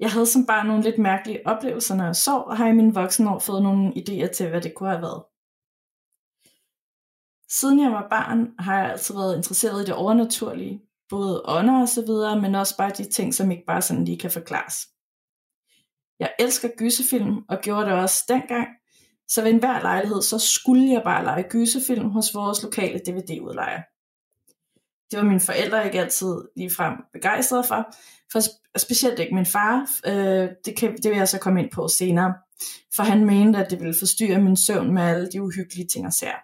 Jeg 0.00 0.12
havde 0.12 0.26
som 0.26 0.46
barn 0.46 0.66
nogle 0.66 0.82
lidt 0.82 0.98
mærkelige 0.98 1.46
oplevelser, 1.46 1.94
når 1.94 2.04
jeg 2.04 2.16
sov, 2.16 2.44
og 2.44 2.56
har 2.56 2.68
i 2.68 2.72
mine 2.72 2.94
voksne 2.94 3.30
år 3.30 3.38
fået 3.38 3.62
nogle 3.62 3.92
idéer 3.96 4.32
til, 4.36 4.48
hvad 4.48 4.60
det 4.60 4.74
kunne 4.74 4.90
have 4.90 5.02
været. 5.02 5.24
Siden 7.48 7.80
jeg 7.80 7.92
var 7.92 8.08
barn, 8.08 8.54
har 8.58 8.78
jeg 8.80 8.90
altid 8.90 9.14
været 9.14 9.36
interesseret 9.36 9.82
i 9.82 9.86
det 9.86 9.94
overnaturlige, 9.94 10.82
både 11.08 11.42
ånder 11.44 11.80
og 11.80 11.88
så 11.88 12.02
videre, 12.06 12.40
men 12.40 12.54
også 12.54 12.76
bare 12.76 12.90
de 12.90 13.10
ting, 13.10 13.34
som 13.34 13.50
ikke 13.50 13.64
bare 13.66 13.82
sådan 13.82 14.04
lige 14.04 14.18
kan 14.18 14.30
forklares. 14.30 14.76
Jeg 16.18 16.34
elsker 16.38 16.68
gyserfilm, 16.78 17.44
og 17.48 17.58
gjorde 17.62 17.86
det 17.86 17.94
også 17.94 18.24
dengang, 18.28 18.68
så 19.28 19.42
ved 19.42 19.50
enhver 19.50 19.80
lejlighed, 19.82 20.22
så 20.22 20.38
skulle 20.38 20.92
jeg 20.92 21.02
bare 21.04 21.24
lege 21.24 21.48
gyserfilm 21.50 22.10
hos 22.10 22.34
vores 22.34 22.62
lokale 22.62 22.98
DVD-udlejer. 22.98 23.82
Det 25.10 25.18
var 25.18 25.24
mine 25.24 25.40
forældre 25.40 25.86
ikke 25.86 26.00
altid 26.00 26.34
ligefrem 26.56 26.94
begejstrede 27.12 27.64
for, 27.64 27.94
for 28.32 28.40
specielt 28.78 29.18
ikke 29.18 29.34
min 29.34 29.46
far. 29.46 29.88
Øh, 30.06 30.48
det, 30.64 30.76
kan, 30.76 30.96
det 30.96 31.10
vil 31.10 31.18
jeg 31.18 31.28
så 31.28 31.38
komme 31.38 31.62
ind 31.62 31.70
på 31.70 31.88
senere, 31.88 32.34
for 32.94 33.02
han 33.02 33.24
mente, 33.26 33.58
at 33.58 33.70
det 33.70 33.80
ville 33.80 33.94
forstyrre 33.98 34.40
min 34.40 34.56
søvn 34.56 34.94
med 34.94 35.02
alle 35.02 35.30
de 35.32 35.42
uhyggelige 35.42 35.86
ting 35.86 36.06
og 36.06 36.12
sager. 36.12 36.38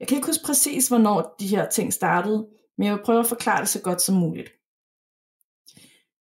Jeg 0.00 0.08
kan 0.08 0.16
ikke 0.16 0.26
huske 0.26 0.44
præcis, 0.46 0.88
hvornår 0.88 1.36
de 1.40 1.46
her 1.46 1.68
ting 1.70 1.92
startede, 1.92 2.46
men 2.78 2.86
jeg 2.86 2.94
vil 2.94 3.04
prøve 3.04 3.20
at 3.20 3.26
forklare 3.26 3.60
det 3.60 3.68
så 3.68 3.80
godt 3.80 4.02
som 4.02 4.14
muligt. 4.14 4.50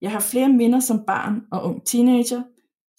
Jeg 0.01 0.11
har 0.11 0.19
flere 0.19 0.49
minder 0.49 0.79
som 0.79 1.05
barn 1.07 1.41
og 1.51 1.63
ung 1.63 1.85
teenager, 1.85 2.43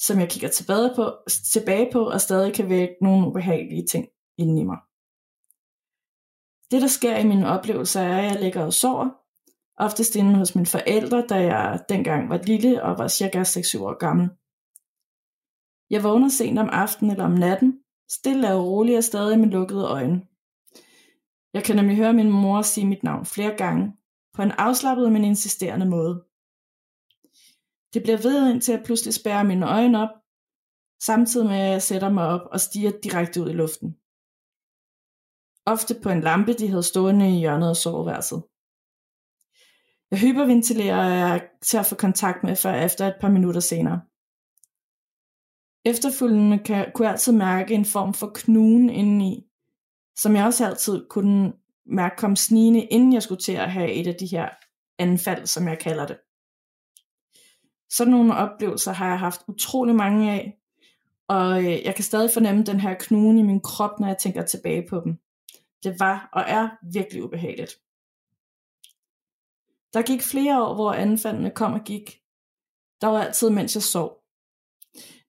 som 0.01 0.19
jeg 0.19 0.29
kigger 0.29 0.49
tilbage 0.49 0.93
på, 0.97 1.17
tilbage 1.53 1.89
på 1.93 2.11
og 2.11 2.21
stadig 2.21 2.55
kan 2.55 2.69
vække 2.69 2.95
nogle 3.01 3.27
ubehagelige 3.27 3.87
ting 3.87 4.09
inden 4.39 4.59
i 4.59 4.65
mig. 4.65 4.79
Det, 6.71 6.83
der 6.83 6.89
sker 6.89 7.17
i 7.17 7.27
mine 7.27 7.49
oplevelser, 7.49 8.01
er, 8.01 8.19
at 8.19 8.25
jeg 8.25 8.43
ligger 8.43 8.65
og 8.65 8.73
sover, 8.73 9.09
oftest 9.77 10.17
inde 10.17 10.35
hos 10.35 10.55
mine 10.55 10.67
forældre, 10.67 11.27
da 11.29 11.35
jeg 11.35 11.81
dengang 11.89 12.29
var 12.29 12.39
lille 12.39 12.83
og 12.83 12.99
var 12.99 13.09
cirka 13.09 13.43
6-7 13.43 13.83
år 13.83 13.99
gammel. 13.99 14.29
Jeg 15.91 16.03
vågner 16.03 16.29
sent 16.29 16.59
om 16.59 16.69
aftenen 16.73 17.11
eller 17.11 17.25
om 17.25 17.33
natten, 17.33 17.81
stille 18.11 18.53
og 18.53 18.67
rolig 18.67 18.97
og 18.97 19.05
stadig 19.05 19.39
med 19.39 19.49
lukkede 19.49 19.85
øjne. 19.85 20.23
Jeg 21.55 21.65
kan 21.65 21.77
nemlig 21.77 21.97
høre 21.97 22.13
min 22.13 22.31
mor 22.31 22.63
sige 22.63 22.87
mit 22.87 23.03
navn 23.03 23.27
flere 23.27 23.57
gange, 23.57 23.93
på 24.35 24.43
en 24.43 24.53
afslappet, 24.53 25.13
men 25.13 25.25
insisterende 25.25 25.87
måde. 25.87 26.25
Det 27.95 28.03
bliver 28.03 28.19
ved 28.19 28.51
indtil 28.51 28.73
jeg 28.73 28.83
pludselig 28.85 29.15
spærrer 29.15 29.43
mine 29.43 29.67
øjne 29.67 30.03
op, 30.03 30.15
samtidig 31.03 31.47
med 31.47 31.57
at 31.57 31.71
jeg 31.73 31.83
sætter 31.83 32.11
mig 32.11 32.27
op 32.27 32.47
og 32.53 32.61
stiger 32.61 32.93
direkte 33.03 33.43
ud 33.43 33.51
i 33.51 33.53
luften. 33.53 33.97
Ofte 35.67 35.95
på 36.03 36.09
en 36.11 36.21
lampe, 36.21 36.53
de 36.53 36.69
havde 36.69 36.83
stående 36.83 37.37
i 37.37 37.39
hjørnet 37.39 37.69
af 37.69 37.77
soveværelset. 37.77 38.43
Jeg 40.11 40.19
hyperventilerer, 40.19 41.05
og 41.05 41.11
jeg 41.11 41.37
er 41.37 41.41
til 41.63 41.79
at 41.79 41.87
få 41.87 41.95
kontakt 41.95 42.45
med 42.45 42.57
før 42.57 42.75
efter 42.75 43.07
et 43.07 43.17
par 43.21 43.31
minutter 43.31 43.61
senere. 43.61 44.01
Efterfølgende 45.85 46.59
kan, 46.59 46.93
kunne 46.95 47.07
jeg 47.07 47.13
altid 47.13 47.33
mærke 47.33 47.75
en 47.75 47.85
form 47.85 48.15
for 48.15 48.31
knugen 48.35 48.91
indeni, 48.91 49.47
som 50.19 50.37
jeg 50.37 50.45
også 50.45 50.67
altid 50.67 51.07
kunne 51.09 51.53
mærke 51.87 52.17
kom 52.17 52.37
snigende, 52.37 52.85
inden 52.85 53.13
jeg 53.13 53.23
skulle 53.23 53.41
til 53.41 53.53
at 53.53 53.73
have 53.73 53.93
et 53.93 54.07
af 54.07 54.15
de 54.21 54.27
her 54.27 54.49
anfald, 54.99 55.47
som 55.47 55.69
jeg 55.69 55.79
kalder 55.79 56.07
det. 56.07 56.19
Sådan 57.91 58.11
nogle 58.11 58.37
oplevelser 58.37 58.93
har 58.93 59.09
jeg 59.09 59.19
haft 59.19 59.41
utrolig 59.49 59.95
mange 59.95 60.33
af, 60.33 60.59
og 61.29 61.59
øh, 61.59 61.85
jeg 61.85 61.95
kan 61.95 62.05
stadig 62.05 62.31
fornemme 62.31 62.63
den 62.63 62.81
her 62.81 62.95
knugen 63.01 63.39
i 63.39 63.43
min 63.43 63.61
krop, 63.61 64.01
når 64.01 64.07
jeg 64.07 64.19
tænker 64.19 64.45
tilbage 64.45 64.87
på 64.89 65.01
dem. 65.05 65.19
Det 65.83 66.01
var 66.01 66.29
og 66.33 66.45
er 66.47 66.69
virkelig 66.93 67.25
ubehageligt. 67.25 67.81
Der 69.93 70.03
gik 70.03 70.23
flere 70.23 70.63
år, 70.63 70.75
hvor 70.75 70.93
anfaldene 70.93 71.51
kom 71.51 71.73
og 71.73 71.81
gik. 71.85 72.21
Der 73.01 73.07
var 73.07 73.23
altid, 73.23 73.51
mens 73.51 73.75
jeg 73.75 73.83
sov. 73.83 74.17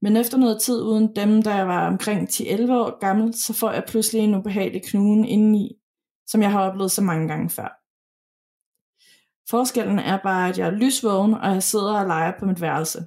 Men 0.02 0.18
efter 0.18 0.38
noget 0.38 0.62
tid 0.62 0.82
uden 0.82 1.16
dem, 1.16 1.42
da 1.42 1.54
jeg 1.54 1.68
var 1.68 1.88
omkring 1.88 2.30
10-11 2.30 2.74
år 2.74 3.00
gammel, 3.00 3.34
så 3.34 3.54
får 3.54 3.72
jeg 3.72 3.84
pludselig 3.88 4.22
en 4.22 4.36
ubehagelig 4.36 4.84
knugen 4.84 5.26
indeni, 5.26 5.76
som 6.28 6.42
jeg 6.42 6.52
har 6.52 6.70
oplevet 6.70 6.92
så 6.92 7.02
mange 7.02 7.28
gange 7.28 7.50
før. 7.50 7.81
Forskellen 9.52 10.00
er 10.00 10.18
bare, 10.18 10.50
at 10.50 10.58
jeg 10.58 10.68
er 10.68 10.72
lysvågen, 10.72 11.34
og 11.34 11.54
jeg 11.54 11.64
sidder 11.64 12.00
og 12.00 12.08
leger 12.08 12.34
på 12.40 12.46
mit 12.46 12.62
værelse. 12.62 13.00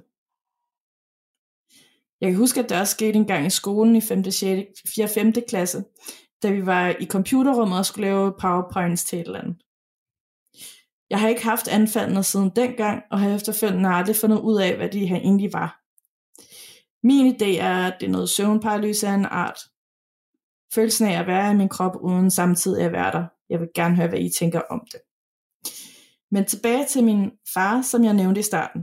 Jeg 2.21 2.29
kan 2.29 2.39
huske, 2.39 2.59
at 2.59 2.69
det 2.69 2.79
også 2.79 2.91
skete 2.91 3.19
en 3.19 3.27
gang 3.27 3.45
i 3.45 3.49
skolen 3.49 3.95
i 3.95 4.01
5. 4.01 4.31
6, 4.31 4.81
4. 4.95 5.07
5. 5.07 5.33
klasse, 5.47 5.83
da 6.43 6.51
vi 6.51 6.65
var 6.65 6.95
i 6.99 7.05
computerrummet 7.05 7.77
og 7.77 7.85
skulle 7.85 8.07
lave 8.07 8.33
powerpoints 8.41 9.05
til 9.05 9.19
et 9.19 9.25
eller 9.25 9.39
andet. 9.39 9.57
Jeg 11.09 11.19
har 11.19 11.27
ikke 11.27 11.43
haft 11.43 11.67
anfaldene 11.67 12.23
siden 12.23 12.51
dengang, 12.55 13.03
og 13.11 13.19
har 13.19 13.35
efterfølgende 13.35 13.89
aldrig 13.89 14.15
fundet 14.15 14.39
ud 14.39 14.61
af, 14.61 14.77
hvad 14.77 14.89
de 14.89 15.07
her 15.07 15.17
egentlig 15.17 15.53
var. 15.53 15.81
Min 17.07 17.35
idé 17.35 17.61
er, 17.61 17.87
at 17.87 17.97
det 17.99 18.05
er 18.05 18.11
noget 18.11 18.29
søvnparalyse 18.29 19.07
af 19.07 19.13
en 19.13 19.25
art. 19.25 19.59
Følelsen 20.73 21.07
af 21.07 21.19
at 21.19 21.27
være 21.27 21.51
i 21.51 21.55
min 21.55 21.69
krop 21.69 21.95
uden 22.01 22.31
samtidig 22.31 22.85
at 22.85 22.91
være 22.91 23.11
der. 23.11 23.25
Jeg 23.49 23.59
vil 23.59 23.69
gerne 23.75 23.95
høre, 23.95 24.07
hvad 24.07 24.19
I 24.19 24.29
tænker 24.29 24.61
om 24.69 24.87
det. 24.91 24.99
Men 26.31 26.45
tilbage 26.45 26.85
til 26.85 27.03
min 27.03 27.31
far, 27.53 27.81
som 27.81 28.03
jeg 28.03 28.13
nævnte 28.13 28.39
i 28.39 28.43
starten. 28.43 28.81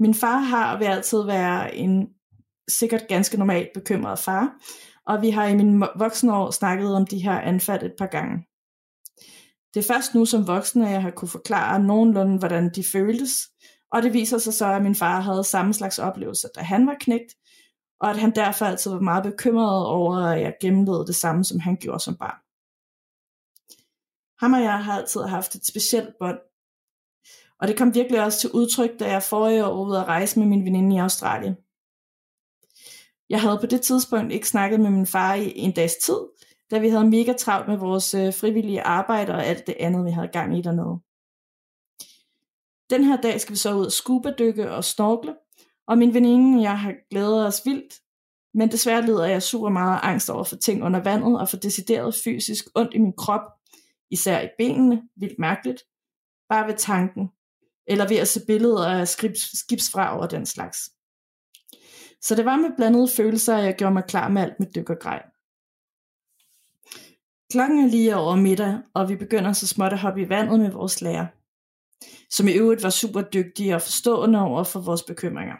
Min 0.00 0.14
far 0.14 0.38
har 0.38 0.78
ved 0.78 0.86
altid 0.86 1.22
været 1.22 1.84
en 1.84 2.08
sikkert 2.68 3.08
ganske 3.08 3.38
normalt 3.38 3.68
bekymret 3.74 4.18
far, 4.18 4.58
og 5.06 5.22
vi 5.22 5.30
har 5.30 5.46
i 5.46 5.56
min 5.56 5.80
voksne 5.96 6.34
år 6.34 6.50
snakket 6.50 6.94
om 6.94 7.06
de 7.06 7.22
her 7.22 7.40
anfald 7.40 7.82
et 7.82 7.94
par 7.98 8.06
gange. 8.06 8.46
Det 9.74 9.84
er 9.84 9.94
først 9.94 10.14
nu 10.14 10.24
som 10.24 10.46
voksen, 10.46 10.82
at 10.82 10.90
jeg 10.90 11.02
har 11.02 11.10
kunne 11.10 11.28
forklare 11.28 11.82
nogenlunde, 11.82 12.38
hvordan 12.38 12.70
de 12.74 12.84
føltes, 12.92 13.32
og 13.92 14.02
det 14.02 14.12
viser 14.12 14.38
sig 14.38 14.54
så, 14.54 14.66
at 14.66 14.82
min 14.82 14.94
far 14.94 15.20
havde 15.20 15.44
samme 15.44 15.74
slags 15.74 15.98
oplevelser, 15.98 16.48
da 16.54 16.60
han 16.60 16.86
var 16.86 16.96
knægt, 17.00 17.34
og 18.00 18.10
at 18.10 18.16
han 18.16 18.34
derfor 18.34 18.64
altid 18.64 18.90
var 18.90 19.00
meget 19.00 19.22
bekymret 19.22 19.86
over, 19.86 20.16
at 20.16 20.40
jeg 20.40 20.54
gennemlevede 20.60 21.06
det 21.06 21.14
samme, 21.14 21.44
som 21.44 21.60
han 21.60 21.76
gjorde 21.76 22.00
som 22.00 22.16
barn. 22.16 22.47
Ham 24.40 24.52
og 24.52 24.62
jeg 24.62 24.84
har 24.84 24.98
altid 24.98 25.22
haft 25.22 25.54
et 25.54 25.66
specielt 25.66 26.14
bånd, 26.18 26.38
og 27.60 27.68
det 27.68 27.78
kom 27.78 27.94
virkelig 27.94 28.24
også 28.24 28.40
til 28.40 28.50
udtryk, 28.50 28.90
da 29.00 29.10
jeg 29.10 29.22
forrige 29.22 29.64
år 29.64 29.68
var 29.68 29.84
ude 29.84 30.00
at 30.00 30.08
rejse 30.08 30.38
med 30.38 30.46
min 30.46 30.64
veninde 30.64 30.96
i 30.96 30.98
Australien. 30.98 31.56
Jeg 33.28 33.40
havde 33.40 33.58
på 33.60 33.66
det 33.66 33.80
tidspunkt 33.80 34.32
ikke 34.32 34.48
snakket 34.48 34.80
med 34.80 34.90
min 34.90 35.06
far 35.06 35.34
i 35.34 35.52
en 35.56 35.72
dags 35.72 35.94
tid, 35.94 36.18
da 36.70 36.78
vi 36.78 36.88
havde 36.88 37.10
mega 37.10 37.32
travlt 37.32 37.68
med 37.68 37.76
vores 37.76 38.14
øh, 38.14 38.34
frivillige 38.34 38.82
arbejde 38.82 39.32
og 39.32 39.46
alt 39.46 39.66
det 39.66 39.74
andet, 39.80 40.04
vi 40.04 40.10
havde 40.10 40.28
gang 40.28 40.58
i 40.58 40.62
dernede. 40.62 41.00
Den 42.90 43.04
her 43.04 43.16
dag 43.20 43.40
skal 43.40 43.52
vi 43.52 43.58
så 43.58 43.74
ud 43.74 43.86
og 43.86 43.92
scuba-dykke 43.92 44.70
og 44.70 44.84
snorkle, 44.84 45.34
og 45.86 45.98
min 45.98 46.14
veninde 46.14 46.58
og 46.58 46.62
jeg 46.62 46.80
har 46.80 46.94
glædet 47.10 47.46
os 47.46 47.62
vildt, 47.64 47.94
men 48.54 48.70
desværre 48.70 49.06
lider 49.06 49.24
jeg 49.24 49.42
super 49.42 49.68
meget 49.68 50.00
angst 50.02 50.30
over 50.30 50.44
for 50.44 50.56
ting 50.56 50.84
under 50.84 51.02
vandet 51.02 51.40
og 51.40 51.48
for 51.48 51.56
decideret 51.56 52.14
fysisk 52.14 52.64
ondt 52.74 52.94
i 52.94 52.98
min 52.98 53.12
krop, 53.12 53.57
især 54.10 54.40
i 54.40 54.48
benene, 54.58 55.08
vildt 55.16 55.38
mærkeligt, 55.38 55.82
bare 56.48 56.66
ved 56.66 56.76
tanken, 56.76 57.30
eller 57.86 58.08
ved 58.08 58.16
at 58.16 58.28
se 58.28 58.40
billeder 58.46 58.86
af 58.86 59.08
skibsfrag 59.54 60.20
og 60.20 60.30
den 60.30 60.46
slags. 60.46 60.78
Så 62.20 62.34
det 62.34 62.44
var 62.44 62.56
med 62.56 62.76
blandede 62.76 63.08
følelser, 63.16 63.56
at 63.56 63.64
jeg 63.64 63.74
gjorde 63.78 63.94
mig 63.94 64.04
klar 64.08 64.28
med 64.28 64.42
alt 64.42 64.60
mit 64.60 64.74
dykkergrej. 64.74 65.22
Klokken 67.52 67.78
er 67.84 67.88
lige 67.88 68.16
over 68.16 68.36
middag, 68.36 68.78
og 68.94 69.08
vi 69.08 69.16
begynder 69.16 69.52
så 69.52 69.66
småt 69.66 69.92
at 69.92 69.98
hoppe 69.98 70.20
i 70.22 70.28
vandet 70.28 70.60
med 70.60 70.70
vores 70.70 71.00
lærer, 71.00 71.26
som 72.30 72.48
i 72.48 72.52
øvrigt 72.52 72.82
var 72.82 72.90
super 72.90 73.22
dygtige 73.22 73.74
og 73.74 73.82
forstående 73.82 74.38
over 74.40 74.64
for 74.64 74.80
vores 74.80 75.02
bekymringer. 75.02 75.56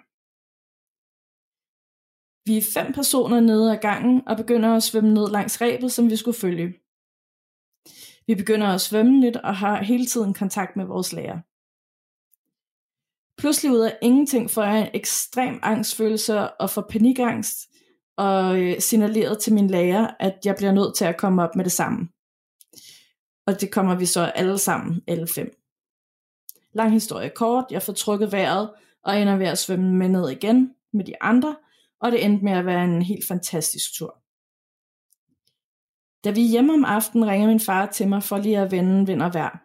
Vi 2.49 2.57
er 2.59 2.70
fem 2.74 2.92
personer 2.92 3.40
nede 3.40 3.72
ad 3.72 3.80
gangen 3.80 4.28
og 4.28 4.36
begynder 4.36 4.76
at 4.76 4.82
svømme 4.82 5.14
ned 5.14 5.30
langs 5.30 5.61
rebet, 5.61 5.92
som 5.92 6.11
vi 6.11 6.16
skulle 6.16 6.38
følge. 6.38 6.74
Vi 8.29 8.35
begynder 8.35 8.66
at 8.66 8.81
svømme 8.81 9.20
lidt 9.20 9.37
og 9.37 9.57
har 9.57 9.83
hele 9.83 10.07
tiden 10.07 10.35
kontakt 10.35 10.76
med 10.76 10.85
vores 10.85 11.12
lærer. 11.12 11.39
Pludselig 13.39 13.72
ud 13.72 13.79
af 13.79 13.99
ingenting 14.03 14.51
får 14.51 14.62
jeg 14.62 14.81
en 14.81 14.89
ekstrem 14.95 15.59
angstfølelse 15.62 16.51
og 16.51 16.70
får 16.70 16.87
panikangst, 16.91 17.59
og 18.16 18.61
øh, 18.61 18.81
signaleret 18.81 19.39
til 19.39 19.55
min 19.55 19.68
lærer, 19.68 20.14
at 20.20 20.39
jeg 20.45 20.55
bliver 20.57 20.72
nødt 20.72 20.97
til 20.97 21.05
at 21.05 21.16
komme 21.16 21.43
op 21.43 21.57
med 21.57 21.64
det 21.64 21.72
samme. 21.72 22.09
Og 23.47 23.61
det 23.61 23.70
kommer 23.70 23.95
vi 23.95 24.07
så 24.07 24.20
alle 24.20 24.59
sammen, 24.59 25.03
alle 25.07 25.26
fem. 25.35 25.62
Lang 26.72 26.93
historie 26.93 27.31
kort, 27.35 27.64
jeg 27.70 27.83
får 27.83 27.93
trukket 27.93 28.33
vejret, 28.33 28.70
og 29.05 29.20
ender 29.20 29.37
ved 29.37 29.47
at 29.47 29.59
svømme 29.59 29.93
med 29.93 30.09
ned 30.09 30.29
igen 30.31 30.74
med 30.93 31.05
de 31.05 31.22
andre, 31.22 31.57
og 32.01 32.12
det 32.12 32.24
endte 32.24 32.45
med 32.45 32.53
at 32.53 32.66
være 32.66 32.85
en 32.85 33.03
helt 33.03 33.26
fantastisk 33.29 33.95
tur. 33.95 34.22
Da 36.25 36.31
vi 36.31 36.45
er 36.45 36.49
hjemme 36.49 36.73
om 36.73 36.85
aftenen, 36.85 37.29
ringer 37.29 37.49
min 37.49 37.61
far 37.61 37.87
til 37.87 38.09
mig 38.09 38.23
for 38.23 38.39
lige 38.39 38.59
at 38.59 38.71
vende 38.71 39.07
vind 39.07 39.23
og 39.23 39.35
vejr. 39.35 39.59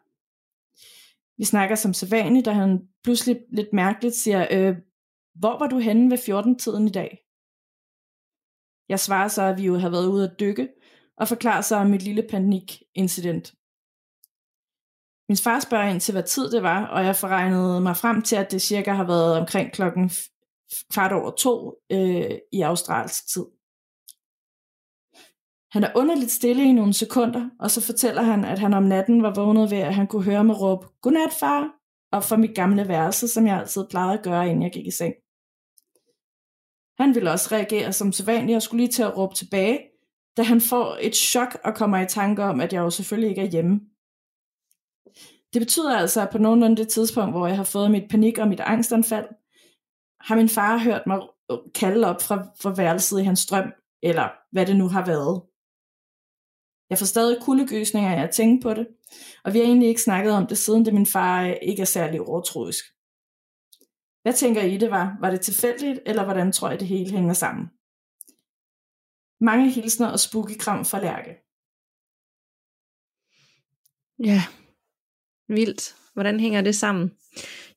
Vi 1.37 1.45
snakker 1.45 1.75
som 1.75 1.93
sædvanligt, 1.93 2.45
da 2.45 2.51
han 2.51 2.87
pludselig 3.03 3.39
lidt 3.51 3.73
mærkeligt 3.73 4.15
siger, 4.15 4.47
øh, 4.51 4.75
hvor 5.35 5.59
var 5.59 5.67
du 5.67 5.77
henne 5.79 6.11
ved 6.11 6.17
14-tiden 6.17 6.87
i 6.87 6.91
dag? 6.91 7.19
Jeg 8.89 8.99
svarer 8.99 9.27
så, 9.27 9.41
at 9.41 9.57
vi 9.57 9.65
jo 9.65 9.77
har 9.77 9.89
været 9.89 10.07
ude 10.07 10.29
at 10.29 10.39
dykke, 10.39 10.69
og 11.17 11.27
forklarer 11.27 11.61
så 11.61 11.75
om 11.75 11.89
mit 11.89 12.01
lille 12.01 12.23
panikincident. 12.29 13.53
Min 15.29 15.37
far 15.37 15.59
spørger 15.59 15.89
ind 15.89 16.01
til, 16.01 16.11
hvad 16.11 16.23
tid 16.23 16.51
det 16.51 16.63
var, 16.63 16.85
og 16.85 17.05
jeg 17.05 17.15
forregnede 17.15 17.81
mig 17.81 17.97
frem 17.97 18.21
til, 18.21 18.35
at 18.35 18.51
det 18.51 18.61
cirka 18.61 18.91
har 18.91 19.07
været 19.07 19.37
omkring 19.37 19.71
klokken 19.71 20.11
kvart 20.93 21.11
over 21.11 21.31
to 21.31 21.75
øh, 21.91 22.31
i 22.51 22.61
australsk 22.61 23.27
tid. 23.33 23.45
Han 25.73 25.83
er 25.83 25.91
underligt 25.95 26.31
stille 26.31 26.63
i 26.63 26.71
nogle 26.71 26.93
sekunder, 26.93 27.49
og 27.59 27.71
så 27.71 27.81
fortæller 27.81 28.21
han, 28.21 28.45
at 28.45 28.59
han 28.59 28.73
om 28.73 28.83
natten 28.83 29.23
var 29.23 29.33
vågnet 29.33 29.71
ved, 29.71 29.77
at 29.77 29.95
han 29.95 30.07
kunne 30.07 30.23
høre 30.23 30.43
mig 30.43 30.61
råbe, 30.61 30.87
Godnat 31.01 31.33
far, 31.39 31.75
op 32.11 32.23
fra 32.23 32.37
mit 32.37 32.55
gamle 32.55 32.87
værelse, 32.87 33.27
som 33.27 33.47
jeg 33.47 33.59
altid 33.59 33.87
plejede 33.89 34.17
at 34.17 34.23
gøre, 34.23 34.49
inden 34.49 34.63
jeg 34.63 34.71
gik 34.71 34.87
i 34.87 34.91
seng. 34.91 35.13
Han 36.97 37.15
ville 37.15 37.31
også 37.31 37.49
reagere 37.51 37.93
som 37.93 38.11
sædvanligt 38.11 38.55
og 38.55 38.61
skulle 38.61 38.83
lige 38.83 38.91
til 38.91 39.03
at 39.03 39.17
råbe 39.17 39.35
tilbage, 39.35 39.79
da 40.37 40.43
han 40.43 40.61
får 40.61 40.97
et 41.01 41.15
chok 41.15 41.57
og 41.63 41.75
kommer 41.75 41.97
i 41.99 42.07
tanke 42.07 42.43
om, 42.43 42.61
at 42.61 42.73
jeg 42.73 42.79
jo 42.79 42.89
selvfølgelig 42.89 43.29
ikke 43.29 43.41
er 43.41 43.51
hjemme. 43.51 43.81
Det 45.53 45.61
betyder 45.61 45.97
altså, 45.97 46.21
at 46.21 46.29
på 46.31 46.37
nogenlunde 46.37 46.77
det 46.77 46.87
tidspunkt, 46.87 47.33
hvor 47.33 47.47
jeg 47.47 47.57
har 47.57 47.63
fået 47.63 47.91
mit 47.91 48.09
panik 48.09 48.37
og 48.37 48.47
mit 48.47 48.59
angstanfald, 48.59 49.27
har 50.19 50.35
min 50.35 50.49
far 50.49 50.77
hørt 50.77 51.07
mig 51.07 51.21
kalde 51.75 52.07
op 52.07 52.21
fra, 52.21 52.35
fra 52.61 52.73
værelset 52.77 53.21
i 53.21 53.23
hans 53.23 53.45
drøm, 53.45 53.73
eller 54.03 54.29
hvad 54.51 54.65
det 54.65 54.75
nu 54.75 54.87
har 54.87 55.05
været. 55.05 55.41
Jeg 56.93 56.99
får 56.99 57.05
stadig 57.05 57.37
kuldegysninger 57.41 58.15
af 58.15 58.23
at 58.23 58.31
tænke 58.31 58.63
på 58.63 58.73
det, 58.73 58.87
og 59.43 59.53
vi 59.53 59.59
har 59.59 59.65
egentlig 59.65 59.89
ikke 59.89 60.01
snakket 60.01 60.33
om 60.33 60.47
det, 60.47 60.57
siden 60.57 60.85
det 60.85 60.93
min 60.93 61.05
far 61.05 61.45
ikke 61.45 61.81
er 61.81 61.85
særlig 61.85 62.21
overtroisk. 62.21 62.85
Hvad 64.21 64.33
tænker 64.33 64.61
I 64.61 64.77
det 64.77 64.91
var? 64.91 65.17
Var 65.21 65.29
det 65.29 65.41
tilfældigt, 65.41 65.99
eller 66.05 66.23
hvordan 66.23 66.51
tror 66.51 66.69
jeg 66.69 66.79
det 66.79 66.87
hele 66.87 67.11
hænger 67.11 67.33
sammen? 67.33 67.65
Mange 69.41 69.71
hilsner 69.71 70.07
og 70.07 70.19
spooky 70.19 70.57
kram 70.59 70.85
fra 70.85 71.01
Lærke. 71.01 71.33
Ja, 74.19 74.41
vildt. 75.47 75.95
Hvordan 76.13 76.39
hænger 76.39 76.61
det 76.61 76.75
sammen? 76.75 77.11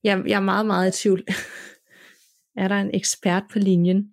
Jeg, 0.04 0.22
jeg 0.26 0.36
er 0.36 0.40
meget, 0.40 0.66
meget 0.66 0.98
i 0.98 1.02
tvivl. 1.02 1.24
er 2.62 2.68
der 2.68 2.76
en 2.76 2.94
ekspert 2.94 3.42
på 3.52 3.58
linjen? 3.58 4.12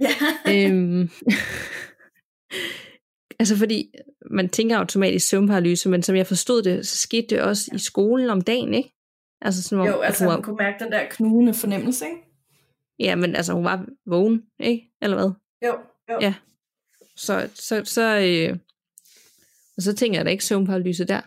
Ja. 0.00 0.14
øhm, 0.48 1.10
altså 3.38 3.56
fordi 3.56 3.94
man 4.30 4.48
tænker 4.48 4.78
automatisk 4.78 5.28
søvnparalyse, 5.28 5.88
men 5.88 6.02
som 6.02 6.16
jeg 6.16 6.26
forstod 6.26 6.62
det, 6.62 6.86
så 6.86 6.96
skete 6.96 7.26
det 7.26 7.42
også 7.42 7.70
i 7.74 7.78
skolen 7.78 8.30
om 8.30 8.40
dagen, 8.40 8.74
ikke? 8.74 8.94
Altså 9.40 9.62
sådan, 9.62 9.78
hvor, 9.78 9.86
jo, 9.86 10.00
altså 10.00 10.30
hun 10.30 10.42
kunne 10.42 10.56
mærke 10.56 10.84
den 10.84 10.92
der 10.92 11.08
knugende 11.10 11.54
fornemmelse, 11.54 12.04
ikke? 12.04 12.18
Ja, 12.98 13.14
men 13.14 13.36
altså 13.36 13.52
hun 13.52 13.64
var 13.64 13.86
vågen, 14.06 14.42
ikke? 14.60 14.90
Eller 15.02 15.16
hvad? 15.16 15.30
Jo, 15.66 15.78
jo. 16.10 16.18
Ja. 16.20 16.34
Så, 17.16 17.50
så, 17.54 17.82
så, 17.84 18.18
øh, 18.20 18.58
og 19.76 19.82
så 19.82 19.94
tænker 19.94 20.18
jeg 20.18 20.24
da 20.24 20.30
ikke 20.30 20.44
søvnparalyse 20.44 21.04
der. 21.04 21.20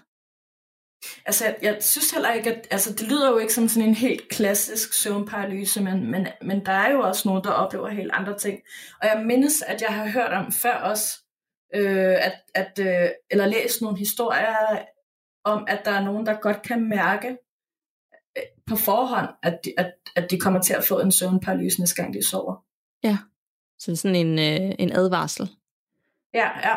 Altså, 1.25 1.45
jeg, 1.45 1.57
jeg 1.61 1.77
synes 1.79 2.11
heller 2.11 2.33
ikke, 2.33 2.55
at 2.55 2.67
altså, 2.71 2.93
det 2.93 3.07
lyder 3.07 3.31
jo 3.31 3.37
ikke 3.37 3.53
som 3.53 3.67
sådan 3.67 3.89
en 3.89 3.95
helt 3.95 4.29
klassisk 4.29 4.93
søvnparalyse, 4.93 5.83
men, 5.83 6.11
men, 6.11 6.27
men 6.41 6.65
der 6.65 6.71
er 6.71 6.91
jo 6.91 6.99
også 6.99 7.27
nogen, 7.27 7.43
der 7.43 7.49
oplever 7.49 7.89
helt 7.89 8.11
andre 8.13 8.37
ting. 8.37 8.59
Og 9.01 9.07
jeg 9.07 9.23
mindes, 9.25 9.61
at 9.61 9.81
jeg 9.81 9.95
har 9.95 10.09
hørt 10.09 10.33
om 10.33 10.51
før 10.51 10.73
også, 10.73 11.19
øh, 11.75 12.15
at, 12.25 12.33
at, 12.55 12.79
øh, 12.79 13.09
eller 13.31 13.45
læst 13.45 13.81
nogle 13.81 13.97
historier 13.97 14.79
om, 15.43 15.65
at 15.67 15.81
der 15.85 15.91
er 15.91 16.03
nogen, 16.03 16.25
der 16.25 16.33
godt 16.33 16.61
kan 16.61 16.89
mærke 16.89 17.37
øh, 18.37 18.43
på 18.65 18.75
forhånd, 18.75 19.29
at 19.43 19.59
de, 19.65 19.73
at, 19.77 19.93
at 20.15 20.31
de 20.31 20.39
kommer 20.39 20.61
til 20.61 20.73
at 20.73 20.83
få 20.83 20.99
en 20.99 21.11
søvnparalyse 21.11 21.79
næste 21.79 22.01
gang 22.01 22.13
de 22.13 22.29
sover. 22.29 22.63
Ja, 23.03 23.17
så 23.79 23.95
sådan 23.95 24.15
en, 24.15 24.39
øh, 24.39 24.75
en 24.79 24.91
advarsel. 24.91 25.49
Ja, 26.33 26.69
ja. 26.69 26.75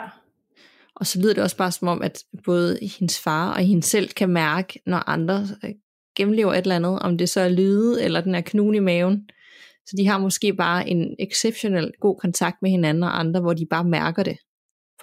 Og 0.95 1.07
så 1.07 1.21
lyder 1.21 1.35
det 1.35 1.43
også 1.43 1.57
bare 1.57 1.73
som 1.73 1.89
om, 1.89 2.03
at 2.03 2.25
både 2.45 2.79
hendes 2.99 3.21
far 3.21 3.53
og 3.53 3.61
hende 3.61 3.83
selv 3.83 4.09
kan 4.09 4.29
mærke, 4.29 4.81
når 4.87 5.09
andre 5.09 5.47
øh, 5.65 5.71
gennemlever 6.17 6.53
et 6.53 6.59
eller 6.59 6.77
andet, 6.77 6.99
om 6.99 7.19
det 7.19 7.29
så 7.29 7.41
er 7.41 7.49
lyde 7.49 8.05
eller 8.05 8.21
den 8.21 8.35
er 8.35 8.41
knugen 8.41 8.75
i 8.75 8.79
maven. 8.79 9.29
Så 9.87 9.97
de 9.99 10.07
har 10.07 10.19
måske 10.19 10.55
bare 10.55 10.89
en 10.89 11.17
exceptionel 11.19 11.93
god 12.01 12.17
kontakt 12.21 12.57
med 12.62 12.71
hinanden 12.71 13.03
og 13.03 13.19
andre, 13.21 13.41
hvor 13.41 13.55
de 13.55 13.67
bare 13.67 13.85
mærker 13.85 14.23
det 14.23 14.37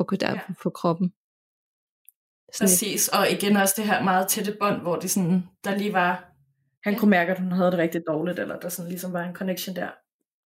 på, 0.04 0.16
der, 0.16 0.32
ja. 0.32 0.40
på 0.62 0.70
kroppen. 0.70 1.14
Sådan 2.54 2.68
Præcis, 2.68 3.08
og 3.08 3.32
igen 3.32 3.58
også 3.58 3.74
det 3.78 3.86
her 3.86 4.04
meget 4.04 4.28
tætte 4.28 4.58
bånd, 4.60 4.82
hvor 4.82 4.96
det 4.96 5.12
sådan, 5.12 5.44
der 5.64 5.76
lige 5.76 5.94
var, 5.94 6.34
han 6.84 6.94
ja. 6.94 7.00
kunne 7.00 7.12
mærke, 7.12 7.32
at 7.32 7.40
hun 7.40 7.52
havde 7.52 7.72
det 7.72 7.80
rigtig 7.80 8.02
dårligt, 8.08 8.40
eller 8.40 8.60
der 8.60 8.70
sådan 8.70 8.90
ligesom 8.90 9.14
var 9.14 9.24
en 9.24 9.36
connection 9.36 9.76
der. 9.76 9.90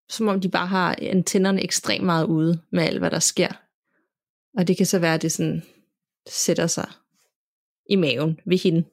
Som 0.09 0.27
om 0.27 0.41
de 0.41 0.49
bare 0.49 0.67
har 0.67 0.95
antennerne 1.01 1.63
ekstremt 1.63 2.05
meget 2.05 2.25
ude 2.25 2.61
med 2.71 2.83
alt, 2.83 2.99
hvad 2.99 3.11
der 3.11 3.19
sker. 3.19 3.51
Og 4.57 4.67
det 4.67 4.77
kan 4.77 4.85
så 4.85 4.99
være, 4.99 5.13
at 5.13 5.21
det 5.21 5.31
sådan 5.31 5.63
sætter 6.29 6.67
sig 6.67 6.87
i 7.89 7.95
maven 7.95 8.39
ved 8.45 8.57
hende. 8.57 8.83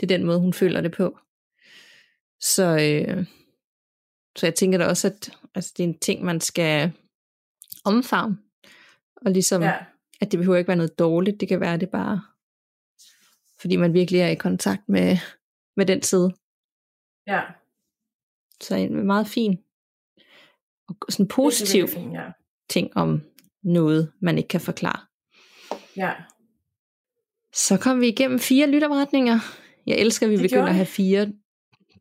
Det 0.00 0.02
er 0.02 0.16
den 0.16 0.26
måde, 0.26 0.40
hun 0.40 0.52
føler 0.52 0.80
det 0.80 0.92
på. 0.92 1.18
Så, 2.40 2.64
øh, 2.64 3.26
så 4.36 4.46
jeg 4.46 4.54
tænker 4.54 4.78
da 4.78 4.86
også, 4.86 5.06
at 5.08 5.30
altså, 5.54 5.72
det 5.76 5.84
er 5.84 5.88
en 5.88 5.98
ting, 5.98 6.24
man 6.24 6.40
skal 6.40 6.92
omfavne. 7.84 8.38
Og 9.16 9.30
ligesom, 9.30 9.62
ja. 9.62 9.76
At 10.20 10.32
det 10.32 10.38
behøver 10.38 10.58
ikke 10.58 10.68
være 10.68 10.76
noget 10.76 10.98
dårligt. 10.98 11.40
Det 11.40 11.48
kan 11.48 11.60
være, 11.60 11.76
det 11.76 11.90
bare 11.90 12.20
fordi 13.60 13.76
man 13.76 13.94
virkelig 13.94 14.20
er 14.20 14.28
i 14.28 14.34
kontakt 14.34 14.88
med, 14.88 15.16
med 15.76 15.86
den 15.86 16.02
side. 16.02 16.34
Ja. 17.26 17.40
Så 18.60 18.74
en 18.74 19.06
meget 19.06 19.26
fin 19.26 19.58
og 20.88 20.96
sådan 21.08 21.28
positiv 21.28 21.88
fin, 21.88 22.12
ja. 22.12 22.30
ting 22.70 22.96
om 22.96 23.22
noget, 23.62 24.12
man 24.20 24.38
ikke 24.38 24.48
kan 24.48 24.60
forklare. 24.60 25.00
Ja. 25.96 26.12
Så 27.52 27.78
kom 27.78 28.00
vi 28.00 28.08
igennem 28.08 28.38
fire 28.38 28.70
lytterberetninger. 28.70 29.38
Jeg 29.86 29.98
elsker, 29.98 30.26
at 30.26 30.30
vi 30.30 30.36
det 30.36 30.42
begynder 30.42 30.66
at 30.66 30.74
have 30.74 30.86
fire 30.86 31.32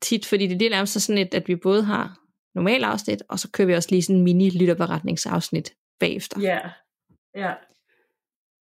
tit, 0.02 0.26
fordi 0.26 0.48
det 0.48 0.62
er 0.62 0.70
nærmest 0.70 1.02
sådan 1.02 1.18
et, 1.18 1.34
at 1.34 1.48
vi 1.48 1.56
både 1.56 1.84
har 1.84 2.20
normal 2.56 2.84
afsnit, 2.84 3.24
og 3.30 3.40
så 3.40 3.52
kører 3.52 3.68
vi 3.68 3.74
også 3.74 3.90
lige 3.92 4.02
sådan 4.02 4.16
en 4.16 4.24
mini 4.24 4.50
lytterberetningsafsnit 4.50 5.74
bagefter. 6.00 6.42
Ja, 6.42 6.60
ja. 7.36 7.54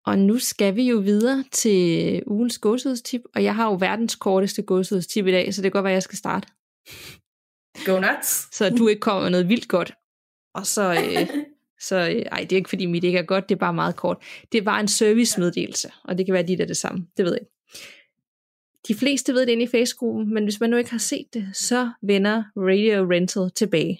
Og 0.05 0.19
nu 0.19 0.39
skal 0.39 0.75
vi 0.75 0.83
jo 0.83 0.97
videre 0.97 1.43
til 1.51 2.23
ugens 2.27 2.57
gåsehedstip, 2.57 3.21
og 3.35 3.43
jeg 3.43 3.55
har 3.55 3.65
jo 3.65 3.77
verdens 3.79 4.15
korteste 4.15 4.61
gåsehedstip 4.61 5.27
i 5.27 5.31
dag, 5.31 5.53
så 5.53 5.61
det 5.61 5.71
kan 5.71 5.77
godt 5.77 5.83
være, 5.83 5.93
at 5.93 5.95
jeg 5.95 6.03
skal 6.03 6.17
starte. 6.17 6.47
Go 7.85 7.99
nuts! 7.99 8.55
Så 8.55 8.69
du 8.69 8.87
ikke 8.87 8.99
kommer 8.99 9.21
med 9.21 9.29
noget 9.29 9.49
vildt 9.49 9.67
godt. 9.67 9.93
Og 10.53 10.65
så, 10.65 10.93
øh, 10.93 11.27
så 11.87 11.95
øh, 11.95 12.25
ej, 12.31 12.39
det 12.39 12.51
er 12.51 12.55
ikke 12.55 12.69
fordi 12.69 12.85
mit 12.85 13.03
ikke 13.03 13.19
er 13.19 13.23
godt, 13.23 13.49
det 13.49 13.55
er 13.55 13.59
bare 13.59 13.73
meget 13.73 13.95
kort. 13.95 14.17
Det 14.51 14.65
var 14.65 14.79
en 14.79 14.87
servicemeddelelse, 14.87 15.91
og 16.03 16.17
det 16.17 16.25
kan 16.25 16.33
være 16.33 16.47
dit 16.47 16.61
er 16.61 16.65
det 16.65 16.77
samme, 16.77 17.07
det 17.17 17.25
ved 17.25 17.33
jeg 17.33 17.47
De 18.87 18.95
fleste 18.95 19.33
ved 19.33 19.45
det 19.45 19.51
inde 19.51 19.63
i 19.63 19.67
Facebook, 19.67 20.27
men 20.27 20.43
hvis 20.43 20.59
man 20.59 20.69
nu 20.69 20.77
ikke 20.77 20.91
har 20.91 20.97
set 20.97 21.25
det, 21.33 21.49
så 21.53 21.89
vender 22.01 22.43
Radio 22.57 23.11
Rental 23.11 23.51
tilbage. 23.55 23.99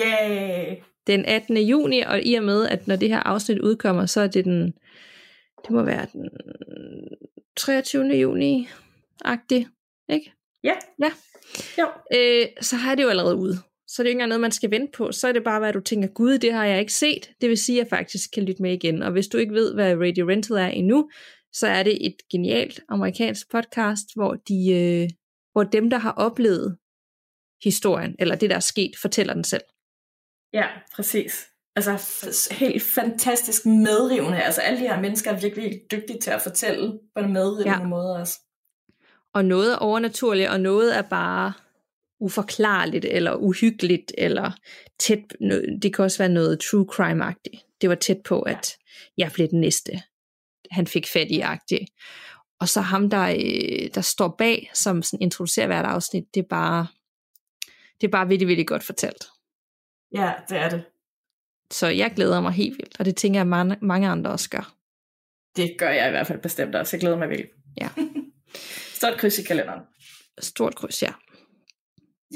Yay! 0.00 0.76
Den 1.06 1.24
18. 1.24 1.56
juni, 1.56 2.00
og 2.00 2.22
i 2.22 2.34
og 2.34 2.44
med, 2.44 2.66
at 2.66 2.86
når 2.86 2.96
det 2.96 3.08
her 3.08 3.20
afsnit 3.20 3.58
udkommer, 3.58 4.06
så 4.06 4.20
er 4.20 4.26
det 4.26 4.44
den 4.44 4.74
det 5.62 5.70
må 5.70 5.82
være 5.82 6.06
den 6.12 6.30
23. 7.56 8.04
juni-agtig, 8.04 9.66
ikke? 10.08 10.32
Ja. 10.64 10.74
Ja. 11.02 11.12
Jo. 11.78 11.88
Øh, 12.14 12.46
så 12.60 12.76
har 12.76 12.94
det 12.94 13.02
jo 13.02 13.08
allerede 13.08 13.36
ude. 13.36 13.58
Så 13.88 14.02
det 14.02 14.08
er 14.08 14.12
jo 14.12 14.18
ikke 14.18 14.26
noget, 14.26 14.40
man 14.40 14.52
skal 14.52 14.70
vente 14.70 14.92
på. 14.96 15.12
Så 15.12 15.28
er 15.28 15.32
det 15.32 15.44
bare, 15.44 15.58
hvad 15.58 15.72
du 15.72 15.80
tænker, 15.80 16.08
gud, 16.08 16.38
det 16.38 16.52
har 16.52 16.64
jeg 16.64 16.80
ikke 16.80 16.92
set. 16.92 17.30
Det 17.40 17.48
vil 17.48 17.58
sige, 17.58 17.80
at 17.80 17.84
jeg 17.84 17.98
faktisk 17.98 18.30
kan 18.34 18.42
lytte 18.44 18.62
med 18.62 18.72
igen. 18.72 19.02
Og 19.02 19.12
hvis 19.12 19.28
du 19.28 19.38
ikke 19.38 19.54
ved, 19.54 19.74
hvad 19.74 19.96
Radio 19.96 20.28
Rental 20.28 20.56
er 20.56 20.66
endnu, 20.66 21.10
så 21.52 21.66
er 21.66 21.82
det 21.82 22.06
et 22.06 22.16
genialt 22.32 22.80
amerikansk 22.88 23.50
podcast, 23.50 24.14
hvor, 24.14 24.34
de, 24.34 24.70
øh, 24.72 25.10
hvor 25.52 25.62
dem, 25.62 25.90
der 25.90 25.98
har 25.98 26.12
oplevet 26.12 26.76
historien, 27.64 28.16
eller 28.18 28.34
det, 28.34 28.50
der 28.50 28.56
er 28.56 28.60
sket, 28.60 28.90
fortæller 29.02 29.34
den 29.34 29.44
selv. 29.44 29.62
Ja, 30.52 30.66
præcis 30.94 31.49
altså 31.76 32.54
helt 32.54 32.82
fantastisk 32.82 33.66
medrivende. 33.66 34.42
Altså 34.42 34.60
alle 34.60 34.80
de 34.80 34.88
her 34.88 35.00
mennesker 35.00 35.30
er 35.30 35.40
virkelig 35.40 35.80
dygtige 35.90 36.20
til 36.20 36.30
at 36.30 36.42
fortælle 36.42 36.98
på 37.14 37.24
en 37.24 37.32
medrivende 37.32 37.78
ja. 37.78 37.88
måde 37.88 38.16
også. 38.16 38.40
Og 39.34 39.44
noget 39.44 39.72
er 39.72 39.76
overnaturligt, 39.76 40.48
og 40.48 40.60
noget 40.60 40.96
er 40.96 41.02
bare 41.02 41.52
uforklarligt, 42.20 43.04
eller 43.04 43.34
uhyggeligt, 43.34 44.12
eller 44.18 44.52
tæt, 44.98 45.18
det 45.82 45.94
kan 45.94 46.04
også 46.04 46.18
være 46.18 46.28
noget 46.28 46.60
true 46.60 46.86
crime-agtigt. 46.92 47.78
Det 47.80 47.88
var 47.88 47.94
tæt 47.94 48.18
på, 48.24 48.42
at 48.42 48.76
jeg 49.16 49.30
blev 49.34 49.48
den 49.48 49.60
næste, 49.60 49.92
han 50.70 50.86
fik 50.86 51.06
fat 51.06 51.26
i-agtigt. 51.30 51.90
Og 52.60 52.68
så 52.68 52.80
ham, 52.80 53.10
der, 53.10 53.26
øh, 53.28 53.94
der 53.94 54.00
står 54.00 54.34
bag, 54.38 54.70
som 54.74 55.02
sådan 55.02 55.22
introducerer 55.22 55.66
hvert 55.66 55.84
afsnit, 55.84 56.24
det 56.34 56.40
er 56.40 56.48
bare, 56.50 56.86
det 58.00 58.06
er 58.06 58.10
bare 58.10 58.28
virkelig, 58.28 58.48
virkelig 58.48 58.66
godt 58.66 58.82
fortalt. 58.82 59.24
Ja, 60.14 60.32
det 60.48 60.58
er 60.58 60.68
det. 60.68 60.84
Så 61.70 61.86
jeg 61.86 62.12
glæder 62.16 62.40
mig 62.40 62.52
helt 62.52 62.78
vildt, 62.78 62.96
og 62.98 63.04
det 63.04 63.16
tænker 63.16 63.40
jeg, 63.40 63.46
mange, 63.46 63.76
mange 63.80 64.08
andre 64.08 64.30
også 64.30 64.50
gør. 64.50 64.74
Det 65.56 65.74
gør 65.78 65.90
jeg 65.90 66.08
i 66.08 66.10
hvert 66.10 66.26
fald 66.26 66.38
bestemt 66.38 66.74
også. 66.74 66.96
Jeg 66.96 67.00
glæder 67.00 67.18
mig 67.18 67.28
vildt. 67.28 67.50
Ja. 67.80 67.88
Stort 68.98 69.18
kryds 69.18 69.38
i 69.38 69.42
kalenderen. 69.42 69.80
Stort 70.40 70.74
kryds, 70.74 71.02
ja. 71.02 71.12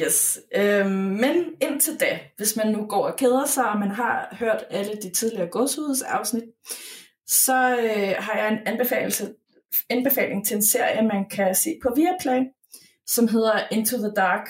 Yes, 0.01 0.40
øhm, 0.56 0.90
men 0.90 1.44
indtil 1.62 2.01
da, 2.01 2.20
hvis 2.36 2.56
man 2.56 2.73
nu 2.73 2.86
går 2.86 3.06
og 3.06 3.16
keder 3.16 3.47
sig, 3.47 3.69
og 3.69 3.78
man 3.78 3.90
har 3.90 4.36
hørt 4.39 4.65
alle 4.70 4.93
de 5.02 5.11
tidligere 5.11 5.48
afsnit, 6.06 6.44
så 7.27 7.77
øh, 7.77 8.15
har 8.19 8.39
jeg 8.39 8.52
en 8.52 8.59
anbefaling, 8.66 9.12
anbefaling 9.90 10.47
til 10.47 10.56
en 10.56 10.65
serie, 10.65 11.09
man 11.09 11.28
kan 11.31 11.55
se 11.55 11.78
på 11.82 11.93
Viaplay, 11.97 12.40
som 13.06 13.28
hedder 13.28 13.61
Into 13.70 13.97
the 13.97 14.12
Dark, 14.16 14.48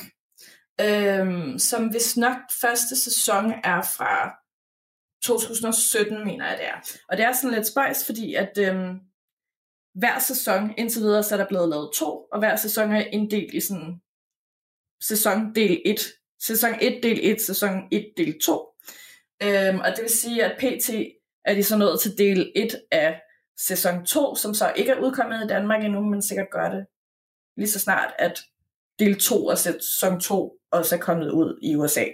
øhm, 0.80 1.58
som 1.58 1.86
hvis 1.86 2.16
nok 2.16 2.36
første 2.60 2.96
sæson 2.96 3.52
er 3.64 3.82
fra 3.96 4.43
2017, 5.24 6.24
mener 6.24 6.48
jeg 6.48 6.58
det 6.58 6.66
er. 6.66 7.00
Og 7.08 7.16
det 7.16 7.24
er 7.24 7.32
sådan 7.32 7.54
lidt 7.54 7.66
spøjs, 7.66 8.06
fordi 8.06 8.34
at 8.34 8.58
øhm, 8.58 9.00
hver 9.94 10.18
sæson 10.18 10.74
indtil 10.78 11.02
videre, 11.02 11.22
så 11.22 11.34
er 11.34 11.38
der 11.38 11.48
blevet 11.48 11.68
lavet 11.68 11.90
to, 11.98 12.26
og 12.32 12.38
hver 12.38 12.56
sæson 12.56 12.92
er 12.92 13.00
inddelt 13.00 13.54
i 13.54 13.60
sådan 13.60 14.00
sæson 15.02 15.54
del 15.54 15.82
1. 15.84 16.00
Sæson 16.40 16.74
1 16.80 17.02
del 17.02 17.20
1, 17.22 17.40
sæson 17.40 17.88
1 17.92 18.12
del 18.16 18.40
2. 18.40 18.68
Øhm, 19.42 19.78
og 19.78 19.90
det 19.90 20.00
vil 20.00 20.10
sige, 20.10 20.44
at 20.44 20.58
PT 20.58 20.90
er 21.44 21.54
de 21.54 21.62
så 21.62 21.76
nået 21.78 22.00
til 22.00 22.18
del 22.18 22.52
1 22.56 22.80
af 22.90 23.20
sæson 23.58 24.06
2, 24.06 24.34
som 24.34 24.54
så 24.54 24.72
ikke 24.76 24.92
er 24.92 25.00
udkommet 25.00 25.44
i 25.44 25.48
Danmark 25.48 25.84
endnu, 25.84 26.00
men 26.00 26.22
sikkert 26.22 26.50
gør 26.50 26.70
det 26.70 26.86
lige 27.56 27.70
så 27.70 27.78
snart, 27.78 28.12
at 28.18 28.40
del 28.98 29.20
2 29.20 29.50
af 29.50 29.58
sæson 29.58 30.20
2 30.20 30.58
også 30.72 30.96
er 30.96 31.00
kommet 31.00 31.30
ud 31.30 31.58
i 31.62 31.76
USA. 31.76 32.04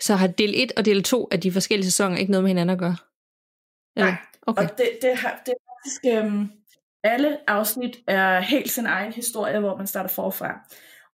Så 0.00 0.14
har 0.14 0.26
del 0.26 0.52
1 0.56 0.72
og 0.76 0.84
del 0.84 1.02
2 1.02 1.28
af 1.32 1.40
de 1.40 1.52
forskellige 1.52 1.90
sæsoner 1.90 2.16
ikke 2.16 2.30
noget 2.30 2.44
med 2.44 2.50
hinanden 2.50 2.72
at 2.72 2.78
gøre? 2.78 2.96
Eller? 3.96 4.10
Nej, 4.10 4.16
okay. 4.46 4.62
og 4.62 4.78
det, 4.78 4.90
det, 5.02 5.16
har, 5.16 5.42
det 5.46 5.54
er 5.54 5.72
faktisk... 5.74 6.02
Øhm, 6.16 6.50
alle 7.04 7.50
afsnit 7.50 7.98
er 8.06 8.40
helt 8.40 8.70
sin 8.70 8.86
egen 8.86 9.12
historie, 9.12 9.60
hvor 9.60 9.76
man 9.76 9.86
starter 9.86 10.10
forfra. 10.10 10.60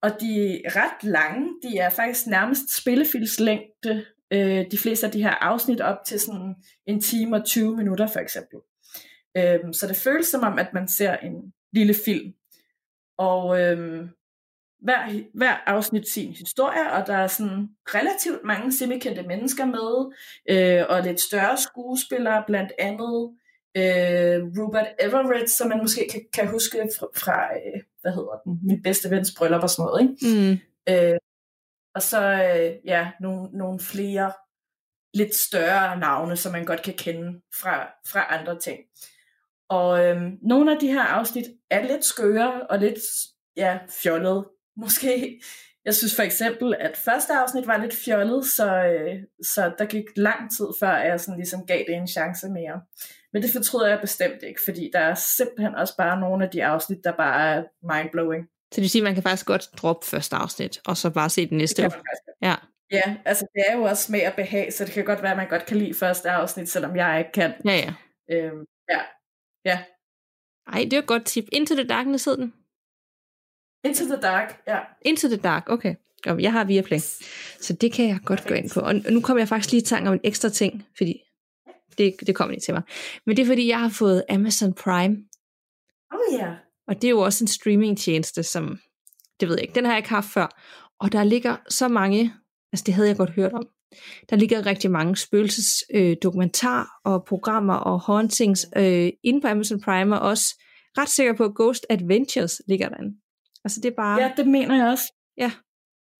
Og 0.01 0.11
de 0.21 0.61
er 0.65 0.75
ret 0.75 1.03
lange. 1.03 1.49
De 1.63 1.77
er 1.77 1.89
faktisk 1.89 2.27
nærmest 2.27 2.75
spillefilslængde. 2.77 4.05
Øh, 4.31 4.65
de 4.71 4.77
fleste 4.77 5.05
af 5.05 5.11
de 5.11 5.23
her 5.23 5.31
afsnit 5.31 5.81
op 5.81 5.97
til 6.05 6.19
sådan 6.19 6.55
en 6.87 7.01
time 7.01 7.35
og 7.35 7.45
20 7.45 7.77
minutter 7.77 8.07
for 8.07 8.19
eksempel. 8.19 8.59
Øhm, 9.37 9.73
så 9.73 9.87
det 9.87 9.95
føles 9.95 10.27
som 10.27 10.43
om, 10.43 10.59
at 10.59 10.73
man 10.73 10.87
ser 10.87 11.17
en 11.17 11.53
lille 11.73 11.93
film. 12.05 12.33
Og 13.17 13.61
øhm, 13.61 14.09
hver, 14.83 15.21
hver 15.33 15.55
afsnit 15.65 16.09
sin 16.09 16.31
historie, 16.31 16.91
og 16.91 17.07
der 17.07 17.17
er 17.17 17.27
sådan 17.27 17.69
relativt 17.87 18.43
mange 18.43 18.73
semikendte 18.73 19.23
mennesker 19.23 19.65
med, 19.65 20.13
øh, 20.49 20.85
og 20.89 21.03
lidt 21.03 21.21
større 21.21 21.57
skuespillere, 21.57 22.43
blandt 22.47 22.71
andet 22.79 23.31
øh, 23.77 24.43
Rupert 24.57 24.87
Everett, 24.99 25.49
som 25.49 25.69
man 25.69 25.77
måske 25.81 26.07
kan, 26.11 26.21
kan 26.33 26.47
huske 26.47 26.77
fra, 26.99 27.07
fra 27.15 27.55
øh, 27.55 27.81
hvad 28.01 28.11
hedder 28.11 28.41
den, 28.45 28.59
min 28.63 28.83
bedste 28.83 29.09
vens 29.09 29.33
bryllup 29.37 29.63
og 29.63 29.69
sådan 29.69 29.85
noget, 29.85 30.01
ikke? 30.01 30.15
Mm. 30.27 30.57
Øh, 30.93 31.17
og 31.95 32.01
så 32.01 32.21
øh, 32.21 32.75
ja, 32.85 33.11
nogle, 33.19 33.57
nogle 33.57 33.79
flere 33.79 34.31
lidt 35.13 35.35
større 35.35 35.99
navne, 35.99 36.35
som 36.35 36.51
man 36.51 36.65
godt 36.65 36.81
kan 36.81 36.93
kende 36.93 37.41
fra, 37.61 37.87
fra 38.07 38.39
andre 38.39 38.59
ting. 38.59 38.79
Og 39.69 40.05
øhm, 40.05 40.37
nogle 40.41 40.73
af 40.73 40.79
de 40.79 40.91
her 40.91 41.03
afsnit 41.03 41.45
er 41.69 41.87
lidt 41.87 42.05
skøre 42.05 42.67
og 42.69 42.79
lidt 42.79 42.99
ja, 43.57 43.79
fjollet. 44.03 44.45
Måske. 44.77 45.41
Jeg 45.85 45.95
synes 45.95 46.15
for 46.15 46.23
eksempel, 46.23 46.75
at 46.79 46.97
første 46.97 47.33
afsnit 47.33 47.67
var 47.67 47.77
lidt 47.77 47.95
fjollet, 47.95 48.45
så, 48.45 48.83
øh, 48.83 49.15
så 49.43 49.71
der 49.77 49.85
gik 49.85 50.03
lang 50.15 50.57
tid 50.57 50.67
før, 50.79 50.97
jeg 50.97 51.19
sådan 51.19 51.37
ligesom 51.37 51.65
gav 51.65 51.83
det 51.87 51.95
en 51.95 52.07
chance 52.07 52.49
mere. 52.49 52.81
Men 53.33 53.43
det 53.43 53.51
fortryder 53.51 53.87
jeg 53.87 54.01
bestemt 54.01 54.43
ikke, 54.43 54.59
fordi 54.65 54.89
der 54.93 54.99
er 54.99 55.15
simpelthen 55.15 55.75
også 55.75 55.97
bare 55.97 56.19
nogle 56.19 56.45
af 56.45 56.51
de 56.51 56.65
afsnit, 56.65 57.03
der 57.03 57.11
bare 57.11 57.55
er 57.55 57.63
mindblowing. 57.93 58.43
Så 58.45 58.75
det 58.75 58.81
vil 58.81 58.89
sige, 58.89 59.01
at 59.01 59.03
man 59.03 59.13
kan 59.13 59.23
faktisk 59.23 59.45
godt 59.45 59.69
droppe 59.77 60.07
første 60.07 60.35
afsnit, 60.35 60.79
og 60.85 60.97
så 60.97 61.09
bare 61.09 61.29
se 61.29 61.41
det 61.41 61.57
næste. 61.57 61.83
Det. 61.83 61.93
Ja. 62.41 62.55
Ja, 62.91 63.15
altså 63.25 63.47
det 63.55 63.63
er 63.67 63.77
jo 63.77 63.83
også 63.83 64.03
smag 64.03 64.27
og 64.27 64.33
behag, 64.33 64.73
så 64.73 64.85
det 64.85 64.93
kan 64.93 65.05
godt 65.05 65.21
være, 65.21 65.31
at 65.31 65.37
man 65.37 65.49
godt 65.49 65.65
kan 65.65 65.77
lide 65.77 65.93
første 65.93 66.29
afsnit, 66.29 66.69
selvom 66.69 66.95
jeg 66.95 67.19
ikke 67.19 67.31
kan. 67.31 67.53
Ja, 67.65 67.75
ja. 67.75 67.93
Øhm, 68.31 68.65
ja. 68.89 68.99
Ja. 69.65 69.79
Ej, 70.67 70.83
det 70.83 70.93
er 70.93 70.99
et 70.99 71.07
godt 71.07 71.25
tip. 71.25 71.45
Into 71.51 71.75
the 71.75 71.87
Darkness 71.87 72.25
hed 72.25 72.37
den. 72.37 72.53
Into 73.83 74.03
the 74.05 74.21
Dark, 74.21 74.61
ja. 74.67 74.79
Into 75.01 75.27
the 75.27 75.37
Dark, 75.37 75.63
okay. 75.69 75.95
Jeg 76.25 76.51
har 76.51 76.63
Viaplay, 76.63 76.99
så 77.61 77.73
det 77.81 77.93
kan 77.93 78.07
jeg 78.07 78.19
godt 78.25 78.47
gå 78.47 78.53
ind 78.53 78.69
på. 78.69 78.79
Og 78.79 78.95
nu 78.95 79.21
kommer 79.21 79.41
jeg 79.41 79.47
faktisk 79.47 79.71
lige 79.71 79.81
i 79.81 79.85
tanke 79.85 80.07
om 80.07 80.13
en 80.13 80.19
ekstra 80.23 80.49
ting, 80.49 80.85
fordi 80.97 81.21
det, 81.97 82.15
det 82.27 82.35
kommer 82.35 82.51
lige 82.51 82.61
til 82.61 82.73
mig. 82.73 82.83
Men 83.25 83.37
det 83.37 83.43
er 83.43 83.47
fordi, 83.47 83.67
jeg 83.67 83.79
har 83.79 83.89
fået 83.89 84.23
Amazon 84.29 84.73
Prime, 84.73 85.17
Oh 86.11 86.39
ja. 86.39 86.53
og 86.87 86.95
det 86.95 87.03
er 87.03 87.09
jo 87.09 87.19
også 87.19 87.43
en 87.43 87.47
streamingtjeneste, 87.47 88.43
som, 88.43 88.79
det 89.39 89.47
ved 89.47 89.55
jeg 89.55 89.61
ikke, 89.61 89.75
den 89.75 89.85
har 89.85 89.91
jeg 89.91 89.97
ikke 89.97 90.09
haft 90.09 90.27
før. 90.33 90.61
Og 90.99 91.11
der 91.11 91.23
ligger 91.23 91.55
så 91.69 91.87
mange, 91.87 92.33
altså 92.73 92.83
det 92.85 92.93
havde 92.93 93.07
jeg 93.07 93.17
godt 93.17 93.29
hørt 93.29 93.53
om, 93.53 93.67
der 94.29 94.35
ligger 94.35 94.65
rigtig 94.65 94.91
mange 94.91 95.17
spøgelses 95.17 95.83
øh, 95.93 96.15
dokumentar 96.23 96.99
og 97.03 97.25
programmer 97.25 97.73
og 97.73 98.01
hauntings 98.01 98.65
øh, 98.77 99.09
inde 99.23 99.41
på 99.41 99.47
Amazon 99.47 99.81
Prime, 99.81 100.19
og 100.19 100.29
også 100.29 100.61
ret 100.97 101.09
sikker 101.09 101.33
på, 101.33 101.43
at 101.43 101.55
Ghost 101.55 101.85
Adventures 101.89 102.61
ligger 102.67 102.89
derinde. 102.89 103.17
Altså 103.65 103.81
det 103.81 103.91
er 103.91 103.95
bare... 103.95 104.21
Ja, 104.21 104.31
det 104.37 104.47
mener 104.47 104.75
jeg 104.75 104.87
også. 104.87 105.13
Ja, 105.37 105.51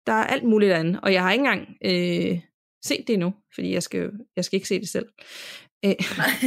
der 0.06 0.12
er 0.12 0.24
alt 0.24 0.44
muligt 0.44 0.72
andet, 0.72 1.00
og 1.02 1.12
jeg 1.12 1.22
har 1.22 1.32
ikke 1.32 1.40
engang 1.42 1.68
øh, 1.84 2.40
set 2.84 3.04
det 3.06 3.12
endnu, 3.14 3.34
fordi 3.54 3.72
jeg 3.72 3.82
skal, 3.82 4.10
jeg 4.36 4.44
skal 4.44 4.56
ikke 4.56 4.68
se 4.68 4.80
det 4.80 4.88
selv. 4.88 5.06
Øh, 5.84 5.94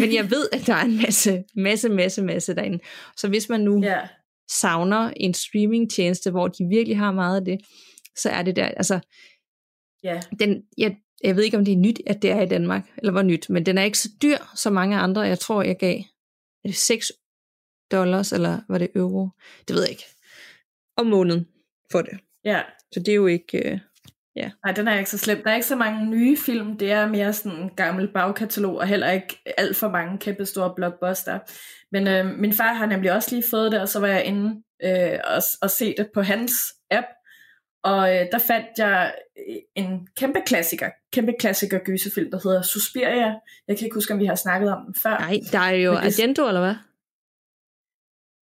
men 0.01 0.13
jeg 0.13 0.31
ved, 0.31 0.49
at 0.53 0.67
der 0.67 0.73
er 0.73 0.83
en 0.85 0.97
masse, 1.01 1.43
masse, 1.55 1.89
masse, 1.89 2.21
masse 2.23 2.55
derinde. 2.55 2.79
Så 3.17 3.27
hvis 3.27 3.49
man 3.49 3.61
nu 3.61 3.83
Ja. 3.83 4.07
savner 4.49 5.13
en 5.17 5.33
streamingtjeneste, 5.33 6.31
hvor 6.31 6.47
de 6.47 6.65
virkelig 6.69 6.97
har 6.97 7.11
meget 7.11 7.39
af 7.39 7.45
det, 7.45 7.59
så 8.15 8.29
er 8.29 8.41
det 8.43 8.55
der, 8.55 8.65
altså, 8.65 8.99
Ja. 10.03 10.21
den, 10.39 10.63
jeg, 10.77 10.97
jeg 11.23 11.35
ved 11.35 11.43
ikke, 11.43 11.57
om 11.57 11.65
det 11.65 11.71
er 11.71 11.77
nyt, 11.77 11.99
at 12.07 12.21
det 12.21 12.31
er 12.31 12.41
i 12.41 12.45
Danmark, 12.47 12.89
eller 12.97 13.11
hvor 13.11 13.21
nyt, 13.21 13.49
men 13.49 13.65
den 13.65 13.77
er 13.77 13.83
ikke 13.83 13.97
så 13.97 14.09
dyr 14.21 14.37
som 14.55 14.73
mange 14.73 14.97
andre. 14.97 15.21
Jeg 15.21 15.39
tror, 15.39 15.61
jeg 15.63 15.77
gav 15.77 15.95
er 16.63 16.67
det 16.67 16.75
6 16.75 17.11
dollars, 17.91 18.31
eller 18.31 18.59
var 18.69 18.77
det 18.77 18.89
euro? 18.95 19.29
Det 19.67 19.75
ved 19.75 19.81
jeg 19.81 19.91
ikke. 19.91 20.03
Om 20.97 21.05
måneden 21.05 21.47
for 21.91 22.01
det. 22.01 22.19
Ja. 22.45 22.61
Så 22.91 22.99
det 22.99 23.07
er 23.07 23.15
jo 23.15 23.27
ikke... 23.27 23.71
Øh, 23.71 23.79
Nej, 24.65 24.73
den 24.73 24.87
er 24.87 24.97
ikke 24.97 25.09
så 25.09 25.17
slem. 25.17 25.43
Der 25.43 25.51
er 25.51 25.55
ikke 25.55 25.67
så 25.67 25.75
mange 25.75 26.05
nye 26.09 26.37
film. 26.37 26.77
Det 26.77 26.91
er 26.91 27.07
mere 27.07 27.33
sådan 27.33 27.57
en 27.59 27.69
gammel 27.75 28.07
bagkatalog, 28.13 28.77
og 28.77 28.87
heller 28.87 29.11
ikke 29.11 29.41
alt 29.57 29.75
for 29.77 29.89
mange 29.89 30.17
kæmpe 30.17 30.45
store 30.45 30.73
blockbuster. 30.75 31.39
Men 31.91 32.07
øh, 32.07 32.25
min 32.39 32.53
far 32.53 32.73
har 32.73 32.85
nemlig 32.85 33.11
også 33.11 33.35
lige 33.35 33.43
fået 33.49 33.71
det, 33.71 33.81
og 33.81 33.89
så 33.89 33.99
var 33.99 34.07
jeg 34.07 34.23
inde 34.25 34.63
øh, 34.83 35.19
og, 35.23 35.41
og 35.61 35.69
se 35.69 35.93
det 35.97 36.07
på 36.13 36.21
hans 36.21 36.51
app. 36.91 37.05
Og 37.83 38.15
øh, 38.15 38.25
der 38.31 38.37
fandt 38.39 38.67
jeg 38.77 39.13
øh, 39.49 39.55
en 39.75 40.07
kæmpe 40.17 40.39
klassiker, 40.45 40.89
kæmpe 41.13 41.33
klassiker 41.39 41.79
gyserfilm, 41.79 42.31
der 42.31 42.39
hedder 42.43 42.61
Suspiria. 42.61 43.33
Jeg 43.67 43.77
kan 43.77 43.85
ikke 43.85 43.93
huske, 43.95 44.13
om 44.13 44.19
vi 44.19 44.25
har 44.25 44.35
snakket 44.35 44.71
om 44.73 44.85
den 44.85 44.95
før. 45.03 45.17
nej, 45.19 45.39
der 45.51 45.59
er 45.59 45.71
jo 45.71 45.91
det- 45.91 45.97
Argento, 45.97 46.47
eller 46.47 46.61
hvad? 46.61 46.75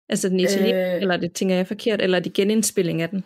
Altså 0.10 0.30
den 0.30 0.40
italienske, 0.40 0.88
øh, 0.88 0.96
Øh. 0.96 1.02
eller 1.02 1.18
det 1.18 1.34
tænker 1.34 1.56
jeg 1.56 1.68
forkert, 1.68 2.02
eller 2.02 2.18
er 2.18 2.22
det 2.22 2.34
genindspilling 2.34 3.02
af 3.02 3.10
den? 3.10 3.24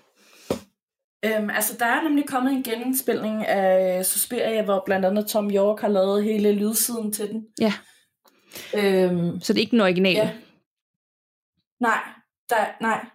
Øhm, 1.26 1.50
altså, 1.50 1.76
der 1.80 1.86
er 1.86 2.04
nemlig 2.04 2.26
kommet 2.28 2.54
en 2.54 2.64
genindspilning 2.64 3.46
af 3.46 4.06
Suspiria, 4.06 4.62
hvor 4.64 4.84
blandt 4.86 5.06
andet 5.06 5.28
Tom 5.28 5.52
York 5.52 5.80
har 5.82 5.88
lavet 5.88 6.24
hele 6.24 6.52
lydsiden 6.52 7.14
til 7.14 7.30
den. 7.30 7.46
Ja. 7.62 7.74
Øhm, 8.76 9.40
Så 9.42 9.54
det 9.54 9.60
er 9.60 9.62
ikke 9.62 9.72
den 9.72 9.82
originale? 9.82 10.18
Ja. 10.20 10.30
Nej, 11.80 12.00
der, 12.50 12.56
nej. 12.82 13.06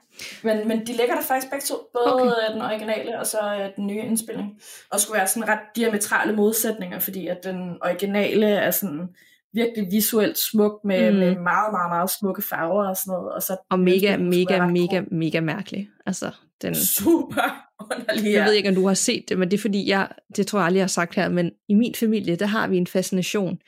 Men, 0.42 0.68
men 0.68 0.86
de 0.86 0.92
lægger 0.92 1.14
der 1.14 1.22
faktisk 1.22 1.50
begge 1.50 1.64
to. 1.64 1.74
Både 1.94 2.14
Okay. 2.14 2.26
okay. 2.26 2.52
den 2.52 2.62
originale 2.62 3.18
og 3.18 3.26
så 3.26 3.38
øh, 3.60 3.76
den 3.76 3.86
nye 3.86 4.02
indspilning. 4.02 4.60
Og 4.90 5.00
skulle 5.00 5.18
være 5.18 5.28
sådan 5.28 5.48
ret 5.48 5.58
diametrale 5.76 6.32
modsætninger, 6.36 6.98
fordi 6.98 7.26
at 7.26 7.38
den 7.44 7.78
originale 7.82 8.46
er 8.48 8.70
sådan 8.70 9.08
virkelig 9.52 9.88
visuelt 9.90 10.38
smuk 10.38 10.80
med, 10.84 11.12
Mm. 11.12 11.18
med 11.18 11.26
meget, 11.26 11.72
meget, 11.72 11.90
meget 11.90 12.10
smukke 12.20 12.42
farver 12.42 12.88
og 12.88 12.96
sådan 12.96 13.10
noget. 13.12 13.32
Og, 13.32 13.42
så 13.42 13.56
Og 13.70 13.78
mega, 13.80 14.16
mega, 14.16 14.66
mega, 14.66 14.96
grov. 14.98 15.04
mega 15.12 15.40
mærkelig. 15.40 15.90
Altså, 16.06 16.30
den, 16.62 16.74
Super 16.74 17.66
underlig. 17.80 18.32
jeg 18.32 18.44
ved 18.44 18.52
ikke, 18.52 18.68
om 18.68 18.74
du 18.74 18.86
har 18.86 18.94
set 18.94 19.24
det, 19.28 19.38
men 19.38 19.50
det 19.50 19.56
er 19.56 19.60
fordi, 19.60 19.88
jeg, 19.90 20.08
det 20.36 20.46
tror 20.46 20.58
jeg 20.58 20.66
aldrig, 20.66 20.78
jeg 20.78 20.82
har 20.84 20.88
sagt 20.88 21.14
her, 21.14 21.28
men 21.28 21.50
i 21.68 21.74
min 21.74 21.94
familie, 21.94 22.36
der 22.36 22.46
har 22.46 22.68
vi 22.68 22.76
en 22.76 22.86
fascination 22.86 23.58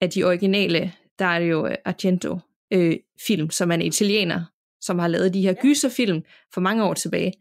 af 0.00 0.10
de 0.10 0.24
originale, 0.24 0.92
der 1.18 1.24
er 1.26 1.38
det 1.38 1.50
jo 1.50 1.68
Argento 1.84 2.38
øh, 2.72 2.96
film, 3.26 3.50
som 3.50 3.70
er 3.70 3.74
en 3.74 3.82
italiener, 3.82 4.44
som 4.80 4.98
har 4.98 5.08
lavet 5.08 5.34
de 5.34 5.42
her 5.42 5.54
gyserfilm 5.54 6.22
for 6.54 6.60
mange 6.60 6.84
år 6.84 6.94
tilbage, 6.94 7.32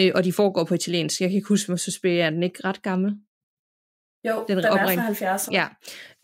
øh, 0.00 0.12
og 0.14 0.24
de 0.24 0.32
foregår 0.32 0.64
på 0.64 0.74
italiensk. 0.74 1.20
Jeg 1.20 1.28
kan 1.28 1.36
ikke 1.36 1.48
huske, 1.48 1.68
hvor 1.68 1.76
Suspiria 1.76 2.24
er 2.26 2.30
den 2.30 2.42
ikke 2.42 2.58
ret 2.64 2.82
gammel? 2.82 3.16
Jo, 4.28 4.44
den 4.48 4.56
den, 4.56 4.64
er 4.64 4.70
fra 4.70 5.36
70'erne. 5.36 5.52
Ja, 5.52 5.66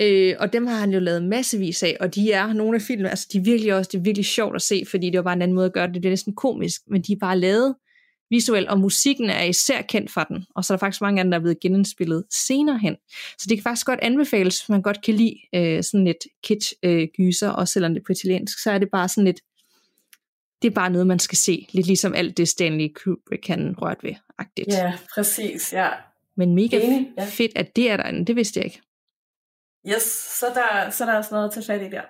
øh, 0.03 0.37
og 0.39 0.53
dem 0.53 0.66
har 0.66 0.77
han 0.77 0.93
jo 0.93 1.01
lavet 1.01 1.23
massevis 1.23 1.83
af, 1.83 1.97
og 2.01 2.15
de 2.15 2.33
er 2.33 2.53
nogle 2.53 2.77
af 2.77 2.83
filmene, 2.83 3.11
altså 3.11 3.29
de 3.33 3.39
er 3.39 3.43
virkelig 3.43 3.75
også, 3.75 3.89
det 3.93 3.99
er 3.99 4.03
virkelig 4.03 4.27
sjovt 4.27 4.55
at 4.55 4.62
se, 4.62 4.83
fordi 4.91 5.11
det 5.11 5.16
var 5.16 5.23
bare 5.23 5.35
en 5.35 5.43
anden 5.43 5.55
måde 5.55 5.66
at 5.66 5.73
gøre 5.73 5.87
det, 5.87 5.95
det 5.95 6.05
er 6.05 6.11
næsten 6.11 6.35
komisk, 6.35 6.81
men 6.87 7.03
de 7.03 7.12
er 7.12 7.16
bare 7.20 7.39
lavet 7.39 7.75
visuelt, 8.31 8.69
og 8.69 8.81
musikken 8.81 9.31
er 9.31 9.43
især 9.43 9.83
kendt 9.83 10.11
for 10.11 10.25
den, 10.25 10.45
og 10.57 10.65
så 10.65 10.73
er 10.73 10.77
der 10.77 10.81
faktisk 10.81 11.01
mange 11.01 11.20
andre, 11.20 11.31
der 11.31 11.37
er 11.39 11.43
blevet 11.43 11.61
genindspillet 11.61 12.25
senere 12.31 12.79
hen. 12.79 12.97
Så 13.39 13.47
det 13.49 13.57
kan 13.57 13.62
faktisk 13.62 13.87
godt 13.87 14.01
anbefales, 14.03 14.61
hvis 14.61 14.69
man 14.69 14.83
godt 14.83 15.03
kan 15.03 15.15
lide 15.15 15.37
øh, 15.55 15.83
sådan 15.83 16.05
lidt 16.05 16.27
kitsch 16.45 16.73
øh, 16.83 17.09
gyser, 17.16 17.49
og 17.49 17.69
selvom 17.69 17.95
det 17.95 18.01
er 18.01 18.05
på 18.07 18.12
italiensk, 18.12 18.62
så 18.62 18.70
er 18.70 18.79
det 18.79 18.89
bare 18.93 19.09
sådan 19.09 19.25
lidt, 19.25 19.41
det 20.62 20.69
er 20.70 20.75
bare 20.75 20.91
noget, 20.91 21.07
man 21.07 21.19
skal 21.19 21.39
se, 21.39 21.66
lidt 21.73 21.87
ligesom 21.87 22.15
alt 22.15 22.37
det 22.37 22.49
Stanley 22.49 22.89
Kubrick 22.95 23.43
kan 23.43 23.75
rørt 23.79 23.99
ved, 24.03 24.15
agtigt. 24.39 24.69
ja, 24.69 24.93
præcis. 25.15 25.73
Ja. 25.73 25.89
Men 26.39 26.55
mega 26.55 26.81
Enig, 26.81 27.12
ja. 27.19 27.24
fedt, 27.24 27.52
at 27.56 27.77
det 27.77 27.90
er 27.90 27.97
derinde, 27.97 28.24
det 28.24 28.36
vidste 28.36 28.59
jeg 28.60 28.65
ikke. 28.65 28.82
Yes, 29.89 30.02
så 30.40 30.47
der, 30.55 30.90
så 30.90 31.06
der 31.06 31.12
er 31.12 31.16
også 31.16 31.35
noget 31.35 31.48
at 31.48 31.55
tage 31.55 31.65
fat 31.66 31.82
i 31.82 31.90
der. 31.90 32.02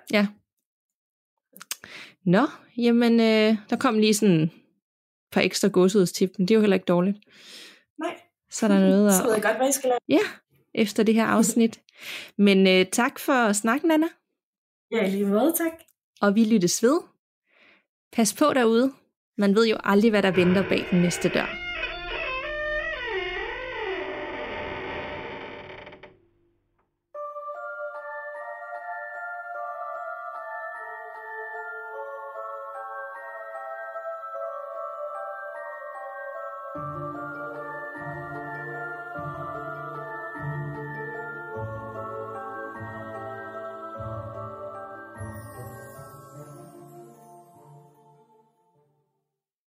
Nå, 2.25 2.47
jamen, 2.77 3.19
øh, 3.19 3.57
der 3.69 3.75
kom 3.79 3.99
lige 3.99 4.13
sådan 4.13 4.41
et 4.41 4.51
par 5.31 5.41
ekstra 5.41 5.67
godshedstip, 5.67 6.31
men 6.37 6.47
det 6.47 6.53
er 6.53 6.55
jo 6.55 6.61
heller 6.61 6.75
ikke 6.75 6.85
dårligt. 6.85 7.17
Nej, 7.99 8.19
Så 8.51 8.65
er 8.65 8.69
der 8.69 8.79
noget 8.79 9.13
så 9.13 9.23
ved 9.23 9.29
jeg 9.29 9.37
at, 9.37 9.43
godt, 9.43 9.57
hvad 9.57 9.69
I 9.69 9.71
skal 9.71 9.87
lave. 9.87 9.99
ja, 10.19 10.25
efter 10.73 11.03
det 11.03 11.13
her 11.15 11.25
afsnit. 11.25 11.81
Men 12.37 12.67
øh, 12.67 12.85
tak 12.85 13.19
for 13.19 13.53
snakken, 13.53 13.91
Anna, 13.91 14.07
Ja, 14.91 15.07
lige 15.07 15.25
måde, 15.25 15.53
tak. 15.57 15.71
og 16.21 16.35
vi 16.35 16.43
lyttes 16.45 16.83
ved. 16.83 17.01
Pas 18.11 18.33
på 18.33 18.53
derude. 18.53 18.93
Man 19.37 19.55
ved 19.55 19.67
jo 19.67 19.77
aldrig, 19.83 20.11
hvad 20.11 20.23
der 20.23 20.31
venter 20.31 20.69
bag 20.69 20.85
den 20.91 21.01
næste 21.01 21.29
dør. 21.29 21.68